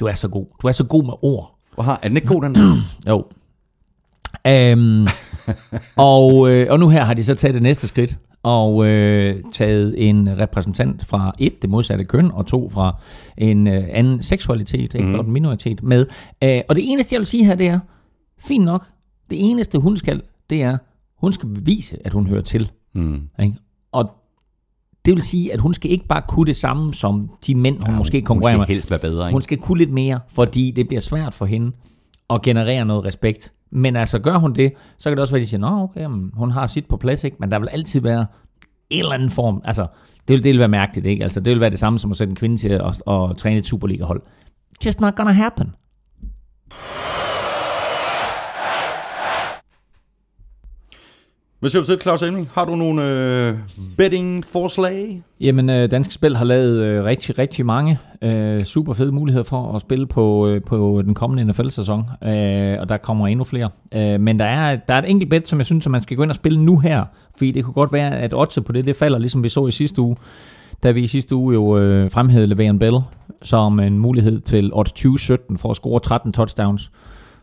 Du 0.00 0.06
er 0.06 0.12
så 0.12 0.28
god. 0.28 0.46
Du 0.62 0.66
er 0.66 0.72
så 0.72 0.84
god 0.84 1.04
med 1.04 1.12
ord. 1.22 1.58
Hvor 1.74 1.82
har, 1.82 1.98
er 2.02 2.08
den 2.08 2.16
ikke 2.16 2.28
god, 2.28 2.42
den? 2.42 2.56
Jo. 3.08 3.24
Øhm, 4.46 5.06
og, 5.96 6.50
øh, 6.50 6.66
og 6.70 6.80
nu 6.80 6.88
her 6.88 7.04
har 7.04 7.14
de 7.14 7.24
så 7.24 7.34
taget 7.34 7.54
det 7.54 7.62
næste 7.62 7.88
skridt 7.88 8.18
og 8.42 8.86
øh, 8.86 9.42
taget 9.52 10.08
en 10.08 10.38
repræsentant 10.38 11.04
fra 11.04 11.32
et, 11.38 11.62
det 11.62 11.70
modsatte 11.70 12.04
køn, 12.04 12.30
og 12.30 12.46
to 12.46 12.68
fra 12.68 13.00
en 13.38 13.66
øh, 13.66 13.84
anden 13.90 14.22
seksualitet, 14.22 14.94
ikke, 14.94 15.06
mm. 15.06 15.14
en 15.14 15.32
minoritet 15.32 15.82
med. 15.82 16.06
Øh, 16.44 16.60
og 16.68 16.76
det 16.76 16.92
eneste, 16.92 17.14
jeg 17.14 17.18
vil 17.18 17.26
sige 17.26 17.44
her, 17.44 17.54
det 17.54 17.68
er, 17.68 17.80
fint 18.38 18.64
nok, 18.64 18.86
det 19.30 19.50
eneste 19.50 19.78
hun 19.78 19.96
skal, 19.96 20.22
det 20.50 20.62
er, 20.62 20.78
hun 21.20 21.32
skal 21.32 21.48
bevise, 21.48 22.06
at 22.06 22.12
hun 22.12 22.26
hører 22.26 22.42
til. 22.42 22.70
Mm. 22.94 23.20
Ikke? 23.42 23.54
Og 23.92 24.10
det 25.04 25.14
vil 25.14 25.22
sige, 25.22 25.52
at 25.52 25.60
hun 25.60 25.74
skal 25.74 25.90
ikke 25.90 26.06
bare 26.06 26.22
kunne 26.28 26.46
det 26.46 26.56
samme 26.56 26.94
som 26.94 27.30
de 27.46 27.54
mænd, 27.54 27.80
hun 27.80 27.90
ja, 27.90 27.98
måske 27.98 28.22
konkurrerer 28.22 28.56
Hun 28.56 28.60
med. 28.60 28.66
skal 28.66 28.74
helst 28.74 28.90
være 28.90 29.00
bedre, 29.00 29.26
ikke? 29.28 29.34
Hun 29.34 29.42
skal 29.42 29.58
kunne 29.58 29.78
lidt 29.78 29.90
mere, 29.90 30.20
fordi 30.28 30.70
det 30.70 30.88
bliver 30.88 31.00
svært 31.00 31.34
for 31.34 31.46
hende 31.46 31.72
at 32.30 32.42
generere 32.42 32.84
noget 32.84 33.04
respekt. 33.04 33.52
Men 33.70 33.96
altså, 33.96 34.18
gør 34.18 34.36
hun 34.36 34.54
det, 34.54 34.72
så 34.98 35.10
kan 35.10 35.16
det 35.16 35.20
også 35.20 35.32
være, 35.32 35.40
at 35.40 35.44
de 35.44 35.48
siger, 35.48 35.60
Nå, 35.60 35.82
okay, 35.82 36.00
jamen, 36.00 36.30
hun 36.34 36.50
har 36.50 36.66
sit 36.66 36.86
på 36.88 36.96
plads, 36.96 37.24
ikke? 37.24 37.36
men 37.40 37.50
der 37.50 37.58
vil 37.58 37.68
altid 37.68 38.00
være 38.00 38.26
en 38.90 38.98
eller 38.98 39.12
anden 39.12 39.30
form. 39.30 39.62
Altså, 39.64 39.86
det 40.28 40.34
vil, 40.34 40.44
det 40.44 40.52
vil 40.52 40.58
være 40.58 40.68
mærkeligt, 40.68 41.06
ikke? 41.06 41.22
Altså, 41.22 41.40
det 41.40 41.50
vil 41.50 41.60
være 41.60 41.70
det 41.70 41.78
samme 41.78 41.98
som 41.98 42.10
at 42.10 42.16
sætte 42.16 42.30
en 42.30 42.36
kvinde 42.36 42.56
til 42.56 42.68
at, 42.68 42.80
at, 42.80 43.30
at 43.30 43.36
træne 43.36 43.56
et 43.56 43.66
Superliga-hold. 43.66 44.22
Just 44.86 45.00
not 45.00 45.16
gonna 45.16 45.32
happen. 45.32 45.74
Hvad 51.60 51.70
siger 51.70 51.82
du 51.82 51.86
til, 51.86 52.00
Claus 52.00 52.22
Emling? 52.22 52.50
Har 52.52 52.64
du 52.64 52.76
nogle 52.76 53.04
øh, 53.04 53.54
betting-forslag? 53.96 55.22
Jamen, 55.40 55.70
øh, 55.70 55.90
Dansk 55.90 56.12
Spil 56.12 56.36
har 56.36 56.44
lavet 56.44 56.82
øh, 56.82 57.04
rigtig, 57.04 57.38
rigtig 57.38 57.66
mange 57.66 57.98
øh, 58.22 58.64
super 58.64 58.92
fede 58.92 59.12
muligheder 59.12 59.44
for 59.44 59.74
at 59.74 59.80
spille 59.80 60.06
på, 60.06 60.48
øh, 60.48 60.62
på 60.62 61.02
den 61.04 61.14
kommende 61.14 61.44
NFL-sæson, 61.44 62.04
øh, 62.24 62.76
og 62.80 62.88
der 62.88 62.96
kommer 62.96 63.26
endnu 63.26 63.44
flere. 63.44 63.70
Øh, 63.94 64.20
men 64.20 64.38
der 64.38 64.44
er, 64.44 64.76
der 64.88 64.94
er 64.94 64.98
et 64.98 65.10
enkelt 65.10 65.30
bet, 65.30 65.48
som 65.48 65.58
jeg 65.58 65.66
synes, 65.66 65.86
at 65.86 65.90
man 65.90 66.00
skal 66.00 66.16
gå 66.16 66.22
ind 66.22 66.30
og 66.30 66.34
spille 66.34 66.64
nu 66.64 66.78
her, 66.78 67.04
fordi 67.36 67.50
det 67.50 67.64
kunne 67.64 67.74
godt 67.74 67.92
være, 67.92 68.18
at 68.18 68.34
oddset 68.34 68.64
på 68.64 68.72
det, 68.72 68.84
det 68.84 68.96
falder, 68.96 69.18
ligesom 69.18 69.42
vi 69.42 69.48
så 69.48 69.66
i 69.66 69.70
sidste 69.70 70.02
uge, 70.02 70.16
da 70.82 70.90
vi 70.90 71.02
i 71.02 71.06
sidste 71.06 71.34
uge 71.34 71.54
jo 71.54 71.78
øh, 71.78 72.10
fremhævede 72.10 72.54
Le'Veon 72.54 72.78
Bell 72.78 72.96
som 73.42 73.80
en 73.80 73.98
mulighed 73.98 74.40
til 74.40 74.70
odds 74.72 74.92
2017 74.92 75.58
for 75.58 75.70
at 75.70 75.76
score 75.76 76.00
13 76.00 76.32
touchdowns 76.32 76.90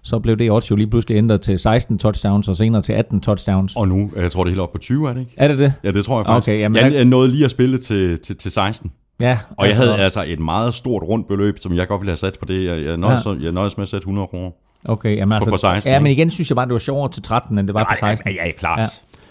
så 0.05 0.19
blev 0.19 0.37
det 0.37 0.51
odds 0.51 0.71
jo 0.71 0.75
lige 0.75 0.87
pludselig 0.87 1.17
ændret 1.17 1.41
til 1.41 1.59
16 1.59 1.97
touchdowns, 1.99 2.47
og 2.47 2.55
senere 2.55 2.81
til 2.81 2.93
18 2.93 3.21
touchdowns. 3.21 3.75
Og 3.75 3.87
nu, 3.87 4.11
jeg 4.15 4.31
tror 4.31 4.43
det 4.43 4.49
er 4.49 4.53
helt 4.53 4.61
op 4.61 4.71
på 4.71 4.77
20, 4.77 5.09
er 5.09 5.13
det 5.13 5.19
ikke? 5.19 5.31
Er 5.37 5.47
det 5.47 5.59
det? 5.59 5.73
Ja, 5.83 5.91
det 5.91 6.05
tror 6.05 6.17
jeg 6.19 6.25
faktisk. 6.25 6.47
Okay, 6.49 6.59
jamen, 6.59 6.83
jeg, 6.83 6.93
jeg- 6.93 7.05
nåede 7.05 7.27
lige 7.31 7.45
at 7.45 7.51
spille 7.51 7.77
til, 7.77 8.19
til, 8.19 8.35
til 8.37 8.51
16. 8.51 8.91
Ja, 9.19 9.37
Og 9.57 9.67
jeg 9.67 9.75
havde 9.75 9.97
altså 9.97 10.23
et 10.27 10.39
meget 10.39 10.73
stort 10.73 11.03
rundt 11.03 11.27
beløb, 11.27 11.55
som 11.59 11.75
jeg 11.75 11.87
godt 11.87 12.01
ville 12.01 12.11
have 12.11 12.17
sat 12.17 12.37
på 12.39 12.45
det. 12.45 12.65
Jeg, 12.65 12.85
jeg, 12.85 12.97
nøjes, 12.97 13.25
Ja. 13.25 13.31
ja. 13.31 13.37
jeg 13.43 13.51
nøjes 13.51 13.77
med 13.77 13.81
at 13.81 13.87
sætte 13.89 14.03
100 14.03 14.27
kroner. 14.27 14.49
Okay, 14.85 15.17
jamen 15.17 15.31
altså, 15.35 15.49
på 15.51 15.57
16, 15.57 15.91
ja, 15.93 15.99
men 15.99 16.07
ikke? 16.07 16.19
igen 16.21 16.31
synes 16.31 16.49
jeg 16.49 16.55
bare, 16.55 16.65
det 16.65 16.73
var 16.73 16.79
sjovere 16.79 17.11
til 17.11 17.21
13, 17.21 17.57
end 17.59 17.67
det 17.67 17.73
var 17.73 17.83
på 17.83 17.95
16. 17.99 18.31
Ja, 18.31 18.45
ja, 18.45 18.51
klart. 18.51 18.77
Ja. 18.79 18.83
Ja. 18.83 18.87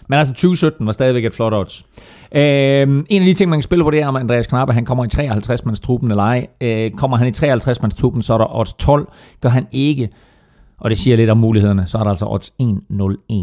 Men 0.08 0.18
altså 0.18 0.32
2017 0.32 0.86
var 0.86 0.92
stadigvæk 0.92 1.24
et 1.24 1.34
flot 1.34 1.52
odds. 1.54 1.84
Øhm, 2.32 3.06
en 3.10 3.22
af 3.22 3.26
de 3.26 3.34
ting, 3.34 3.50
man 3.50 3.58
kan 3.58 3.62
spille 3.62 3.84
på, 3.84 3.90
det 3.90 4.00
er, 4.00 4.06
om 4.06 4.16
Andreas 4.16 4.46
Knappe 4.46 4.74
han 4.74 4.84
kommer 4.84 5.04
i 5.04 5.08
53-mands 5.08 5.80
truppen 5.80 6.10
eller 6.10 6.22
ej. 6.24 6.46
Øh, 6.60 6.90
kommer 6.90 7.16
han 7.16 7.26
i 7.28 7.30
53-mands 7.30 7.94
truppen, 7.94 8.22
så 8.22 8.34
er 8.34 8.38
der 8.38 8.56
odds 8.56 8.72
12. 8.72 9.08
Gør 9.40 9.48
han 9.48 9.66
ikke, 9.72 10.08
og 10.78 10.90
det 10.90 10.98
siger 10.98 11.16
lidt 11.16 11.30
om 11.30 11.38
mulighederne, 11.38 11.86
så 11.86 11.98
er 11.98 12.02
der 12.02 12.10
altså 12.10 12.26
odds 12.26 12.52
1-0-1. 12.62 13.34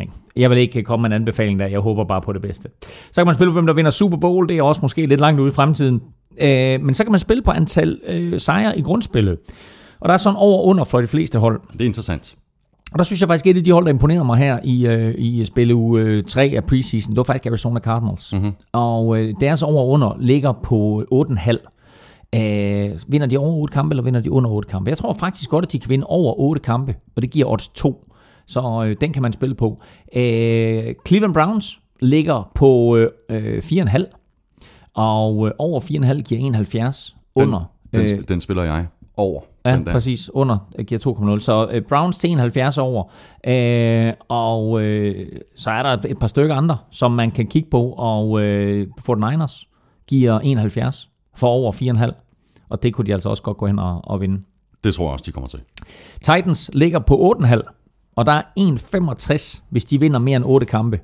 Ikke? 0.00 0.12
Jeg 0.36 0.50
vil 0.50 0.58
ikke 0.58 0.82
komme 0.82 1.02
med 1.02 1.16
en 1.16 1.22
anbefaling 1.22 1.58
der, 1.58 1.66
jeg 1.66 1.80
håber 1.80 2.04
bare 2.04 2.20
på 2.20 2.32
det 2.32 2.42
bedste. 2.42 2.68
Så 3.12 3.20
kan 3.20 3.26
man 3.26 3.34
spille 3.34 3.50
på, 3.50 3.52
hvem 3.52 3.66
der 3.66 3.74
vinder 3.74 3.90
Super 3.90 4.16
Bowl, 4.16 4.48
det 4.48 4.58
er 4.58 4.62
også 4.62 4.80
måske 4.82 5.06
lidt 5.06 5.20
langt 5.20 5.40
ude 5.40 5.48
i 5.48 5.52
fremtiden. 5.52 6.02
Øh, 6.40 6.80
men 6.80 6.94
så 6.94 7.04
kan 7.04 7.10
man 7.10 7.20
spille 7.20 7.42
på 7.42 7.50
antal 7.50 8.00
øh, 8.06 8.40
sejre 8.40 8.78
i 8.78 8.82
grundspillet. 8.82 9.38
Og 10.00 10.08
der 10.08 10.12
er 10.14 10.18
sådan 10.18 10.36
over 10.36 10.62
under 10.62 10.84
for 10.84 11.00
de 11.00 11.06
fleste 11.06 11.38
hold. 11.38 11.60
Det 11.72 11.80
er 11.80 11.84
interessant. 11.84 12.36
Og 12.92 12.98
der 12.98 13.04
synes 13.04 13.20
jeg 13.20 13.28
faktisk, 13.28 13.46
at 13.46 13.50
et 13.50 13.56
af 13.56 13.64
de 13.64 13.72
hold, 13.72 13.84
der 13.84 13.90
imponerede 13.90 14.24
mig 14.24 14.38
her 14.38 14.58
i, 14.64 14.86
øh, 14.86 15.14
i 15.18 15.44
spille 15.44 15.74
uge 15.74 16.22
3 16.22 16.52
af 16.56 16.64
preseason, 16.64 17.10
det 17.10 17.16
var 17.16 17.22
faktisk 17.22 17.46
Arizona 17.46 17.80
Cardinals. 17.80 18.32
Mm-hmm. 18.32 18.52
Og 18.72 19.18
øh, 19.18 19.34
deres 19.40 19.62
over 19.62 19.84
under 19.84 20.16
ligger 20.20 20.52
på 20.52 21.04
8,5. 21.12 21.73
Øh, 22.34 22.98
vinder 23.08 23.26
de 23.26 23.38
over 23.38 23.54
8 23.54 23.72
kampe, 23.72 23.92
eller 23.92 24.02
vinder 24.02 24.20
de 24.20 24.30
under 24.30 24.50
8 24.50 24.68
kampe? 24.68 24.90
Jeg 24.90 24.98
tror 24.98 25.12
faktisk 25.12 25.50
godt, 25.50 25.64
at 25.64 25.72
de 25.72 25.78
kan 25.78 25.90
vinde 25.90 26.06
over 26.06 26.40
8 26.40 26.60
kampe, 26.60 26.94
og 27.16 27.22
det 27.22 27.30
giver 27.30 27.46
odds 27.46 27.68
2. 27.68 28.10
Så 28.46 28.84
øh, 28.86 28.96
den 29.00 29.12
kan 29.12 29.22
man 29.22 29.32
spille 29.32 29.54
på. 29.54 29.80
Øh, 30.16 30.94
Cleveland 31.06 31.34
Browns 31.34 31.80
ligger 32.00 32.50
på 32.54 32.96
øh, 32.96 33.10
øh, 33.28 33.58
4,5, 33.58 34.04
og 34.94 35.46
øh, 35.46 35.52
over 35.58 35.80
4,5 35.80 36.22
giver 36.22 36.40
71. 36.40 37.16
Under. 37.34 37.70
Den, 37.92 38.00
øh, 38.00 38.28
den, 38.28 38.40
spiller 38.40 38.62
jeg 38.62 38.86
over. 39.16 39.40
Ja, 39.64 39.76
den 39.76 39.86
der. 39.86 39.92
præcis. 39.92 40.30
Under 40.34 40.58
øh, 40.78 40.84
giver 40.84 41.34
2,0. 41.36 41.40
Så 41.40 41.68
øh, 41.70 41.82
Browns 41.82 42.16
til 42.16 42.30
71 42.30 42.78
over. 42.78 43.04
Øh, 43.46 44.12
og 44.28 44.82
øh, 44.82 45.26
så 45.56 45.70
er 45.70 45.82
der 45.82 45.90
et, 45.90 46.04
et 46.08 46.18
par 46.18 46.26
stykker 46.26 46.54
andre, 46.54 46.76
som 46.90 47.12
man 47.12 47.30
kan 47.30 47.46
kigge 47.46 47.70
på. 47.70 47.94
Og 47.98 48.40
øh, 48.40 48.86
49ers 49.10 49.64
giver 50.06 50.40
71 50.40 51.10
for 51.36 51.48
over 51.48 51.72
4,5. 51.72 52.23
Og 52.68 52.82
det 52.82 52.94
kunne 52.94 53.06
de 53.06 53.12
altså 53.12 53.28
også 53.28 53.42
godt 53.42 53.56
gå 53.56 53.66
hen 53.66 53.78
og, 53.78 54.00
og 54.04 54.20
vinde. 54.20 54.40
Det 54.84 54.94
tror 54.94 55.04
jeg 55.04 55.12
også, 55.12 55.24
de 55.26 55.32
kommer 55.32 55.48
til. 55.48 55.60
Titans 56.20 56.70
ligger 56.72 56.98
på 56.98 57.36
8,5. 57.40 57.60
Og 58.16 58.26
der 58.26 58.32
er 58.32 58.42
1,65, 58.58 59.62
hvis 59.70 59.84
de 59.84 60.00
vinder 60.00 60.18
mere 60.18 60.36
end 60.36 60.44
8 60.44 60.66
kampe. 60.66 61.00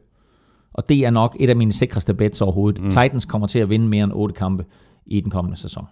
Og 0.72 0.88
det 0.88 0.98
er 0.98 1.10
nok 1.10 1.36
et 1.40 1.50
af 1.50 1.56
mine 1.56 1.72
sikreste 1.72 2.14
bets 2.14 2.40
overhovedet. 2.40 2.82
Mm. 2.82 2.88
Titans 2.88 3.24
kommer 3.24 3.46
til 3.46 3.58
at 3.58 3.70
vinde 3.70 3.88
mere 3.88 4.04
end 4.04 4.12
8 4.14 4.34
kampe 4.34 4.64
i 5.06 5.20
den 5.20 5.30
kommende 5.30 5.56
sæson. 5.56 5.86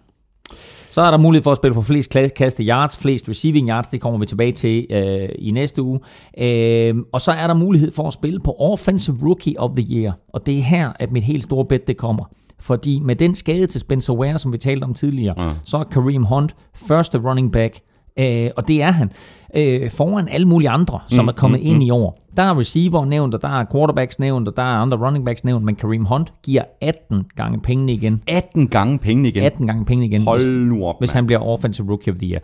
Så 0.91 1.01
er 1.01 1.11
der 1.11 1.17
mulighed 1.17 1.43
for 1.43 1.51
at 1.51 1.57
spille 1.57 1.73
for 1.73 1.81
flest 1.81 2.13
kaste 2.35 2.63
yards, 2.63 2.97
flest 2.97 3.29
receiving 3.29 3.69
yards, 3.69 3.87
det 3.87 4.01
kommer 4.01 4.19
vi 4.19 4.25
tilbage 4.25 4.51
til 4.51 4.87
øh, 4.89 5.29
i 5.39 5.51
næste 5.51 5.81
uge. 5.81 5.99
Øh, 6.37 6.95
og 7.11 7.21
så 7.21 7.31
er 7.31 7.47
der 7.47 7.53
mulighed 7.53 7.91
for 7.91 8.07
at 8.07 8.13
spille 8.13 8.39
på 8.39 8.55
Offensive 8.59 9.17
Rookie 9.23 9.59
of 9.59 9.71
the 9.71 9.95
Year. 9.95 10.17
Og 10.33 10.45
det 10.45 10.57
er 10.57 10.63
her, 10.63 10.93
at 10.99 11.11
mit 11.11 11.23
helt 11.23 11.43
store 11.43 11.65
bet 11.65 11.87
det 11.87 11.97
kommer. 11.97 12.25
Fordi 12.59 12.99
med 12.99 13.15
den 13.15 13.35
skade 13.35 13.67
til 13.67 13.81
Spencer 13.81 14.13
Ware, 14.13 14.37
som 14.39 14.53
vi 14.53 14.57
talte 14.57 14.83
om 14.83 14.93
tidligere, 14.93 15.43
Ja. 15.43 15.51
så 15.63 15.77
er 15.77 15.83
Kareem 15.83 16.23
Hunt 16.23 16.55
første 16.75 17.17
running 17.17 17.51
back. 17.51 17.79
Øh, 18.19 18.49
og 18.57 18.67
det 18.67 18.81
er 18.81 18.91
han. 18.91 19.11
Øh, 19.55 19.91
foran 19.91 20.27
alle 20.27 20.47
mulige 20.47 20.69
andre, 20.69 20.99
som 21.07 21.25
Mm, 21.25 21.29
er 21.29 21.33
kommet 21.33 21.59
mm, 21.59 21.65
ind 21.67 21.83
i 21.83 21.89
år. 21.89 22.25
Der 22.37 22.43
er 22.43 22.59
receiver 22.59 23.05
nævnt, 23.05 23.33
og 23.33 23.41
der 23.41 23.47
er 23.59 23.65
quarterbacks 23.71 24.19
nævnt, 24.19 24.47
og 24.47 24.55
der 24.55 24.63
er 24.63 24.65
andre 24.77 24.97
running 25.05 25.25
backs 25.25 25.43
nævnt, 25.43 25.65
men 25.65 25.75
Kareem 25.75 26.05
Hunt 26.05 26.33
giver 26.43 26.63
18 26.81 27.25
gange 27.35 27.59
pengene 27.61 27.91
igen. 27.93 28.21
18 28.27 28.67
gange 28.67 28.99
pengene 28.99 29.27
igen. 29.27 29.43
18 29.43 29.67
gange 29.67 29.85
pengene 29.85 30.05
igen, 30.05 30.19
hvis, 30.21 30.27
Hold 30.27 30.65
nu 30.65 30.85
op, 30.85 30.95
hvis 30.99 31.09
mand. 31.09 31.15
han 31.15 31.25
bliver 31.25 31.39
Offensive 31.39 31.87
Rookie 31.89 32.13
of 32.13 32.17
the 32.19 32.27
Year. 32.31 32.39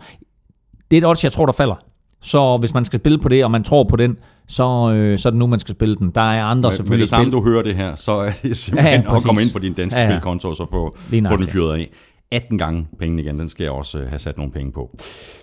Det 0.90 0.96
er 0.96 1.00
et 1.00 1.06
odds, 1.06 1.24
jeg 1.24 1.32
tror, 1.32 1.46
der 1.46 1.52
falder. 1.52 1.74
Så 2.22 2.56
hvis 2.56 2.74
man 2.74 2.84
skal 2.84 2.98
spille 3.00 3.18
på 3.18 3.28
det, 3.28 3.44
og 3.44 3.50
man 3.50 3.64
tror 3.64 3.84
på 3.84 3.96
den, 3.96 4.16
så, 4.48 4.92
øh, 4.92 5.18
så 5.18 5.28
er 5.28 5.30
det 5.30 5.38
nu, 5.38 5.46
man 5.46 5.58
skal 5.60 5.74
spille 5.74 5.96
den. 5.96 6.10
Der 6.14 6.20
er 6.20 6.44
andre 6.44 6.56
Med, 6.56 6.70
med 6.70 6.76
selvfølgelig 6.76 7.02
det 7.04 7.08
samme, 7.10 7.24
spil. 7.24 7.32
du 7.32 7.44
hører 7.44 7.62
det 7.62 7.74
her, 7.74 7.96
så 7.96 8.12
er 8.12 8.30
det 8.42 8.56
simpelthen 8.56 9.02
Ja, 9.02 9.16
at 9.16 9.22
komme 9.22 9.42
ind 9.42 9.52
på 9.52 9.58
din 9.58 9.72
danske 9.72 10.00
Ja, 10.00 10.06
ja, 10.06 10.12
spilkonto, 10.12 10.48
og 10.48 10.56
så 10.56 10.66
få, 10.70 10.96
få 11.28 11.36
den 11.36 11.46
fyret 11.48 11.78
af. 11.78 11.90
18 12.30 12.58
gange 12.58 12.86
pengene 12.98 13.22
igen, 13.22 13.38
den 13.38 13.48
skal 13.48 13.64
jeg 13.64 13.72
også 13.72 13.98
øh, 13.98 14.08
have 14.08 14.18
sat 14.18 14.36
nogle 14.36 14.52
penge 14.52 14.72
på. 14.72 14.96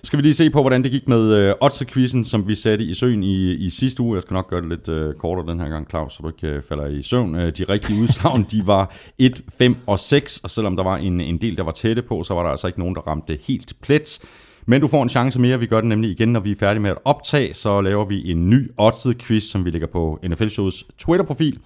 Skal 0.04 0.18
vi 0.18 0.24
lige 0.24 0.34
se 0.34 0.50
på, 0.50 0.62
hvordan 0.62 0.84
det 0.84 0.92
gik 0.92 1.08
med 1.08 1.34
øh, 1.34 1.54
Otze-quizzen, 1.62 2.24
som 2.24 2.48
vi 2.48 2.56
satte 2.56 2.86
i 2.86 2.94
søen 2.94 3.24
i, 3.24 3.54
i 3.54 3.70
sidste 3.70 4.04
uge. 4.04 4.16
Jeg 4.16 4.24
skal 4.24 4.34
nok 4.34 4.50
gøre 4.50 4.62
det 4.62 4.70
lidt 4.70 4.90
øh, 4.90 5.14
kortere 5.14 5.52
den 5.52 5.60
her 5.60 5.70
gang, 5.70 5.90
Claus, 5.90 6.14
så 6.14 6.20
du 6.24 6.28
ikke 6.28 6.58
øh, 6.58 6.64
falder 6.70 6.88
i 6.88 7.04
søvn. 7.04 7.36
Øh, 7.36 7.52
de 7.58 7.64
rigtige 7.70 8.02
udsagn, 8.02 8.46
de 8.52 8.68
var 8.68 8.96
1, 9.20 9.42
5 9.58 9.76
og 9.88 10.00
6, 10.00 10.38
og 10.40 10.50
selvom 10.50 10.76
der 10.76 10.84
var 10.84 10.98
en, 10.98 11.22
en 11.22 11.38
del, 11.42 11.58
der 11.58 11.64
var 11.64 11.72
tætte 11.72 12.02
på, 12.02 12.24
så 12.24 12.34
var 12.34 12.44
der 12.44 12.50
altså 12.50 12.68
ikke 12.68 12.80
nogen, 12.80 12.96
der 12.96 13.02
ramte 13.02 13.38
helt 13.48 13.74
plet. 13.82 14.20
Men 14.66 14.82
du 14.82 14.88
får 14.88 15.04
en 15.04 15.10
chance 15.10 15.40
mere. 15.40 15.60
Vi 15.60 15.66
gør 15.66 15.82
det 15.82 15.90
nemlig 15.90 16.12
igen, 16.12 16.34
når 16.34 16.40
vi 16.40 16.52
er 16.52 16.56
færdige 16.56 16.82
med 16.82 16.90
at 16.90 16.98
optage. 17.06 17.54
Så 17.54 17.82
laver 17.82 18.06
vi 18.06 18.32
en 18.32 18.50
ny 18.50 18.72
oddset 18.78 19.18
quiz, 19.18 19.44
som 19.44 19.66
vi 19.66 19.70
lægger 19.70 19.88
på 19.88 20.20
NFL 20.28 20.48
Shows 20.48 20.84
Twitter-profil. 20.98 21.60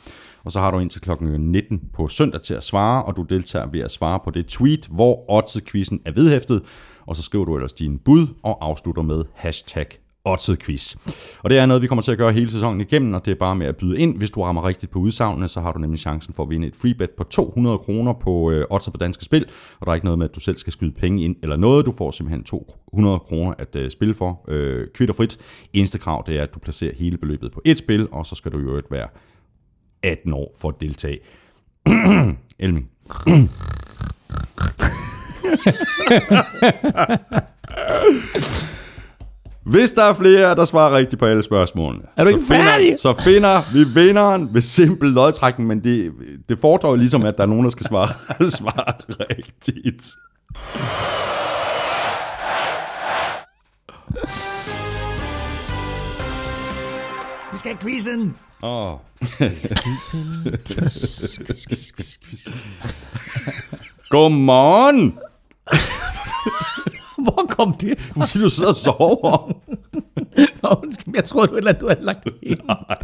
Og 0.43 0.51
så 0.51 0.59
har 0.59 0.71
du 0.71 0.79
indtil 0.79 1.01
kl. 1.01 1.11
19 1.23 1.81
på 1.93 2.07
søndag 2.07 2.41
til 2.41 2.53
at 2.53 2.63
svare, 2.63 3.03
og 3.03 3.15
du 3.15 3.23
deltager 3.23 3.65
ved 3.71 3.79
at 3.79 3.91
svare 3.91 4.19
på 4.23 4.31
det 4.31 4.45
tweet, 4.45 4.87
hvor 4.91 5.31
oddset-quizzen 5.31 6.01
er 6.05 6.11
vedhæftet. 6.11 6.63
Og 7.05 7.15
så 7.15 7.21
skriver 7.21 7.45
du 7.45 7.55
ellers 7.55 7.73
din 7.73 7.97
bud 7.97 8.27
og 8.43 8.65
afslutter 8.65 9.01
med 9.01 9.23
hashtag 9.35 9.87
Quiz. 10.59 10.95
Og 11.43 11.49
det 11.49 11.57
er 11.57 11.65
noget, 11.65 11.82
vi 11.82 11.88
kommer 11.88 12.01
til 12.01 12.11
at 12.11 12.17
gøre 12.17 12.32
hele 12.32 12.51
sæsonen 12.51 12.82
igennem, 12.82 13.13
og 13.13 13.25
det 13.25 13.32
er 13.32 13.36
bare 13.36 13.55
med 13.55 13.67
at 13.67 13.78
byde 13.78 13.99
ind. 13.99 14.17
Hvis 14.17 14.32
du 14.32 14.43
rammer 14.43 14.67
rigtigt 14.67 14.91
på 14.91 14.99
udsagnene, 14.99 15.47
så 15.47 15.61
har 15.61 15.71
du 15.71 15.80
nemlig 15.80 15.99
chancen 15.99 16.34
for 16.34 16.43
at 16.43 16.49
vinde 16.49 16.67
et 16.67 16.75
freebet 16.75 17.09
på 17.09 17.23
200 17.23 17.78
kroner 17.78 18.13
på 18.13 18.51
øh, 18.51 18.65
Odds 18.69 18.89
på 18.89 18.97
Danske 18.97 19.25
Spil. 19.25 19.45
Og 19.80 19.86
der 19.86 19.91
er 19.91 19.95
ikke 19.95 20.05
noget 20.05 20.19
med, 20.19 20.30
at 20.30 20.36
du 20.36 20.39
selv 20.39 20.57
skal 20.57 20.73
skyde 20.73 20.91
penge 20.91 21.23
ind 21.23 21.36
eller 21.43 21.55
noget. 21.55 21.86
Du 21.86 21.91
får 21.91 22.11
simpelthen 22.11 22.43
200 22.43 23.19
kroner 23.19 23.53
at 23.57 23.75
øh, 23.75 23.91
spille 23.91 24.13
for, 24.13 24.41
øh, 24.47 24.88
kvitterfrit. 24.93 25.38
Eneste 25.73 25.99
krav, 25.99 26.23
det 26.28 26.38
er, 26.38 26.43
at 26.43 26.53
du 26.53 26.59
placerer 26.59 26.95
hele 26.95 27.17
beløbet 27.17 27.51
på 27.51 27.61
et 27.65 27.78
spil, 27.78 28.07
og 28.11 28.25
så 28.25 28.36
skal 28.36 28.51
du 28.51 28.59
jo 28.59 28.67
øvrigt 28.67 28.91
være 28.91 29.07
18 30.03 30.34
år 30.34 30.55
for 30.59 30.69
at 30.69 30.75
deltage. 30.82 31.19
Elming. 32.59 32.89
Hvis 39.70 39.91
der 39.91 40.03
er 40.03 40.13
flere, 40.13 40.55
der 40.55 40.65
svarer 40.65 40.95
rigtigt 40.97 41.20
på 41.20 41.26
alle 41.26 41.43
spørgsmålene, 41.43 42.03
Er 42.18 42.24
du 42.24 42.30
ikke 42.30 42.41
så, 42.41 42.47
finder, 42.47 42.63
færdig? 42.65 42.95
så 42.99 43.13
finder 43.24 43.61
vi 43.74 43.84
vinderen 43.84 44.49
ved 44.53 44.61
simpel 44.61 45.09
lodtrækning, 45.09 45.68
men 45.68 45.84
det, 45.84 46.11
det 46.49 46.59
fordrer 46.59 46.89
jo 46.89 46.95
ligesom, 46.95 47.24
at 47.24 47.38
der 47.38 47.43
er 47.43 47.47
nogen, 47.47 47.63
der 47.63 47.70
skal 47.70 47.86
svare, 47.86 48.07
svare 48.59 48.93
rigtigt. 49.20 50.15
Vi 57.51 57.57
skal 57.59 57.72
have 57.72 57.82
quizzen! 57.82 58.36
Oh. 58.61 58.93
Godmorgen! 64.09 65.18
Hvor 67.34 67.45
kom 67.49 67.73
det? 67.73 67.99
Fordi 67.99 68.39
du 68.39 68.49
sidder 68.49 68.69
og 68.69 68.75
sover. 68.75 69.51
Nå, 70.63 70.80
undskyld, 70.84 71.13
jeg 71.15 71.23
troede, 71.23 71.47
du, 71.47 71.55
eller, 71.55 71.71
du 71.71 71.88
havde 71.88 72.03
lagt 72.03 72.23
det 72.23 72.34
ind. 72.43 72.59
Nej. 72.67 72.97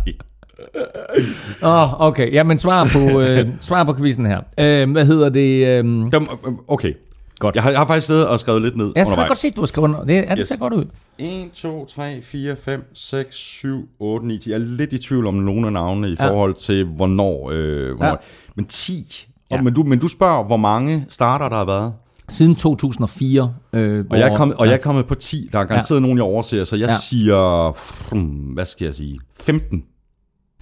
Åh, 1.64 1.94
oh, 1.94 2.02
okay. 2.08 2.34
Jamen, 2.34 2.60
svar 2.60 2.90
på, 2.94 3.20
øh, 3.22 3.48
svar 3.60 3.84
på 3.84 3.94
quizzen 3.94 4.26
her. 4.26 4.40
Øh, 4.58 4.92
hvad 4.92 5.06
hedder 5.06 5.30
det? 5.30 5.68
Øh, 5.68 5.84
Dem- 6.12 6.28
Okay, 6.68 6.94
Godt. 7.40 7.56
Jeg 7.56 7.64
har, 7.64 7.70
jeg 7.70 7.80
har 7.80 7.86
faktisk 7.88 8.08
siddet 8.08 8.28
og 8.28 8.40
skrevet 8.40 8.62
lidt 8.62 8.78
ned 8.78 8.92
Jeg 8.96 9.02
har 9.04 9.08
undervejs. 9.08 9.28
godt 9.28 9.38
set, 9.38 9.56
du 9.56 9.62
har 9.62 9.66
skrevet 9.66 9.88
under. 9.88 10.04
Det, 10.04 10.14
ja, 10.14 10.22
det 10.30 10.40
Yes. 10.40 10.48
ser 10.48 10.58
godt 10.58 10.74
ud. 10.74 10.86
1, 11.18 11.52
2, 11.54 11.86
3, 11.86 12.20
4, 12.24 12.56
5, 12.56 12.84
6, 12.94 13.36
7, 13.36 13.90
8, 14.00 14.28
9, 14.28 14.38
10. 14.38 14.50
Jeg 14.50 14.56
er 14.56 14.60
lidt 14.60 14.94
i 14.94 14.98
tvivl 14.98 15.28
om 15.28 15.34
nogle 15.34 15.68
af 15.68 15.74
navnene 15.74 16.10
i 16.10 16.16
Ja. 16.20 16.30
forhold 16.30 16.54
til, 16.54 16.86
hvornår. 16.86 17.50
Øh, 17.54 17.96
hvornår. 17.96 18.10
Ja. 18.12 18.16
Men 18.56 18.66
10. 18.66 19.28
Ja. 19.52 19.58
Og, 19.58 19.64
men, 19.64 19.74
du, 19.74 19.84
men 19.84 20.00
du 20.00 20.08
spørger, 20.08 20.44
hvor 20.44 20.58
mange 20.58 21.06
starter 21.10 21.50
der 21.50 21.56
har 21.56 21.66
været? 21.66 21.94
Siden 22.34 22.56
2004. 22.56 23.54
Øh, 23.74 24.06
Og, 24.10 24.20
jeg 24.20 24.28
er, 24.30 24.38
kommet, 24.38 24.58
og 24.58 24.66
jeg 24.68 24.74
er 24.74 24.78
kommet 24.78 25.08
på 25.08 25.16
10. 25.16 25.50
Der 25.52 25.60
er 25.60 25.64
garanteret 25.64 26.00
ja. 26.00 26.02
nogen, 26.02 26.18
jeg 26.18 26.24
overser, 26.24 26.64
så 26.64 26.76
jeg 26.76 26.88
Ja. 26.90 26.94
siger... 27.10 27.72
Hvad 28.54 28.66
skal 28.66 28.86
jeg 28.86 28.96
sige? 28.96 29.20
15. 29.42 29.84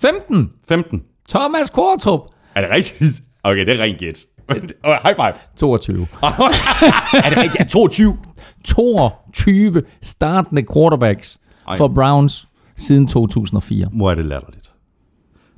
15. 0.02 0.52
15. 0.68 1.04
Thomas 1.30 1.70
Kvartrup. 1.70 2.20
Er 2.56 2.62
det 2.62 2.70
rigtigt? 2.70 3.22
Okay, 3.44 3.66
det 3.66 3.80
er 3.80 3.84
rent 3.84 4.00
gæt. 4.00 4.26
Oh, 4.84 4.94
high 5.04 5.16
five. 5.16 5.34
22. 5.58 6.02
er 6.24 7.30
det 7.30 7.38
rigtigt? 7.38 7.70
22. 7.70 8.18
22 8.66 9.82
startende 10.02 10.64
quarterbacks 10.74 11.40
Ej. 11.68 11.78
for 11.78 11.88
Browns 11.88 12.48
siden 12.76 13.08
2004. 13.08 13.88
Hvor 13.94 14.12
er 14.12 14.16
det 14.16 14.26
latterligt. 14.26 14.72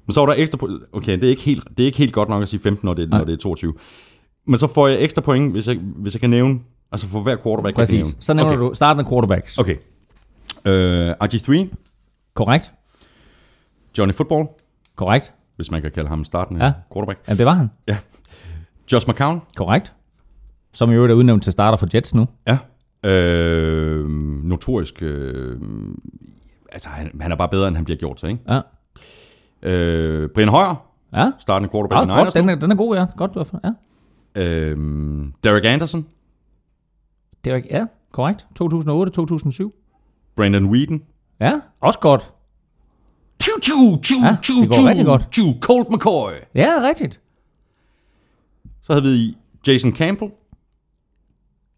Men 0.07 0.13
så 0.13 0.19
var 0.19 0.25
der 0.27 0.33
ekstra. 0.41 0.57
Okay, 0.93 1.11
det 1.15 1.23
er 1.23 1.29
ikke 1.29 1.41
helt, 1.41 1.67
det 1.77 1.83
er 1.83 1.85
ikke 1.85 1.97
helt 1.97 2.13
godt 2.13 2.29
nok 2.29 2.41
at 2.41 2.49
sige 2.49 2.59
15, 2.59 2.85
når 2.85 2.93
det, 2.93 3.09
når 3.09 3.23
det 3.23 3.33
er 3.33 3.37
22. 3.37 3.73
Men 4.45 4.57
så 4.57 4.67
får 4.67 4.87
jeg 4.87 5.01
ekstra 5.01 5.21
point, 5.21 5.51
hvis 5.51 5.67
jeg, 5.67 5.77
hvis 5.81 6.13
jeg 6.13 6.21
kan 6.21 6.29
nævne, 6.29 6.59
altså 6.91 7.07
for 7.07 7.19
hver 7.19 7.35
quarterback, 7.43 7.77
jeg 7.77 7.87
kan 7.87 7.95
Præcis. 7.97 8.05
nævne. 8.05 8.15
Så 8.21 8.33
nævner 8.33 8.51
okay. 8.51 8.61
du 8.61 8.71
startende 8.73 9.09
quarterbacks. 9.09 9.57
Okay. 9.57 9.75
Uh, 10.67 11.11
RG3, 11.23 11.75
Korrekt? 12.33 12.73
Johnny 13.97 14.13
Football, 14.13 14.47
Korrekt? 14.95 15.33
hvis 15.55 15.71
man 15.71 15.81
kan 15.81 15.91
kalde 15.91 16.09
ham 16.09 16.23
startende 16.23 16.65
Ja. 16.65 16.71
quarterback. 16.93 17.19
Jamen, 17.27 17.37
det 17.37 17.45
var 17.45 17.53
han. 17.53 17.69
Ja. 17.87 17.97
Josh 18.91 19.09
McCown, 19.09 19.41
Korrekt? 19.57 19.93
Som 20.73 20.91
i 20.91 20.93
øvrigt 20.93 21.11
er 21.11 21.15
udnævnt 21.15 21.43
til 21.43 21.51
starter 21.51 21.77
for 21.77 21.87
Jets 21.93 22.15
nu. 22.15 22.27
ja. 22.47 22.57
Uh, 23.07 24.09
notorisk, 24.43 25.01
uh, 25.01 25.07
altså 26.71 26.89
han, 26.89 27.11
han 27.21 27.31
er 27.31 27.35
bare 27.35 27.49
bedre, 27.49 27.67
end 27.67 27.75
han 27.75 27.85
bliver 27.85 27.97
gjort 27.97 28.17
til, 28.17 28.29
ikke? 28.29 28.41
Ja. 28.47 28.57
Uh, 30.23 30.29
Brian 30.29 30.49
Højer, 30.49 30.75
Ja, 31.13 31.31
startende 31.39 31.69
quarterback 31.73 32.09
ja 32.09 32.23
godt. 32.23 32.33
Den 32.33 32.49
er, 32.49 32.55
den 32.55 32.71
er 32.71 32.75
god, 32.75 32.95
ja. 32.95 33.05
Godt, 33.17 33.49
ja. 33.63 33.69
Uh, 34.35 34.43
Derek 35.43 35.65
Anderson, 35.65 36.07
Det 37.43 37.51
er, 37.53 37.61
ja, 37.69 37.85
korrekt. 38.11 38.47
2008, 38.55 39.11
2007. 39.11 39.73
Brandon 40.35 40.65
Whedon, 40.65 41.03
Ja, 41.39 41.59
også 41.79 41.99
godt. 41.99 42.31
Tju, 43.39 43.51
tju, 43.61 44.01
tju, 44.01 44.15
Ja, 44.23 44.37
tju, 44.43 44.53
det 44.61 44.69
går 44.69 44.75
tju, 44.75 44.83
rigtig 44.85 45.05
godt. 45.05 45.31
Tju, 45.31 45.53
Colt 45.61 45.89
McCoy. 45.89 46.31
Ja, 46.55 46.79
rigtigt. 46.81 47.21
Så 48.81 48.93
havde 48.93 49.03
vi 49.03 49.37
Jason 49.67 49.95
Campbell. 49.95 50.31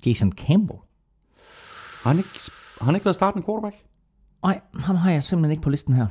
Jason 0.05 0.31
Campbell. 0.31 0.79
Har 2.03 2.09
han 2.09 2.17
ikke, 2.17 2.29
har 2.79 2.85
han 2.85 2.95
ikke 2.95 3.05
været 3.05 3.15
startende 3.15 3.45
quarterback? 3.45 3.75
Nej, 4.43 4.59
ham 4.79 4.95
har 4.95 5.11
jeg 5.11 5.23
simpelthen 5.23 5.51
ikke 5.51 5.63
på 5.63 5.69
listen 5.69 5.93
her. 5.93 6.07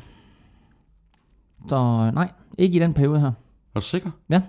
Så 1.68 2.10
nej, 2.14 2.32
ikke 2.58 2.76
i 2.76 2.80
den 2.80 2.94
periode 2.94 3.20
her. 3.20 3.32
Er 3.74 3.80
du 3.80 3.86
sikker? 3.86 4.10
Ja. 4.28 4.42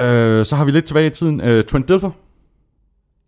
Øh, 0.00 0.44
så 0.44 0.56
har 0.56 0.64
vi 0.64 0.70
lidt 0.70 0.84
tilbage 0.84 1.06
i 1.06 1.10
tiden. 1.10 1.40
Øh, 1.40 1.64
Trent 1.64 1.88
Dilfer. 1.88 2.10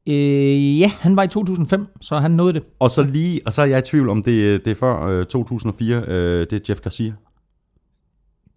Øh, 0.06 0.78
ja, 0.80 0.90
han 1.00 1.16
var 1.16 1.22
i 1.22 1.28
2005, 1.28 1.86
så 2.00 2.18
han 2.18 2.30
nåede 2.30 2.52
det. 2.52 2.62
Og 2.78 2.90
så 2.90 3.02
lige, 3.02 3.40
og 3.46 3.52
så 3.52 3.62
er 3.62 3.66
jeg 3.66 3.78
i 3.78 3.82
tvivl 3.82 4.08
om 4.08 4.22
det, 4.22 4.64
det 4.64 4.70
er 4.70 4.74
før 4.74 5.06
øh, 5.06 5.26
2004. 5.26 6.02
Øh, 6.08 6.40
det 6.40 6.52
er 6.52 6.60
Jeff 6.68 6.80
Garcia. 6.80 7.12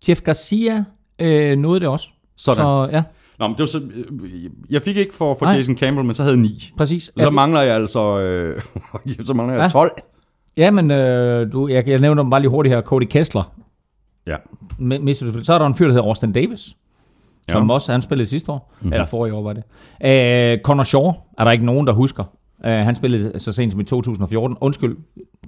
Jeff 0.10 0.22
Garcia 0.22 0.84
øh, 1.20 1.58
nåede 1.58 1.80
det 1.80 1.88
også. 1.88 2.08
Sådan. 2.38 2.62
Så... 2.64 2.90
Ja, 2.92 3.04
Nå, 3.40 3.48
men 3.48 3.54
det 3.54 3.60
var 3.60 3.66
så, 3.66 3.80
øh, 4.24 4.50
jeg 4.70 4.82
fik 4.82 4.98
ikke 4.98 5.14
for, 5.14 5.34
for 5.40 5.46
Nej. 5.46 5.56
Jason 5.56 5.78
Campbell, 5.78 6.06
men 6.06 6.16
så 6.16 6.24
havde 6.24 6.36
jeg 6.36 6.42
9. 6.42 6.72
præcis. 6.78 7.04
Så 7.04 7.12
det- 7.26 7.34
mangler 7.34 7.62
jeg 7.62 7.76
altså 7.76 8.20
øh, 8.20 8.62
så 9.28 9.34
mangler 9.34 9.56
jeg 9.56 9.62
Ja. 9.64 9.68
12. 9.68 9.92
Ja, 10.58 10.72
men 10.72 10.92
øh, 10.92 11.52
du, 11.52 11.68
jeg, 11.68 11.88
jeg 11.90 12.00
nævner 12.00 12.24
dem 12.24 12.30
bare 12.30 12.42
lige 12.42 12.50
hurtigt 12.50 12.76
her. 12.76 12.82
Cody 12.82 13.06
Kessler. 13.10 13.54
Ja. 14.28 14.36
M-. 14.80 15.14
Så 15.44 15.54
er 15.54 15.58
der 15.58 15.66
en 15.66 15.76
fyr, 15.76 15.86
der 15.86 15.94
hedder 15.94 16.08
Austin 16.08 16.32
Davis. 16.32 16.76
Ja. 17.48 17.54
Som 17.54 17.70
også 17.70 17.92
han 17.92 18.02
spillede 18.02 18.28
sidste 18.30 18.52
år. 18.52 18.74
Mm-hmm. 18.80 18.94
Eller 18.94 19.06
forrige 19.06 19.34
år 19.34 19.42
var 19.42 19.54
det. 19.54 19.64
Øh, 20.06 20.60
Connor 20.64 20.84
Shaw 20.84 21.12
er 21.38 21.44
der 21.44 21.52
ikke 21.52 21.66
nogen, 21.66 21.88
der 21.88 21.94
husker. 21.94 22.24
Øh, 22.66 22.72
han 22.72 22.96
spillede 22.96 23.40
så 23.40 23.52
sent 23.52 23.72
som 23.72 23.80
i 23.82 23.84
2014. 23.84 24.58
Undskyld, 24.62 24.98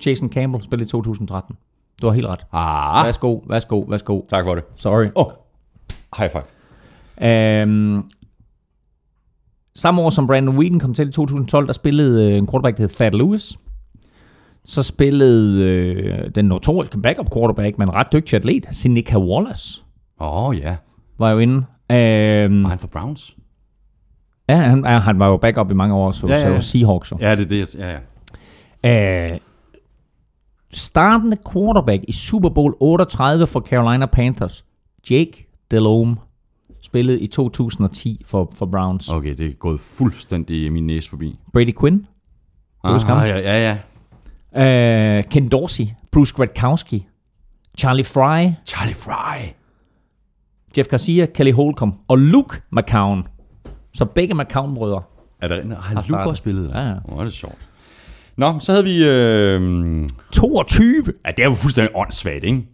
Jason 0.06 0.30
Campbell 0.30 0.64
spillede 0.64 0.88
i 0.88 0.90
2013. 0.90 1.56
Du 2.02 2.08
har 2.08 2.14
helt 2.14 2.28
ret. 2.28 2.46
Ah, 2.54 3.06
Værsgo, 3.06 3.44
værsgo, 3.48 3.80
værsgo. 3.80 4.22
tak 4.30 4.46
for 4.46 4.56
det. 4.56 4.64
Sorry. 4.76 5.06
Oh, 5.16 5.26
high 6.18 6.32
five. 6.32 6.44
Øhm, 7.62 8.04
samme 9.76 10.02
år 10.02 10.10
som 10.10 10.28
Brandon 10.28 10.58
Whedon 10.58 10.80
kom 10.80 10.94
til 10.94 11.08
i 11.08 11.12
2012, 11.12 11.68
der 11.68 11.74
spillede 11.74 12.32
øh, 12.32 12.38
en 12.38 12.48
quarterback, 12.48 12.78
der 12.78 12.84
hed 12.84 12.90
Thad 12.90 13.12
Lewis. 13.12 13.60
Så 14.66 14.84
spillede 14.84 15.64
øh, 15.64 16.32
den 16.36 16.46
notoriske 16.46 16.98
backup 17.02 17.34
quarterback, 17.34 17.78
men 17.78 17.94
ret 17.94 18.08
dygtig 18.14 18.36
atlet, 18.38 18.66
Seneca 18.72 19.18
Wallace, 19.20 19.84
Åh, 20.22 20.48
oh, 20.50 20.58
ja. 20.60 20.76
var 21.18 21.32
jo 21.32 21.38
inde. 21.40 21.66
Øhm, 21.92 22.64
Var 22.64 22.70
han 22.70 22.80
for 22.80 22.88
Browns? 22.88 23.36
ja, 24.50 24.56
han, 24.56 24.86
ja, 24.86 24.98
han 25.00 25.20
var 25.20 25.28
jo 25.28 25.38
backup 25.38 25.72
i 25.72 25.74
mange 25.74 25.96
år, 25.96 26.12
så, 26.12 26.28
Ja, 26.28 26.36
ja, 26.38 26.50
ja. 26.50 26.62
så 26.62 26.68
Seahawks. 26.70 27.12
jo. 27.12 27.18
Ja, 27.22 27.36
det 27.36 27.42
er 27.42 27.66
det. 27.66 27.76
Ja, 27.76 28.00
ja. 28.84 29.32
Øh, 29.34 29.40
startende 30.74 31.38
quarterback 31.54 32.04
i 32.08 32.12
Super 32.12 32.50
Bowl 32.50 32.74
38 32.80 33.48
for 33.48 33.60
Carolina 33.60 34.06
Panthers, 34.06 34.66
Jake 35.12 35.48
Delhomme, 35.72 36.16
spillede 36.82 37.20
i 37.20 37.28
2010 37.28 38.22
for, 38.26 38.52
for 38.56 38.66
Browns. 38.66 39.10
Okay, 39.10 39.36
det 39.36 39.48
er 39.48 39.54
gået 39.54 39.80
fuldstændig 39.80 40.72
min 40.74 40.88
næse 40.88 41.10
forbi. 41.10 41.40
Brady 41.54 41.76
Quinn, 41.80 42.08
ham? 42.84 43.00
ja, 43.28 43.38
ja, 43.38 43.78
ja. 44.54 45.18
Uh, 45.18 45.24
Ken 45.24 45.50
Dorsey, 45.50 45.86
Bruce 46.12 46.34
Gradkowski, 46.36 47.08
Charlie 47.78 48.04
Fry, 48.04 48.52
Charlie 48.66 48.96
Fry. 48.96 49.52
Jeff 50.78 50.90
Garcia, 50.90 51.26
Kelly 51.26 51.54
Holcomb 51.54 51.96
og 52.08 52.18
Luke 52.18 52.62
McCown. 52.72 53.28
Så 53.94 54.06
begge 54.06 54.36
McCown-brødre. 54.36 55.04
Er 55.42 55.48
der, 55.48 55.76
har 55.76 55.92
startet. 55.92 56.10
Luke 56.10 56.22
også 56.22 56.40
spillet 56.40 56.70
der? 56.70 56.82
Ja, 56.82 56.90
ja. 56.90 56.96
Hvor 57.06 57.20
er 57.20 57.24
det 57.24 57.34
sjovt. 57.34 57.58
Nå, 58.38 58.60
så 58.60 58.72
havde 58.72 58.84
vi... 58.84 59.04
Øh, 59.04 60.10
22! 60.32 61.04
ja, 61.26 61.32
det 61.32 61.40
er 61.40 61.50
jo 61.50 61.56
fuldstændig 61.56 61.96
åndssvagt, 61.96 62.44
ikke? 62.44 62.68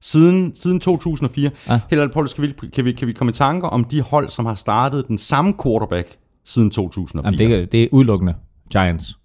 Siden, 0.00 0.54
siden 0.54 0.80
2004. 0.80 1.50
Ja. 1.68 1.80
Ærligt, 1.92 2.12
Paul, 2.12 2.28
skal 2.28 2.42
vi, 2.44 2.68
kan, 2.72 2.84
vi, 2.84 2.92
kan 2.92 3.08
vi 3.08 3.12
komme 3.12 3.30
i 3.30 3.32
tanker 3.32 3.68
om 3.68 3.84
de 3.84 4.00
hold, 4.00 4.28
som 4.28 4.46
har 4.46 4.54
startet 4.54 5.08
den 5.08 5.18
samme 5.18 5.54
quarterback 5.64 6.16
siden 6.44 6.70
2004? 6.70 7.26
Jamen, 7.26 7.38
det, 7.38 7.62
er, 7.62 7.66
det 7.66 7.82
er 7.82 7.88
udelukkende 7.92 8.34
Giants. 8.72 9.18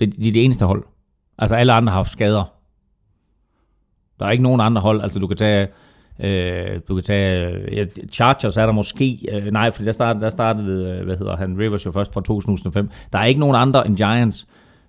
Det, 0.00 0.16
de 0.22 0.28
er 0.28 0.32
det 0.32 0.44
eneste 0.44 0.64
hold. 0.66 0.84
Altså 1.38 1.56
alle 1.56 1.72
andre 1.72 1.90
har 1.90 1.98
haft 1.98 2.12
skader. 2.12 2.44
Der 4.18 4.26
er 4.26 4.30
ikke 4.30 4.42
nogen 4.42 4.60
andre 4.60 4.82
hold. 4.82 5.00
Altså 5.02 5.18
du 5.18 5.26
kan 5.26 5.36
tage... 5.36 5.68
Øh, 6.20 6.80
du 6.88 6.94
kan 6.94 7.04
tage 7.04 7.58
ja, 7.72 7.84
Chargers 8.12 8.56
er 8.56 8.66
der 8.66 8.72
måske 8.72 9.18
øh, 9.32 9.52
nej, 9.52 9.70
for 9.70 9.82
der 9.82 9.92
startede, 9.92 10.24
der 10.24 10.30
startede 10.30 10.98
øh, 10.98 11.04
hvad 11.04 11.16
hedder 11.16 11.36
han, 11.36 11.58
Rivers 11.58 11.86
jo 11.86 11.92
først 11.92 12.12
fra 12.12 12.20
2005 12.20 12.90
der 13.12 13.18
er 13.18 13.24
ikke 13.24 13.40
nogen 13.40 13.56
andre 13.56 13.86
end 13.86 13.96
Giants 13.96 14.46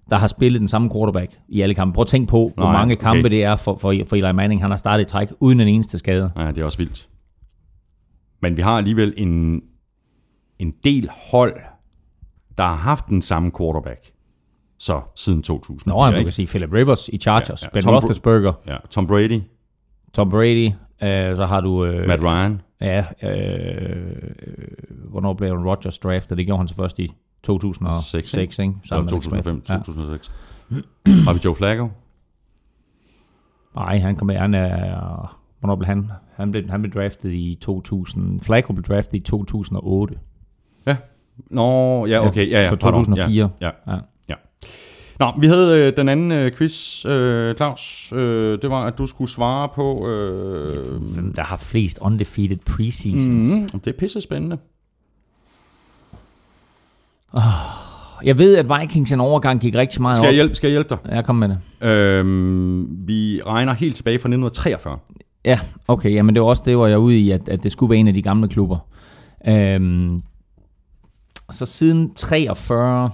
der 0.09 0.15
har 0.15 0.27
spillet 0.27 0.59
den 0.59 0.67
samme 0.67 0.89
quarterback 0.95 1.31
i 1.47 1.61
alle 1.61 1.75
kampe. 1.75 1.95
Prøv 1.95 2.01
at 2.01 2.07
tænke 2.07 2.29
på, 2.29 2.51
hvor 2.55 2.63
Nej, 2.63 2.73
mange 2.73 2.93
okay. 2.93 3.03
kampe 3.03 3.29
det 3.29 3.43
er 3.43 3.55
for, 3.55 3.75
for, 3.75 3.95
for 4.05 4.15
Eli 4.15 4.31
Manning. 4.31 4.61
Han 4.61 4.69
har 4.69 4.77
startet 4.77 5.05
i 5.05 5.11
træk 5.11 5.27
uden 5.39 5.59
en 5.59 5.67
eneste 5.67 5.97
skade. 5.97 6.31
Ja, 6.37 6.47
det 6.47 6.57
er 6.57 6.65
også 6.65 6.77
vildt. 6.77 7.07
Men 8.41 8.57
vi 8.57 8.61
har 8.61 8.77
alligevel 8.77 9.13
en, 9.17 9.61
en 10.59 10.73
del 10.83 11.09
hold, 11.31 11.53
der 12.57 12.63
har 12.63 12.75
haft 12.75 13.05
den 13.07 13.21
samme 13.21 13.51
quarterback. 13.59 14.11
Så 14.79 15.01
siden 15.15 15.43
2004, 15.43 15.93
Nå, 15.93 16.07
ikke? 16.17 16.23
kan 16.23 16.31
sige 16.31 16.47
Philip 16.47 16.73
Rivers 16.73 17.09
i 17.09 17.17
Chargers, 17.17 17.61
Ja, 17.61 17.67
ja. 17.67 17.73
Ben 17.73 17.81
Tom 17.81 17.93
Roethlisberger, 17.93 18.53
Ja, 18.67 18.77
Tom 18.89 19.07
Brady, 19.07 19.41
Tom 20.13 20.29
Brady, 20.29 20.71
øh, 21.03 21.35
så 21.35 21.45
har 21.45 21.61
du... 21.61 21.85
Øh, 21.85 22.07
Matt 22.07 22.23
Ryan. 22.23 22.61
Ja, 22.81 23.05
øh, 23.23 24.05
hvornår 25.09 25.33
blev 25.33 25.49
Aaron 25.49 25.65
Rodgers 25.65 25.99
draftet? 25.99 26.37
Det 26.37 26.45
gjorde 26.45 26.57
han 26.57 26.67
så 26.67 26.75
først 26.75 26.99
i 26.99 27.11
2006, 27.43 28.29
6, 28.29 28.59
ikke? 28.59 28.73
Sammen 28.85 29.03
med 29.03 29.09
2005, 29.09 29.65
Smith. 29.65 29.83
2006. 29.83 30.31
Har 31.25 31.33
vi 31.33 31.39
Joe 31.45 31.55
Flacco? 31.55 31.83
Ja. 31.83 31.89
Nej, 33.75 33.97
han 33.99 34.15
kom 34.15 34.25
med, 34.27 34.35
han 34.35 34.53
er... 34.53 35.41
Hvornår 35.59 35.75
blev 35.75 35.87
han? 35.87 36.11
Han 36.35 36.51
blev, 36.51 36.69
han 36.69 36.81
blev 36.81 36.93
draftet 36.93 37.31
i 37.31 37.57
2000... 37.61 38.41
Flacco 38.41 38.73
blev 38.73 38.83
draftet 38.83 39.13
i 39.17 39.19
2008. 39.19 40.19
Ja. 40.87 40.97
Nå, 41.37 42.05
ja, 42.05 42.27
okay. 42.27 42.51
Ja, 42.51 42.61
ja, 42.61 42.69
Så 42.69 42.75
pardon. 42.75 43.05
2004. 43.05 43.49
Ja, 43.61 43.65
ja. 43.65 43.93
Ja. 43.93 43.99
Ja. 45.19 45.25
Nå, 45.25 45.31
vi 45.41 45.47
havde 45.47 45.87
øh, 45.87 45.97
den 45.97 46.09
anden 46.09 46.31
øh, 46.31 46.51
quiz, 46.51 47.05
øh, 47.05 47.55
Claus. 47.55 48.13
Øh, 48.13 48.61
det 48.61 48.69
var, 48.69 48.85
at 48.85 48.97
du 48.97 49.05
skulle 49.07 49.31
svare 49.31 49.69
på... 49.75 50.07
Øh, 50.09 51.01
Hvem 51.13 51.33
der 51.33 51.43
har 51.43 51.57
flest 51.57 51.97
undefeated 52.01 52.57
preseasons? 52.65 53.45
Mm. 53.73 53.79
det 53.79 53.87
er 53.87 53.97
pisse 53.99 54.21
spændende. 54.21 54.57
Jeg 58.23 58.37
ved, 58.37 58.55
at 58.57 58.81
Vikings 58.81 59.11
en 59.11 59.19
overgang 59.19 59.59
gik 59.59 59.75
rigtig 59.75 60.01
meget 60.01 60.17
Skal 60.17 60.23
jeg 60.25 60.31
op. 60.31 60.35
hjælpe, 60.35 60.55
skal 60.55 60.67
jeg 60.67 60.71
hjælpe 60.71 60.89
dig? 60.89 60.97
Jeg 61.15 61.25
kom 61.25 61.35
med 61.35 61.49
det. 61.49 61.87
Øhm, 61.87 63.07
vi 63.07 63.41
regner 63.45 63.73
helt 63.73 63.95
tilbage 63.95 64.19
fra 64.19 64.27
1943. 64.29 64.97
Ja, 65.45 65.59
okay. 65.87 66.13
Jamen 66.13 66.35
det 66.35 66.41
var 66.41 66.47
også 66.49 66.63
det, 66.65 66.77
var 66.77 66.87
jeg 66.87 66.99
ude 66.99 67.17
i, 67.19 67.31
at, 67.31 67.49
at 67.49 67.63
det 67.63 67.71
skulle 67.71 67.89
være 67.89 67.99
en 67.99 68.07
af 68.07 68.13
de 68.13 68.21
gamle 68.21 68.47
klubber. 68.47 68.77
Øhm, 69.47 70.21
så 71.51 71.65
siden 71.65 72.13
43, 72.13 73.09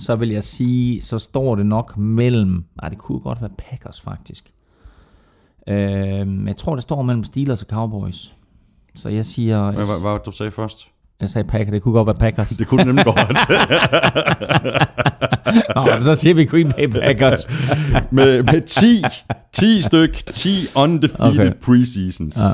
så 0.00 0.16
vil 0.16 0.28
jeg 0.28 0.44
sige, 0.44 1.02
så 1.02 1.18
står 1.18 1.54
det 1.54 1.66
nok 1.66 1.96
mellem... 1.96 2.64
Nej, 2.82 2.88
det 2.88 2.98
kunne 2.98 3.20
godt 3.20 3.40
være 3.40 3.50
Packers 3.58 4.00
faktisk. 4.00 4.50
Øhm, 5.68 6.48
jeg 6.48 6.56
tror, 6.56 6.74
det 6.74 6.82
står 6.82 7.02
mellem 7.02 7.24
Steelers 7.24 7.62
og 7.62 7.68
Cowboys. 7.70 8.34
Så 8.94 9.08
jeg 9.08 9.24
siger... 9.24 9.70
Hvad, 9.70 9.86
hvad, 9.86 10.10
hvad 10.10 10.18
du 10.26 10.30
sagde 10.32 10.52
først? 10.52 10.88
Jeg 11.20 11.28
sagde 11.28 11.48
Packers, 11.48 11.72
det 11.72 11.82
kunne 11.82 11.94
godt 11.94 12.06
være 12.06 12.16
Packers. 12.16 12.48
Det 12.48 12.66
kunne 12.66 12.84
nemlig 12.84 13.04
godt. 13.04 13.16
Nå, 15.76 15.94
men 15.94 16.04
så 16.04 16.14
siger 16.14 16.34
vi 16.34 16.44
Green 16.44 16.72
Bay 16.72 16.86
Packers. 16.88 17.46
med, 18.10 18.42
med 18.42 18.60
10, 18.60 19.02
10 19.52 19.82
styk, 19.82 20.22
10 20.32 20.50
undefeated 20.76 21.40
Okay. 21.40 21.52
preseasons. 21.64 22.38
Ja. 22.44 22.50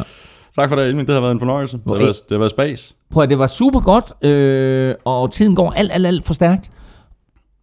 Tak 0.58 0.68
for 0.68 0.76
det, 0.76 0.86
Elvin. 0.86 1.06
Det 1.06 1.14
har 1.14 1.20
været 1.20 1.32
en 1.32 1.38
fornøjelse. 1.38 1.76
Det 1.76 1.84
har 1.86 1.94
været, 1.94 2.16
det 2.28 2.30
har 2.30 2.38
været 2.38 2.50
spas. 2.50 2.94
Prøv 3.10 3.22
at 3.22 3.28
det 3.28 3.38
var 3.38 3.46
super 3.46 3.80
godt, 3.80 4.24
øh, 4.24 4.94
og 5.04 5.32
tiden 5.32 5.54
går 5.54 5.70
alt, 5.72 5.92
alt, 5.92 6.06
alt 6.06 6.26
for 6.26 6.34
stærkt. 6.34 6.70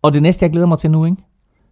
Og 0.03 0.13
det 0.13 0.21
næste, 0.21 0.43
jeg 0.43 0.51
glæder 0.51 0.67
mig 0.67 0.77
til 0.77 0.91
nu, 0.91 1.05
ikke? 1.05 1.17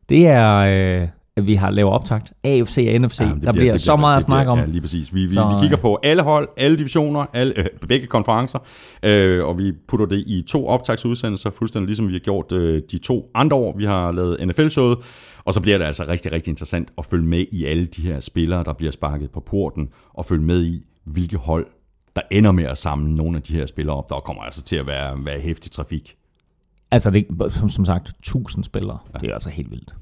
det 0.10 0.28
er, 0.28 0.58
øh, 1.02 1.08
at 1.36 1.48
vi 1.48 1.56
har 1.56 1.70
lavet 1.70 1.94
optakt. 1.94 2.34
AFC 2.44 2.88
og 2.94 3.02
NFC. 3.02 3.20
Det 3.20 3.42
der 3.42 3.54
bliver, 3.54 3.72
det 3.72 3.82
så 3.82 3.96
meget 3.96 4.18
at 4.18 4.24
snakke 4.24 4.52
om. 4.52 4.60
Ja, 4.60 4.66
lige 4.66 4.82
præcis. 4.82 5.14
Vi, 5.14 5.26
vi, 5.26 5.34
Så, 5.34 5.48
vi 5.48 5.62
kigger 5.62 5.78
på 5.78 6.00
alle 6.04 6.24
hold, 6.24 6.50
alle 6.58 6.78
divisioner, 6.78 7.26
alle, 7.34 7.60
øh, 7.60 7.66
begge 7.88 8.08
konferencer, 8.08 8.60
øh, 9.04 9.46
og 9.46 9.58
vi 9.58 9.72
putter 9.88 10.06
det 10.06 10.24
i 10.28 10.44
to 10.48 10.68
optagsudsendelser, 10.68 11.50
fuldstændig 11.50 11.88
ligesom 11.88 12.08
vi 12.08 12.14
har 12.14 12.20
gjort 12.20 12.52
øh, 12.52 12.82
de 12.92 12.98
to 12.98 13.32
andre 13.36 13.58
år, 13.58 13.78
vi 13.78 13.86
har 13.86 14.12
lavet 14.12 14.48
NFL-showet. 14.48 14.98
Og 15.46 15.54
så 15.54 15.62
bliver 15.62 15.78
det 15.78 15.86
altså 15.86 16.06
rigtig, 16.08 16.32
rigtig 16.32 16.52
interessant 16.52 16.92
at 16.98 17.06
følge 17.06 17.26
med 17.26 17.46
i 17.52 17.66
alle 17.66 17.86
de 17.86 18.02
her 18.02 18.20
spillere, 18.20 18.64
der 18.64 18.74
bliver 18.74 18.92
sparket 18.92 19.32
på 19.32 19.40
porten, 19.40 19.90
og 20.14 20.26
følge 20.26 20.44
med 20.44 20.64
i, 20.64 20.86
hvilke 21.06 21.38
hold, 21.38 21.68
der 22.16 22.22
ender 22.32 22.52
med 22.52 22.64
at 22.64 22.78
samle 22.78 23.16
nogle 23.16 23.38
af 23.38 23.44
de 23.44 23.54
her 23.54 23.66
spillere 23.66 23.96
op. 23.96 24.10
Der 24.10 24.16
kommer 24.16 24.44
altså 24.44 24.62
til 24.62 24.76
at 24.76 24.88
være, 24.88 25.26
være 25.26 25.40
hæftig 25.40 25.72
trafik. 25.72 26.16
Altså, 26.92 27.10
det, 27.10 27.26
som, 27.50 27.70
som 27.70 27.86
sagt, 27.86 28.10
1000 28.10 28.64
spillere. 28.64 28.98
Ja. 29.14 29.20
Det 29.20 29.30
er 29.30 29.34
altså 29.34 29.50
helt 29.50 29.72
vildt. 29.72 29.94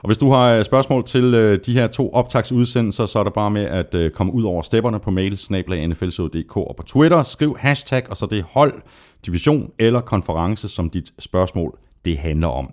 Og 0.00 0.06
hvis 0.06 0.18
du 0.18 0.30
har 0.30 0.54
øh, 0.54 0.64
spørgsmål 0.64 1.04
til 1.04 1.34
øh, 1.34 1.58
de 1.66 1.72
her 1.72 1.86
to 1.86 2.12
optagsudsendelser, 2.12 3.06
så 3.06 3.18
er 3.18 3.24
det 3.24 3.32
bare 3.32 3.50
med 3.50 3.62
at 3.62 3.94
øh, 3.94 4.10
komme 4.10 4.32
ud 4.32 4.42
over 4.42 4.62
stepperne 4.62 4.98
på 4.98 5.10
mail, 5.10 5.38
snablag.nflshow.dk 5.38 6.56
og 6.56 6.74
på 6.76 6.82
Twitter. 6.82 7.22
Skriv 7.22 7.56
hashtag, 7.58 8.10
og 8.10 8.16
så 8.16 8.26
det 8.26 8.44
hold, 8.50 8.82
division 9.26 9.70
eller 9.78 10.00
konference, 10.00 10.68
som 10.68 10.90
dit 10.90 11.12
spørgsmål 11.18 11.78
det 12.04 12.18
handler 12.18 12.48
om. 12.48 12.72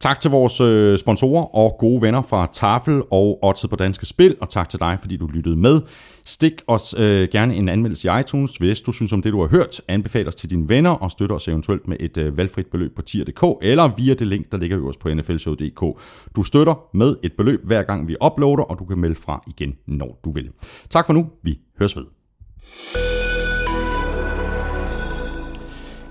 Tak 0.00 0.20
til 0.20 0.30
vores 0.30 0.60
øh, 0.60 0.98
sponsorer 0.98 1.56
og 1.56 1.76
gode 1.78 2.02
venner 2.02 2.22
fra 2.22 2.48
Tafel 2.52 3.02
og 3.10 3.44
Odset 3.44 3.70
på 3.70 3.76
Danske 3.76 4.06
Spil, 4.06 4.36
og 4.40 4.48
tak 4.48 4.68
til 4.68 4.80
dig, 4.80 4.98
fordi 5.00 5.16
du 5.16 5.26
lyttede 5.26 5.56
med. 5.56 5.80
Stik 6.24 6.52
os 6.66 6.94
øh, 6.98 7.28
gerne 7.32 7.54
en 7.54 7.68
anmeldelse 7.68 8.08
i 8.08 8.20
iTunes, 8.20 8.56
hvis 8.56 8.80
du 8.80 8.92
synes 8.92 9.12
om 9.12 9.22
det, 9.22 9.32
du 9.32 9.40
har 9.40 9.48
hørt. 9.48 9.80
Anbefal 9.88 10.28
os 10.28 10.34
til 10.34 10.50
dine 10.50 10.68
venner 10.68 10.90
og 10.90 11.10
støtter 11.10 11.36
os 11.36 11.48
eventuelt 11.48 11.88
med 11.88 11.96
et 12.00 12.16
øh, 12.16 12.36
valgfrit 12.36 12.66
beløb 12.66 12.96
på 12.96 13.02
tier.dk 13.02 13.44
eller 13.62 13.90
via 13.96 14.14
det 14.14 14.26
link, 14.26 14.52
der 14.52 14.58
ligger 14.58 14.78
øverst 14.78 15.00
på 15.00 15.14
nflshow.dk. 15.14 16.00
Du 16.36 16.42
støtter 16.42 16.96
med 16.96 17.16
et 17.22 17.32
beløb 17.32 17.66
hver 17.66 17.82
gang 17.82 18.08
vi 18.08 18.16
uploader, 18.24 18.62
og 18.62 18.78
du 18.78 18.84
kan 18.84 18.98
melde 18.98 19.16
fra 19.16 19.44
igen, 19.46 19.76
når 19.86 20.20
du 20.24 20.30
vil. 20.30 20.50
Tak 20.90 21.06
for 21.06 21.12
nu. 21.12 21.26
Vi 21.42 21.58
høres 21.78 21.96
ved. 21.96 22.04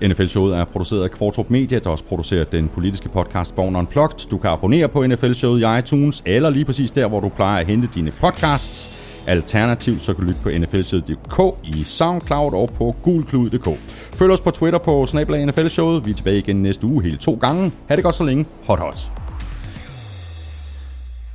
NFL-showet 0.02 0.56
er 0.56 0.64
produceret 0.64 1.02
af 1.02 1.10
Kvartrup 1.10 1.50
Media, 1.50 1.78
der 1.78 1.90
også 1.90 2.04
producerer 2.04 2.44
den 2.44 2.68
politiske 2.68 3.08
podcast 3.08 3.54
Born 3.54 3.76
Unplugged. 3.76 4.30
Du 4.30 4.38
kan 4.38 4.50
abonnere 4.50 4.88
på 4.88 5.06
NFL-showet 5.06 5.60
i 5.60 5.78
iTunes, 5.78 6.22
eller 6.26 6.50
lige 6.50 6.64
præcis 6.64 6.90
der, 6.90 7.08
hvor 7.08 7.20
du 7.20 7.28
plejer 7.28 7.60
at 7.60 7.66
hente 7.66 7.88
dine 7.94 8.12
podcasts. 8.20 9.02
Alternativt 9.26 10.00
så 10.00 10.14
kan 10.14 10.24
du 10.24 10.28
lytte 10.28 10.42
på 10.42 10.50
nflshowet.dk 10.58 11.66
i 11.76 11.84
SoundCloud 11.84 12.54
og 12.54 12.70
på 12.74 12.96
gulklud.dk. 13.02 13.68
Følg 14.14 14.32
os 14.32 14.40
på 14.40 14.50
Twitter 14.50 14.78
på 14.78 15.06
snablag 15.06 15.46
NFL-showet. 15.46 16.06
Vi 16.06 16.10
er 16.10 16.14
tilbage 16.14 16.38
igen 16.38 16.62
næste 16.62 16.86
uge 16.86 17.02
hele 17.02 17.18
to 17.18 17.34
gange. 17.34 17.72
Ha' 17.88 17.96
det 17.96 18.04
godt 18.04 18.14
så 18.14 18.24
længe. 18.24 18.46
Hot 18.64 18.78
hot. 18.78 19.12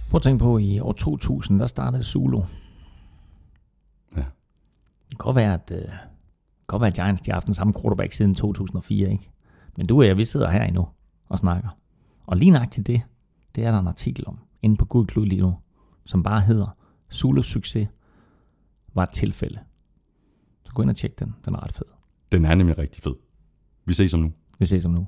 Prøv 0.09 0.17
at 0.17 0.21
tænke 0.21 0.43
på, 0.43 0.55
at 0.55 0.63
i 0.63 0.79
år 0.79 0.91
2000, 0.91 1.59
der 1.59 1.67
startede 1.67 2.03
Zulu. 2.03 2.41
Ja. 4.15 4.21
Det 5.09 5.17
kan 5.17 5.17
godt 5.17 5.35
være, 5.35 5.53
at, 5.53 5.65
kan 5.67 5.87
godt 6.71 6.81
være, 6.81 6.89
at 6.89 6.95
Giants 6.95 7.21
de 7.21 7.31
har 7.31 7.35
haft 7.35 7.45
den 7.45 7.53
samme 7.53 7.73
quarterback 7.73 8.13
siden 8.13 8.35
2004, 8.35 9.11
ikke? 9.11 9.29
Men 9.77 9.85
du 9.85 9.97
og 9.97 10.07
jeg, 10.07 10.17
vi 10.17 10.25
sidder 10.25 10.49
her 10.49 10.63
endnu 10.63 10.87
og 11.29 11.39
snakker. 11.39 11.69
Og 12.27 12.37
lige 12.37 12.51
nøjagtigt 12.51 12.87
det, 12.87 13.01
det 13.55 13.65
er 13.65 13.71
der 13.71 13.79
en 13.79 13.87
artikel 13.87 14.27
om, 14.27 14.39
inde 14.61 14.77
på 14.77 14.85
Good 14.85 15.07
Clue 15.11 15.25
lige 15.25 15.41
nu, 15.41 15.57
som 16.05 16.23
bare 16.23 16.41
hedder, 16.41 16.77
Zulus 17.13 17.45
succes 17.45 17.87
var 18.93 19.03
et 19.03 19.11
tilfælde. 19.11 19.59
Så 20.63 20.71
gå 20.73 20.81
ind 20.81 20.89
og 20.89 20.95
tjek 20.95 21.19
den, 21.19 21.35
den 21.45 21.55
er 21.55 21.63
ret 21.63 21.71
fed. 21.71 21.85
Den 22.31 22.45
er 22.45 22.55
nemlig 22.55 22.77
rigtig 22.77 23.03
fed. 23.03 23.15
Vi 23.85 23.93
ses 23.93 24.13
om 24.13 24.19
nu. 24.19 24.33
Vi 24.59 24.65
ses 24.65 24.85
om 24.85 24.91
nu. 24.91 25.07